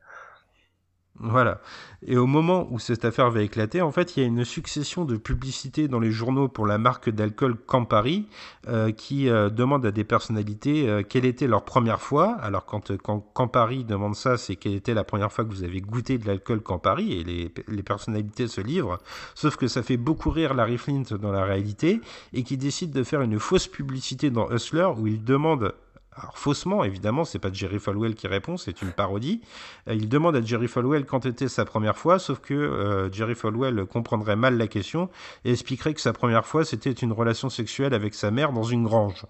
Voilà. 1.22 1.60
Et 2.06 2.16
au 2.16 2.26
moment 2.26 2.66
où 2.70 2.78
cette 2.78 3.04
affaire 3.04 3.30
va 3.30 3.42
éclater, 3.42 3.82
en 3.82 3.90
fait, 3.92 4.16
il 4.16 4.20
y 4.20 4.24
a 4.24 4.26
une 4.26 4.44
succession 4.44 5.04
de 5.04 5.18
publicités 5.18 5.86
dans 5.86 6.00
les 6.00 6.10
journaux 6.10 6.48
pour 6.48 6.66
la 6.66 6.78
marque 6.78 7.10
d'alcool 7.10 7.56
Campari 7.56 8.26
euh, 8.68 8.90
qui 8.90 9.28
euh, 9.28 9.50
demande 9.50 9.84
à 9.84 9.90
des 9.90 10.04
personnalités 10.04 10.88
euh, 10.88 11.02
quelle 11.06 11.26
était 11.26 11.46
leur 11.46 11.64
première 11.64 12.00
fois. 12.00 12.36
Alors 12.40 12.64
quand, 12.64 12.96
Campari 13.34 13.84
demande 13.84 14.14
ça, 14.14 14.38
c'est 14.38 14.56
quelle 14.56 14.74
était 14.74 14.94
la 14.94 15.04
première 15.04 15.30
fois 15.30 15.44
que 15.44 15.50
vous 15.50 15.62
avez 15.62 15.82
goûté 15.82 16.16
de 16.16 16.26
l'alcool 16.26 16.62
Campari 16.62 17.12
et 17.12 17.52
les 17.68 17.82
personnalités 17.82 18.48
se 18.48 18.62
livrent. 18.62 18.98
Sauf 19.34 19.56
que 19.56 19.68
ça 19.68 19.82
fait 19.82 19.98
beaucoup 19.98 20.30
rire 20.30 20.54
Larry 20.54 20.78
Flint 20.78 21.02
dans 21.20 21.32
la 21.32 21.44
réalité 21.44 22.00
et 22.32 22.44
qui 22.44 22.56
décide 22.56 22.92
de 22.92 23.02
faire 23.02 23.20
une 23.20 23.38
fausse 23.38 23.66
publicité 23.66 24.30
dans 24.30 24.50
Hustler 24.50 24.88
où 24.96 25.06
il 25.06 25.22
demande 25.22 25.74
alors 26.20 26.36
faussement, 26.36 26.84
évidemment, 26.84 27.24
c'est 27.24 27.38
pas 27.38 27.50
Jerry 27.50 27.78
Falwell 27.78 28.14
qui 28.14 28.26
répond, 28.26 28.58
c'est 28.58 28.82
une 28.82 28.92
parodie. 28.92 29.40
Euh, 29.88 29.94
il 29.94 30.08
demande 30.08 30.36
à 30.36 30.42
Jerry 30.42 30.68
Falwell 30.68 31.06
quand 31.06 31.24
était 31.24 31.48
sa 31.48 31.64
première 31.64 31.96
fois, 31.96 32.18
sauf 32.18 32.40
que 32.40 32.52
euh, 32.52 33.10
Jerry 33.10 33.34
Falwell 33.34 33.86
comprendrait 33.86 34.36
mal 34.36 34.58
la 34.58 34.66
question 34.66 35.08
et 35.46 35.52
expliquerait 35.52 35.94
que 35.94 36.00
sa 36.00 36.12
première 36.12 36.44
fois 36.44 36.66
c'était 36.66 36.92
une 36.92 37.12
relation 37.12 37.48
sexuelle 37.48 37.94
avec 37.94 38.14
sa 38.14 38.30
mère 38.30 38.52
dans 38.52 38.64
une 38.64 38.84
grange. 38.84 39.24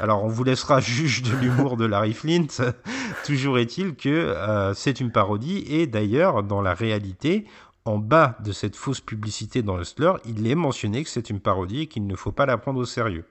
Alors 0.00 0.22
on 0.22 0.28
vous 0.28 0.44
laissera 0.44 0.80
juge 0.80 1.22
de 1.22 1.34
l'humour 1.34 1.78
de 1.78 1.86
Larry 1.86 2.12
Flint. 2.12 2.46
Toujours 3.24 3.58
est-il 3.58 3.94
que 3.94 4.10
euh, 4.10 4.74
c'est 4.74 5.00
une 5.00 5.12
parodie 5.12 5.64
et 5.66 5.86
d'ailleurs 5.86 6.42
dans 6.42 6.60
la 6.60 6.74
réalité, 6.74 7.46
en 7.86 7.96
bas 7.96 8.36
de 8.44 8.52
cette 8.52 8.76
fausse 8.76 9.00
publicité 9.00 9.62
dans 9.62 9.80
Hustler, 9.80 10.12
il 10.26 10.46
est 10.46 10.54
mentionné 10.54 11.04
que 11.04 11.10
c'est 11.10 11.30
une 11.30 11.40
parodie 11.40 11.82
et 11.82 11.86
qu'il 11.86 12.06
ne 12.06 12.16
faut 12.16 12.32
pas 12.32 12.44
la 12.44 12.58
prendre 12.58 12.80
au 12.80 12.84
sérieux. 12.84 13.24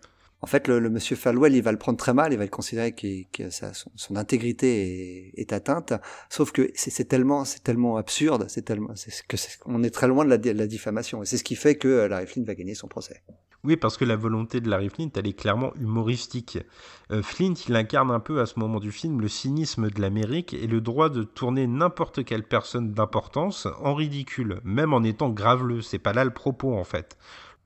En 0.43 0.45
fait, 0.45 0.67
le, 0.67 0.89
monsieur 0.89 1.15
Falwell, 1.15 1.55
il 1.55 1.63
va 1.63 1.71
le 1.71 1.77
prendre 1.77 1.97
très 1.97 2.13
mal, 2.13 2.33
il 2.33 2.37
va 2.37 2.43
le 2.43 2.49
considérer 2.49 2.91
que 2.91 3.49
son, 3.95 4.15
intégrité 4.17 5.29
est, 5.37 5.39
est 5.39 5.53
atteinte. 5.53 5.93
Sauf 6.29 6.51
que 6.51 6.69
c'est 6.75 7.07
tellement, 7.07 7.45
c'est 7.45 7.63
tellement 7.63 7.95
absurde, 7.95 8.47
c'est 8.49 8.63
tellement, 8.63 8.93
que 9.29 9.37
c'est- 9.37 9.57
on 9.65 9.83
est 9.83 9.89
très 9.89 10.09
loin 10.09 10.25
de 10.25 10.51
la, 10.51 10.67
diffamation. 10.67 11.23
Et 11.23 11.25
c'est 11.25 11.37
ce 11.37 11.45
qui 11.45 11.55
fait 11.55 11.75
que 11.75 11.87
euh, 11.87 12.07
Larry 12.09 12.27
Flynn 12.27 12.43
va 12.43 12.55
gagner 12.55 12.75
son 12.75 12.89
procès. 12.89 13.23
Oui, 13.63 13.77
parce 13.77 13.95
que 13.95 14.03
la 14.03 14.17
volonté 14.17 14.59
de 14.59 14.69
Larry 14.69 14.89
Flint, 14.89 15.11
elle 15.15 15.27
est 15.27 15.39
clairement 15.39 15.73
humoristique. 15.75 16.59
Euh, 17.11 17.23
Flint, 17.23 17.53
il 17.69 17.75
incarne 17.77 18.11
un 18.11 18.19
peu 18.19 18.41
à 18.41 18.45
ce 18.45 18.59
moment 18.59 18.81
du 18.81 18.91
film 18.91 19.21
le 19.21 19.29
cynisme 19.29 19.89
de 19.89 20.01
l'Amérique 20.01 20.53
et 20.53 20.67
le 20.67 20.81
droit 20.81 21.07
de 21.07 21.23
tourner 21.23 21.67
n'importe 21.67 22.25
quelle 22.25 22.43
personne 22.43 22.91
d'importance 22.91 23.69
en 23.79 23.93
ridicule, 23.93 24.59
même 24.65 24.93
en 24.93 25.03
étant 25.03 25.29
graveleux. 25.29 25.81
C'est 25.81 25.99
pas 25.99 26.11
là 26.11 26.25
le 26.25 26.33
propos 26.33 26.77
en 26.77 26.83
fait. 26.83 27.17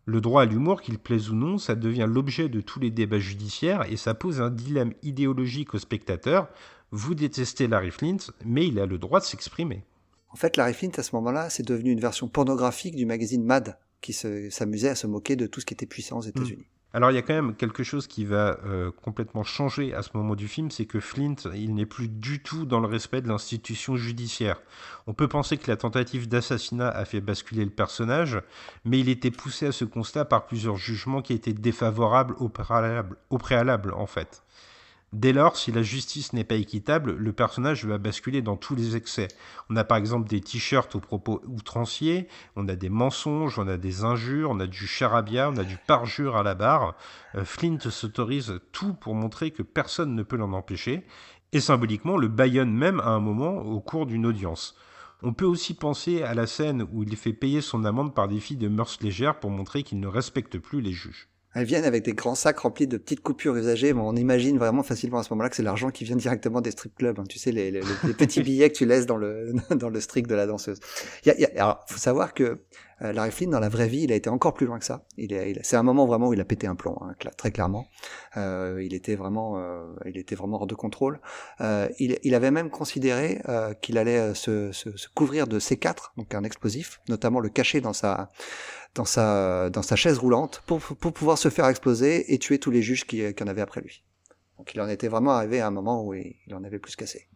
Le 0.10 0.22
droit 0.22 0.44
à 0.44 0.46
l'humour, 0.46 0.82
qu'il 0.82 1.00
plaise 1.00 1.30
ou 1.30 1.36
non, 1.36 1.58
ça 1.58 1.76
devient 1.76 2.06
l'objet 2.08 2.48
de 2.48 2.62
tous 2.62 2.80
les 2.80 2.92
débats 2.92 3.20
judiciaires 3.20 3.86
et 3.92 3.98
ça 3.98 4.14
pose 4.14 4.40
un 4.40 4.50
dilemme 4.50 4.94
idéologique 5.04 5.74
aux 5.74 5.80
spectateurs. 5.80 6.48
Vous 6.92 7.14
détestez 7.14 7.68
Larry 7.68 7.92
Flint, 7.92 8.16
mais 8.46 8.66
il 8.66 8.80
a 8.80 8.86
le 8.86 8.98
droit 8.98 9.20
de 9.20 9.26
s'exprimer. 9.26 9.84
En 10.30 10.38
fait, 10.38 10.56
Larry 10.56 10.74
Flint, 10.74 10.92
à 10.96 11.04
ce 11.04 11.14
moment-là, 11.18 11.50
c'est 11.50 11.68
devenu 11.68 11.92
une 11.92 12.00
version 12.00 12.30
pornographique 12.30 12.96
du 12.96 13.06
magazine 13.06 13.44
Mad, 13.44 13.78
qui 14.00 14.14
s'amusait 14.14 14.88
à 14.88 14.96
se 14.96 15.08
moquer 15.08 15.36
de 15.36 15.46
tout 15.46 15.60
ce 15.60 15.66
qui 15.66 15.74
était 15.74 15.86
puissant 15.86 16.20
aux 16.20 16.22
États-Unis. 16.22 16.68
Alors 16.94 17.12
il 17.12 17.16
y 17.16 17.18
a 17.18 17.22
quand 17.22 17.34
même 17.34 17.56
quelque 17.56 17.84
chose 17.84 18.08
qui 18.08 18.24
va 18.24 18.58
euh, 18.66 18.92
complètement 19.04 19.44
changer 19.44 19.94
à 19.94 20.02
ce 20.02 20.10
moment 20.14 20.36
du 20.36 20.48
film, 20.48 20.72
c'est 20.72 20.86
que 20.86 21.02
Flint, 21.02 21.36
il 21.54 21.76
n'est 21.76 21.86
plus 21.86 22.08
du 22.08 22.42
tout 22.42 22.66
dans 22.66 22.80
le 22.80 22.88
respect 22.88 23.22
de 23.22 23.28
l'institution 23.28 23.98
judiciaire. 23.98 24.62
On 25.06 25.14
peut 25.14 25.28
penser 25.28 25.58
que 25.58 25.70
la 25.70 25.76
tentative 25.76 26.30
d'assassinat 26.30 26.90
a 26.90 27.04
fait 27.04 27.20
basculer 27.20 27.66
le 27.66 27.72
personnage, 27.72 28.42
mais 28.86 29.00
il 29.00 29.10
était 29.10 29.32
poussé 29.32 29.68
à 29.68 29.72
ce 29.74 29.84
constat 29.84 30.26
par 30.26 30.46
plusieurs 30.46 30.78
jugements 30.78 31.22
qui 31.22 31.34
étaient 31.34 31.54
défavorables 31.54 32.36
au 32.40 32.48
préalable, 32.48 33.18
au 33.30 33.38
préalable 33.38 33.94
en 33.94 34.06
fait. 34.06 34.44
Dès 35.14 35.32
lors, 35.32 35.56
si 35.56 35.72
la 35.72 35.84
justice 35.84 36.34
n'est 36.34 36.44
pas 36.44 36.56
équitable, 36.56 37.14
le 37.14 37.32
personnage 37.32 37.86
va 37.86 37.98
basculer 37.98 38.42
dans 38.42 38.58
tous 38.58 38.76
les 38.76 38.98
excès. 38.98 39.30
On 39.70 39.78
a 39.78 39.86
par 39.86 39.98
exemple 39.98 40.28
des 40.28 40.42
t-shirts 40.42 40.94
aux 40.96 41.00
propos 41.00 41.42
outranciers, 41.48 42.28
on 42.58 42.68
a 42.68 42.76
des 42.76 42.90
mensonges, 42.90 43.58
on 43.58 43.70
a 43.70 43.78
des 43.78 44.04
injures, 44.04 44.52
on 44.52 44.60
a 44.60 44.68
du 44.68 44.86
charabia, 44.86 45.50
on 45.50 45.56
a 45.56 45.64
du 45.64 45.78
parjure 45.78 46.36
à 46.36 46.44
la 46.44 46.56
barre. 46.56 46.98
Euh, 47.36 47.46
Flint 47.46 47.80
s'autorise 47.80 48.60
tout 48.74 48.94
pour 48.96 49.16
montrer 49.16 49.52
que 49.52 49.64
personne 49.64 50.14
ne 50.14 50.24
peut 50.24 50.36
l'en 50.36 50.52
empêcher, 50.52 51.06
et 51.54 51.62
symboliquement 51.62 52.18
le 52.18 52.28
baillonne 52.28 52.74
même 52.74 53.00
à 53.00 53.10
un 53.10 53.22
moment 53.22 53.60
au 53.60 53.80
cours 53.80 54.08
d'une 54.08 54.26
audience. 54.26 54.76
On 55.24 55.32
peut 55.34 55.46
aussi 55.46 55.74
penser 55.74 56.22
à 56.22 56.34
la 56.34 56.48
scène 56.48 56.86
où 56.92 57.04
il 57.04 57.16
fait 57.16 57.32
payer 57.32 57.62
son 57.62 57.86
amende 57.86 58.14
par 58.14 58.28
des 58.28 58.42
filles 58.42 58.58
de 58.58 58.68
mœurs 58.68 59.00
légères 59.02 59.40
pour 59.40 59.52
montrer 59.52 59.84
qu'il 59.84 60.02
ne 60.02 60.08
respecte 60.08 60.60
plus 60.60 60.82
les 60.82 60.92
juges. 60.92 61.30
Elles 61.60 61.66
viennent 61.66 61.86
avec 61.86 62.04
des 62.06 62.14
grands 62.14 62.36
sacs 62.36 62.60
remplis 62.60 62.86
de 62.86 62.98
petites 62.98 63.22
coupures 63.22 63.56
usagées, 63.56 63.92
mais 63.92 64.02
on 64.02 64.16
imagine 64.16 64.60
vraiment 64.60 64.84
facilement 64.84 65.18
à 65.18 65.24
ce 65.24 65.34
moment-là 65.34 65.50
que 65.50 65.56
c'est 65.56 65.64
l'argent 65.64 65.90
qui 65.90 66.04
vient 66.04 66.16
directement 66.16 66.62
des 66.62 66.70
strip 66.70 66.94
clubs. 66.96 67.20
hein. 67.20 67.24
Tu 67.28 67.40
sais, 67.40 67.52
les, 67.52 67.72
les- 67.72 67.82
les 68.04 68.14
petits 68.14 68.42
billets 68.44 68.70
que 68.70 68.76
tu 68.76 68.86
laisses 68.86 69.08
dans 69.08 69.18
le, 69.18 69.54
dans 69.76 69.90
le 69.90 70.00
strict 70.00 70.30
de 70.30 70.36
la 70.36 70.46
danseuse. 70.46 70.80
Il 71.26 71.30
y 71.30 71.32
a, 71.32 71.40
y 71.40 71.46
a- 71.46 71.64
alors, 71.64 71.84
faut 71.88 71.98
savoir 71.98 72.36
que 72.36 72.62
euh, 73.02 73.12
Larry 73.14 73.32
Flynn, 73.32 73.50
dans 73.52 73.60
la 73.60 73.70
vraie 73.70 73.88
vie, 73.88 74.02
il 74.04 74.12
a 74.12 74.16
été 74.16 74.30
encore 74.30 74.54
plus 74.54 74.66
loin 74.68 74.78
que 74.78 74.86
ça. 74.86 75.06
Il 75.18 75.32
il- 75.32 75.60
c'est 75.64 75.76
un 75.78 75.84
moment 75.84 76.06
vraiment 76.06 76.28
où 76.28 76.34
il 76.34 76.42
a 76.42 76.46
pété 76.46 76.68
un 76.68 76.76
plomb, 76.76 76.98
hein, 77.02 77.16
très 77.38 77.50
clairement. 77.52 77.88
Euh, 78.38 78.80
il 78.84 78.94
était 78.94 79.16
vraiment, 79.16 79.58
euh, 79.58 79.84
il 80.06 80.18
était 80.18 80.36
vraiment 80.36 80.58
hors 80.58 80.68
de 80.68 80.76
contrôle. 80.76 81.20
Euh, 81.62 81.88
il, 82.00 82.20
il 82.24 82.36
avait 82.36 82.52
même 82.52 82.70
considéré 82.70 83.42
euh, 83.50 83.74
qu'il 83.74 83.98
allait 83.98 84.36
se, 84.36 84.72
se, 84.72 84.96
se 84.96 85.08
couvrir 85.14 85.48
de 85.48 85.60
C4, 85.60 86.12
donc 86.18 86.36
un 86.36 86.44
explosif, 86.44 87.00
notamment 87.10 87.40
le 87.40 87.50
cacher 87.50 87.82
dans 87.82 87.94
sa 87.94 88.30
dans 88.96 89.06
sa 89.06 89.70
dans 89.70 89.82
sa 89.84 89.96
chaise 89.96 90.18
roulante 90.18 90.64
pour 90.66 90.80
pour 90.80 91.14
pouvoir 91.14 91.38
se 91.38 91.50
faire 91.50 91.68
exploser 91.68 92.34
et 92.34 92.40
tuer 92.40 92.60
tous 92.60 92.72
les 92.72 92.82
juges 92.82 93.06
qui, 93.06 93.34
qui 93.34 93.44
en 93.44 93.48
avaient 93.48 93.62
après 93.62 93.82
lui. 93.82 94.04
Donc 94.58 94.74
il 94.74 94.82
en 94.82 94.88
était 94.90 95.08
vraiment 95.08 95.32
arrivé 95.32 95.62
à 95.62 95.68
un 95.68 95.72
moment 95.72 96.04
où 96.04 96.14
il, 96.14 96.36
il 96.48 96.56
en 96.56 96.64
avait 96.64 96.80
plus 96.80 96.96
cassé. 96.96 97.28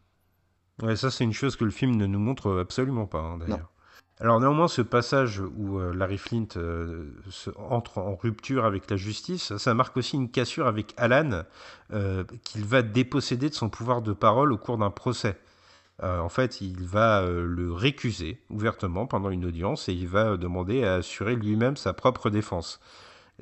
Ouais, 0.82 0.96
ça 0.96 1.12
c'est 1.12 1.24
une 1.24 1.34
chose 1.34 1.56
que 1.56 1.64
le 1.66 1.72
film 1.72 1.96
ne 1.96 2.08
nous 2.08 2.20
montre 2.20 2.60
absolument 2.60 3.06
pas, 3.06 3.20
hein, 3.20 3.38
d'ailleurs. 3.38 3.72
Alors 4.20 4.40
néanmoins, 4.40 4.68
ce 4.68 4.84
passage 4.84 5.40
où 5.40 5.80
euh, 5.80 5.94
Larry 5.96 6.20
Flint 6.20 6.46
euh, 6.56 7.12
se- 7.32 7.50
entre 7.58 7.98
en 7.98 8.16
rupture 8.16 8.66
avec 8.66 8.90
la 8.90 8.96
justice, 8.96 9.58
ça 9.58 9.74
marque 9.74 9.98
aussi 9.98 10.16
une 10.16 10.30
cassure 10.30 10.68
avec 10.68 10.94
Alan, 10.98 11.44
euh, 11.92 12.24
qu'il 12.44 12.64
va 12.64 12.84
déposséder 12.84 13.50
de 13.50 13.56
son 13.56 13.70
pouvoir 13.70 14.04
de 14.04 14.14
parole 14.14 14.52
au 14.54 14.58
cours 14.58 14.78
d'un 14.78 14.92
procès. 14.92 15.38
Euh, 16.04 16.20
en 16.20 16.30
fait, 16.30 16.62
il 16.62 16.84
va 16.84 17.22
euh, 17.22 17.46
le 17.46 17.72
récuser 17.72 18.40
ouvertement 18.50 19.06
pendant 19.06 19.30
une 19.30 19.46
audience 19.46 19.88
et 19.88 19.94
il 19.94 20.08
va 20.08 20.32
euh, 20.32 20.38
demander 20.38 20.84
à 20.84 20.96
assurer 20.96 21.36
lui-même 21.36 21.78
sa 21.78 21.94
propre 21.94 22.30
défense. 22.30 22.80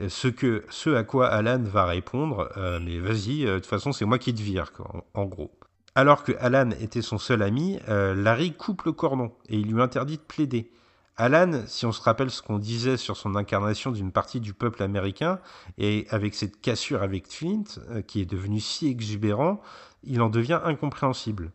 Ce, 0.07 0.29
que, 0.29 0.63
ce 0.69 0.91
à 0.91 1.03
quoi 1.03 1.27
Alan 1.27 1.61
va 1.61 1.83
répondre, 1.83 2.49
mais 2.81 2.99
vas-y, 2.99 3.43
de 3.43 3.55
toute 3.55 3.65
façon, 3.65 3.91
c'est 3.91 4.05
moi 4.05 4.17
qui 4.17 4.33
te 4.33 4.41
vire, 4.41 4.71
en, 5.13 5.25
gros. 5.25 5.51
Alors 5.93 6.23
que 6.23 6.31
Alan 6.39 6.69
était 6.79 7.01
son 7.01 7.17
seul 7.17 7.41
ami, 7.41 7.79
Larry 7.85 8.53
coupe 8.53 8.83
le 8.83 8.93
cordon 8.93 9.33
et 9.49 9.57
il 9.57 9.73
lui 9.73 9.81
interdit 9.81 10.15
de 10.15 10.21
plaider. 10.21 10.71
Alan, 11.17 11.63
si 11.67 11.85
on 11.85 11.91
se 11.91 12.01
rappelle 12.01 12.31
ce 12.31 12.41
qu'on 12.41 12.59
disait 12.59 12.95
sur 12.95 13.17
son 13.17 13.35
incarnation 13.35 13.91
d'une 13.91 14.13
partie 14.13 14.39
du 14.39 14.53
peuple 14.53 14.83
américain, 14.83 15.41
et 15.77 16.07
avec 16.11 16.33
cette 16.33 16.61
cassure 16.61 17.03
avec 17.03 17.27
Flint, 17.27 17.65
qui 18.07 18.21
est 18.21 18.25
devenu 18.25 18.61
si 18.61 18.87
exubérant, 18.87 19.59
il 20.03 20.21
en 20.21 20.29
devient 20.29 20.61
incompréhensible. 20.63 21.51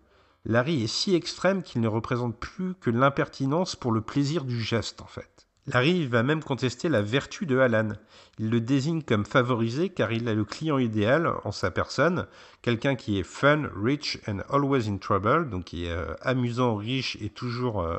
Larry 0.47 0.83
est 0.83 0.89
si 0.89 1.15
extrême 1.15 1.63
qu'il 1.63 1.81
ne 1.81 1.89
représente 1.89 2.39
plus 2.39 2.75
que 2.75 2.91
l'impertinence 2.91 3.77
pour 3.77 3.93
le 3.93 4.03
plaisir 4.03 4.45
du 4.45 4.61
geste, 4.61 5.01
en 5.01 5.07
fait. 5.07 5.47
Larry 5.67 6.07
va 6.07 6.23
même 6.23 6.43
contester 6.43 6.91
la 6.91 7.01
vertu 7.01 7.47
de 7.47 7.59
Alan. 7.59 7.93
Il 8.39 8.51
le 8.51 8.61
désigne 8.61 9.01
comme 9.01 9.25
favorisé 9.25 9.89
car 9.89 10.13
il 10.13 10.29
a 10.29 10.35
le 10.35 10.45
client 10.45 10.77
idéal 10.77 11.33
en 11.45 11.53
sa 11.53 11.71
personne, 11.71 12.27
quelqu'un 12.61 12.97
qui 12.97 13.19
est 13.19 13.23
fun, 13.23 13.71
rich 13.75 14.21
and 14.29 14.41
always 14.51 14.91
in 14.91 14.99
trouble, 14.99 15.49
donc 15.49 15.65
qui 15.65 15.87
est 15.87 15.91
euh, 15.91 16.15
amusant, 16.21 16.77
riche 16.77 17.17
et 17.23 17.31
toujours, 17.31 17.81
euh, 17.81 17.97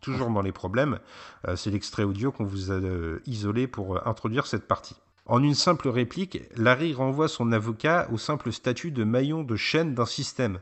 toujours 0.00 0.30
dans 0.30 0.42
les 0.42 0.52
problèmes. 0.52 1.00
Euh, 1.48 1.56
C'est 1.56 1.72
l'extrait 1.72 2.04
audio 2.04 2.30
qu'on 2.30 2.44
vous 2.44 2.70
a 2.70 2.78
isolé 3.26 3.66
pour 3.66 4.06
introduire 4.06 4.46
cette 4.46 4.68
partie. 4.68 4.94
En 5.26 5.42
une 5.42 5.54
simple 5.54 5.88
réplique, 5.88 6.42
Larry 6.56 6.94
renvoie 6.94 7.28
son 7.28 7.50
avocat 7.52 8.08
au 8.12 8.18
simple 8.18 8.52
statut 8.52 8.90
de 8.90 9.04
maillon 9.04 9.42
de 9.42 9.56
chaîne 9.56 9.94
d'un 9.94 10.06
système. 10.06 10.60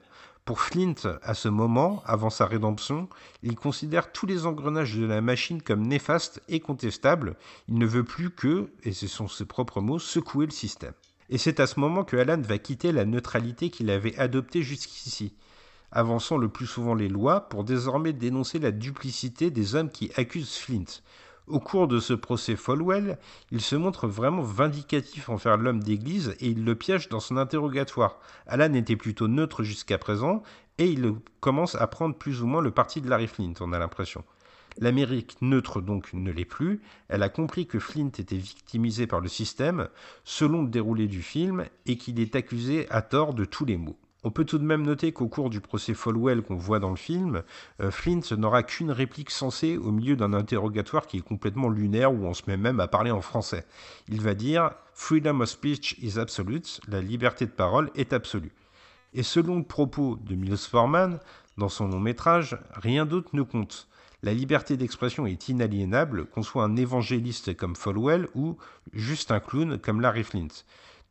Pour 0.49 0.62
Flint, 0.62 0.94
à 1.22 1.34
ce 1.34 1.51
moment, 1.51 2.03
avant 2.07 2.30
sa 2.30 2.46
rédemption, 2.46 3.11
il 3.42 3.55
considère 3.55 4.12
tous 4.12 4.24
les 4.24 4.46
engrenages 4.46 4.96
de 4.96 5.05
la 5.05 5.20
machine 5.20 5.61
comme 5.61 5.86
néfastes 5.86 6.42
et 6.49 6.59
contestables. 6.59 7.36
Il 7.68 7.76
ne 7.76 7.84
veut 7.84 8.03
plus 8.03 8.30
que, 8.30 8.70
et 8.82 8.94
ce 8.94 9.07
sont 9.09 9.28
ses 9.28 9.44
propres 9.44 9.82
mots, 9.82 9.99
secouer 9.99 10.46
le 10.46 10.51
système. 10.51 10.94
Et 11.28 11.36
c'est 11.36 11.61
à 11.61 11.66
ce 11.66 11.78
moment 11.78 12.03
que 12.03 12.16
Alan 12.16 12.40
va 12.40 12.57
quitter 12.57 12.92
la 12.92 13.05
neutralité 13.05 13.68
qu'il 13.68 13.90
avait 13.90 14.16
adoptée 14.16 14.62
jusqu'ici, 14.62 15.34
avançant 15.92 16.38
le 16.38 16.49
plus 16.49 16.66
souvent 16.66 16.94
les 16.94 17.11
lois 17.11 17.51
pour 17.51 17.62
désormais 17.62 18.14
dénoncer 18.14 18.59
la 18.59 18.70
duplicité 18.70 19.51
des 19.51 19.74
hommes 19.74 19.90
qui 19.90 20.11
accusent 20.16 20.57
Flint. 20.57 21.03
Au 21.49 21.61
cours 21.61 21.88
de 21.88 21.99
ce 21.99 22.12
procès 22.12 22.57
Folwell, 22.57 23.16
il 23.51 23.62
se 23.62 23.74
montre 23.74 24.07
vraiment 24.07 24.42
vindicatif 24.42 25.30
envers 25.30 25.57
l'homme 25.57 25.82
d'église 25.82 26.36
et 26.40 26.49
il 26.49 26.62
le 26.62 26.74
piège 26.74 27.09
dans 27.09 27.20
son 27.20 27.38
interrogatoire. 27.38 28.18
Alan 28.46 28.74
était 28.74 28.96
plutôt 28.96 29.28
neutre 29.28 29.62
jusqu'à 29.62 29.96
présent 29.96 30.42
et 30.76 30.86
il 30.86 31.14
commence 31.40 31.74
à 31.74 31.86
prendre 31.86 32.14
plus 32.14 32.42
ou 32.42 32.46
moins 32.46 32.61
le 32.61 32.70
parti 32.70 33.01
de 33.01 33.09
Larry 33.09 33.28
Flint, 33.28 33.55
on 33.61 33.72
a 33.72 33.78
l'impression. 33.78 34.24
L'Amérique 34.76 35.38
neutre 35.40 35.80
donc 35.80 36.12
ne 36.12 36.30
l'est 36.30 36.44
plus, 36.44 36.82
elle 37.09 37.22
a 37.22 37.30
compris 37.30 37.66
que 37.66 37.78
Flint 37.78 38.12
était 38.18 38.36
victimisé 38.36 39.07
par 39.07 39.20
le 39.20 39.28
système, 39.28 39.88
selon 40.24 40.62
le 40.62 40.68
déroulé 40.68 41.07
du 41.07 41.22
film, 41.22 41.64
et 41.86 41.96
qu'il 41.96 42.20
est 42.20 42.36
accusé 42.36 42.86
à 42.90 43.01
tort 43.01 43.32
de 43.32 43.46
tous 43.46 43.64
les 43.64 43.78
maux. 43.78 43.96
On 44.24 44.30
peut 44.32 44.44
tout 44.44 44.58
de 44.58 44.64
même 44.64 44.82
noter 44.82 45.12
qu'au 45.12 45.28
cours 45.28 45.48
du 45.48 45.60
procès 45.60 45.94
Folwell 45.94 46.42
qu'on 46.42 46.56
voit 46.56 46.80
dans 46.80 46.90
le 46.90 46.96
film, 46.96 47.42
euh, 47.80 47.92
Flint 47.92 48.20
n'aura 48.36 48.64
qu'une 48.64 48.90
réplique 48.90 49.30
sensée 49.30 49.76
au 49.76 49.92
milieu 49.92 50.16
d'un 50.16 50.32
interrogatoire 50.32 51.06
qui 51.06 51.18
est 51.18 51.22
complètement 51.22 51.68
lunaire 51.68 52.12
où 52.12 52.26
on 52.26 52.34
se 52.34 52.42
met 52.48 52.56
même 52.56 52.80
à 52.80 52.88
parler 52.88 53.12
en 53.12 53.20
français. 53.20 53.64
Il 54.08 54.20
va 54.20 54.34
dire 54.34 54.72
Freedom 54.92 55.40
of 55.40 55.48
speech 55.48 55.96
is 56.02 56.18
absolute, 56.18 56.80
la 56.88 57.00
liberté 57.00 57.46
de 57.46 57.52
parole 57.52 57.90
est 57.94 58.12
absolue. 58.12 58.52
Et 59.14 59.22
selon 59.22 59.58
le 59.58 59.64
propos 59.64 60.16
de 60.16 60.34
Milos 60.34 60.68
Forman, 60.68 61.20
dans 61.56 61.68
son 61.68 61.86
long 61.86 62.00
métrage, 62.00 62.58
rien 62.72 63.06
d'autre 63.06 63.30
ne 63.34 63.42
compte. 63.42 63.88
La 64.24 64.34
liberté 64.34 64.76
d'expression 64.76 65.26
est 65.26 65.48
inaliénable, 65.48 66.26
qu'on 66.26 66.42
soit 66.42 66.64
un 66.64 66.74
évangéliste 66.74 67.56
comme 67.56 67.76
Folwell 67.76 68.26
ou 68.34 68.56
juste 68.92 69.30
un 69.30 69.38
clown 69.38 69.78
comme 69.78 70.00
Larry 70.00 70.24
Flint. 70.24 70.48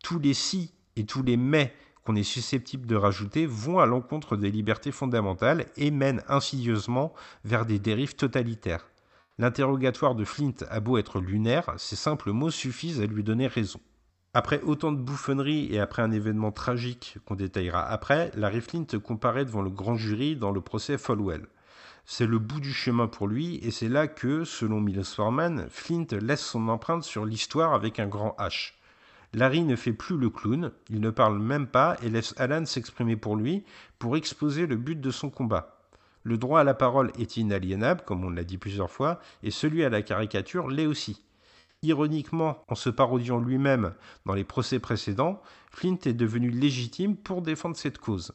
Tous 0.03 0.19
les 0.19 0.33
si 0.33 0.73
et 0.97 1.05
tous 1.05 1.23
les 1.23 1.37
mais 1.37 1.73
qu'on 2.07 2.15
est 2.15 2.23
susceptible 2.23 2.87
de 2.87 2.95
rajouter 2.95 3.45
vont 3.45 3.79
à 3.79 3.85
l'encontre 3.85 4.37
des 4.37 4.49
libertés 4.49 4.93
fondamentales 4.93 5.65
et 5.75 5.91
mènent 5.91 6.23
insidieusement 6.29 7.13
vers 7.43 7.65
des 7.65 7.79
dérives 7.79 8.15
totalitaires. 8.15 8.87
L'interrogatoire 9.37 10.15
de 10.15 10.23
Flint 10.23 10.53
a 10.69 10.79
beau 10.79 10.97
être 10.97 11.19
lunaire, 11.19 11.73
ces 11.75 11.97
simples 11.97 12.31
mots 12.31 12.49
suffisent 12.49 13.01
à 13.01 13.05
lui 13.07 13.25
donner 13.25 13.47
raison. 13.47 13.81
Après 14.33 14.61
autant 14.61 14.93
de 14.93 15.01
bouffonneries 15.01 15.67
et 15.69 15.81
après 15.81 16.01
un 16.01 16.11
événement 16.11 16.53
tragique 16.53 17.17
qu'on 17.25 17.35
détaillera 17.35 17.85
après, 17.85 18.31
Larry 18.35 18.61
Flint 18.61 18.99
comparaît 19.03 19.43
devant 19.43 19.61
le 19.61 19.69
grand 19.69 19.97
jury 19.97 20.37
dans 20.37 20.51
le 20.51 20.61
procès 20.61 20.97
Folwell. 20.97 21.45
C'est 22.05 22.25
le 22.25 22.39
bout 22.39 22.61
du 22.61 22.71
chemin 22.71 23.07
pour 23.07 23.27
lui 23.27 23.57
et 23.63 23.71
c'est 23.71 23.89
là 23.89 24.07
que, 24.07 24.45
selon 24.45 24.79
Milos 24.79 25.13
Forman, 25.13 25.67
Flint 25.69 26.07
laisse 26.21 26.45
son 26.45 26.69
empreinte 26.69 27.03
sur 27.03 27.25
l'histoire 27.25 27.73
avec 27.73 27.99
un 27.99 28.07
grand 28.07 28.33
H. 28.39 28.76
Larry 29.37 29.61
ne 29.61 29.75
fait 29.75 29.93
plus 29.93 30.17
le 30.17 30.31
clown, 30.31 30.71
il 30.89 30.99
ne 30.99 31.11
parle 31.11 31.37
même 31.37 31.67
pas 31.67 31.95
et 32.01 32.09
laisse 32.09 32.33
Alan 32.37 32.65
s'exprimer 32.65 33.15
pour 33.15 33.35
lui 33.35 33.63
pour 33.99 34.17
exposer 34.17 34.65
le 34.65 34.77
but 34.77 34.99
de 34.99 35.11
son 35.11 35.29
combat. 35.29 35.79
Le 36.23 36.39
droit 36.39 36.61
à 36.61 36.63
la 36.63 36.73
parole 36.73 37.11
est 37.19 37.37
inaliénable, 37.37 38.01
comme 38.03 38.25
on 38.25 38.31
l'a 38.31 38.43
dit 38.43 38.57
plusieurs 38.57 38.89
fois, 38.89 39.19
et 39.43 39.51
celui 39.51 39.83
à 39.83 39.89
la 39.89 40.01
caricature 40.01 40.69
l'est 40.69 40.87
aussi. 40.87 41.21
Ironiquement, 41.83 42.63
en 42.67 42.73
se 42.73 42.89
parodiant 42.89 43.37
lui-même 43.39 43.93
dans 44.25 44.33
les 44.33 44.43
procès 44.43 44.79
précédents, 44.79 45.39
Flint 45.69 45.99
est 46.05 46.13
devenu 46.13 46.49
légitime 46.49 47.15
pour 47.15 47.43
défendre 47.43 47.77
cette 47.77 47.99
cause. 47.99 48.33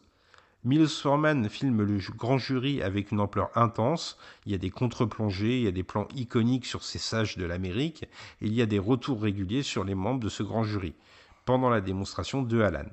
Milos 0.64 1.00
Forman 1.02 1.48
filme 1.48 1.82
le 1.82 1.98
grand 2.16 2.38
jury 2.38 2.82
avec 2.82 3.10
une 3.10 3.18
ampleur 3.18 3.50
intense. 3.56 4.16
Il 4.46 4.52
y 4.52 4.54
a 4.54 4.58
des 4.58 4.70
contre-plongées, 4.70 5.56
il 5.56 5.64
y 5.64 5.66
a 5.66 5.72
des 5.72 5.82
plans 5.82 6.06
iconiques 6.14 6.66
sur 6.66 6.84
ces 6.84 7.00
sages 7.00 7.36
de 7.36 7.44
l'Amérique, 7.44 8.04
et 8.40 8.46
il 8.46 8.54
y 8.54 8.62
a 8.62 8.66
des 8.66 8.78
retours 8.78 9.20
réguliers 9.20 9.64
sur 9.64 9.82
les 9.82 9.96
membres 9.96 10.20
de 10.20 10.28
ce 10.28 10.44
grand 10.44 10.62
jury, 10.62 10.94
pendant 11.46 11.68
la 11.68 11.80
démonstration 11.80 12.42
de 12.42 12.60
Alan. 12.60 12.86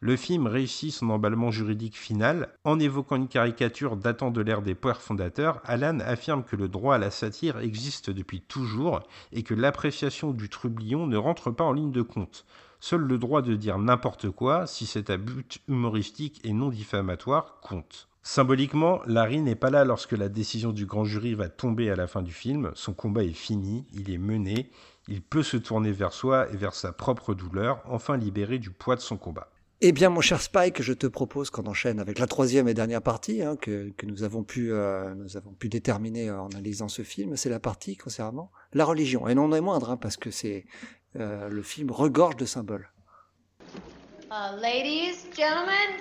Le 0.00 0.16
film 0.16 0.48
réussit 0.48 0.92
son 0.92 1.08
emballement 1.10 1.52
juridique 1.52 1.96
final. 1.96 2.48
En 2.64 2.80
évoquant 2.80 3.14
une 3.14 3.28
caricature 3.28 3.96
datant 3.96 4.32
de 4.32 4.40
l'ère 4.40 4.60
des 4.60 4.74
pères 4.74 5.00
fondateurs, 5.00 5.62
Alan 5.66 6.00
affirme 6.00 6.42
que 6.42 6.56
le 6.56 6.66
droit 6.66 6.96
à 6.96 6.98
la 6.98 7.12
satire 7.12 7.60
existe 7.60 8.10
depuis 8.10 8.40
toujours 8.40 9.04
et 9.30 9.44
que 9.44 9.54
l'appréciation 9.54 10.32
du 10.32 10.48
trublion 10.48 11.06
ne 11.06 11.16
rentre 11.16 11.52
pas 11.52 11.64
en 11.64 11.72
ligne 11.72 11.92
de 11.92 12.02
compte. 12.02 12.44
Seul 12.86 13.00
le 13.00 13.16
droit 13.16 13.40
de 13.40 13.56
dire 13.56 13.78
n'importe 13.78 14.28
quoi, 14.28 14.66
si 14.66 14.84
c'est 14.84 15.08
à 15.08 15.16
but 15.16 15.62
humoristique 15.68 16.42
et 16.44 16.52
non 16.52 16.68
diffamatoire, 16.68 17.58
compte. 17.62 18.08
Symboliquement, 18.22 19.00
Larry 19.06 19.40
n'est 19.40 19.54
pas 19.54 19.70
là 19.70 19.86
lorsque 19.86 20.12
la 20.12 20.28
décision 20.28 20.70
du 20.70 20.84
grand 20.84 21.06
jury 21.06 21.32
va 21.32 21.48
tomber 21.48 21.88
à 21.88 21.96
la 21.96 22.06
fin 22.06 22.20
du 22.20 22.34
film. 22.34 22.72
Son 22.74 22.92
combat 22.92 23.24
est 23.24 23.32
fini, 23.32 23.86
il 23.94 24.12
est 24.12 24.18
mené, 24.18 24.70
il 25.08 25.22
peut 25.22 25.42
se 25.42 25.56
tourner 25.56 25.92
vers 25.92 26.12
soi 26.12 26.46
et 26.52 26.58
vers 26.58 26.74
sa 26.74 26.92
propre 26.92 27.32
douleur, 27.32 27.82
enfin 27.86 28.18
libéré 28.18 28.58
du 28.58 28.68
poids 28.68 28.96
de 28.96 29.00
son 29.00 29.16
combat. 29.16 29.48
Eh 29.80 29.92
bien, 29.92 30.10
mon 30.10 30.20
cher 30.20 30.42
Spike, 30.42 30.82
je 30.82 30.92
te 30.92 31.06
propose 31.06 31.48
qu'on 31.48 31.66
enchaîne 31.66 31.98
avec 32.00 32.18
la 32.18 32.26
troisième 32.26 32.68
et 32.68 32.74
dernière 32.74 33.02
partie 33.02 33.42
hein, 33.42 33.56
que, 33.56 33.92
que 33.96 34.04
nous 34.04 34.24
avons 34.24 34.44
pu 34.44 34.72
euh, 34.72 35.14
nous 35.14 35.38
avons 35.38 35.52
pu 35.52 35.70
déterminer 35.70 36.30
en 36.30 36.48
analysant 36.48 36.88
ce 36.88 37.00
film. 37.00 37.36
C'est 37.36 37.50
la 37.50 37.60
partie 37.60 37.96
concernant 37.96 38.50
la 38.74 38.84
religion, 38.84 39.26
et 39.26 39.34
non 39.34 39.48
des 39.48 39.62
moindres, 39.62 39.90
hein, 39.90 39.96
parce 39.96 40.18
que 40.18 40.30
c'est 40.30 40.66
euh, 41.16 41.48
le 41.48 41.62
film 41.62 41.90
regorge 41.90 42.36
de 42.36 42.44
symboles. 42.44 42.88
Uh, 44.30 44.56
ladies, 44.60 45.26
gentlemen, 45.36 46.00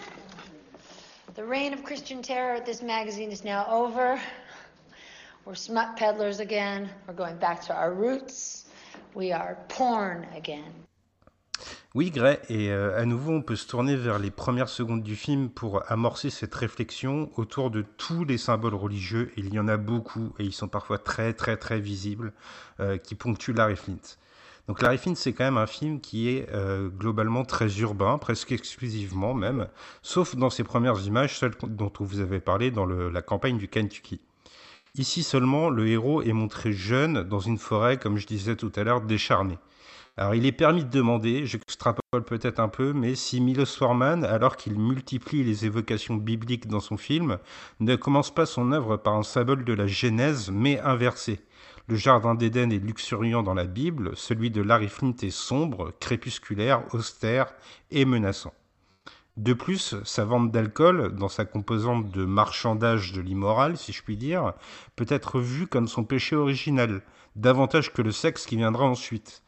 the 1.36 1.43
reign 1.43 1.74
of 1.74 1.84
Christian 1.84 2.22
terror 2.22 2.55
at 2.55 2.66
this 2.66 2.82
magazine 2.82 3.32
is 3.32 3.43
now 3.43 3.66
over. 3.70 4.20
We're 5.45 5.55
smut 5.55 5.97
peddlers 5.97 6.39
again. 6.39 6.89
We're 7.07 7.16
going 7.16 7.38
back 7.38 7.61
to 7.68 7.76
our 7.76 7.93
roots. 7.93 8.66
We 9.14 9.32
are 9.32 9.57
porn 9.68 10.26
again. 10.36 10.72
Oui, 11.95 12.09
Gray, 12.09 12.39
et 12.49 12.72
euh, 12.72 12.99
à 12.99 13.05
nouveau, 13.05 13.34
on 13.34 13.41
peut 13.43 13.55
se 13.55 13.68
tourner 13.68 13.95
vers 13.95 14.18
les 14.18 14.32
premières 14.32 14.70
secondes 14.70 15.03
du 15.03 15.16
film 15.16 15.49
pour 15.49 15.84
amorcer 15.91 16.32
cette 16.32 16.55
réflexion 16.55 17.30
autour 17.36 17.70
de 17.70 17.84
tous 17.84 18.26
les 18.26 18.39
symboles 18.39 18.74
religieux, 18.74 19.32
il 19.38 19.53
y 19.53 19.59
en 19.59 19.68
a 19.68 19.78
beaucoup, 19.78 20.34
et 20.39 20.43
ils 20.43 20.53
sont 20.53 20.68
parfois 20.68 20.97
très 20.97 21.34
très 21.34 21.55
très 21.55 21.80
visibles, 21.80 22.34
euh, 22.80 22.97
qui 22.97 23.14
ponctuent 23.14 23.53
Larry 23.53 23.76
Flint. 23.76 24.18
Donc 24.68 24.82
Larry 24.82 24.97
Flint, 24.97 25.16
c'est 25.16 25.34
quand 25.34 25.43
même 25.43 25.57
un 25.57 25.68
film 25.68 25.99
qui 25.99 26.30
est 26.30 26.47
euh, 26.53 26.88
globalement 26.88 27.43
très 27.43 27.80
urbain, 27.80 28.18
presque 28.18 28.53
exclusivement 28.53 29.34
même, 29.34 29.68
sauf 30.01 30.36
dans 30.38 30.49
ses 30.49 30.64
premières 30.64 31.05
images, 31.05 31.38
celles 31.38 31.55
dont 31.68 31.91
on 31.99 32.03
vous 32.05 32.22
avait 32.22 32.39
parlé 32.39 32.72
dans 32.72 32.86
la 32.86 33.22
campagne 33.22 33.57
du 33.57 33.68
Kentucky. 33.68 34.22
Ici 34.95 35.24
seulement, 35.24 35.70
le 35.70 35.88
héros 35.88 36.22
est 36.22 36.34
montré 36.34 36.72
jeune 36.72 37.24
dans 37.24 37.39
une 37.39 37.57
forêt, 37.57 37.97
comme 37.97 38.18
je 38.18 38.28
disais 38.28 38.55
tout 38.55 38.72
à 38.76 38.84
l'heure, 38.84 39.01
décharnée. 39.01 39.57
Alors 40.16 40.36
il 40.36 40.45
est 40.45 40.51
permis 40.51 40.86
de 40.86 40.89
demander, 40.91 41.47
j'extrapole 41.47 42.24
peut-être 42.24 42.59
un 42.59 42.70
peu, 42.70 42.93
mais 42.93 43.16
si 43.16 43.41
Milos 43.41 43.66
Forman, 43.66 44.24
alors 44.24 44.55
qu'il 44.55 44.78
multiplie 44.78 45.43
les 45.43 45.66
évocations 45.66 46.16
bibliques 46.16 46.68
dans 46.68 46.80
son 46.80 46.97
film, 46.97 47.39
ne 47.80 47.95
commence 47.95 48.32
pas 48.32 48.45
son 48.45 48.72
œuvre 48.72 48.95
par 48.95 49.16
un 49.16 49.24
symbole 49.24 49.66
de 49.66 49.74
la 49.74 49.88
Genèse, 49.88 50.51
mais 50.51 50.80
inversé. 50.80 51.39
Le 51.88 51.98
jardin 51.98 52.34
d'Éden 52.34 52.72
est 52.72 52.80
luxuriant 52.80 53.44
dans 53.44 53.54
la 53.54 53.66
Bible, 53.66 54.16
celui 54.16 54.50
de 54.52 54.62
Larry 54.62 54.88
Flint 54.88 55.16
est 55.22 55.30
sombre, 55.30 55.92
crépusculaire, 56.00 56.84
austère 56.94 57.54
et 57.92 58.06
menaçant. 58.06 58.54
De 59.36 59.52
plus, 59.52 59.96
sa 60.06 60.24
vente 60.24 60.50
d'alcool, 60.52 61.14
dans 61.16 61.28
sa 61.28 61.44
composante 61.44 62.10
de 62.10 62.24
marchandage 62.24 63.12
de 63.12 63.20
l'immoral, 63.20 63.78
si 63.78 63.92
je 63.92 64.02
puis 64.02 64.16
dire, 64.16 64.54
peut 64.96 65.08
être 65.10 65.42
vue 65.42 65.68
comme 65.68 65.90
son 65.90 66.06
péché 66.06 66.38
original, 66.38 67.02
davantage 67.36 67.92
que 67.92 68.02
le 68.02 68.12
sexe 68.12 68.46
qui 68.46 68.56
viendra 68.56 68.86
ensuite. 68.86 69.44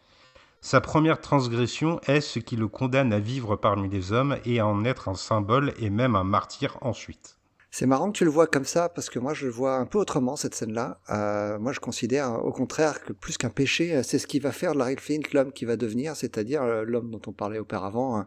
Sa 0.59 0.81
première 0.81 1.21
transgression 1.21 2.01
est 2.07 2.21
ce 2.21 2.39
qui 2.39 2.57
le 2.57 2.67
condamne 2.67 3.13
à 3.13 3.19
vivre 3.19 3.55
parmi 3.55 3.87
les 3.87 4.11
hommes 4.11 4.37
et 4.43 4.59
à 4.59 4.67
en 4.67 4.83
être 4.83 5.07
un 5.07 5.15
symbole 5.15 5.73
et 5.77 5.91
même 5.91 6.15
un 6.15 6.23
martyr 6.23 6.79
ensuite. 6.81 7.34
C'est 7.77 7.87
marrant 7.87 8.09
que 8.09 8.17
tu 8.17 8.23
le 8.23 8.31
vois 8.31 8.47
comme 8.47 8.63
ça, 8.63 8.87
parce 8.87 9.09
que 9.09 9.19
moi 9.19 9.33
je 9.33 9.47
le 9.47 9.51
vois 9.51 9.75
un 9.75 9.85
peu 9.85 9.97
autrement 9.97 10.37
cette 10.37 10.55
scène-là. 10.55 11.01
Euh, 11.09 11.59
moi 11.59 11.73
je 11.73 11.81
considère 11.81 12.31
au 12.45 12.53
contraire 12.53 13.03
que 13.03 13.11
plus 13.11 13.37
qu'un 13.37 13.49
péché, 13.49 14.01
c'est 14.01 14.17
ce 14.17 14.27
qui 14.27 14.39
va 14.39 14.53
faire 14.53 14.71
de 14.71 14.77
Larry 14.77 14.95
Flint 14.95 15.19
l'homme 15.33 15.51
qui 15.51 15.65
va 15.65 15.75
devenir, 15.75 16.15
c'est-à-dire 16.15 16.63
euh, 16.63 16.85
l'homme 16.85 17.11
dont 17.11 17.19
on 17.27 17.33
parlait 17.33 17.59
auparavant, 17.59 18.25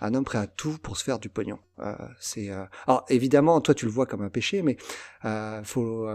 un, 0.00 0.14
homme 0.14 0.22
prêt 0.22 0.38
à 0.38 0.46
tout 0.46 0.78
pour 0.80 0.96
se 0.96 1.02
faire 1.02 1.18
du 1.18 1.28
pognon. 1.28 1.58
Euh, 1.80 1.92
c'est 2.20 2.50
euh, 2.50 2.66
alors 2.86 3.04
évidemment 3.08 3.60
toi 3.60 3.74
tu 3.74 3.84
le 3.84 3.90
vois 3.90 4.06
comme 4.06 4.22
un 4.22 4.30
péché, 4.30 4.62
mais 4.62 4.76
euh, 5.24 5.60
faut 5.64 6.06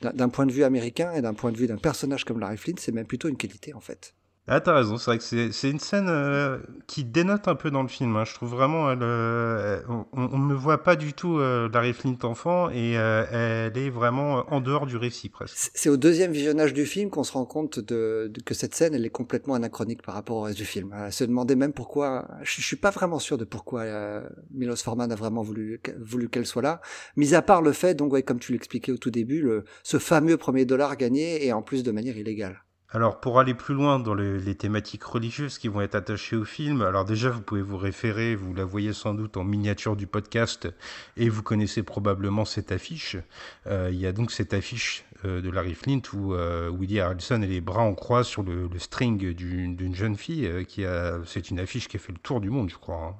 d'un 0.00 0.28
point 0.28 0.46
de 0.46 0.52
vue 0.52 0.64
américain 0.64 1.12
et 1.12 1.22
d'un 1.22 1.34
point 1.34 1.52
de 1.52 1.56
vue 1.56 1.68
d'un 1.68 1.76
personnage 1.76 2.24
comme 2.24 2.40
Larry 2.40 2.56
Flint, 2.56 2.74
c'est 2.78 2.90
même 2.90 3.06
plutôt 3.06 3.28
une 3.28 3.36
qualité 3.36 3.74
en 3.74 3.80
fait. 3.80 4.12
Ah, 4.48 4.60
t'as 4.60 4.74
raison, 4.74 4.96
c'est 4.96 5.04
vrai 5.12 5.18
que 5.18 5.52
c'est 5.52 5.70
une 5.70 5.78
scène 5.78 6.08
euh, 6.08 6.58
qui 6.88 7.04
dénote 7.04 7.46
un 7.46 7.54
peu 7.54 7.70
dans 7.70 7.82
le 7.82 7.88
film. 7.88 8.16
Hein. 8.16 8.24
Je 8.24 8.34
trouve 8.34 8.50
vraiment, 8.50 8.90
elle, 8.90 8.98
euh, 9.02 9.80
on, 9.88 10.04
on, 10.12 10.38
ne 10.38 10.54
voit 10.54 10.82
pas 10.82 10.96
du 10.96 11.12
tout 11.12 11.38
euh, 11.38 11.68
Larry 11.72 11.92
Flint 11.92 12.18
enfant 12.24 12.68
et 12.68 12.98
euh, 12.98 13.70
elle 13.70 13.78
est 13.78 13.88
vraiment 13.88 14.44
en 14.52 14.60
dehors 14.60 14.86
du 14.86 14.96
récit 14.96 15.28
presque. 15.28 15.70
C'est 15.74 15.88
au 15.88 15.96
deuxième 15.96 16.32
visionnage 16.32 16.74
du 16.74 16.86
film 16.86 17.08
qu'on 17.08 17.22
se 17.22 17.32
rend 17.32 17.44
compte 17.44 17.78
de, 17.78 18.32
de, 18.34 18.42
que 18.42 18.52
cette 18.52 18.74
scène, 18.74 18.94
elle 18.94 19.06
est 19.06 19.10
complètement 19.10 19.54
anachronique 19.54 20.02
par 20.02 20.16
rapport 20.16 20.38
au 20.38 20.42
reste 20.42 20.58
du 20.58 20.64
film. 20.64 20.92
À 20.92 21.12
se 21.12 21.22
demander 21.22 21.54
même 21.54 21.72
pourquoi, 21.72 22.26
je, 22.42 22.60
je 22.60 22.66
suis 22.66 22.76
pas 22.76 22.90
vraiment 22.90 23.20
sûr 23.20 23.38
de 23.38 23.44
pourquoi 23.44 23.84
Milos 24.50 24.82
Forman 24.82 25.12
a 25.12 25.14
vraiment 25.14 25.42
voulu, 25.42 25.80
voulu 26.00 26.28
qu'elle 26.28 26.46
soit 26.46 26.62
là, 26.62 26.80
mis 27.14 27.36
à 27.36 27.42
part 27.42 27.62
le 27.62 27.70
fait, 27.70 27.94
donc 27.94 28.12
ouais, 28.12 28.24
comme 28.24 28.40
tu 28.40 28.50
l'expliquais 28.50 28.90
au 28.90 28.98
tout 28.98 29.12
début, 29.12 29.40
le, 29.40 29.64
ce 29.84 29.98
fameux 29.98 30.36
premier 30.36 30.64
dollar 30.64 30.96
gagné 30.96 31.46
et 31.46 31.52
en 31.52 31.62
plus 31.62 31.84
de 31.84 31.92
manière 31.92 32.16
illégale. 32.16 32.60
Alors 32.94 33.20
pour 33.20 33.40
aller 33.40 33.54
plus 33.54 33.72
loin 33.72 33.98
dans 33.98 34.12
les, 34.12 34.54
thématiques 34.54 35.04
religieuses 35.04 35.56
qui 35.56 35.68
vont 35.68 35.80
être 35.80 35.94
attachées 35.94 36.36
au 36.36 36.44
film, 36.44 36.82
alors 36.82 37.06
déjà 37.06 37.30
vous 37.30 37.40
pouvez 37.40 37.62
vous 37.62 37.78
référer, 37.78 38.34
vous 38.34 38.52
la 38.52 38.66
voyez 38.66 38.92
sans 38.92 39.14
doute 39.14 39.38
en 39.38 39.44
miniature 39.44 39.96
du 39.96 40.06
podcast 40.06 40.68
et 41.16 41.30
vous 41.30 41.42
connaissez 41.42 41.82
probablement 41.82 42.44
cette 42.44 42.70
affiche. 42.70 43.16
Euh, 43.66 43.88
il 43.90 43.98
y 43.98 44.06
a 44.06 44.12
donc 44.12 44.30
cette 44.30 44.52
affiche 44.52 45.06
euh, 45.24 45.40
de 45.40 45.48
Larry 45.48 45.74
Flint 45.74 46.02
où 46.12 46.34
euh, 46.34 46.68
Woody 46.68 47.00
Harrelson 47.00 47.40
a 47.42 47.46
les 47.46 47.62
bras 47.62 47.80
en 47.80 47.94
croix 47.94 48.24
sur 48.24 48.42
le, 48.42 48.68
string 48.78 49.32
d'une 49.32 49.94
jeune 49.94 50.16
fille 50.16 50.46
euh, 50.46 51.22
c'est 51.24 51.50
une 51.50 51.60
affiche 51.60 51.88
qui 51.88 51.96
a 51.96 52.00
fait 52.00 52.12
le 52.12 52.18
tour 52.18 52.42
du 52.42 52.50
monde 52.50 52.68
je 52.68 52.76
crois. 52.76 52.96
Hein. 52.96 53.14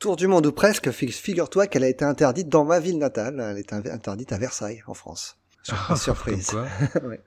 Tour 0.00 0.16
du 0.16 0.26
monde 0.26 0.46
ou 0.46 0.52
presque, 0.52 0.90
figure-toi 0.90 1.68
qu'elle 1.68 1.84
a 1.84 1.88
été 1.88 2.04
interdite 2.04 2.48
dans 2.48 2.64
ma 2.64 2.80
ville 2.80 2.98
natale, 2.98 3.38
elle 3.38 3.58
est 3.58 3.72
interdite 3.72 4.32
à 4.32 4.38
Versailles 4.38 4.82
en 4.88 4.94
France. 4.94 5.36
Surprise. 5.96 6.56
Ouais. 7.02 7.20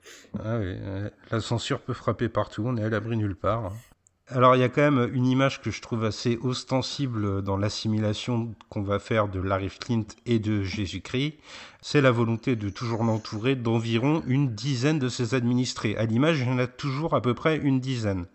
Ah 0.44 0.58
oui, 0.58 0.76
la 1.30 1.40
censure 1.40 1.80
peut 1.80 1.94
frapper 1.94 2.28
partout, 2.28 2.64
on 2.66 2.76
est 2.76 2.84
à 2.84 2.88
l'abri 2.88 3.16
nulle 3.16 3.36
part. 3.36 3.72
Alors 4.28 4.56
il 4.56 4.58
y 4.58 4.64
a 4.64 4.68
quand 4.68 4.90
même 4.90 5.08
une 5.14 5.26
image 5.26 5.62
que 5.62 5.70
je 5.70 5.80
trouve 5.80 6.04
assez 6.04 6.36
ostensible 6.42 7.42
dans 7.42 7.56
l'assimilation 7.56 8.56
qu'on 8.70 8.82
va 8.82 8.98
faire 8.98 9.28
de 9.28 9.38
Larry 9.38 9.68
Flint 9.68 10.06
et 10.26 10.40
de 10.40 10.64
Jésus-Christ. 10.64 11.38
C'est 11.80 12.00
la 12.00 12.10
volonté 12.10 12.56
de 12.56 12.68
toujours 12.68 13.04
l'entourer 13.04 13.54
d'environ 13.54 14.24
une 14.26 14.52
dizaine 14.52 14.98
de 14.98 15.08
ses 15.08 15.34
administrés. 15.34 15.96
À 15.96 16.06
l'image, 16.06 16.40
il 16.40 16.48
y 16.48 16.50
en 16.50 16.58
a 16.58 16.66
toujours 16.66 17.14
à 17.14 17.22
peu 17.22 17.34
près 17.34 17.56
une 17.56 17.78
dizaine. 17.78 18.26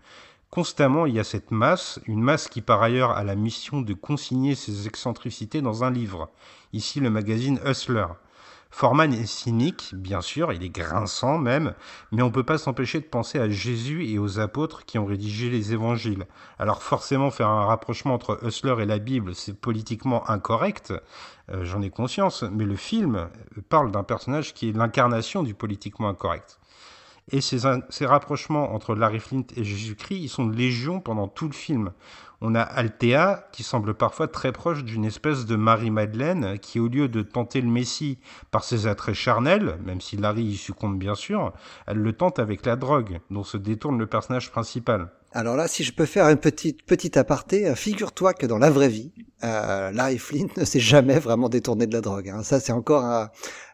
Constamment, 0.49 1.05
il 1.05 1.15
y 1.15 1.19
a 1.19 1.25
cette 1.25 1.51
masse, 1.51 1.99
une 2.05 2.21
masse 2.21 2.47
qui 2.47 2.61
par 2.61 2.81
ailleurs 2.81 3.11
a 3.11 3.25
la 3.25 3.35
mission 3.35 3.81
de 3.81 3.93
consigner 3.93 4.55
ses 4.55 4.87
excentricités 4.87 5.61
dans 5.61 5.83
un 5.83 5.91
livre. 5.91 6.29
Ici 6.71 7.01
le 7.01 7.09
magazine 7.09 7.59
Hustler. 7.65 8.07
Forman 8.71 9.13
est 9.13 9.25
cynique, 9.25 9.93
bien 9.93 10.21
sûr, 10.21 10.53
il 10.53 10.63
est 10.63 10.69
grinçant 10.69 11.37
même, 11.37 11.73
mais 12.11 12.21
on 12.21 12.27
ne 12.27 12.31
peut 12.31 12.45
pas 12.45 12.57
s'empêcher 12.57 12.99
de 13.01 13.05
penser 13.05 13.37
à 13.37 13.49
Jésus 13.49 14.05
et 14.05 14.17
aux 14.17 14.39
apôtres 14.39 14.85
qui 14.85 14.97
ont 14.97 15.05
rédigé 15.05 15.49
les 15.49 15.73
évangiles. 15.73 16.25
Alors 16.57 16.81
forcément, 16.81 17.31
faire 17.31 17.49
un 17.49 17.65
rapprochement 17.65 18.13
entre 18.13 18.39
Hustler 18.43 18.75
et 18.79 18.85
la 18.85 18.97
Bible, 18.97 19.35
c'est 19.35 19.59
politiquement 19.59 20.27
incorrect, 20.29 20.93
euh, 21.51 21.65
j'en 21.65 21.81
ai 21.81 21.89
conscience, 21.89 22.43
mais 22.43 22.65
le 22.65 22.77
film 22.77 23.29
parle 23.69 23.91
d'un 23.91 24.03
personnage 24.03 24.53
qui 24.53 24.69
est 24.69 24.71
l'incarnation 24.71 25.43
du 25.43 25.53
politiquement 25.53 26.07
incorrect. 26.07 26.57
Et 27.31 27.39
ces, 27.39 28.05
rapprochements 28.05 28.73
entre 28.73 28.95
Larry 28.95 29.19
Flint 29.19 29.45
et 29.55 29.63
Jésus-Christ, 29.63 30.19
ils 30.21 30.29
sont 30.29 30.49
légion 30.49 30.99
pendant 30.99 31.27
tout 31.27 31.47
le 31.47 31.53
film. 31.53 31.91
On 32.43 32.55
a 32.55 32.61
Althea, 32.61 33.47
qui 33.51 33.61
semble 33.61 33.93
parfois 33.93 34.27
très 34.27 34.51
proche 34.51 34.83
d'une 34.83 35.05
espèce 35.05 35.45
de 35.45 35.55
Marie-Madeleine, 35.55 36.57
qui 36.57 36.79
au 36.79 36.87
lieu 36.87 37.07
de 37.07 37.21
tenter 37.21 37.61
le 37.61 37.69
Messie 37.69 38.17
par 38.49 38.63
ses 38.63 38.87
attraits 38.87 39.13
charnels, 39.13 39.77
même 39.85 40.01
si 40.01 40.17
Larry 40.17 40.43
y 40.43 40.57
succombe 40.57 40.97
bien 40.97 41.13
sûr, 41.13 41.53
elle 41.85 41.99
le 41.99 42.13
tente 42.13 42.39
avec 42.39 42.65
la 42.65 42.75
drogue, 42.75 43.19
dont 43.29 43.43
se 43.43 43.57
détourne 43.57 43.99
le 43.99 44.07
personnage 44.07 44.51
principal. 44.51 45.11
Alors 45.33 45.55
là, 45.55 45.67
si 45.67 45.83
je 45.83 45.93
peux 45.93 46.05
faire 46.05 46.27
une 46.27 46.37
petite 46.37 46.85
petite 46.85 47.15
aparté, 47.15 47.73
figure-toi 47.75 48.33
que 48.33 48.45
dans 48.45 48.57
la 48.57 48.69
vraie 48.69 48.89
vie, 48.89 49.11
euh, 49.43 49.91
Larry 49.91 50.17
Flint 50.17 50.47
ne 50.57 50.65
s'est 50.65 50.79
jamais 50.79 51.19
vraiment 51.19 51.47
détourné 51.47 51.87
de 51.87 51.93
la 51.93 52.01
drogue. 52.01 52.29
Hein. 52.29 52.43
Ça, 52.43 52.59
c'est 52.59 52.73
encore 52.73 53.05
un, 53.05 53.29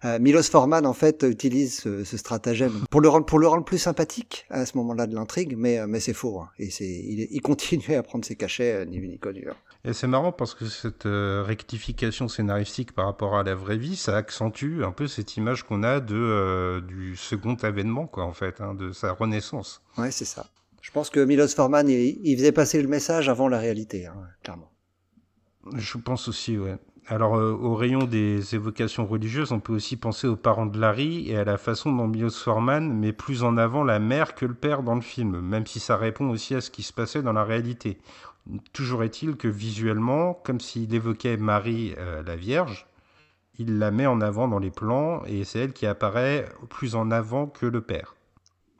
euh, 0.05 0.19
Milos 0.19 0.43
Forman 0.43 0.85
en 0.85 0.93
fait 0.93 1.23
utilise 1.23 1.79
ce, 1.79 2.03
ce, 2.03 2.17
stratagème 2.17 2.83
pour 2.91 3.01
le 3.01 3.09
rendre 3.09 3.25
pour 3.25 3.39
le 3.39 3.47
rendre 3.47 3.65
plus 3.65 3.79
sympathique 3.79 4.45
à 4.49 4.65
ce 4.65 4.77
moment-là 4.77 5.07
de 5.07 5.15
l'intrigue, 5.15 5.55
mais 5.57 5.85
mais 5.87 5.99
c'est 5.99 6.13
faux. 6.13 6.39
Hein. 6.39 6.49
Et 6.59 6.69
c'est 6.69 6.85
il, 6.85 7.27
il 7.31 7.41
continue 7.41 7.95
à 7.95 8.03
prendre 8.03 8.23
ses 8.23 8.35
cachets 8.35 8.73
euh, 8.73 8.85
ni 8.85 8.99
vu 8.99 9.07
ni 9.07 9.17
connu. 9.17 9.47
Hein. 9.49 9.55
Et 9.87 9.93
c'est 9.93 10.07
marrant 10.07 10.31
parce 10.33 10.53
que 10.53 10.65
cette 10.65 11.05
euh, 11.05 11.43
rectification 11.45 12.27
scénaristique 12.27 12.91
par 12.93 13.05
rapport 13.05 13.37
à 13.37 13.43
la 13.43 13.55
vraie 13.55 13.77
vie, 13.77 13.95
ça 13.95 14.17
accentue 14.17 14.83
un 14.83 14.91
peu 14.91 15.07
cette 15.07 15.37
image 15.37 15.63
qu'on 15.63 15.83
a 15.83 15.99
de 15.99 16.15
euh, 16.15 16.81
du 16.81 17.15
second 17.15 17.55
avènement 17.55 18.05
quoi 18.05 18.25
en 18.25 18.33
fait, 18.33 18.59
hein, 18.59 18.73
de 18.73 18.91
sa 18.91 19.13
renaissance. 19.13 19.81
Ouais, 19.97 20.11
c'est 20.11 20.25
ça. 20.25 20.47
Je 20.87 20.93
pense 20.93 21.09
que 21.09 21.19
Milos 21.19 21.49
Forman, 21.49 21.89
il, 21.89 22.37
faisait 22.37 22.53
passer 22.53 22.81
le 22.81 22.87
message 22.87 23.27
avant 23.27 23.49
la 23.49 23.59
réalité, 23.59 24.05
hein, 24.05 24.15
clairement. 24.41 24.71
Je 25.75 25.97
pense 25.97 26.29
aussi, 26.29 26.57
ouais. 26.57 26.77
Alors, 27.07 27.35
euh, 27.35 27.51
au 27.51 27.75
rayon 27.75 28.05
des 28.05 28.55
évocations 28.55 29.05
religieuses, 29.05 29.51
on 29.51 29.59
peut 29.59 29.73
aussi 29.73 29.97
penser 29.97 30.27
aux 30.27 30.37
parents 30.37 30.65
de 30.65 30.79
Larry 30.79 31.29
et 31.29 31.35
à 31.35 31.43
la 31.43 31.57
façon 31.57 31.91
dont 31.91 32.07
Milos 32.07 32.29
Forman 32.29 32.97
met 32.97 33.11
plus 33.11 33.43
en 33.43 33.57
avant 33.57 33.83
la 33.83 33.99
mère 33.99 34.33
que 34.33 34.45
le 34.45 34.53
père 34.53 34.81
dans 34.81 34.95
le 34.95 35.01
film, 35.01 35.41
même 35.41 35.67
si 35.67 35.81
ça 35.81 35.97
répond 35.97 36.29
aussi 36.29 36.55
à 36.55 36.61
ce 36.61 36.71
qui 36.71 36.83
se 36.83 36.93
passait 36.93 37.21
dans 37.21 37.33
la 37.33 37.43
réalité. 37.43 37.97
Toujours 38.71 39.03
est-il 39.03 39.35
que 39.35 39.49
visuellement, 39.49 40.35
comme 40.35 40.61
s'il 40.61 40.95
évoquait 40.95 41.35
Marie, 41.35 41.95
euh, 41.97 42.23
la 42.23 42.37
Vierge, 42.37 42.87
il 43.59 43.77
la 43.77 43.91
met 43.91 44.05
en 44.05 44.21
avant 44.21 44.47
dans 44.47 44.59
les 44.59 44.71
plans 44.71 45.21
et 45.25 45.43
c'est 45.43 45.59
elle 45.59 45.73
qui 45.73 45.85
apparaît 45.85 46.47
plus 46.69 46.95
en 46.95 47.11
avant 47.11 47.47
que 47.47 47.65
le 47.65 47.81
père. 47.81 48.16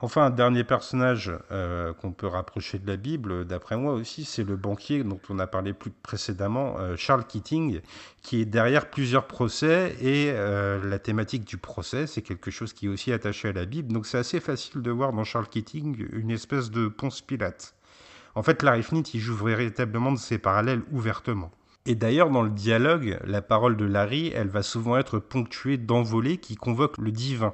Enfin, 0.00 0.26
un 0.26 0.30
dernier 0.30 0.62
personnage 0.62 1.32
euh, 1.50 1.92
qu'on 1.92 2.12
peut 2.12 2.28
rapprocher 2.28 2.78
de 2.78 2.86
la 2.86 2.96
Bible, 2.96 3.44
d'après 3.44 3.76
moi 3.76 3.94
aussi, 3.94 4.24
c'est 4.24 4.44
le 4.44 4.54
banquier 4.54 5.02
dont 5.02 5.18
on 5.28 5.40
a 5.40 5.48
parlé 5.48 5.72
plus 5.72 5.90
précédemment, 5.90 6.76
euh, 6.78 6.94
Charles 6.96 7.24
Keating, 7.26 7.80
qui 8.22 8.40
est 8.40 8.44
derrière 8.44 8.90
plusieurs 8.90 9.26
procès 9.26 9.96
et 10.00 10.30
euh, 10.30 10.88
la 10.88 11.00
thématique 11.00 11.44
du 11.44 11.56
procès, 11.56 12.06
c'est 12.06 12.22
quelque 12.22 12.52
chose 12.52 12.72
qui 12.72 12.86
est 12.86 12.88
aussi 12.88 13.12
attaché 13.12 13.48
à 13.48 13.52
la 13.52 13.64
Bible. 13.64 13.92
Donc 13.92 14.06
c'est 14.06 14.18
assez 14.18 14.38
facile 14.38 14.82
de 14.82 14.90
voir 14.92 15.12
dans 15.12 15.24
Charles 15.24 15.48
Keating 15.48 16.06
une 16.12 16.30
espèce 16.30 16.70
de 16.70 16.86
Ponce 16.86 17.20
Pilate. 17.20 17.74
En 18.36 18.44
fait, 18.44 18.62
Larry 18.62 18.84
Flint, 18.84 19.02
il 19.14 19.20
joue 19.20 19.34
véritablement 19.34 20.12
de 20.12 20.18
ces 20.18 20.38
parallèles 20.38 20.82
ouvertement. 20.92 21.50
Et 21.86 21.96
d'ailleurs, 21.96 22.30
dans 22.30 22.42
le 22.42 22.50
dialogue, 22.50 23.18
la 23.24 23.42
parole 23.42 23.76
de 23.76 23.84
Larry, 23.84 24.30
elle 24.32 24.48
va 24.48 24.62
souvent 24.62 24.96
être 24.96 25.18
ponctuée 25.18 25.76
d'envolées 25.76 26.36
qui 26.36 26.54
convoquent 26.54 26.98
le 26.98 27.10
divin. 27.10 27.52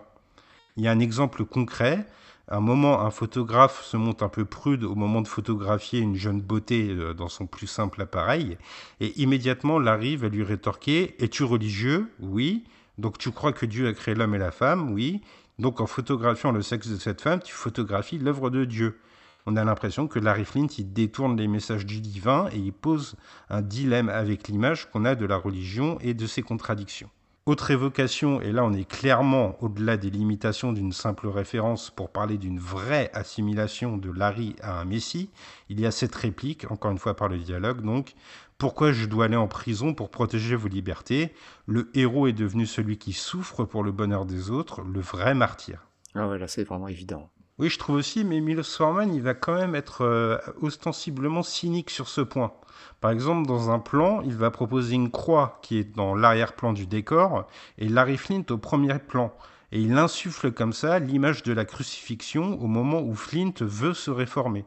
Il 0.76 0.82
y 0.82 0.88
a 0.88 0.90
un 0.90 0.99
exemple 0.99 1.47
concret 1.47 2.05
un 2.49 2.61
moment, 2.61 3.01
un 3.01 3.11
photographe 3.11 3.82
se 3.84 3.97
monte 3.97 4.22
un 4.22 4.28
peu 4.28 4.45
prude 4.45 4.84
au 4.84 4.95
moment 4.95 5.22
de 5.22 5.28
photographier 5.28 6.01
une 6.01 6.16
jeune 6.16 6.42
beauté 6.42 6.95
dans 7.16 7.28
son 7.28 7.47
plus 7.47 7.66
simple 7.66 8.03
appareil, 8.03 8.59
et 9.01 9.18
immédiatement 9.20 9.78
Larry 9.78 10.16
va 10.16 10.28
lui 10.28 10.42
rétorquer 10.42 11.14
Es-tu 11.22 11.45
religieux? 11.45 12.12
Oui. 12.20 12.64
Donc 12.99 13.18
tu 13.18 13.30
crois 13.30 13.53
que 13.53 13.66
Dieu 13.66 13.88
a 13.88 13.92
créé 13.92 14.14
l'homme 14.14 14.34
et 14.34 14.38
la 14.38 14.51
femme? 14.51 14.92
Oui. 14.92 15.22
Donc 15.59 15.80
en 15.80 15.86
photographiant 15.86 16.53
le 16.53 16.62
sexe 16.62 16.88
de 16.88 16.97
cette 16.97 17.20
femme, 17.20 17.40
tu 17.40 17.55
photographies 17.55 18.18
l'œuvre 18.18 18.51
de 18.51 18.64
Dieu. 18.64 18.99
On 19.47 19.57
a 19.57 19.64
l'impression 19.64 20.09
que 20.09 20.18
Larry 20.18 20.45
Flint 20.45 20.68
il 20.78 20.92
détourne 20.92 21.36
les 21.36 21.49
messages 21.49 21.86
du 21.86 22.01
divin 22.01 22.49
et 22.53 22.59
il 22.59 22.72
pose 22.72 23.16
un 23.51 23.62
dilemme 23.62 24.09
avec 24.09 24.49
l'image 24.49 24.90
qu'on 24.90 25.05
a 25.05 25.14
de 25.14 25.26
la 25.26 25.36
religion 25.36 25.99
et 26.01 26.14
de 26.14 26.26
ses 26.26 26.42
contradictions. 26.42 27.11
Autre 27.47 27.70
évocation, 27.70 28.40
et 28.40 28.53
là 28.53 28.64
on 28.64 28.72
est 28.72 28.88
clairement 28.88 29.62
au-delà 29.62 29.99
des 29.99 30.09
limitations 30.09 30.72
d'une 30.72 30.92
simple 30.92 31.28
référence 31.28 31.90
pour 31.90 32.09
parler 32.09 32.38
d'une 32.38 32.59
vraie 32.59 33.11
assimilation 33.12 33.99
de 33.99 34.11
Larry 34.11 34.57
à 34.62 34.80
un 34.80 34.86
Messie, 34.86 35.28
il 35.68 35.78
y 35.78 35.84
a 35.84 35.90
cette 35.90 36.14
réplique, 36.14 36.70
encore 36.70 36.90
une 36.90 36.99
fois 36.99 37.14
par 37.14 37.28
le 37.28 37.36
dialogue 37.36 37.82
donc, 37.82 38.14
Pourquoi 38.57 38.92
je 38.92 39.05
dois 39.05 39.26
aller 39.26 39.36
en 39.36 39.47
prison 39.47 39.92
pour 39.92 40.09
protéger 40.09 40.57
vos 40.57 40.68
libertés? 40.68 41.34
Le 41.66 41.90
héros 41.92 42.28
est 42.28 42.32
devenu 42.32 42.64
celui 42.64 42.97
qui 42.97 43.12
souffre 43.12 43.64
pour 43.64 43.82
le 43.82 43.92
bonheur 43.92 44.24
des 44.24 44.49
autres, 44.49 44.80
le 44.80 45.01
vrai 45.01 45.34
martyr. 45.34 45.86
Ah 46.14 46.26
ouais, 46.26 46.38
c'est 46.47 46.64
vraiment 46.64 46.88
évident. 46.88 47.28
Oui, 47.59 47.68
je 47.68 47.78
trouve 47.78 47.94
aussi, 47.96 48.24
mais 48.24 48.40
Milos 48.40 48.64
Forman, 48.64 49.14
il 49.14 49.22
va 49.22 49.34
quand 49.34 49.55
même 49.55 49.76
être 49.76 50.02
euh, 50.02 50.38
ostensiblement 50.61 51.44
cynique 51.44 51.90
sur 51.90 52.09
ce 52.09 52.20
point. 52.20 52.52
Par 53.00 53.12
exemple, 53.12 53.46
dans 53.46 53.70
un 53.70 53.78
plan, 53.78 54.22
il 54.22 54.34
va 54.34 54.50
proposer 54.50 54.96
une 54.96 55.12
croix 55.12 55.61
qui 55.62 55.78
est 55.78 55.94
dans 55.94 56.16
l'arrière-plan 56.16 56.72
du 56.72 56.88
décor 56.88 57.46
et 57.78 57.88
Larry 57.88 58.16
Flint 58.16 58.44
au 58.50 58.59
premier 58.59 58.98
plan. 58.98 59.32
Et 59.70 59.80
il 59.80 59.96
insuffle 59.96 60.50
comme 60.50 60.72
ça 60.72 60.98
l'image 60.98 61.44
de 61.44 61.52
la 61.52 61.64
crucifixion 61.64 62.61
au 62.61 62.66
moment 62.66 63.00
où 63.00 63.14
Flint 63.14 63.55
veut 63.61 63.94
se 63.94 64.11
réformer. 64.11 64.64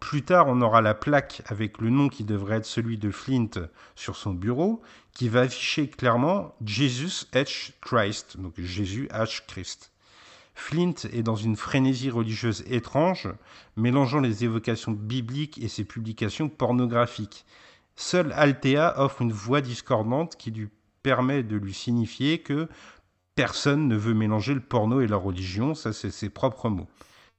Plus 0.00 0.22
tard, 0.22 0.46
on 0.48 0.62
aura 0.62 0.80
la 0.80 0.94
plaque 0.94 1.42
avec 1.46 1.78
le 1.78 1.90
nom 1.90 2.08
qui 2.08 2.24
devrait 2.24 2.56
être 2.56 2.64
celui 2.64 2.96
de 2.96 3.10
Flint 3.10 3.50
sur 3.96 4.16
son 4.16 4.32
bureau, 4.32 4.80
qui 5.12 5.28
va 5.28 5.40
afficher 5.40 5.88
clairement 5.88 6.54
Jesus 6.64 7.26
H. 7.34 7.72
Christ, 7.82 8.38
donc 8.38 8.54
Jésus 8.58 9.08
H. 9.12 9.42
Christ. 9.46 9.93
Flint 10.54 10.94
est 11.12 11.22
dans 11.22 11.36
une 11.36 11.56
frénésie 11.56 12.10
religieuse 12.10 12.64
étrange, 12.68 13.28
mélangeant 13.76 14.20
les 14.20 14.44
évocations 14.44 14.92
bibliques 14.92 15.58
et 15.58 15.68
ses 15.68 15.84
publications 15.84 16.48
pornographiques. 16.48 17.44
Seul 17.96 18.32
Althea 18.32 18.94
offre 18.96 19.22
une 19.22 19.32
voix 19.32 19.60
discordante 19.60 20.36
qui 20.36 20.50
lui 20.50 20.68
permet 21.02 21.42
de 21.42 21.56
lui 21.56 21.74
signifier 21.74 22.38
que 22.38 22.68
personne 23.34 23.88
ne 23.88 23.96
veut 23.96 24.14
mélanger 24.14 24.54
le 24.54 24.60
porno 24.60 25.00
et 25.00 25.06
la 25.06 25.16
religion, 25.16 25.74
ça 25.74 25.92
c'est 25.92 26.10
ses 26.10 26.30
propres 26.30 26.68
mots. 26.68 26.88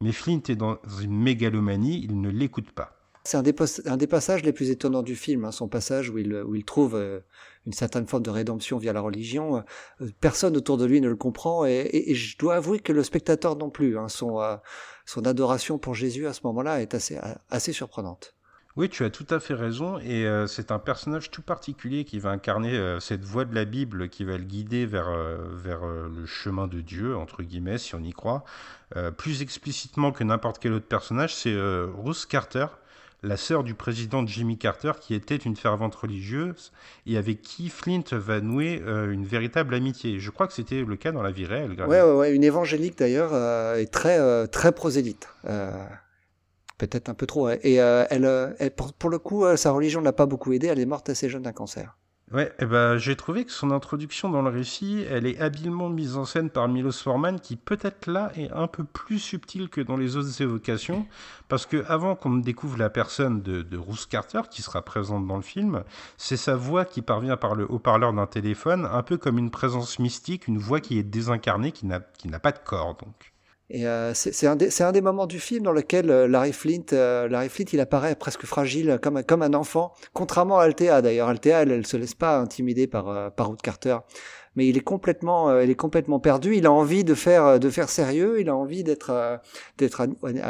Mais 0.01 0.11
Flint 0.11 0.41
est 0.49 0.55
dans 0.55 0.77
une 1.01 1.17
mégalomanie, 1.17 2.03
il 2.03 2.19
ne 2.19 2.29
l'écoute 2.29 2.71
pas. 2.71 3.04
C'est 3.25 3.37
un, 3.37 3.41
des 3.97 4.07
passages 4.07 4.43
les 4.43 4.53
plus 4.53 4.69
étonnants 4.69 5.01
du 5.01 5.15
film, 5.15 5.45
hein, 5.45 5.51
son 5.51 5.67
passage 5.67 6.11
où 6.11 6.19
il, 6.19 6.63
trouve 6.63 6.93
euh, 6.95 7.21
une 7.65 7.73
certaine 7.73 8.05
forme 8.05 8.21
de 8.21 8.29
rédemption 8.29 8.77
via 8.77 8.93
la 8.93 9.01
religion. 9.01 9.63
Euh, 10.01 10.05
personne 10.21 10.55
autour 10.55 10.77
de 10.77 10.85
lui 10.85 11.01
ne 11.01 11.09
le 11.09 11.15
comprend 11.15 11.65
et, 11.65 12.13
je 12.13 12.37
dois 12.37 12.55
avouer 12.55 12.79
que 12.79 12.93
le 12.93 13.01
spectateur 13.01 13.55
non 13.55 13.71
plus. 13.71 13.97
hein, 13.97 14.09
son, 14.09 14.39
euh, 14.41 14.57
adoration 15.25 15.79
pour 15.79 15.95
Jésus 15.95 16.27
à 16.27 16.33
ce 16.33 16.41
moment-là 16.43 16.83
est 16.83 16.93
assez, 16.93 17.73
surprenante. 17.73 18.35
Oui, 18.75 18.89
tu 18.89 19.05
as 19.05 19.09
tout 19.09 19.25
à 19.29 19.39
fait 19.39 19.53
raison, 19.53 19.99
et 19.99 20.27
euh, 20.27 20.47
c'est 20.47 20.69
un 20.69 20.79
personnage 20.79 21.31
tout 21.31 21.41
particulier 21.41 22.03
qui 22.03 22.19
va 22.19 22.31
incarner 22.31 22.73
euh, 22.73 22.99
cette 22.99 23.23
voix 23.23 23.45
de 23.45 23.55
la 23.55 23.63
Bible, 23.63 24.09
qui 24.09 24.25
va 24.25 24.37
le 24.37 24.43
guider 24.43 24.85
vers, 24.85 25.07
euh, 25.07 25.37
vers 25.53 25.85
euh, 25.85 26.09
le 26.13 26.25
chemin 26.25 26.67
de 26.67 26.81
Dieu, 26.81 27.15
entre 27.15 27.41
guillemets, 27.41 27.77
si 27.77 27.95
on 27.95 28.03
y 28.03 28.11
croit. 28.11 28.43
Euh, 28.97 29.11
plus 29.11 29.41
explicitement 29.41 30.11
que 30.11 30.25
n'importe 30.25 30.59
quel 30.59 30.73
autre 30.73 30.87
personnage, 30.87 31.33
c'est 31.33 31.53
euh, 31.53 31.87
Ruth 32.03 32.25
Carter, 32.27 32.67
la 33.25 33.37
sœur 33.37 33.63
du 33.63 33.73
président 33.73 34.25
Jimmy 34.25 34.57
Carter, 34.57 34.91
qui 35.01 35.13
était 35.13 35.35
une 35.35 35.55
fervente 35.55 35.95
religieuse, 35.95 36.71
et 37.05 37.17
avec 37.17 37.41
qui 37.41 37.69
Flint 37.69 38.03
va 38.11 38.39
nouer 38.39 38.81
euh, 38.85 39.11
une 39.11 39.25
véritable 39.25 39.73
amitié. 39.73 40.19
Je 40.19 40.29
crois 40.29 40.47
que 40.47 40.53
c'était 40.53 40.83
le 40.83 40.95
cas 40.95 41.11
dans 41.11 41.23
la 41.23 41.31
vie 41.31 41.45
réelle. 41.45 41.75
Ouais, 41.87 42.33
une 42.35 42.43
évangélique 42.43 42.97
d'ailleurs 42.97 43.31
euh, 43.33 43.75
est 43.75 43.91
très, 43.91 44.19
euh, 44.19 44.45
très 44.45 44.71
prosélyte. 44.71 45.27
Peut-être 46.77 47.09
un 47.09 47.13
peu 47.13 47.25
trop. 47.25 47.49
Et 47.49 47.75
elle, 47.75 48.55
pour, 48.75 48.93
pour 48.93 49.09
le 49.09 49.17
coup, 49.17 49.45
sa 49.55 49.71
religion 49.71 50.01
ne 50.01 50.05
l'a 50.05 50.13
pas 50.13 50.25
beaucoup 50.25 50.51
aidée. 50.51 50.67
Elle 50.67 50.79
est 50.79 50.85
morte 50.85 51.09
assez 51.09 51.29
jeune 51.29 51.43
d'un 51.43 51.53
cancer. 51.53 51.97
Ouais, 52.31 52.51
eh 52.57 52.65
ben, 52.65 52.97
j'ai 52.97 53.15
trouvé 53.15 53.45
que 53.45 53.51
son 53.51 53.69
introduction 53.69 54.29
dans 54.29 54.41
le 54.41 54.49
récit, 54.49 55.05
elle 55.09 55.27
est 55.27 55.39
habilement 55.39 55.89
mise 55.89 56.17
en 56.17 56.25
scène 56.25 56.49
par 56.49 56.67
Milos 56.67 56.91
Forman, 56.93 57.39
qui 57.39 57.55
peut-être 57.55 58.07
là 58.07 58.31
est 58.35 58.51
un 58.51 58.65
peu 58.67 58.83
plus 58.83 59.19
subtil 59.19 59.69
que 59.69 59.79
dans 59.79 59.95
les 59.95 60.17
autres 60.17 60.41
évocations, 60.41 61.05
parce 61.49 61.67
que 61.67 61.85
avant 61.87 62.15
qu'on 62.15 62.31
ne 62.31 62.41
découvre 62.41 62.79
la 62.79 62.89
personne 62.89 63.43
de, 63.43 63.61
de 63.61 63.77
Ruth 63.77 64.07
Carter, 64.09 64.41
qui 64.49 64.63
sera 64.63 64.81
présente 64.81 65.27
dans 65.27 65.35
le 65.35 65.43
film, 65.43 65.83
c'est 66.17 66.35
sa 66.35 66.55
voix 66.55 66.83
qui 66.83 67.03
parvient 67.03 67.37
par 67.37 67.53
le 67.53 67.71
haut-parleur 67.71 68.11
d'un 68.11 68.25
téléphone, 68.25 68.89
un 68.91 69.03
peu 69.03 69.17
comme 69.17 69.37
une 69.37 69.51
présence 69.51 69.99
mystique, 69.99 70.47
une 70.47 70.57
voix 70.57 70.79
qui 70.79 70.97
est 70.97 71.03
désincarnée, 71.03 71.71
qui 71.71 71.85
n'a 71.85 71.99
qui 71.99 72.27
n'a 72.27 72.39
pas 72.39 72.51
de 72.51 72.59
corps, 72.59 72.95
donc. 72.95 73.34
Et 73.69 73.87
euh, 73.87 74.13
c'est 74.13 74.45
un, 74.45 74.57
un 74.79 74.91
des 74.91 75.01
moments 75.01 75.25
du 75.25 75.39
film 75.39 75.63
dans 75.63 75.71
lequel 75.71 76.11
euh, 76.11 76.27
Larry 76.27 76.53
Flint, 76.53 76.93
euh, 76.93 77.27
Larry 77.27 77.49
Flint, 77.49 77.65
il 77.73 77.79
apparaît 77.79 78.15
presque 78.15 78.45
fragile, 78.45 78.99
comme, 79.01 79.23
comme 79.23 79.41
un 79.41 79.55
enfant, 79.55 79.91
contrairement 80.13 80.59
à 80.59 80.65
Althea 80.65 81.01
d'ailleurs. 81.01 81.29
Althea, 81.29 81.63
elle, 81.63 81.71
elle 81.71 81.87
se 81.87 81.97
laisse 81.97 82.13
pas 82.13 82.37
intimider 82.37 82.85
par, 82.85 83.09
euh, 83.09 83.29
par 83.31 83.49
Ruth 83.49 83.63
Carter, 83.63 83.97
mais 84.55 84.67
il 84.67 84.77
est 84.77 84.81
complètement, 84.81 85.49
euh, 85.49 85.63
il 85.63 85.71
est 85.71 85.75
complètement 85.75 86.19
perdu. 86.19 86.55
Il 86.55 86.67
a 86.67 86.71
envie 86.71 87.03
de 87.03 87.15
faire, 87.15 87.59
de 87.59 87.69
faire 87.71 87.89
sérieux. 87.89 88.39
Il 88.39 88.49
a 88.49 88.55
envie 88.55 88.83
d'être, 88.83 89.09
euh, 89.09 89.37
d'être 89.77 90.07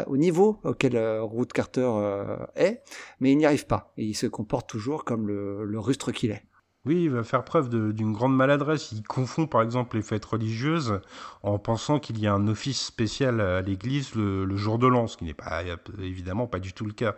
au 0.07 0.18
niveau 0.18 0.59
auquel 0.63 0.97
euh, 0.97 1.24
Ruth 1.24 1.53
Carter 1.53 1.89
euh, 1.89 2.38
est, 2.55 2.82
mais 3.22 3.32
il 3.32 3.38
n'y 3.38 3.45
arrive 3.45 3.66
pas. 3.66 3.93
Il 3.97 4.13
se 4.16 4.28
comporte 4.28 4.70
toujours 4.70 5.05
comme 5.05 5.26
le, 5.28 5.63
le 5.63 5.80
rustre 5.80 6.11
qu'il 6.11 6.32
est. 6.32 6.43
Oui, 6.86 7.05
il 7.05 7.09
va 7.09 7.23
faire 7.23 7.43
preuve 7.43 7.69
d'une 7.93 8.13
grande 8.13 8.36
maladresse. 8.36 8.91
Il 8.91 9.01
confond 9.01 9.47
par 9.47 9.63
exemple 9.63 9.95
les 9.97 10.03
fêtes 10.03 10.25
religieuses 10.25 10.99
en 11.41 11.57
pensant 11.57 11.99
qu'il 11.99 12.19
y 12.19 12.27
a 12.27 12.33
un 12.33 12.47
office 12.47 12.86
spécial 12.86 13.41
à 13.41 13.61
l'église 13.61 14.13
le, 14.13 14.45
le 14.45 14.57
jour 14.57 14.77
de 14.77 14.86
l'an, 14.86 15.07
ce 15.07 15.17
qui 15.17 15.25
n'est 15.25 15.33
pas 15.33 15.63
évidemment 15.99 16.45
pas 16.45 16.59
du 16.59 16.73
tout 16.73 16.86
le 16.86 16.93
cas. 16.93 17.15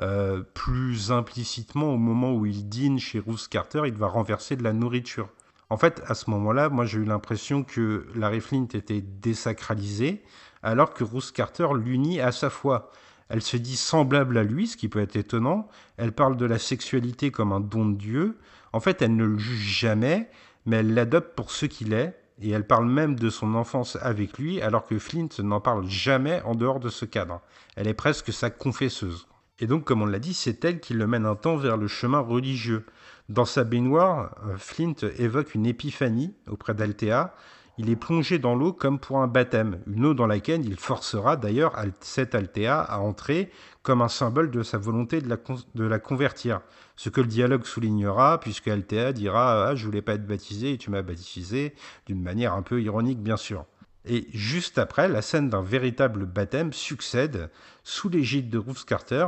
Euh, 0.00 0.42
plus 0.54 1.10
implicitement, 1.10 1.92
au 1.92 1.96
moment 1.96 2.32
où 2.32 2.46
il 2.46 2.68
dîne 2.68 3.00
chez 3.00 3.18
Ruth 3.18 3.48
Carter, 3.50 3.82
il 3.86 3.94
va 3.94 4.06
renverser 4.06 4.54
de 4.54 4.62
la 4.62 4.72
nourriture. 4.72 5.28
En 5.70 5.76
fait, 5.76 6.02
à 6.06 6.14
ce 6.14 6.30
moment-là, 6.30 6.68
moi 6.68 6.86
j'ai 6.86 6.98
eu 6.98 7.04
l'impression 7.04 7.64
que 7.64 8.06
Larry 8.14 8.40
Flint 8.40 8.68
était 8.74 9.00
désacralisé, 9.00 10.22
alors 10.62 10.94
que 10.94 11.02
Ruth 11.02 11.32
Carter 11.32 11.66
l'unit 11.74 12.20
à 12.20 12.30
sa 12.30 12.48
foi. 12.48 12.92
Elle 13.28 13.42
se 13.42 13.56
dit 13.56 13.76
semblable 13.76 14.38
à 14.38 14.44
lui, 14.44 14.68
ce 14.68 14.76
qui 14.76 14.88
peut 14.88 15.00
être 15.00 15.16
étonnant. 15.16 15.68
Elle 15.96 16.12
parle 16.12 16.36
de 16.36 16.46
la 16.46 16.58
sexualité 16.58 17.30
comme 17.30 17.52
un 17.52 17.60
don 17.60 17.86
de 17.86 17.96
Dieu. 17.96 18.38
En 18.72 18.80
fait, 18.80 19.02
elle 19.02 19.16
ne 19.16 19.24
le 19.24 19.38
juge 19.38 19.80
jamais, 19.80 20.28
mais 20.66 20.76
elle 20.76 20.94
l'adopte 20.94 21.34
pour 21.34 21.50
ce 21.50 21.66
qu'il 21.66 21.92
est, 21.92 22.14
et 22.40 22.50
elle 22.50 22.66
parle 22.66 22.88
même 22.88 23.16
de 23.16 23.30
son 23.30 23.54
enfance 23.54 23.96
avec 24.00 24.38
lui, 24.38 24.60
alors 24.60 24.86
que 24.86 24.98
Flint 24.98 25.28
n'en 25.40 25.60
parle 25.60 25.88
jamais 25.88 26.40
en 26.42 26.54
dehors 26.54 26.80
de 26.80 26.88
ce 26.88 27.04
cadre. 27.04 27.40
Elle 27.74 27.88
est 27.88 27.94
presque 27.94 28.32
sa 28.32 28.50
confesseuse. 28.50 29.26
Et 29.60 29.66
donc, 29.66 29.84
comme 29.84 30.02
on 30.02 30.06
l'a 30.06 30.20
dit, 30.20 30.34
c'est 30.34 30.64
elle 30.64 30.78
qui 30.78 30.94
le 30.94 31.06
mène 31.06 31.26
un 31.26 31.34
temps 31.34 31.56
vers 31.56 31.76
le 31.76 31.88
chemin 31.88 32.20
religieux. 32.20 32.86
Dans 33.28 33.44
sa 33.44 33.64
baignoire, 33.64 34.36
euh, 34.46 34.56
Flint 34.56 34.94
évoque 35.18 35.54
une 35.54 35.66
épiphanie 35.66 36.34
auprès 36.48 36.74
d'Althea. 36.74 37.34
Il 37.78 37.88
est 37.90 37.96
plongé 37.96 38.38
dans 38.40 38.56
l'eau 38.56 38.72
comme 38.72 38.98
pour 38.98 39.18
un 39.20 39.28
baptême, 39.28 39.80
une 39.86 40.04
eau 40.04 40.14
dans 40.14 40.26
laquelle 40.26 40.66
il 40.66 40.76
forcera 40.78 41.36
d'ailleurs 41.36 41.76
cette 42.00 42.34
Althea 42.34 42.80
à 42.82 42.98
entrer 42.98 43.50
comme 43.82 44.02
un 44.02 44.08
symbole 44.08 44.50
de 44.50 44.62
sa 44.64 44.78
volonté 44.78 45.20
de 45.20 45.28
la, 45.28 45.36
con- 45.36 45.62
de 45.76 45.84
la 45.84 45.98
convertir. 46.00 46.60
Ce 46.96 47.08
que 47.08 47.20
le 47.20 47.28
dialogue 47.28 47.64
soulignera, 47.64 48.40
puisque 48.40 48.66
Althea 48.68 49.12
dira 49.12 49.68
Ah, 49.68 49.74
je 49.76 49.84
voulais 49.86 50.02
pas 50.02 50.14
être 50.14 50.26
baptisé 50.26 50.72
et 50.72 50.78
tu 50.78 50.90
m'as 50.90 51.02
baptisé, 51.02 51.74
d'une 52.06 52.20
manière 52.20 52.54
un 52.54 52.62
peu 52.62 52.82
ironique, 52.82 53.22
bien 53.22 53.36
sûr. 53.36 53.64
Et 54.04 54.26
juste 54.32 54.78
après, 54.78 55.06
la 55.08 55.22
scène 55.22 55.48
d'un 55.48 55.62
véritable 55.62 56.26
baptême 56.26 56.72
succède 56.72 57.48
sous 57.84 58.08
l'égide 58.08 58.50
de 58.50 58.58
Ruth 58.58 58.84
Carter, 58.84 59.26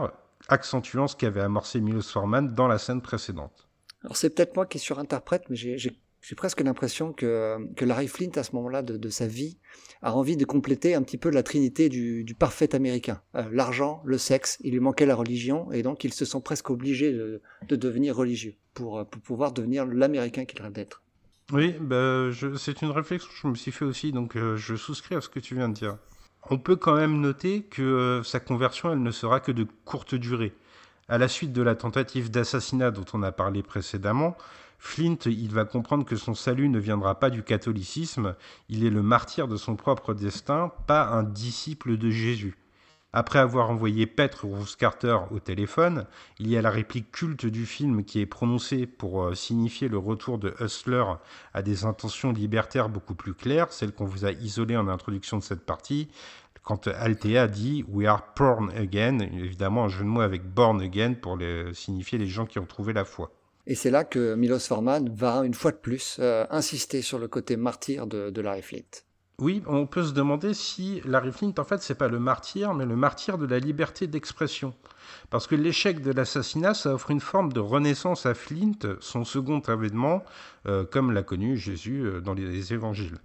accentuant 0.49 1.07
ce 1.07 1.15
qu'avait 1.15 1.41
amorcé 1.43 1.81
Milos 1.81 2.03
Forman 2.11 2.49
dans 2.53 2.67
la 2.67 2.79
scène 2.79 3.01
précédente. 3.03 3.69
Alors 4.03 4.17
c'est 4.17 4.31
peut-être 4.31 4.57
moi 4.57 4.67
qui 4.67 4.79
surinterprète, 4.81 5.45
mais 5.51 5.57
j'ai- 5.57 6.01
j'ai 6.21 6.35
presque 6.35 6.61
l'impression 6.61 7.13
que, 7.13 7.57
que 7.75 7.85
Larry 7.85 8.09
Flint, 8.09 8.33
à 8.37 8.43
ce 8.43 8.55
moment-là 8.57 8.83
de, 8.83 8.97
de 8.97 9.09
sa 9.09 9.27
vie, 9.27 9.59
a 10.03 10.15
envie 10.15 10.37
de 10.37 10.45
compléter 10.45 10.95
un 10.95 11.03
petit 11.03 11.19
peu 11.19 11.31
la 11.31 11.43
trinité 11.43 11.89
du, 11.89 12.25
du 12.25 12.35
parfait 12.35 12.75
américain. 12.75 13.23
Euh, 13.35 13.45
L'argent, 13.53 14.03
le 14.05 14.19
sexe, 14.19 14.59
il 14.61 14.73
lui 14.73 14.81
manquait 14.81 15.07
la 15.07 15.15
religion, 15.15 15.71
et 15.73 15.83
donc 15.83 16.05
il 16.05 16.13
se 16.13 16.25
sent 16.25 16.41
presque 16.45 16.71
obligé 16.71 17.13
de, 17.13 17.41
de 17.69 17.77
devenir 17.77 18.17
religieux 18.17 18.55
pour, 18.75 18.99
euh, 18.99 19.05
pour 19.05 19.23
pouvoir 19.23 19.53
devenir 19.53 19.87
l'américain 19.87 20.45
qu'il 20.45 20.61
rêve 20.63 20.73
d'être. 20.73 21.03
Oui, 21.53 21.75
bah, 21.81 22.29
c'est 22.57 22.83
une 22.83 22.91
réflexion 22.91 23.29
que 23.29 23.37
je 23.43 23.49
me 23.49 23.55
suis 23.55 23.73
fait 23.73 23.85
aussi, 23.85 24.13
donc 24.13 24.37
euh, 24.37 24.57
je 24.57 24.77
souscris 24.77 25.17
à 25.17 25.21
ce 25.21 25.29
que 25.29 25.41
tu 25.41 25.55
viens 25.55 25.69
de 25.69 25.75
dire. 25.75 25.99
On 26.49 26.59
peut 26.59 26.77
quand 26.77 26.97
même 26.97 27.21
noter 27.21 27.63
que 27.65 28.23
sa 28.25 28.41
conversion, 28.41 28.93
elle 28.93 29.03
ne 29.03 29.11
sera 29.11 29.41
que 29.41 29.53
de 29.53 29.67
courte 29.85 30.15
durée. 30.15 30.53
À 31.09 31.19
la 31.19 31.29
suite 31.29 31.53
de 31.53 31.61
la 31.61 31.75
tentative 31.75 32.31
d'assassinat 32.31 32.93
dont 32.93 33.05
on 33.13 33.23
a 33.23 33.33
parlé 33.33 33.63
précédemment, 33.63 34.37
Flint, 34.83 35.19
il 35.27 35.53
va 35.53 35.67
comprendre 35.67 36.07
que 36.07 36.17
son 36.17 36.33
salut 36.33 36.71
ne 36.71 36.79
viendra 36.79 37.21
pas 37.21 37.29
du 37.29 37.43
catholicisme, 37.43 38.35
il 38.71 38.87
est 38.87 38.91
le 38.91 39.03
martyr 39.03 39.47
de 39.47 39.57
son 39.57 39.77
propre 39.77 40.15
destin, 40.15 40.73
pas 40.87 41.07
un 41.07 41.23
disciple 41.23 41.99
de 41.99 42.09
Jésus. 42.09 42.57
Après 43.13 43.41
avoir 43.41 43.71
envoyé 43.71 44.07
paître 44.07 44.47
Ruth 44.47 44.77
Carter 44.77 45.19
au 45.33 45.39
téléphone, 45.39 46.07
il 46.39 46.49
y 46.49 46.57
a 46.57 46.63
la 46.63 46.71
réplique 46.71 47.13
culte 47.13 47.45
du 47.45 47.67
film 47.67 48.05
qui 48.05 48.21
est 48.21 48.27
prononcée 48.27 48.87
pour 48.87 49.23
euh, 49.23 49.35
signifier 49.35 49.89
le 49.89 49.99
retour 49.99 50.39
de 50.39 50.55
Hustler 50.61 51.05
à 51.53 51.61
des 51.61 51.85
intentions 51.85 52.33
libertaires 52.33 52.89
beaucoup 52.89 53.15
plus 53.15 53.35
claires, 53.35 53.75
celle 53.75 53.93
qu'on 53.93 54.07
vous 54.07 54.25
a 54.25 54.33
isolée 54.33 54.79
en 54.79 54.89
introduction 54.89 55.37
de 55.37 55.43
cette 55.43 55.67
partie, 55.67 56.09
quand 56.63 56.89
Althea 56.89 57.49
dit 57.49 57.85
We 57.89 58.09
are 58.09 58.23
born 58.35 58.71
again, 58.71 59.19
évidemment 59.19 59.85
un 59.85 59.89
jeu 59.89 60.05
de 60.05 60.09
mots 60.09 60.21
avec 60.23 60.43
born 60.43 60.81
again 60.81 61.13
pour 61.13 61.39
signifier 61.75 62.17
les 62.17 62.29
gens 62.29 62.47
qui 62.47 62.59
ont 62.59 62.67
trouvé 62.67 62.95
la 62.95 63.05
foi. 63.05 63.31
Et 63.71 63.77
c'est 63.77 63.93
là 63.93 64.03
que 64.03 64.35
Milos 64.35 64.59
Forman 64.67 65.09
va 65.15 65.47
une 65.47 65.55
fois 65.55 65.71
de 65.71 65.77
plus 65.77 66.17
euh, 66.19 66.45
insister 66.51 67.03
sur 67.03 67.21
le 67.21 67.29
côté 67.29 67.57
martyr 67.57 68.09
de, 68.09 68.41
Larry 68.41 68.63
Flint. 68.63 69.05
Oui, 69.39 69.63
on 69.69 69.87
peut 69.87 70.03
se 70.03 70.13
demander 70.13 70.55
si 70.55 71.01
Larry 71.05 71.31
Flint, 71.31 71.55
en 71.57 71.63
fait, 71.63 71.81
c'est 71.81 71.95
pas 71.95 72.09
le 72.09 72.19
martyr, 72.19 72.75
mais 72.75 72.85
le 72.85 72.97
martyr 72.97 73.39
de 73.39 73.47
la 73.47 73.61
liberté 73.61 74.09
d'expression. 74.09 74.75
Parce 75.31 75.47
que 75.47 75.55
l'échec 75.55 76.03
de 76.03 76.11
l'assassinat, 76.11 76.75
ça 76.75 76.95
offre 76.95 77.13
une 77.13 77.21
forme 77.21 77.53
de 77.53 77.61
renaissance 77.61 78.27
à 78.27 78.35
Flint, 78.35 78.97
son 78.99 79.23
second 79.23 79.61
avènement, 79.61 80.25
euh, 80.67 80.85
comme 80.85 81.13
l'a 81.13 81.23
connu 81.23 81.57
Jésus 81.57 82.03
euh, 82.05 82.21
dans 82.21 82.35
les 82.35 82.73
évangiles. 82.73 83.19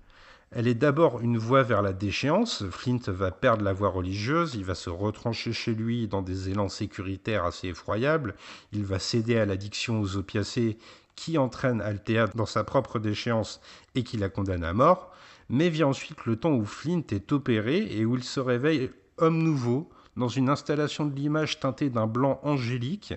Elle 0.51 0.67
est 0.67 0.75
d'abord 0.75 1.21
une 1.21 1.37
voie 1.37 1.63
vers 1.63 1.81
la 1.81 1.93
déchéance. 1.93 2.63
Flint 2.69 3.01
va 3.07 3.31
perdre 3.31 3.63
la 3.63 3.73
voie 3.73 3.89
religieuse, 3.89 4.55
il 4.55 4.63
va 4.63 4.75
se 4.75 4.89
retrancher 4.89 5.53
chez 5.53 5.73
lui 5.73 6.07
dans 6.07 6.21
des 6.21 6.49
élans 6.49 6.69
sécuritaires 6.69 7.45
assez 7.45 7.69
effroyables, 7.69 8.35
il 8.71 8.85
va 8.85 8.99
céder 8.99 9.37
à 9.37 9.45
l'addiction 9.45 9.99
aux 9.99 10.17
opiacés 10.17 10.77
qui 11.15 11.37
entraîne 11.37 11.81
Althea 11.81 12.27
dans 12.35 12.45
sa 12.45 12.63
propre 12.63 12.99
déchéance 12.99 13.61
et 13.95 14.03
qui 14.03 14.17
la 14.17 14.29
condamne 14.29 14.63
à 14.63 14.73
mort. 14.73 15.11
Mais 15.49 15.69
vient 15.69 15.87
ensuite 15.87 16.25
le 16.25 16.37
temps 16.37 16.53
où 16.53 16.65
Flint 16.65 17.03
est 17.11 17.31
opéré 17.31 17.87
et 17.91 18.05
où 18.05 18.15
il 18.15 18.23
se 18.23 18.39
réveille 18.39 18.89
homme 19.17 19.41
nouveau, 19.41 19.89
dans 20.15 20.27
une 20.27 20.49
installation 20.49 21.05
de 21.05 21.15
l'image 21.15 21.59
teintée 21.59 21.89
d'un 21.89 22.07
blanc 22.07 22.39
angélique. 22.43 23.13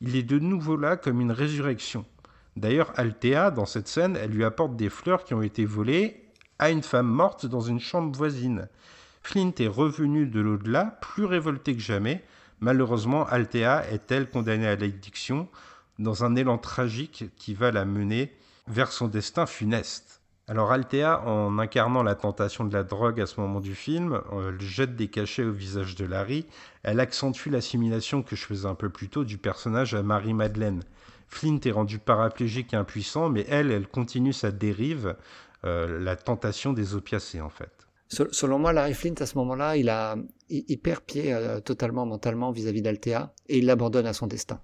Il 0.00 0.16
est 0.16 0.24
de 0.24 0.38
nouveau 0.38 0.76
là 0.76 0.96
comme 0.96 1.20
une 1.20 1.32
résurrection. 1.32 2.04
D'ailleurs, 2.56 2.92
Althea, 2.96 3.50
dans 3.50 3.66
cette 3.66 3.88
scène, 3.88 4.16
elle 4.16 4.32
lui 4.32 4.44
apporte 4.44 4.76
des 4.76 4.90
fleurs 4.90 5.24
qui 5.24 5.34
ont 5.34 5.42
été 5.42 5.64
volées 5.64 6.29
à 6.60 6.70
une 6.70 6.82
femme 6.82 7.08
morte 7.08 7.46
dans 7.46 7.62
une 7.62 7.80
chambre 7.80 8.14
voisine. 8.14 8.68
Flint 9.22 9.54
est 9.58 9.66
revenu 9.66 10.26
de 10.26 10.40
l'au-delà, 10.40 10.98
plus 11.00 11.24
révolté 11.24 11.74
que 11.74 11.80
jamais. 11.80 12.22
Malheureusement, 12.60 13.26
Althea 13.26 13.82
est-elle 13.90 14.28
condamnée 14.28 14.68
à 14.68 14.76
l'addiction 14.76 15.48
dans 15.98 16.22
un 16.22 16.36
élan 16.36 16.58
tragique 16.58 17.24
qui 17.36 17.54
va 17.54 17.72
la 17.72 17.86
mener 17.86 18.36
vers 18.68 18.92
son 18.92 19.08
destin 19.08 19.46
funeste? 19.46 20.20
Alors 20.48 20.70
Althea, 20.70 21.22
en 21.26 21.58
incarnant 21.58 22.02
la 22.02 22.14
tentation 22.14 22.64
de 22.64 22.74
la 22.74 22.82
drogue 22.82 23.22
à 23.22 23.26
ce 23.26 23.40
moment 23.40 23.60
du 23.60 23.74
film, 23.74 24.20
elle 24.30 24.60
jette 24.60 24.96
des 24.96 25.08
cachets 25.08 25.44
au 25.44 25.52
visage 25.52 25.94
de 25.94 26.04
Larry, 26.04 26.44
elle 26.82 27.00
accentue 27.00 27.48
l'assimilation 27.48 28.22
que 28.22 28.36
je 28.36 28.44
faisais 28.44 28.68
un 28.68 28.74
peu 28.74 28.90
plus 28.90 29.08
tôt 29.08 29.24
du 29.24 29.38
personnage 29.38 29.94
à 29.94 30.02
Marie-Madeleine. 30.02 30.82
Flint 31.28 31.60
est 31.64 31.70
rendu 31.70 31.98
paraplégique 31.98 32.74
et 32.74 32.76
impuissant, 32.76 33.30
mais 33.30 33.46
elle, 33.48 33.70
elle 33.70 33.86
continue 33.86 34.32
sa 34.32 34.50
dérive 34.50 35.14
la 35.62 36.16
tentation 36.16 36.72
des 36.72 36.94
opiacés 36.94 37.40
en 37.40 37.50
fait. 37.50 37.86
Selon 38.10 38.58
moi, 38.58 38.72
Larry 38.72 38.94
Flint, 38.94 39.14
à 39.20 39.26
ce 39.26 39.38
moment-là, 39.38 39.76
il, 39.76 39.88
a, 39.88 40.16
il, 40.48 40.78
perd 40.78 41.00
pied 41.02 41.32
euh, 41.32 41.60
totalement 41.60 42.06
mentalement 42.06 42.50
vis-à-vis 42.50 42.82
d'Altea 42.82 43.32
et 43.48 43.58
il 43.58 43.66
l'abandonne 43.66 44.06
à 44.06 44.12
son 44.12 44.26
destin. 44.26 44.60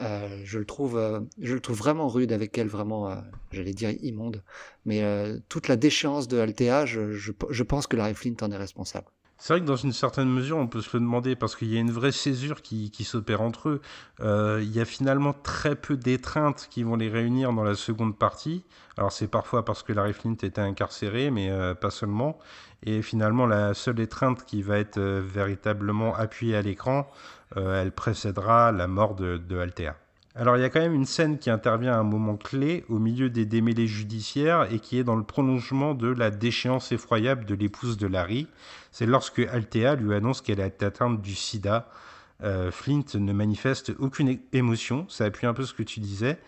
Euh, 0.00 0.40
je 0.44 0.58
le 0.58 0.64
trouve, 0.64 1.28
je 1.38 1.52
le 1.52 1.60
trouve 1.60 1.76
vraiment 1.76 2.08
rude 2.08 2.32
avec 2.32 2.56
elle, 2.56 2.68
vraiment, 2.68 3.14
j'allais 3.52 3.74
dire 3.74 3.90
immonde. 4.02 4.42
Mais 4.86 5.02
toute 5.50 5.68
la 5.68 5.76
déchéance 5.76 6.28
de 6.28 6.38
Altea, 6.38 6.86
je, 6.86 7.62
pense 7.62 7.86
que 7.86 7.96
Larry 7.96 8.14
Flint 8.14 8.36
en 8.40 8.50
est 8.50 8.56
responsable. 8.56 9.08
C'est 9.44 9.54
vrai 9.54 9.60
que 9.60 9.66
dans 9.66 9.74
une 9.74 9.92
certaine 9.92 10.28
mesure, 10.28 10.56
on 10.56 10.68
peut 10.68 10.80
se 10.80 10.96
le 10.96 11.00
demander 11.00 11.34
parce 11.34 11.56
qu'il 11.56 11.66
y 11.66 11.76
a 11.76 11.80
une 11.80 11.90
vraie 11.90 12.12
césure 12.12 12.62
qui, 12.62 12.92
s'opère 13.02 13.42
entre 13.42 13.70
eux. 13.70 13.80
il 14.60 14.70
y 14.70 14.80
a 14.80 14.84
finalement 14.84 15.32
très 15.32 15.74
peu 15.74 15.96
d'étreintes 15.96 16.68
qui 16.70 16.84
vont 16.84 16.94
les 16.94 17.08
réunir 17.08 17.52
dans 17.52 17.64
la 17.64 17.74
seconde 17.74 18.16
partie. 18.16 18.64
Alors 18.96 19.10
c'est 19.10 19.26
parfois 19.26 19.64
parce 19.64 19.82
que 19.82 19.92
Larry 19.92 20.12
Flint 20.12 20.36
était 20.44 20.60
incarcéré, 20.60 21.32
mais 21.32 21.50
euh, 21.50 21.74
pas 21.74 21.90
seulement. 21.90 22.38
Et 22.84 23.02
finalement, 23.02 23.46
la 23.46 23.74
seule 23.74 23.98
étreinte 23.98 24.44
qui 24.44 24.62
va 24.62 24.78
être 24.78 24.98
euh, 24.98 25.20
véritablement 25.24 26.14
appuyée 26.14 26.54
à 26.54 26.62
l'écran, 26.62 27.10
euh, 27.56 27.82
elle 27.82 27.90
précédera 27.90 28.70
la 28.70 28.86
mort 28.86 29.16
de, 29.16 29.38
de. 29.38 29.58
Alors 30.34 30.56
il 30.56 30.60
y 30.60 30.64
a 30.64 30.70
quand 30.70 30.80
même 30.80 30.94
une 30.94 31.04
scène 31.04 31.38
qui 31.38 31.50
intervient 31.50 31.92
à 31.92 31.98
un 31.98 32.04
moment 32.04 32.36
clé 32.36 32.86
au 32.88 32.98
milieu 32.98 33.28
des 33.28 33.44
démêlés 33.44 33.86
judiciaires 33.86 34.72
et 34.72 34.78
qui 34.78 34.98
est 34.98 35.04
dans 35.04 35.16
le 35.16 35.24
prolongement 35.24 35.92
de 35.94 36.08
la 36.08 36.30
déchéance 36.30 36.90
effroyable 36.90 37.44
de 37.44 37.54
l'épouse 37.54 37.98
de 37.98 38.06
Larry. 38.06 38.48
C'est 38.92 39.06
lorsque 39.06 39.40
Altea 39.40 39.96
lui 39.96 40.14
annonce 40.14 40.40
qu'elle 40.40 40.60
est 40.60 40.82
atteinte 40.82 41.20
du 41.20 41.34
sida. 41.34 41.88
Flint 42.72 43.04
ne 43.14 43.32
manifeste 43.32 43.92
aucune 44.00 44.38
émotion, 44.52 45.06
ça 45.08 45.26
appuie 45.26 45.46
un 45.46 45.54
peu 45.54 45.64
ce 45.64 45.72
que 45.72 45.84
tu 45.84 46.00
disais, 46.00 46.38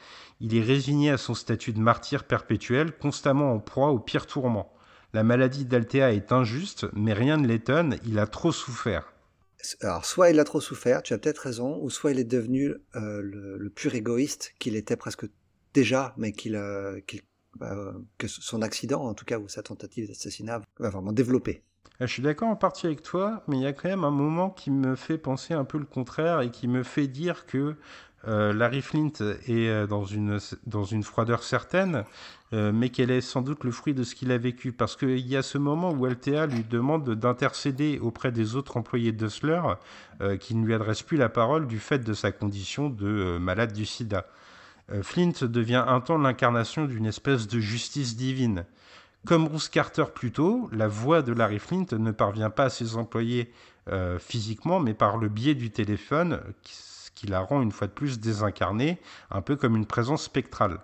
il 0.40 0.56
est 0.56 0.62
résigné 0.62 1.10
à 1.10 1.16
son 1.16 1.34
statut 1.34 1.72
de 1.72 1.78
martyr 1.78 2.24
perpétuel, 2.24 2.92
constamment 2.96 3.52
en 3.52 3.60
proie 3.60 3.90
au 3.90 3.98
pire 3.98 4.26
tourment. 4.26 4.72
La 5.12 5.22
maladie 5.22 5.64
d'Altea 5.64 6.12
est 6.12 6.32
injuste, 6.32 6.86
mais 6.92 7.12
rien 7.12 7.36
ne 7.36 7.46
l'étonne, 7.46 7.98
il 8.04 8.18
a 8.18 8.26
trop 8.26 8.50
souffert. 8.50 9.12
Alors, 9.80 10.04
soit 10.04 10.30
il 10.30 10.40
a 10.40 10.44
trop 10.44 10.60
souffert, 10.60 11.02
tu 11.02 11.14
as 11.14 11.18
peut-être 11.18 11.38
raison, 11.38 11.78
ou 11.80 11.88
soit 11.88 12.10
il 12.10 12.18
est 12.18 12.24
devenu 12.24 12.74
euh, 12.96 13.22
le, 13.22 13.70
pur 13.70 13.94
égoïste 13.94 14.54
qu'il 14.58 14.76
était 14.76 14.96
presque 14.96 15.26
déjà, 15.72 16.14
mais 16.18 16.32
qu'il, 16.32 16.56
euh, 16.56 17.00
bah, 17.56 17.94
que 18.18 18.26
son 18.26 18.60
accident, 18.60 19.04
en 19.04 19.14
tout 19.14 19.24
cas, 19.24 19.38
ou 19.38 19.48
sa 19.48 19.62
tentative 19.62 20.08
d'assassinat, 20.08 20.60
va 20.78 20.90
vraiment 20.90 21.12
développer. 21.12 21.62
Ah, 22.00 22.06
je 22.06 22.12
suis 22.12 22.22
d'accord 22.22 22.48
en 22.48 22.56
partie 22.56 22.86
avec 22.86 23.02
toi, 23.02 23.44
mais 23.46 23.56
il 23.56 23.62
y 23.62 23.66
a 23.66 23.72
quand 23.72 23.88
même 23.88 24.02
un 24.02 24.10
moment 24.10 24.50
qui 24.50 24.72
me 24.72 24.96
fait 24.96 25.16
penser 25.16 25.54
un 25.54 25.64
peu 25.64 25.78
le 25.78 25.84
contraire 25.84 26.40
et 26.40 26.50
qui 26.50 26.66
me 26.66 26.82
fait 26.82 27.06
dire 27.06 27.46
que 27.46 27.76
euh, 28.26 28.52
Larry 28.52 28.82
Flint 28.82 29.12
est 29.46 29.68
euh, 29.68 29.86
dans 29.86 30.04
une, 30.04 31.02
froideur 31.04 31.44
certaine, 31.44 32.04
euh, 32.52 32.72
mais 32.72 32.88
qu'elle 32.88 33.12
est 33.12 33.20
sans 33.20 33.42
doute 33.42 33.62
le 33.62 33.70
fruit 33.70 33.94
de 33.94 34.02
ce 34.02 34.16
qu'il 34.16 34.32
a 34.32 34.38
vécu. 34.38 34.72
Parce 34.72 34.96
qu'il 34.96 35.24
y 35.24 35.36
a 35.36 35.42
ce 35.42 35.56
moment 35.56 35.92
où 35.92 36.04
Altea 36.04 36.46
lui 36.46 36.64
demande 36.64 37.08
d'intercéder 37.14 38.00
auprès 38.02 38.32
des 38.32 38.56
autres 38.56 38.76
employés 38.76 39.12
de 39.12 39.28
qui 40.40 40.54
ne 40.56 40.66
lui 40.66 40.74
adressent 40.74 41.02
plus 41.02 41.16
la 41.16 41.28
parole 41.28 41.68
du 41.68 41.78
fait 41.78 42.00
de 42.00 42.12
sa 42.12 42.32
condition 42.32 42.90
de 42.90 43.38
malade 43.38 43.72
du 43.72 43.86
sida. 43.86 44.26
Flint 45.02 45.32
devient 45.42 45.84
un 45.86 46.00
temps 46.00 46.18
l'incarnation 46.18 46.86
d'une 46.86 47.06
espèce 47.06 47.46
de 47.46 47.60
justice 47.60 48.16
divine. 48.16 48.64
Comme 49.26 49.48
Bruce 49.48 49.68
Carter 49.68 50.04
plus 50.14 50.32
tôt, 50.32 50.68
la 50.72 50.86
voix 50.86 51.22
de 51.22 51.32
Larry 51.32 51.58
Flint 51.58 51.86
ne 51.92 52.10
parvient 52.10 52.50
pas 52.50 52.64
à 52.64 52.70
ses 52.70 52.96
employés 52.96 53.52
physiquement, 54.18 54.80
mais 54.80 54.94
par 54.94 55.16
le 55.16 55.28
biais 55.28 55.54
du 55.54 55.70
téléphone, 55.70 56.40
qui 57.14 57.26
la 57.26 57.40
rend 57.40 57.62
une 57.62 57.72
fois 57.72 57.86
de 57.86 57.92
plus 57.92 58.20
désincarnée, 58.20 58.98
un 59.30 59.40
peu 59.40 59.56
comme 59.56 59.76
une 59.76 59.86
présence 59.86 60.24
spectrale. 60.24 60.80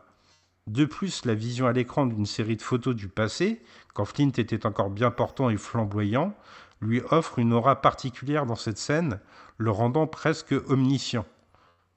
De 0.67 0.85
plus, 0.85 1.25
la 1.25 1.35
vision 1.35 1.67
à 1.67 1.73
l'écran 1.73 2.07
d'une 2.07 2.27
série 2.27 2.57
de 2.57 2.63
photos 2.63 2.95
du 2.95 3.09
passé, 3.09 3.61
quand 3.95 4.05
Flint 4.05 4.33
était 4.37 4.67
encore 4.67 4.91
bien 4.91 5.11
portant 5.11 5.51
et 5.51 5.57
flamboyant, 5.57 6.35
lui 6.81 7.03
offre 7.11 7.39
une 7.39 7.53
aura 7.53 7.83
particulière 7.83 8.47
dans 8.47 8.57
cette 8.57 8.79
scène, 8.79 9.21
le 9.59 9.71
rendant 9.71 10.07
presque 10.07 10.55
omniscient. 10.69 11.27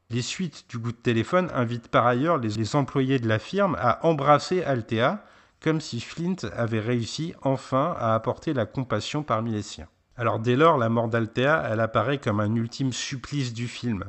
Les 0.10 0.22
suites 0.22 0.66
du 0.70 0.78
goût 0.78 0.92
de 0.92 0.98
téléphone 0.98 1.50
invitent 1.54 1.88
par 1.88 2.06
ailleurs 2.06 2.38
les, 2.38 2.76
employés 2.76 3.20
de 3.20 3.28
la 3.28 3.40
firme 3.40 3.76
à 3.80 4.06
embrasser 4.06 4.64
Altea, 4.64 5.24
comme 5.64 5.80
si 5.80 6.02
Flint 6.02 6.36
avait 6.56 6.82
réussi 6.82 7.34
enfin 7.42 7.96
à 7.98 8.14
apporter 8.14 8.54
la 8.54 8.66
compassion 8.66 9.24
parmi 9.24 9.52
les 9.52 9.62
siens. 9.62 9.88
Alors 10.18 10.40
dès 10.40 10.58
lors, 10.58 10.78
la 10.78 10.90
mort 10.90 11.08
d'Altea, 11.08 11.64
elle 11.72 11.80
apparaît 11.80 12.20
comme 12.20 12.42
un 12.42 12.54
ultime 12.54 12.92
supplice 12.92 13.54
du 13.54 13.68
film. 13.68 14.04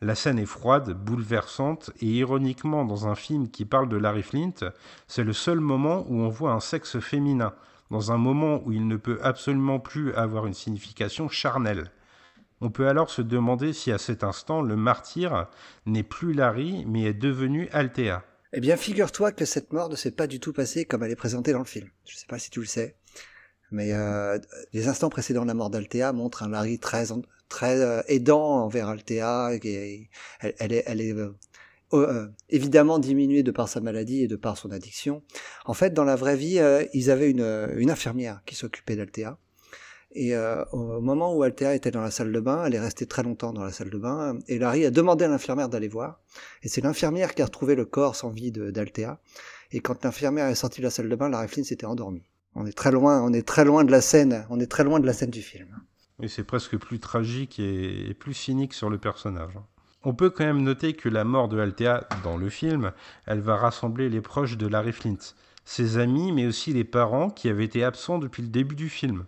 La 0.00 0.14
scène 0.14 0.38
est 0.38 0.46
froide, 0.46 0.92
bouleversante, 0.92 1.90
et 2.00 2.06
ironiquement, 2.06 2.84
dans 2.84 3.08
un 3.08 3.16
film 3.16 3.50
qui 3.50 3.64
parle 3.64 3.88
de 3.88 3.96
Larry 3.96 4.22
Flint, 4.22 4.70
c'est 5.08 5.24
le 5.24 5.32
seul 5.32 5.58
moment 5.58 6.04
où 6.08 6.20
on 6.20 6.28
voit 6.28 6.52
un 6.52 6.60
sexe 6.60 7.00
féminin, 7.00 7.54
dans 7.90 8.12
un 8.12 8.18
moment 8.18 8.62
où 8.64 8.70
il 8.70 8.86
ne 8.86 8.96
peut 8.96 9.18
absolument 9.22 9.80
plus 9.80 10.12
avoir 10.12 10.46
une 10.46 10.54
signification 10.54 11.28
charnelle. 11.28 11.90
On 12.60 12.70
peut 12.70 12.86
alors 12.86 13.10
se 13.10 13.22
demander 13.22 13.72
si 13.72 13.90
à 13.90 13.98
cet 13.98 14.22
instant 14.22 14.62
le 14.62 14.76
martyr 14.76 15.46
n'est 15.86 16.02
plus 16.02 16.32
Larry, 16.32 16.84
mais 16.86 17.04
est 17.04 17.14
devenu 17.14 17.68
Althea. 17.72 18.22
Eh 18.54 18.60
bien, 18.60 18.76
figure-toi 18.76 19.32
que 19.32 19.44
cette 19.44 19.72
mort 19.72 19.90
ne 19.90 19.96
s'est 19.96 20.10
pas 20.10 20.26
du 20.26 20.40
tout 20.40 20.54
passée 20.54 20.86
comme 20.86 21.02
elle 21.02 21.10
est 21.10 21.16
présentée 21.16 21.52
dans 21.52 21.58
le 21.58 21.64
film. 21.66 21.88
Je 22.06 22.14
ne 22.14 22.18
sais 22.18 22.26
pas 22.26 22.38
si 22.38 22.50
tu 22.50 22.60
le 22.60 22.66
sais. 22.66 22.96
Mais 23.70 23.92
euh, 23.92 24.38
les 24.72 24.88
instants 24.88 25.10
précédant 25.10 25.44
la 25.44 25.52
mort 25.52 25.68
d'Althea 25.68 26.12
montrent 26.14 26.42
un 26.42 26.48
Larry 26.48 26.78
très, 26.78 27.06
très 27.50 27.78
euh, 27.80 28.00
aidant 28.08 28.64
envers 28.64 28.88
Althea. 28.88 29.54
Et, 29.62 30.08
elle, 30.40 30.72
est, 30.72 30.84
elle 30.86 31.02
est 31.02 31.12
euh, 31.12 31.36
euh, 31.92 32.28
évidemment 32.48 32.98
diminuée 32.98 33.42
de 33.42 33.50
par 33.50 33.68
sa 33.68 33.80
maladie 33.80 34.22
et 34.22 34.28
de 34.28 34.36
par 34.36 34.56
son 34.56 34.70
addiction. 34.70 35.22
En 35.66 35.74
fait, 35.74 35.92
dans 35.92 36.04
la 36.04 36.16
vraie 36.16 36.36
vie, 36.36 36.58
ils 36.94 37.10
avaient 37.10 37.30
une, 37.30 37.68
une 37.76 37.90
infirmière 37.90 38.40
qui 38.46 38.54
s'occupait 38.54 38.96
d'Althea. 38.96 39.38
Et 40.12 40.34
au 40.72 41.00
moment 41.00 41.34
où 41.34 41.42
Althea 41.42 41.74
était 41.74 41.90
dans 41.90 42.00
la 42.00 42.10
salle 42.10 42.32
de 42.32 42.40
bain, 42.40 42.64
elle 42.64 42.74
est 42.74 42.80
restée 42.80 43.06
très 43.06 43.22
longtemps 43.22 43.52
dans 43.52 43.62
la 43.62 43.72
salle 43.72 43.90
de 43.90 43.98
bain, 43.98 44.38
et 44.48 44.58
Larry 44.58 44.86
a 44.86 44.90
demandé 44.90 45.26
à 45.26 45.28
l'infirmière 45.28 45.68
d'aller 45.68 45.88
voir. 45.88 46.20
Et 46.62 46.68
c'est 46.68 46.80
l'infirmière 46.80 47.34
qui 47.34 47.42
a 47.42 47.44
retrouvé 47.44 47.74
le 47.74 47.84
corps 47.84 48.16
sans 48.16 48.30
vie 48.30 48.50
d'Althea. 48.50 49.20
Et 49.70 49.80
quand 49.80 50.04
l'infirmière 50.04 50.46
est 50.46 50.54
sortie 50.54 50.80
de 50.80 50.86
la 50.86 50.90
salle 50.90 51.08
de 51.08 51.16
bain, 51.16 51.28
Larry 51.28 51.48
Flynn 51.48 51.64
s'était 51.64 51.86
endormi. 51.86 52.22
On 52.54 52.66
est 52.66 52.76
très 52.76 52.90
loin, 52.90 53.22
on 53.22 53.32
est 53.32 53.46
très 53.46 53.64
loin 53.64 53.84
de 53.84 53.90
la 53.90 54.00
scène, 54.00 54.46
on 54.50 54.58
est 54.60 54.66
très 54.66 54.82
loin 54.82 54.98
de 54.98 55.06
la 55.06 55.12
scène 55.12 55.30
du 55.30 55.42
film. 55.42 55.68
Oui, 56.18 56.28
c'est 56.28 56.44
presque 56.44 56.76
plus 56.76 56.98
tragique 56.98 57.60
et, 57.60 58.14
plus 58.18 58.34
cynique 58.34 58.74
sur 58.74 58.90
le 58.90 58.98
personnage. 58.98 59.58
On 60.02 60.14
peut 60.14 60.30
quand 60.30 60.44
même 60.44 60.62
noter 60.62 60.94
que 60.94 61.08
la 61.08 61.24
mort 61.24 61.48
de 61.48 61.60
Althea 61.60 62.08
dans 62.24 62.36
le 62.36 62.48
film, 62.48 62.92
elle 63.26 63.40
va 63.40 63.56
rassembler 63.56 64.08
les 64.08 64.20
proches 64.20 64.56
de 64.56 64.66
Larry 64.66 64.92
Flint, 64.92 65.34
ses 65.64 65.98
amis, 65.98 66.32
mais 66.32 66.46
aussi 66.46 66.72
les 66.72 66.84
parents 66.84 67.30
qui 67.30 67.48
avaient 67.48 67.64
été 67.64 67.84
absents 67.84 68.18
depuis 68.18 68.42
le 68.42 68.48
début 68.48 68.74
du 68.74 68.88
film. 68.88 69.26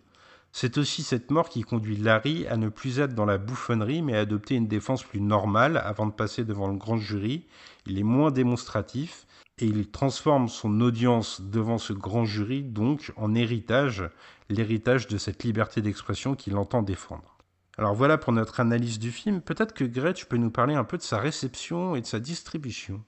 C'est 0.52 0.78
aussi 0.78 1.02
cette 1.02 1.30
mort 1.30 1.48
qui 1.48 1.62
conduit 1.62 1.96
Larry 1.96 2.46
à 2.48 2.56
ne 2.56 2.68
plus 2.68 2.98
être 2.98 3.14
dans 3.14 3.24
la 3.24 3.38
bouffonnerie 3.38 4.02
mais 4.02 4.16
à 4.16 4.20
adopter 4.20 4.56
une 4.56 4.66
défense 4.66 5.04
plus 5.04 5.20
normale 5.20 5.76
avant 5.84 6.06
de 6.06 6.12
passer 6.12 6.44
devant 6.44 6.68
le 6.68 6.76
grand 6.76 6.96
jury. 6.96 7.46
Il 7.86 7.98
est 7.98 8.04
moins 8.04 8.30
démonstratif 8.30 9.26
et 9.58 9.66
il 9.66 9.90
transforme 9.90 10.48
son 10.48 10.80
audience 10.80 11.40
devant 11.40 11.78
ce 11.78 11.92
grand 11.92 12.24
jury 12.24 12.62
donc 12.62 13.12
en 13.16 13.34
héritage, 13.34 14.08
l'héritage 14.48 15.06
de 15.06 15.18
cette 15.18 15.44
liberté 15.44 15.82
d'expression 15.82 16.34
qu'il 16.34 16.56
entend 16.56 16.82
défendre. 16.82 17.36
Alors 17.78 17.94
voilà 17.94 18.18
pour 18.18 18.32
notre 18.32 18.60
analyse 18.60 18.98
du 18.98 19.10
film. 19.10 19.40
Peut-être 19.40 19.72
que 19.72 19.84
Greg, 19.84 20.14
tu 20.14 20.26
peux 20.26 20.36
nous 20.36 20.50
parler 20.50 20.74
un 20.74 20.84
peu 20.84 20.98
de 20.98 21.02
sa 21.02 21.18
réception 21.18 21.94
et 21.94 22.00
de 22.00 22.06
sa 22.06 22.20
distribution. 22.20 23.02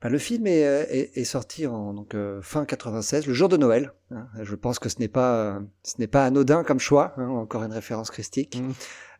Bah, 0.00 0.08
le 0.08 0.18
film 0.18 0.46
est, 0.46 0.64
euh, 0.64 0.84
est, 0.88 1.16
est 1.16 1.24
sorti 1.24 1.66
en 1.66 1.92
donc, 1.92 2.14
euh, 2.14 2.40
fin 2.42 2.64
96, 2.64 3.26
le 3.26 3.32
jour 3.34 3.48
de 3.48 3.56
Noël. 3.56 3.92
hein. 4.12 4.28
Je 4.40 4.54
pense 4.54 4.78
que 4.78 4.88
ce 4.88 4.98
n'est 5.00 5.08
pas 5.08 5.34
euh, 5.36 5.60
ce 5.82 5.94
n'est 5.98 6.06
pas 6.06 6.24
anodin 6.24 6.62
comme 6.62 6.78
choix. 6.78 7.14
hein, 7.16 7.28
encore 7.28 7.64
une 7.64 7.72
référence 7.72 8.10
christique. 8.10 8.60
Mm. 8.60 8.72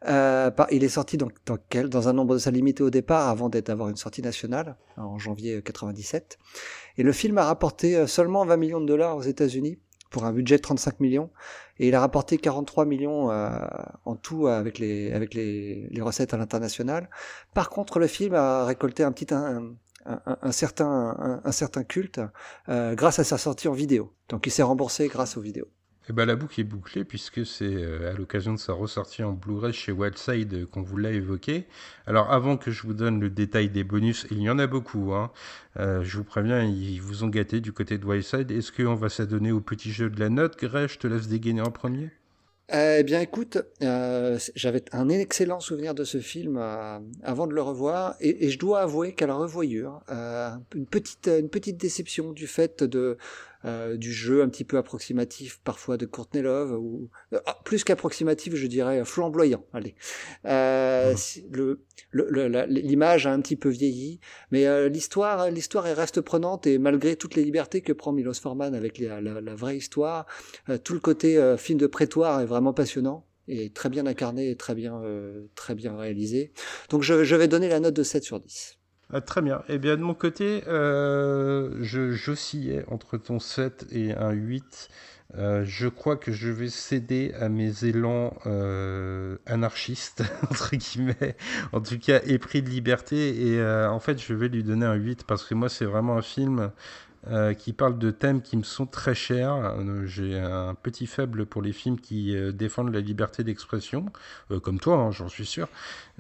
Euh, 0.07 0.51
il 0.71 0.85
est 0.85 0.89
sorti 0.89 1.17
donc 1.17 1.33
dans 1.45 1.59
quel 1.69 1.89
dans 1.89 2.07
un 2.09 2.13
nombre 2.13 2.35
de 2.35 2.39
salles 2.39 2.55
limité 2.55 2.85
au 2.85 2.91
départ, 2.91 3.29
avant 3.29 3.49
d'avoir 3.49 3.89
une 3.89 3.97
sortie 3.97 4.23
nationale 4.23 4.77
en 4.97 5.19
janvier 5.19 5.61
97. 5.61 6.39
Et 6.99 7.03
le 7.03 7.11
film 7.11 7.39
a 7.39 7.45
rapporté 7.45 7.97
euh, 7.97 8.07
seulement 8.07 8.45
20 8.45 8.57
millions 8.59 8.81
de 8.81 8.87
dollars 8.87 9.17
aux 9.17 9.23
États-Unis 9.23 9.81
pour 10.11 10.25
un 10.25 10.33
budget 10.33 10.57
de 10.57 10.63
35 10.63 11.01
millions, 11.01 11.31
et 11.79 11.89
il 11.89 11.95
a 11.95 12.01
rapporté 12.01 12.39
43 12.39 12.85
millions 12.87 13.31
euh, 13.31 13.51
en 14.07 14.15
tout 14.15 14.47
avec 14.47 14.79
les 14.79 15.13
avec 15.13 15.35
les, 15.35 15.89
les 15.91 16.01
recettes 16.01 16.33
à 16.33 16.37
l'international. 16.37 17.11
Par 17.53 17.69
contre, 17.69 17.99
le 17.99 18.07
film 18.07 18.35
a 18.35 18.65
récolté 18.65 19.03
un 19.03 19.11
petit 19.13 19.35
un, 19.35 19.75
un, 20.43 20.52
certain, 20.52 21.40
un, 21.44 21.52
certain 21.52 21.85
culte 21.85 22.20
euh, 22.68 22.94
grâce 22.94 23.18
à 23.18 23.24
sa 23.24 23.39
sortie 23.39 23.68
en 23.68 23.72
vidéo. 23.72 24.12
Donc 24.28 24.47
il 24.47 24.51
s'est 24.51 24.62
remboursé 24.62 25.09
grâce 25.09 25.36
aux 25.36 25.40
vidéos. 25.40 25.68
Eh 26.10 26.14
ben, 26.14 26.24
la 26.24 26.36
boucle 26.36 26.59
est 26.59 26.64
bouclée 26.64 27.05
puisque 27.05 27.44
c'est 27.44 27.66
euh, 27.66 28.10
à 28.10 28.14
l'occasion 28.14 28.55
de 28.55 28.59
sa 28.59 28.72
ressortie 28.72 29.22
en 29.22 29.32
Blu-ray 29.32 29.74
chez 29.74 29.93
Wildside 29.93 30.55
euh, 30.55 30.66
qu'on 30.66 30.80
vous 30.80 30.97
l'a 30.97 31.10
évoqué. 31.10 31.66
Alors 32.06 32.32
avant 32.32 32.56
que 32.56 32.70
je 32.70 32.82
vous 32.85 32.94
donne 32.94 33.20
le 33.20 33.28
détail 33.28 33.68
des 33.68 33.85
bonus, 33.85 34.26
il 34.30 34.40
y 34.40 34.48
en 34.48 34.59
a 34.59 34.66
beaucoup, 34.66 35.12
hein, 35.12 35.30
je 35.76 36.16
vous 36.16 36.24
préviens, 36.24 36.64
ils 36.64 37.01
vous 37.01 37.24
ont 37.24 37.28
gâté 37.28 37.60
du 37.60 37.72
côté 37.72 37.98
de 37.98 38.06
Wildside. 38.06 38.51
Est-ce 38.51 38.72
qu'on 38.72 38.94
va 38.94 39.10
s'adonner 39.10 39.52
au 39.52 39.60
petit 39.60 39.93
jeu 39.93 40.09
de 40.09 40.18
la 40.18 40.30
note 40.30 40.59
Greg, 40.59 40.89
je 40.89 40.98
te 40.98 41.06
laisse 41.06 41.28
dégainer 41.28 41.60
en 41.60 41.70
premier 41.70 42.10
Eh 42.70 43.03
bien, 43.03 43.23
écoute, 43.23 43.57
euh, 43.82 44.39
j'avais 44.55 44.85
un 44.93 45.09
excellent 45.09 45.59
souvenir 45.59 45.95
de 45.95 46.05
ce 46.05 46.19
film 46.19 46.59
euh, 46.59 46.99
avant 47.23 47.47
de 47.47 47.55
le 47.55 47.62
revoir, 47.62 48.15
et, 48.20 48.51
je 48.51 48.59
dois 48.59 48.81
avouer 48.81 49.15
qu'à 49.15 49.27
la 49.27 49.35
revoyure, 49.35 50.03
euh, 50.11 50.51
une 50.74 50.85
petite, 50.85 51.28
une 51.28 51.49
petite 51.49 51.78
déception 51.78 52.32
du 52.32 52.47
fait 52.47 52.85
de 52.85 53.16
euh, 53.64 53.97
du 53.97 54.12
jeu 54.12 54.43
un 54.43 54.48
petit 54.48 54.64
peu 54.64 54.76
approximatif 54.78 55.60
parfois 55.64 55.97
de 55.97 56.06
Courtney 56.06 56.43
Love, 56.43 56.72
ou 56.78 57.09
euh, 57.32 57.40
ah, 57.47 57.59
plus 57.64 57.85
qu'approximatif, 57.85 58.55
je 58.55 58.66
dirais 58.66 59.05
flamboyant. 59.05 59.64
Allez, 59.72 59.94
euh, 60.47 61.14
si- 61.16 61.47
le 61.51 61.85
l'image 62.12 63.26
a 63.26 63.32
un 63.32 63.40
petit 63.40 63.56
peu 63.56 63.68
vieilli, 63.68 64.20
mais 64.51 64.66
euh, 64.66 64.89
l'histoire, 64.89 65.51
l'histoire 65.51 65.85
reste 65.85 66.20
prenante 66.20 66.66
et 66.66 66.78
malgré 66.78 67.16
toutes 67.16 67.35
les 67.35 67.44
libertés 67.44 67.82
que 67.82 67.93
prend 67.93 68.12
Milos 68.12 68.35
Forman 68.40 68.74
avec 68.74 68.98
les- 68.98 69.09
la, 69.09 69.20
la 69.20 69.55
vraie 69.55 69.76
histoire, 69.76 70.26
euh, 70.68 70.78
tout 70.78 70.94
le 70.94 71.01
côté 71.01 71.36
euh, 71.36 71.56
film 71.56 71.78
de 71.78 71.86
prétoire 71.86 72.40
est 72.40 72.47
vraiment 72.47 72.72
passionnant 72.72 73.26
et 73.48 73.70
très 73.70 73.89
bien 73.89 74.06
incarné 74.06 74.51
et 74.51 74.56
très 74.56 74.74
bien, 74.74 75.02
euh, 75.02 75.47
très 75.55 75.74
bien 75.74 75.97
réalisé. 75.97 76.52
Donc 76.90 77.02
je, 77.02 77.24
je 77.24 77.36
vais 77.36 77.48
donner 77.48 77.68
la 77.68 77.80
note 77.80 77.94
de 77.94 78.02
7 78.02 78.22
sur 78.24 78.40
10. 78.40 78.78
Ah, 79.12 79.22
très 79.22 79.40
bien. 79.40 79.62
Eh 79.68 79.78
bien, 79.78 79.97
de 79.97 80.02
mon 80.02 80.12
côté, 80.14 80.64
euh, 80.68 81.70
j'oscillais 81.80 82.85
entre 82.89 83.16
ton 83.16 83.39
7 83.40 83.86
et 83.90 84.12
un 84.12 84.32
8. 84.32 84.90
Euh, 85.36 85.62
je 85.64 85.89
crois 85.89 86.16
que 86.16 86.32
je 86.32 86.51
vais 86.51 86.68
céder 86.68 87.32
à 87.40 87.48
mes 87.48 87.85
élans 87.85 88.35
euh, 88.47 89.36
anarchistes, 89.47 90.24
entre 90.51 90.76
guillemets, 90.76 91.36
en 91.72 91.80
tout 91.80 91.98
cas 91.98 92.20
épris 92.26 92.60
de 92.60 92.68
liberté. 92.68 93.47
Et 93.47 93.64
en 93.64 93.98
fait, 93.98 94.20
je 94.20 94.35
vais 94.35 94.48
lui 94.48 94.62
donner 94.62 94.85
un 94.85 94.94
8 94.94 95.24
parce 95.24 95.44
que 95.44 95.55
moi, 95.55 95.70
c'est 95.70 95.86
vraiment 95.86 96.18
un 96.18 96.22
film 96.22 96.70
euh, 97.27 97.53
qui 97.53 97.73
parle 97.73 97.99
de 97.99 98.12
thèmes 98.12 98.40
qui 98.40 98.57
me 98.57 98.62
sont 98.62 98.86
très 98.86 99.15
chers. 99.15 99.53
Euh, 99.53 100.07
J'ai 100.07 100.39
un 100.39 100.74
petit 100.74 101.09
faible 101.09 101.47
pour 101.47 101.62
les 101.62 101.73
films 101.73 101.99
qui 101.99 102.36
euh, 102.36 102.53
défendent 102.53 102.95
la 102.95 103.01
liberté 103.01 103.43
d'expression, 103.43 104.07
comme 104.62 104.78
toi, 104.78 104.97
hein, 104.97 105.11
j'en 105.11 105.28
suis 105.28 105.45
sûr. 105.45 105.69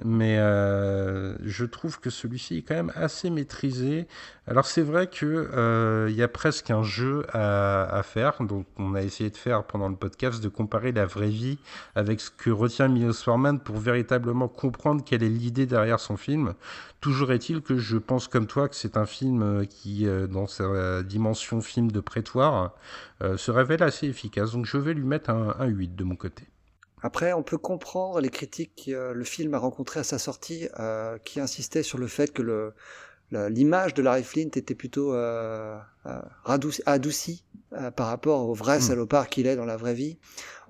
Mais 0.04 0.36
je 0.36 1.64
trouve 1.64 1.98
que 1.98 2.10
celui-ci 2.10 2.58
est 2.58 2.62
quand 2.62 2.74
même 2.74 2.92
assez 2.94 3.30
maîtrisé. 3.30 4.06
Alors 4.46 4.64
c'est 4.64 4.82
vrai 4.82 5.08
que 5.08 6.06
il 6.08 6.14
y 6.14 6.22
a 6.22 6.28
presque 6.28 6.70
un 6.70 6.84
jeu 6.84 7.26
à, 7.32 8.00
faire. 8.04 8.40
Donc 8.42 8.66
on 8.76 8.94
a 8.94 9.02
essayé 9.02 9.30
de 9.30 9.36
faire 9.36 9.64
pendant 9.64 9.88
le 9.88 9.96
podcast 9.96 10.42
de 10.42 10.48
comparer 10.48 10.92
la 10.92 11.04
vraie 11.04 11.28
vie 11.28 11.58
avec 11.96 12.20
ce 12.20 12.30
que 12.30 12.50
retient 12.50 12.86
Milos 12.86 13.24
Forman 13.24 13.58
pour 13.58 13.78
véritablement 13.78 14.46
comprendre 14.46 15.02
quelle 15.04 15.24
est 15.24 15.28
l'idée 15.28 15.66
derrière 15.66 15.98
son 15.98 16.16
film. 16.16 16.54
Toujours 17.00 17.32
est-il 17.32 17.60
que 17.60 17.76
je 17.76 17.96
pense 17.96 18.28
comme 18.28 18.46
toi 18.46 18.68
que 18.68 18.76
c'est 18.76 18.96
un 18.96 19.06
film 19.06 19.66
qui, 19.66 20.06
dans 20.30 20.46
sa 20.46 20.66
dimension 21.02 21.60
film 21.60 21.90
de 21.90 22.00
prétoire, 22.00 22.74
euh, 23.22 23.36
se 23.36 23.50
révèle 23.50 23.82
assez 23.82 24.06
efficace. 24.06 24.52
Donc 24.52 24.66
je 24.66 24.76
vais 24.76 24.94
lui 24.94 25.04
mettre 25.04 25.30
un, 25.30 25.56
un 25.58 25.66
8 25.66 25.94
de 25.96 26.04
mon 26.04 26.16
côté. 26.16 26.44
Après, 27.02 27.32
on 27.32 27.42
peut 27.42 27.58
comprendre 27.58 28.20
les 28.20 28.30
critiques 28.30 28.84
que 28.86 29.12
le 29.12 29.24
film 29.24 29.54
a 29.54 29.58
rencontrées 29.58 30.00
à 30.00 30.04
sa 30.04 30.18
sortie, 30.18 30.68
euh, 30.80 31.16
qui 31.18 31.38
insistaient 31.40 31.84
sur 31.84 31.98
le 31.98 32.08
fait 32.08 32.32
que 32.32 32.42
le 32.42 32.74
l'image 33.30 33.94
de 33.94 34.02
Larry 34.02 34.24
Flint 34.24 34.48
était 34.56 34.74
plutôt 34.74 35.12
euh, 35.14 35.76
euh, 36.06 36.20
radouci- 36.46 36.82
adoucie 36.86 37.44
euh, 37.74 37.90
par 37.90 38.06
rapport 38.06 38.48
au 38.48 38.54
vrai 38.54 38.78
Mm. 38.78 38.82
salopard 38.82 39.28
qu'il 39.28 39.46
est 39.46 39.56
dans 39.56 39.66
la 39.66 39.76
vraie 39.76 39.94
vie. 39.94 40.18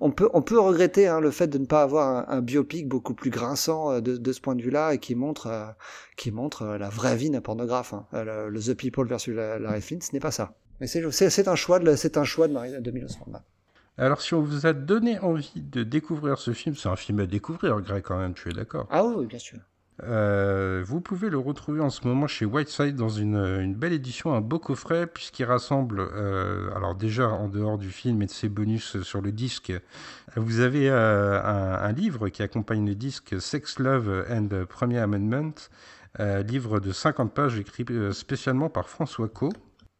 On 0.01 0.11
peut, 0.11 0.29
on 0.33 0.41
peut 0.41 0.59
regretter 0.59 1.07
hein, 1.07 1.19
le 1.21 1.31
fait 1.31 1.47
de 1.47 1.57
ne 1.57 1.65
pas 1.65 1.81
avoir 1.83 2.29
un, 2.29 2.37
un 2.37 2.41
biopic 2.41 2.87
beaucoup 2.87 3.13
plus 3.13 3.29
grinçant 3.29 3.91
euh, 3.91 4.01
de, 4.01 4.17
de 4.17 4.33
ce 4.33 4.41
point 4.41 4.55
de 4.55 4.61
vue-là 4.61 4.93
et 4.93 4.97
qui 4.97 5.15
montre, 5.15 5.73
qui 6.17 6.31
montre 6.31 6.65
la 6.65 6.89
vraie 6.89 7.15
vie 7.15 7.29
d'un 7.29 7.41
pornographe. 7.41 7.93
hein. 7.93 8.05
Le, 8.11 8.49
le 8.49 8.59
The 8.61 8.73
People 8.73 9.07
versus 9.07 9.33
la- 9.33 9.59
Larry 9.59 9.81
Flint, 9.81 10.01
ce 10.01 10.11
n'est 10.13 10.19
pas 10.19 10.31
ça. 10.31 10.53
Mais 10.81 10.87
c'est 10.87 11.09
c'est- 11.11 11.29
c'est 11.29 11.47
un 11.47 11.55
choix 11.55 11.79
de, 11.79 11.95
c'est 11.95 12.17
un 12.17 12.23
choix 12.25 12.47
de, 12.47 12.53
Marie, 12.53 12.81
de 12.81 12.91
Milos 12.91 13.09
Forman. 13.17 13.41
Alors 13.97 14.21
si 14.21 14.33
on 14.33 14.41
vous 14.41 14.65
a 14.65 14.71
donné 14.71 15.19
envie 15.19 15.51
de 15.61 15.83
découvrir 15.83 16.37
ce 16.37 16.51
film, 16.53 16.73
c'est 16.75 16.87
un 16.87 16.95
film 16.95 17.19
à 17.19 17.25
découvrir, 17.25 17.81
Greg, 17.81 18.01
quand 18.01 18.17
même, 18.17 18.33
tu 18.33 18.49
es 18.49 18.53
d'accord? 18.53 18.87
Ah 18.89 19.03
oui, 19.05 19.25
bien 19.25 19.39
sûr. 19.39 19.59
Euh, 20.03 20.83
vous 20.85 21.01
pouvez 21.01 21.29
le 21.29 21.37
retrouver 21.37 21.81
en 21.81 21.89
ce 21.89 22.07
moment 22.07 22.27
chez 22.27 22.45
Whiteside 22.45 22.95
dans 22.95 23.09
une, 23.09 23.73
belle 23.73 23.93
édition, 23.93 24.33
un 24.33 24.41
beau 24.41 24.59
coffret, 24.59 25.07
puisqu'il 25.07 25.45
rassemble, 25.45 25.99
euh, 25.99 26.73
alors 26.75 26.95
déjà 26.95 27.29
en 27.29 27.47
dehors 27.47 27.77
du 27.77 27.89
film 27.89 28.21
et 28.21 28.25
de 28.25 28.31
ses 28.31 28.49
bonus 28.49 29.01
sur 29.01 29.21
le 29.21 29.31
disque, 29.31 29.73
vous 30.35 30.59
avez 30.59 30.89
euh, 30.89 31.41
un, 31.41 31.91
livre 31.91 32.29
qui 32.29 32.43
accompagne 32.43 32.85
le 32.85 32.95
disque 32.95 33.41
Sex, 33.41 33.79
Love 33.79 34.25
and 34.29 34.65
Premier 34.69 34.99
Amendment, 34.99 35.53
livre 36.19 36.79
de 36.79 36.91
50 36.91 37.33
pages 37.33 37.57
écrit 37.59 37.85
spécialement 38.11 38.69
par 38.69 38.89
François 38.89 39.29
Co. 39.29 39.49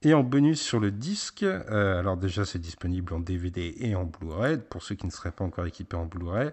Et 0.02 0.14
en 0.14 0.24
bonus 0.24 0.62
sur 0.62 0.80
le 0.80 0.92
disque, 0.92 1.44
euh, 1.44 2.00
alors 2.00 2.16
déjà 2.16 2.46
c'est 2.46 2.58
disponible 2.58 3.14
en 3.14 3.20
DVD 3.20 3.76
et 3.80 3.96
en 3.96 4.06
Blu-ray, 4.06 4.58
pour 4.70 4.82
ceux 4.82 4.96
qui 4.96 5.06
ne 5.06 5.12
seraient 5.12 5.34
pas 5.34 5.44
encore 5.44 5.66
équipés 5.66 5.98
en 5.98 6.06
Blu-ray. 6.06 6.52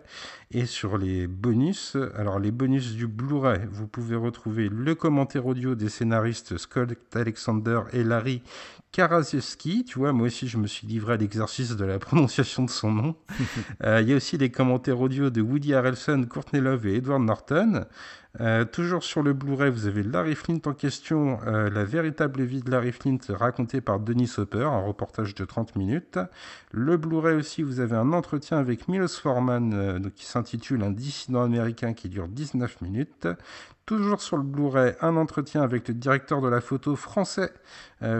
Et 0.51 0.67
sur 0.67 0.99
les 0.99 1.29
bonus, 1.29 1.97
alors 2.17 2.41
les 2.41 2.51
bonus 2.51 2.97
du 2.97 3.07
Blu-ray, 3.07 3.61
vous 3.71 3.87
pouvez 3.87 4.17
retrouver 4.17 4.69
le 4.69 4.97
commentaire 4.97 5.47
audio 5.47 5.77
des 5.77 5.89
scénaristes 5.91 6.59
Scott 6.59 6.89
Alexander 7.15 7.83
et 7.93 8.03
Larry 8.03 8.43
Karaszewski. 8.91 9.85
Tu 9.85 10.01
vois, 10.01 10.13
moi 10.13 10.27
aussi 10.27 10.49
je 10.49 10.59
me 10.59 10.67
suis 10.67 10.89
livré 10.89 11.13
à 11.13 11.17
l'exercice 11.17 11.77
de 11.77 11.85
la 11.85 11.99
prononciation 12.01 12.65
de 12.65 12.71
son 12.71 12.91
nom. 12.91 13.15
Euh, 13.85 14.01
Il 14.01 14.09
y 14.09 14.13
a 14.13 14.17
aussi 14.17 14.39
les 14.39 14.51
commentaires 14.51 15.01
audio 15.01 15.29
de 15.31 15.41
Woody 15.41 15.75
Harrelson, 15.75 16.25
Courtney 16.29 16.61
Love 16.61 16.87
et 16.87 16.97
Edward 16.97 17.23
Norton. 17.23 17.85
Euh, 18.41 18.65
toujours 18.65 19.03
sur 19.03 19.23
le 19.23 19.33
Blu-ray, 19.33 19.71
vous 19.71 19.87
avez 19.87 20.03
Larry 20.03 20.35
Flint 20.35 20.61
en 20.67 20.75
question, 20.75 21.39
euh, 21.47 21.71
la 21.71 21.85
véritable 21.85 22.43
vie 22.43 22.61
de 22.61 22.71
Larry 22.71 22.93
Flint 22.93 23.19
racontée 23.31 23.81
par 23.81 24.01
Denis 24.01 24.31
Hopper, 24.37 24.65
un 24.65 24.81
reportage 24.81 25.35
de 25.35 25.45
30 25.45 25.77
minutes. 25.77 26.19
Le 26.73 26.97
Blu-ray 26.97 27.37
aussi, 27.37 27.63
vous 27.63 27.81
avez 27.81 27.97
un 27.97 28.13
entretien 28.13 28.59
avec 28.59 28.89
Milos 28.89 29.09
Forman 29.21 29.73
euh, 29.73 29.99
qui 30.15 30.27
s'intitule 30.27 30.83
Un 30.83 30.91
dissident 30.91 31.43
américain 31.43 31.95
qui 31.95 32.09
dure 32.09 32.29
19 32.29 32.83
minutes. 32.83 33.29
Toujours 33.87 34.21
sur 34.21 34.37
le 34.37 34.43
Blu-ray, 34.43 34.95
un 35.01 35.17
entretien 35.17 35.63
avec 35.63 35.89
le 35.89 35.95
directeur 35.95 36.41
de 36.41 36.49
la 36.49 36.61
photo 36.61 36.97
français, 36.97 37.53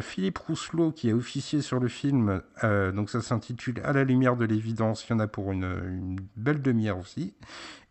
Philippe 0.01 0.39
Rousselot, 0.39 0.93
qui 0.93 1.11
a 1.11 1.15
officié 1.17 1.61
sur 1.61 1.81
le 1.81 1.89
film. 1.89 2.41
Donc 2.63 3.11
ça 3.11 3.21
s'intitule 3.21 3.81
À 3.83 3.93
la 3.93 4.05
lumière 4.05 4.37
de 4.37 4.45
l'évidence. 4.45 5.05
Il 5.09 5.11
y 5.11 5.17
en 5.17 5.19
a 5.19 5.27
pour 5.27 5.51
une 5.51 6.21
belle 6.37 6.63
demi-heure 6.63 7.01
aussi. 7.01 7.35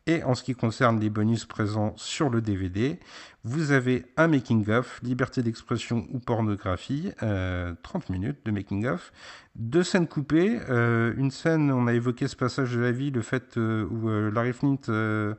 Et 0.07 0.23
en 0.23 0.35
ce 0.35 0.43
qui 0.43 0.53
concerne 0.53 0.99
les 0.99 1.09
bonus 1.09 1.45
présents 1.45 1.93
sur 1.97 2.29
le 2.29 2.39
DVD, 2.39 2.99
vous 3.43 3.71
avez 3.71 4.05
un 4.17 4.27
making-of, 4.27 4.99
liberté 5.01 5.41
d'expression 5.41 6.05
ou 6.11 6.19
pornographie, 6.19 7.11
euh, 7.23 7.73
30 7.81 8.09
minutes 8.11 8.37
de 8.45 8.51
making-of, 8.51 9.11
deux 9.55 9.81
scènes 9.81 10.07
coupées, 10.07 10.59
euh, 10.69 11.15
une 11.17 11.31
scène, 11.31 11.71
on 11.71 11.87
a 11.87 11.93
évoqué 11.93 12.27
ce 12.27 12.35
passage 12.35 12.75
de 12.75 12.81
la 12.81 12.91
vie, 12.91 13.09
le 13.09 13.23
fait 13.23 13.57
euh, 13.57 13.87
où 13.89 14.07
euh, 14.09 14.29
Larry 14.29 14.53
Flint 14.53 14.77
euh, 14.89 15.33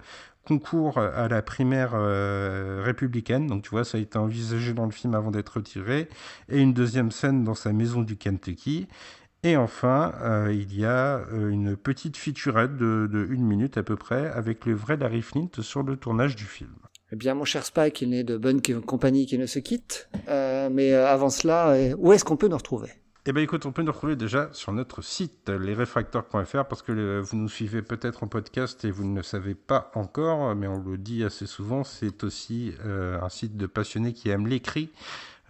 concourt 0.44 0.98
à 0.98 1.28
la 1.28 1.42
primaire 1.42 1.92
euh, 1.94 2.82
républicaine, 2.84 3.46
donc 3.46 3.62
tu 3.62 3.70
vois, 3.70 3.84
ça 3.84 3.98
a 3.98 4.00
été 4.00 4.18
envisagé 4.18 4.72
dans 4.72 4.84
le 4.84 4.92
film 4.92 5.14
avant 5.14 5.30
d'être 5.30 5.58
retiré, 5.58 6.08
et 6.48 6.60
une 6.60 6.72
deuxième 6.72 7.12
scène 7.12 7.44
dans 7.44 7.54
sa 7.54 7.72
maison 7.72 8.02
du 8.02 8.16
Kentucky. 8.16 8.88
Et 9.42 9.56
enfin, 9.56 10.12
euh, 10.22 10.52
il 10.52 10.76
y 10.76 10.84
a 10.84 11.18
euh, 11.32 11.50
une 11.50 11.76
petite 11.76 12.16
featurette 12.16 12.76
de, 12.76 13.08
de 13.10 13.26
une 13.30 13.44
minute 13.44 13.76
à 13.76 13.82
peu 13.82 13.96
près 13.96 14.30
avec 14.30 14.66
le 14.66 14.74
vrai 14.74 14.96
Larry 14.96 15.22
Flint 15.22 15.50
sur 15.60 15.82
le 15.82 15.96
tournage 15.96 16.34
du 16.36 16.44
film. 16.44 16.74
Eh 17.12 17.16
bien, 17.16 17.34
mon 17.34 17.44
cher 17.44 17.64
Spike, 17.64 18.02
il 18.02 18.10
n'est 18.10 18.24
de 18.24 18.36
bonne 18.36 18.60
compagnie 18.60 19.26
qui 19.26 19.38
ne 19.38 19.46
se 19.46 19.60
quitte. 19.60 20.08
Euh, 20.28 20.68
mais 20.70 20.92
avant 20.92 21.30
cela, 21.30 21.76
où 21.98 22.12
est-ce 22.12 22.24
qu'on 22.24 22.36
peut 22.36 22.48
nous 22.48 22.56
retrouver? 22.56 22.90
Eh 23.28 23.32
bien, 23.32 23.42
écoute, 23.42 23.66
on 23.66 23.72
peut 23.72 23.82
nous 23.82 23.90
retrouver 23.90 24.14
déjà 24.14 24.48
sur 24.52 24.72
notre 24.72 25.02
site, 25.02 25.48
lesrefracteurs.fr, 25.48 26.64
parce 26.64 26.82
que 26.82 27.18
vous 27.18 27.36
nous 27.36 27.48
suivez 27.48 27.82
peut-être 27.82 28.22
en 28.22 28.28
podcast 28.28 28.84
et 28.84 28.92
vous 28.92 29.04
ne 29.04 29.16
le 29.16 29.24
savez 29.24 29.56
pas 29.56 29.90
encore, 29.96 30.54
mais 30.54 30.68
on 30.68 30.78
le 30.78 30.96
dit 30.96 31.24
assez 31.24 31.46
souvent, 31.46 31.82
c'est 31.82 32.22
aussi 32.22 32.72
euh, 32.84 33.20
un 33.20 33.28
site 33.28 33.56
de 33.56 33.66
passionnés 33.66 34.12
qui 34.12 34.28
aiment 34.28 34.46
l'écrit. 34.46 34.90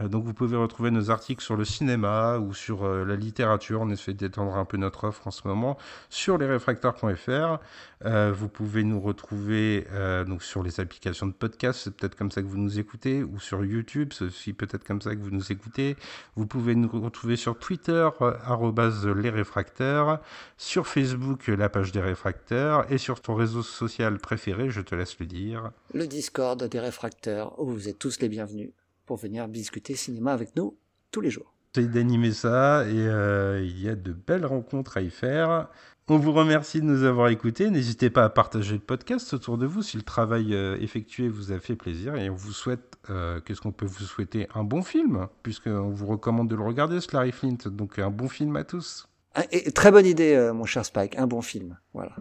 Euh, 0.00 0.08
donc 0.08 0.24
vous 0.24 0.34
pouvez 0.34 0.56
retrouver 0.56 0.90
nos 0.90 1.10
articles 1.10 1.42
sur 1.42 1.56
le 1.56 1.64
cinéma 1.64 2.38
ou 2.38 2.54
sur 2.54 2.84
euh, 2.84 3.04
la 3.04 3.16
littérature. 3.16 3.80
On 3.80 3.90
essaie 3.90 4.14
d'étendre 4.14 4.56
un 4.56 4.64
peu 4.64 4.76
notre 4.76 5.04
offre 5.04 5.26
en 5.26 5.30
ce 5.30 5.46
moment 5.46 5.76
sur 6.10 6.38
lesrefracteurs.fr. 6.38 7.58
Euh, 8.04 8.32
vous 8.32 8.48
pouvez 8.48 8.84
nous 8.84 9.00
retrouver 9.00 9.86
euh, 9.92 10.24
donc 10.24 10.42
sur 10.42 10.62
les 10.62 10.80
applications 10.80 11.26
de 11.26 11.32
podcast, 11.32 11.80
c'est 11.82 11.96
peut-être 11.96 12.14
comme 12.14 12.30
ça 12.30 12.42
que 12.42 12.46
vous 12.46 12.58
nous 12.58 12.78
écoutez, 12.78 13.22
ou 13.22 13.40
sur 13.40 13.64
YouTube, 13.64 14.12
c'est 14.12 14.24
aussi 14.24 14.52
peut-être 14.52 14.84
comme 14.84 15.00
ça 15.00 15.14
que 15.14 15.20
vous 15.20 15.30
nous 15.30 15.50
écoutez. 15.50 15.96
Vous 16.34 16.46
pouvez 16.46 16.74
nous 16.74 16.88
retrouver 16.88 17.36
sur 17.36 17.58
Twitter, 17.58 18.08
euh, 18.20 18.34
arrobase 18.44 19.06
les 19.06 19.30
réfracteurs, 19.30 20.20
sur 20.58 20.86
Facebook, 20.86 21.46
la 21.46 21.70
page 21.70 21.92
des 21.92 22.00
réfracteurs, 22.00 22.90
et 22.92 22.98
sur 22.98 23.20
ton 23.22 23.34
réseau 23.34 23.62
social 23.62 24.18
préféré, 24.18 24.68
je 24.68 24.82
te 24.82 24.94
laisse 24.94 25.18
le 25.18 25.26
dire. 25.26 25.70
Le 25.94 26.06
Discord 26.06 26.62
des 26.62 26.80
réfracteurs, 26.80 27.58
où 27.58 27.70
vous 27.70 27.88
êtes 27.88 27.98
tous 27.98 28.20
les 28.20 28.28
bienvenus 28.28 28.70
pour 29.06 29.16
venir 29.16 29.48
discuter 29.48 29.94
cinéma 29.94 30.32
avec 30.32 30.54
nous 30.56 30.76
tous 31.10 31.20
les 31.20 31.30
jours. 31.30 31.54
J'essaie 31.74 31.88
d'animer 31.88 32.32
ça 32.32 32.84
et 32.86 32.92
euh, 32.94 33.62
il 33.64 33.80
y 33.80 33.88
a 33.88 33.94
de 33.94 34.12
belles 34.12 34.46
rencontres 34.46 34.96
à 34.96 35.00
y 35.00 35.10
faire. 35.10 35.68
On 36.08 36.18
vous 36.18 36.32
remercie 36.32 36.80
de 36.80 36.86
nous 36.86 37.02
avoir 37.02 37.28
écoutés. 37.28 37.68
N'hésitez 37.68 38.10
pas 38.10 38.24
à 38.24 38.28
partager 38.28 38.74
le 38.74 38.80
podcast 38.80 39.34
autour 39.34 39.58
de 39.58 39.66
vous 39.66 39.82
si 39.82 39.96
le 39.96 40.04
travail 40.04 40.54
euh, 40.54 40.78
effectué 40.80 41.28
vous 41.28 41.50
a 41.50 41.58
fait 41.58 41.74
plaisir. 41.74 42.14
Et 42.14 42.30
on 42.30 42.34
vous 42.34 42.52
souhaite, 42.52 42.96
euh, 43.10 43.40
qu'est-ce 43.40 43.60
qu'on 43.60 43.72
peut 43.72 43.86
vous 43.86 44.04
souhaiter? 44.04 44.46
Un 44.54 44.62
bon 44.62 44.82
film, 44.82 45.26
puisqu'on 45.42 45.90
vous 45.90 46.06
recommande 46.06 46.48
de 46.48 46.54
le 46.54 46.62
regarder, 46.62 47.00
ce 47.00 47.08
Larry 47.12 47.32
Flint. 47.32 47.58
Donc 47.66 47.98
un 47.98 48.10
bon 48.10 48.28
film 48.28 48.54
à 48.56 48.62
tous. 48.62 49.08
Ah, 49.38 49.44
et, 49.52 49.70
très 49.70 49.90
bonne 49.90 50.06
idée, 50.06 50.34
euh, 50.34 50.54
mon 50.54 50.64
cher 50.64 50.86
Spike, 50.86 51.18
un 51.18 51.26
bon 51.26 51.42
film. 51.42 51.78
Voilà. 51.92 52.16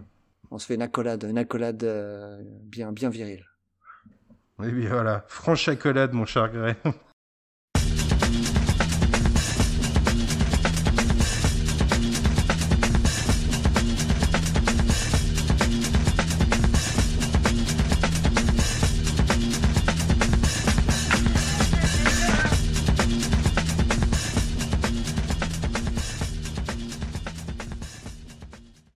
On 0.50 0.58
se 0.58 0.66
fait 0.66 0.74
une 0.74 0.82
accolade, 0.82 1.24
une 1.26 1.38
accolade 1.38 1.82
euh, 1.82 2.42
bien, 2.44 2.92
bien 2.92 3.08
virile. 3.08 3.46
Et 4.64 4.70
bien 4.70 4.88
voilà, 4.88 5.24
franche 5.28 5.68
accolade, 5.68 6.12
mon 6.12 6.24
cher 6.24 6.50
Gray. 6.50 6.74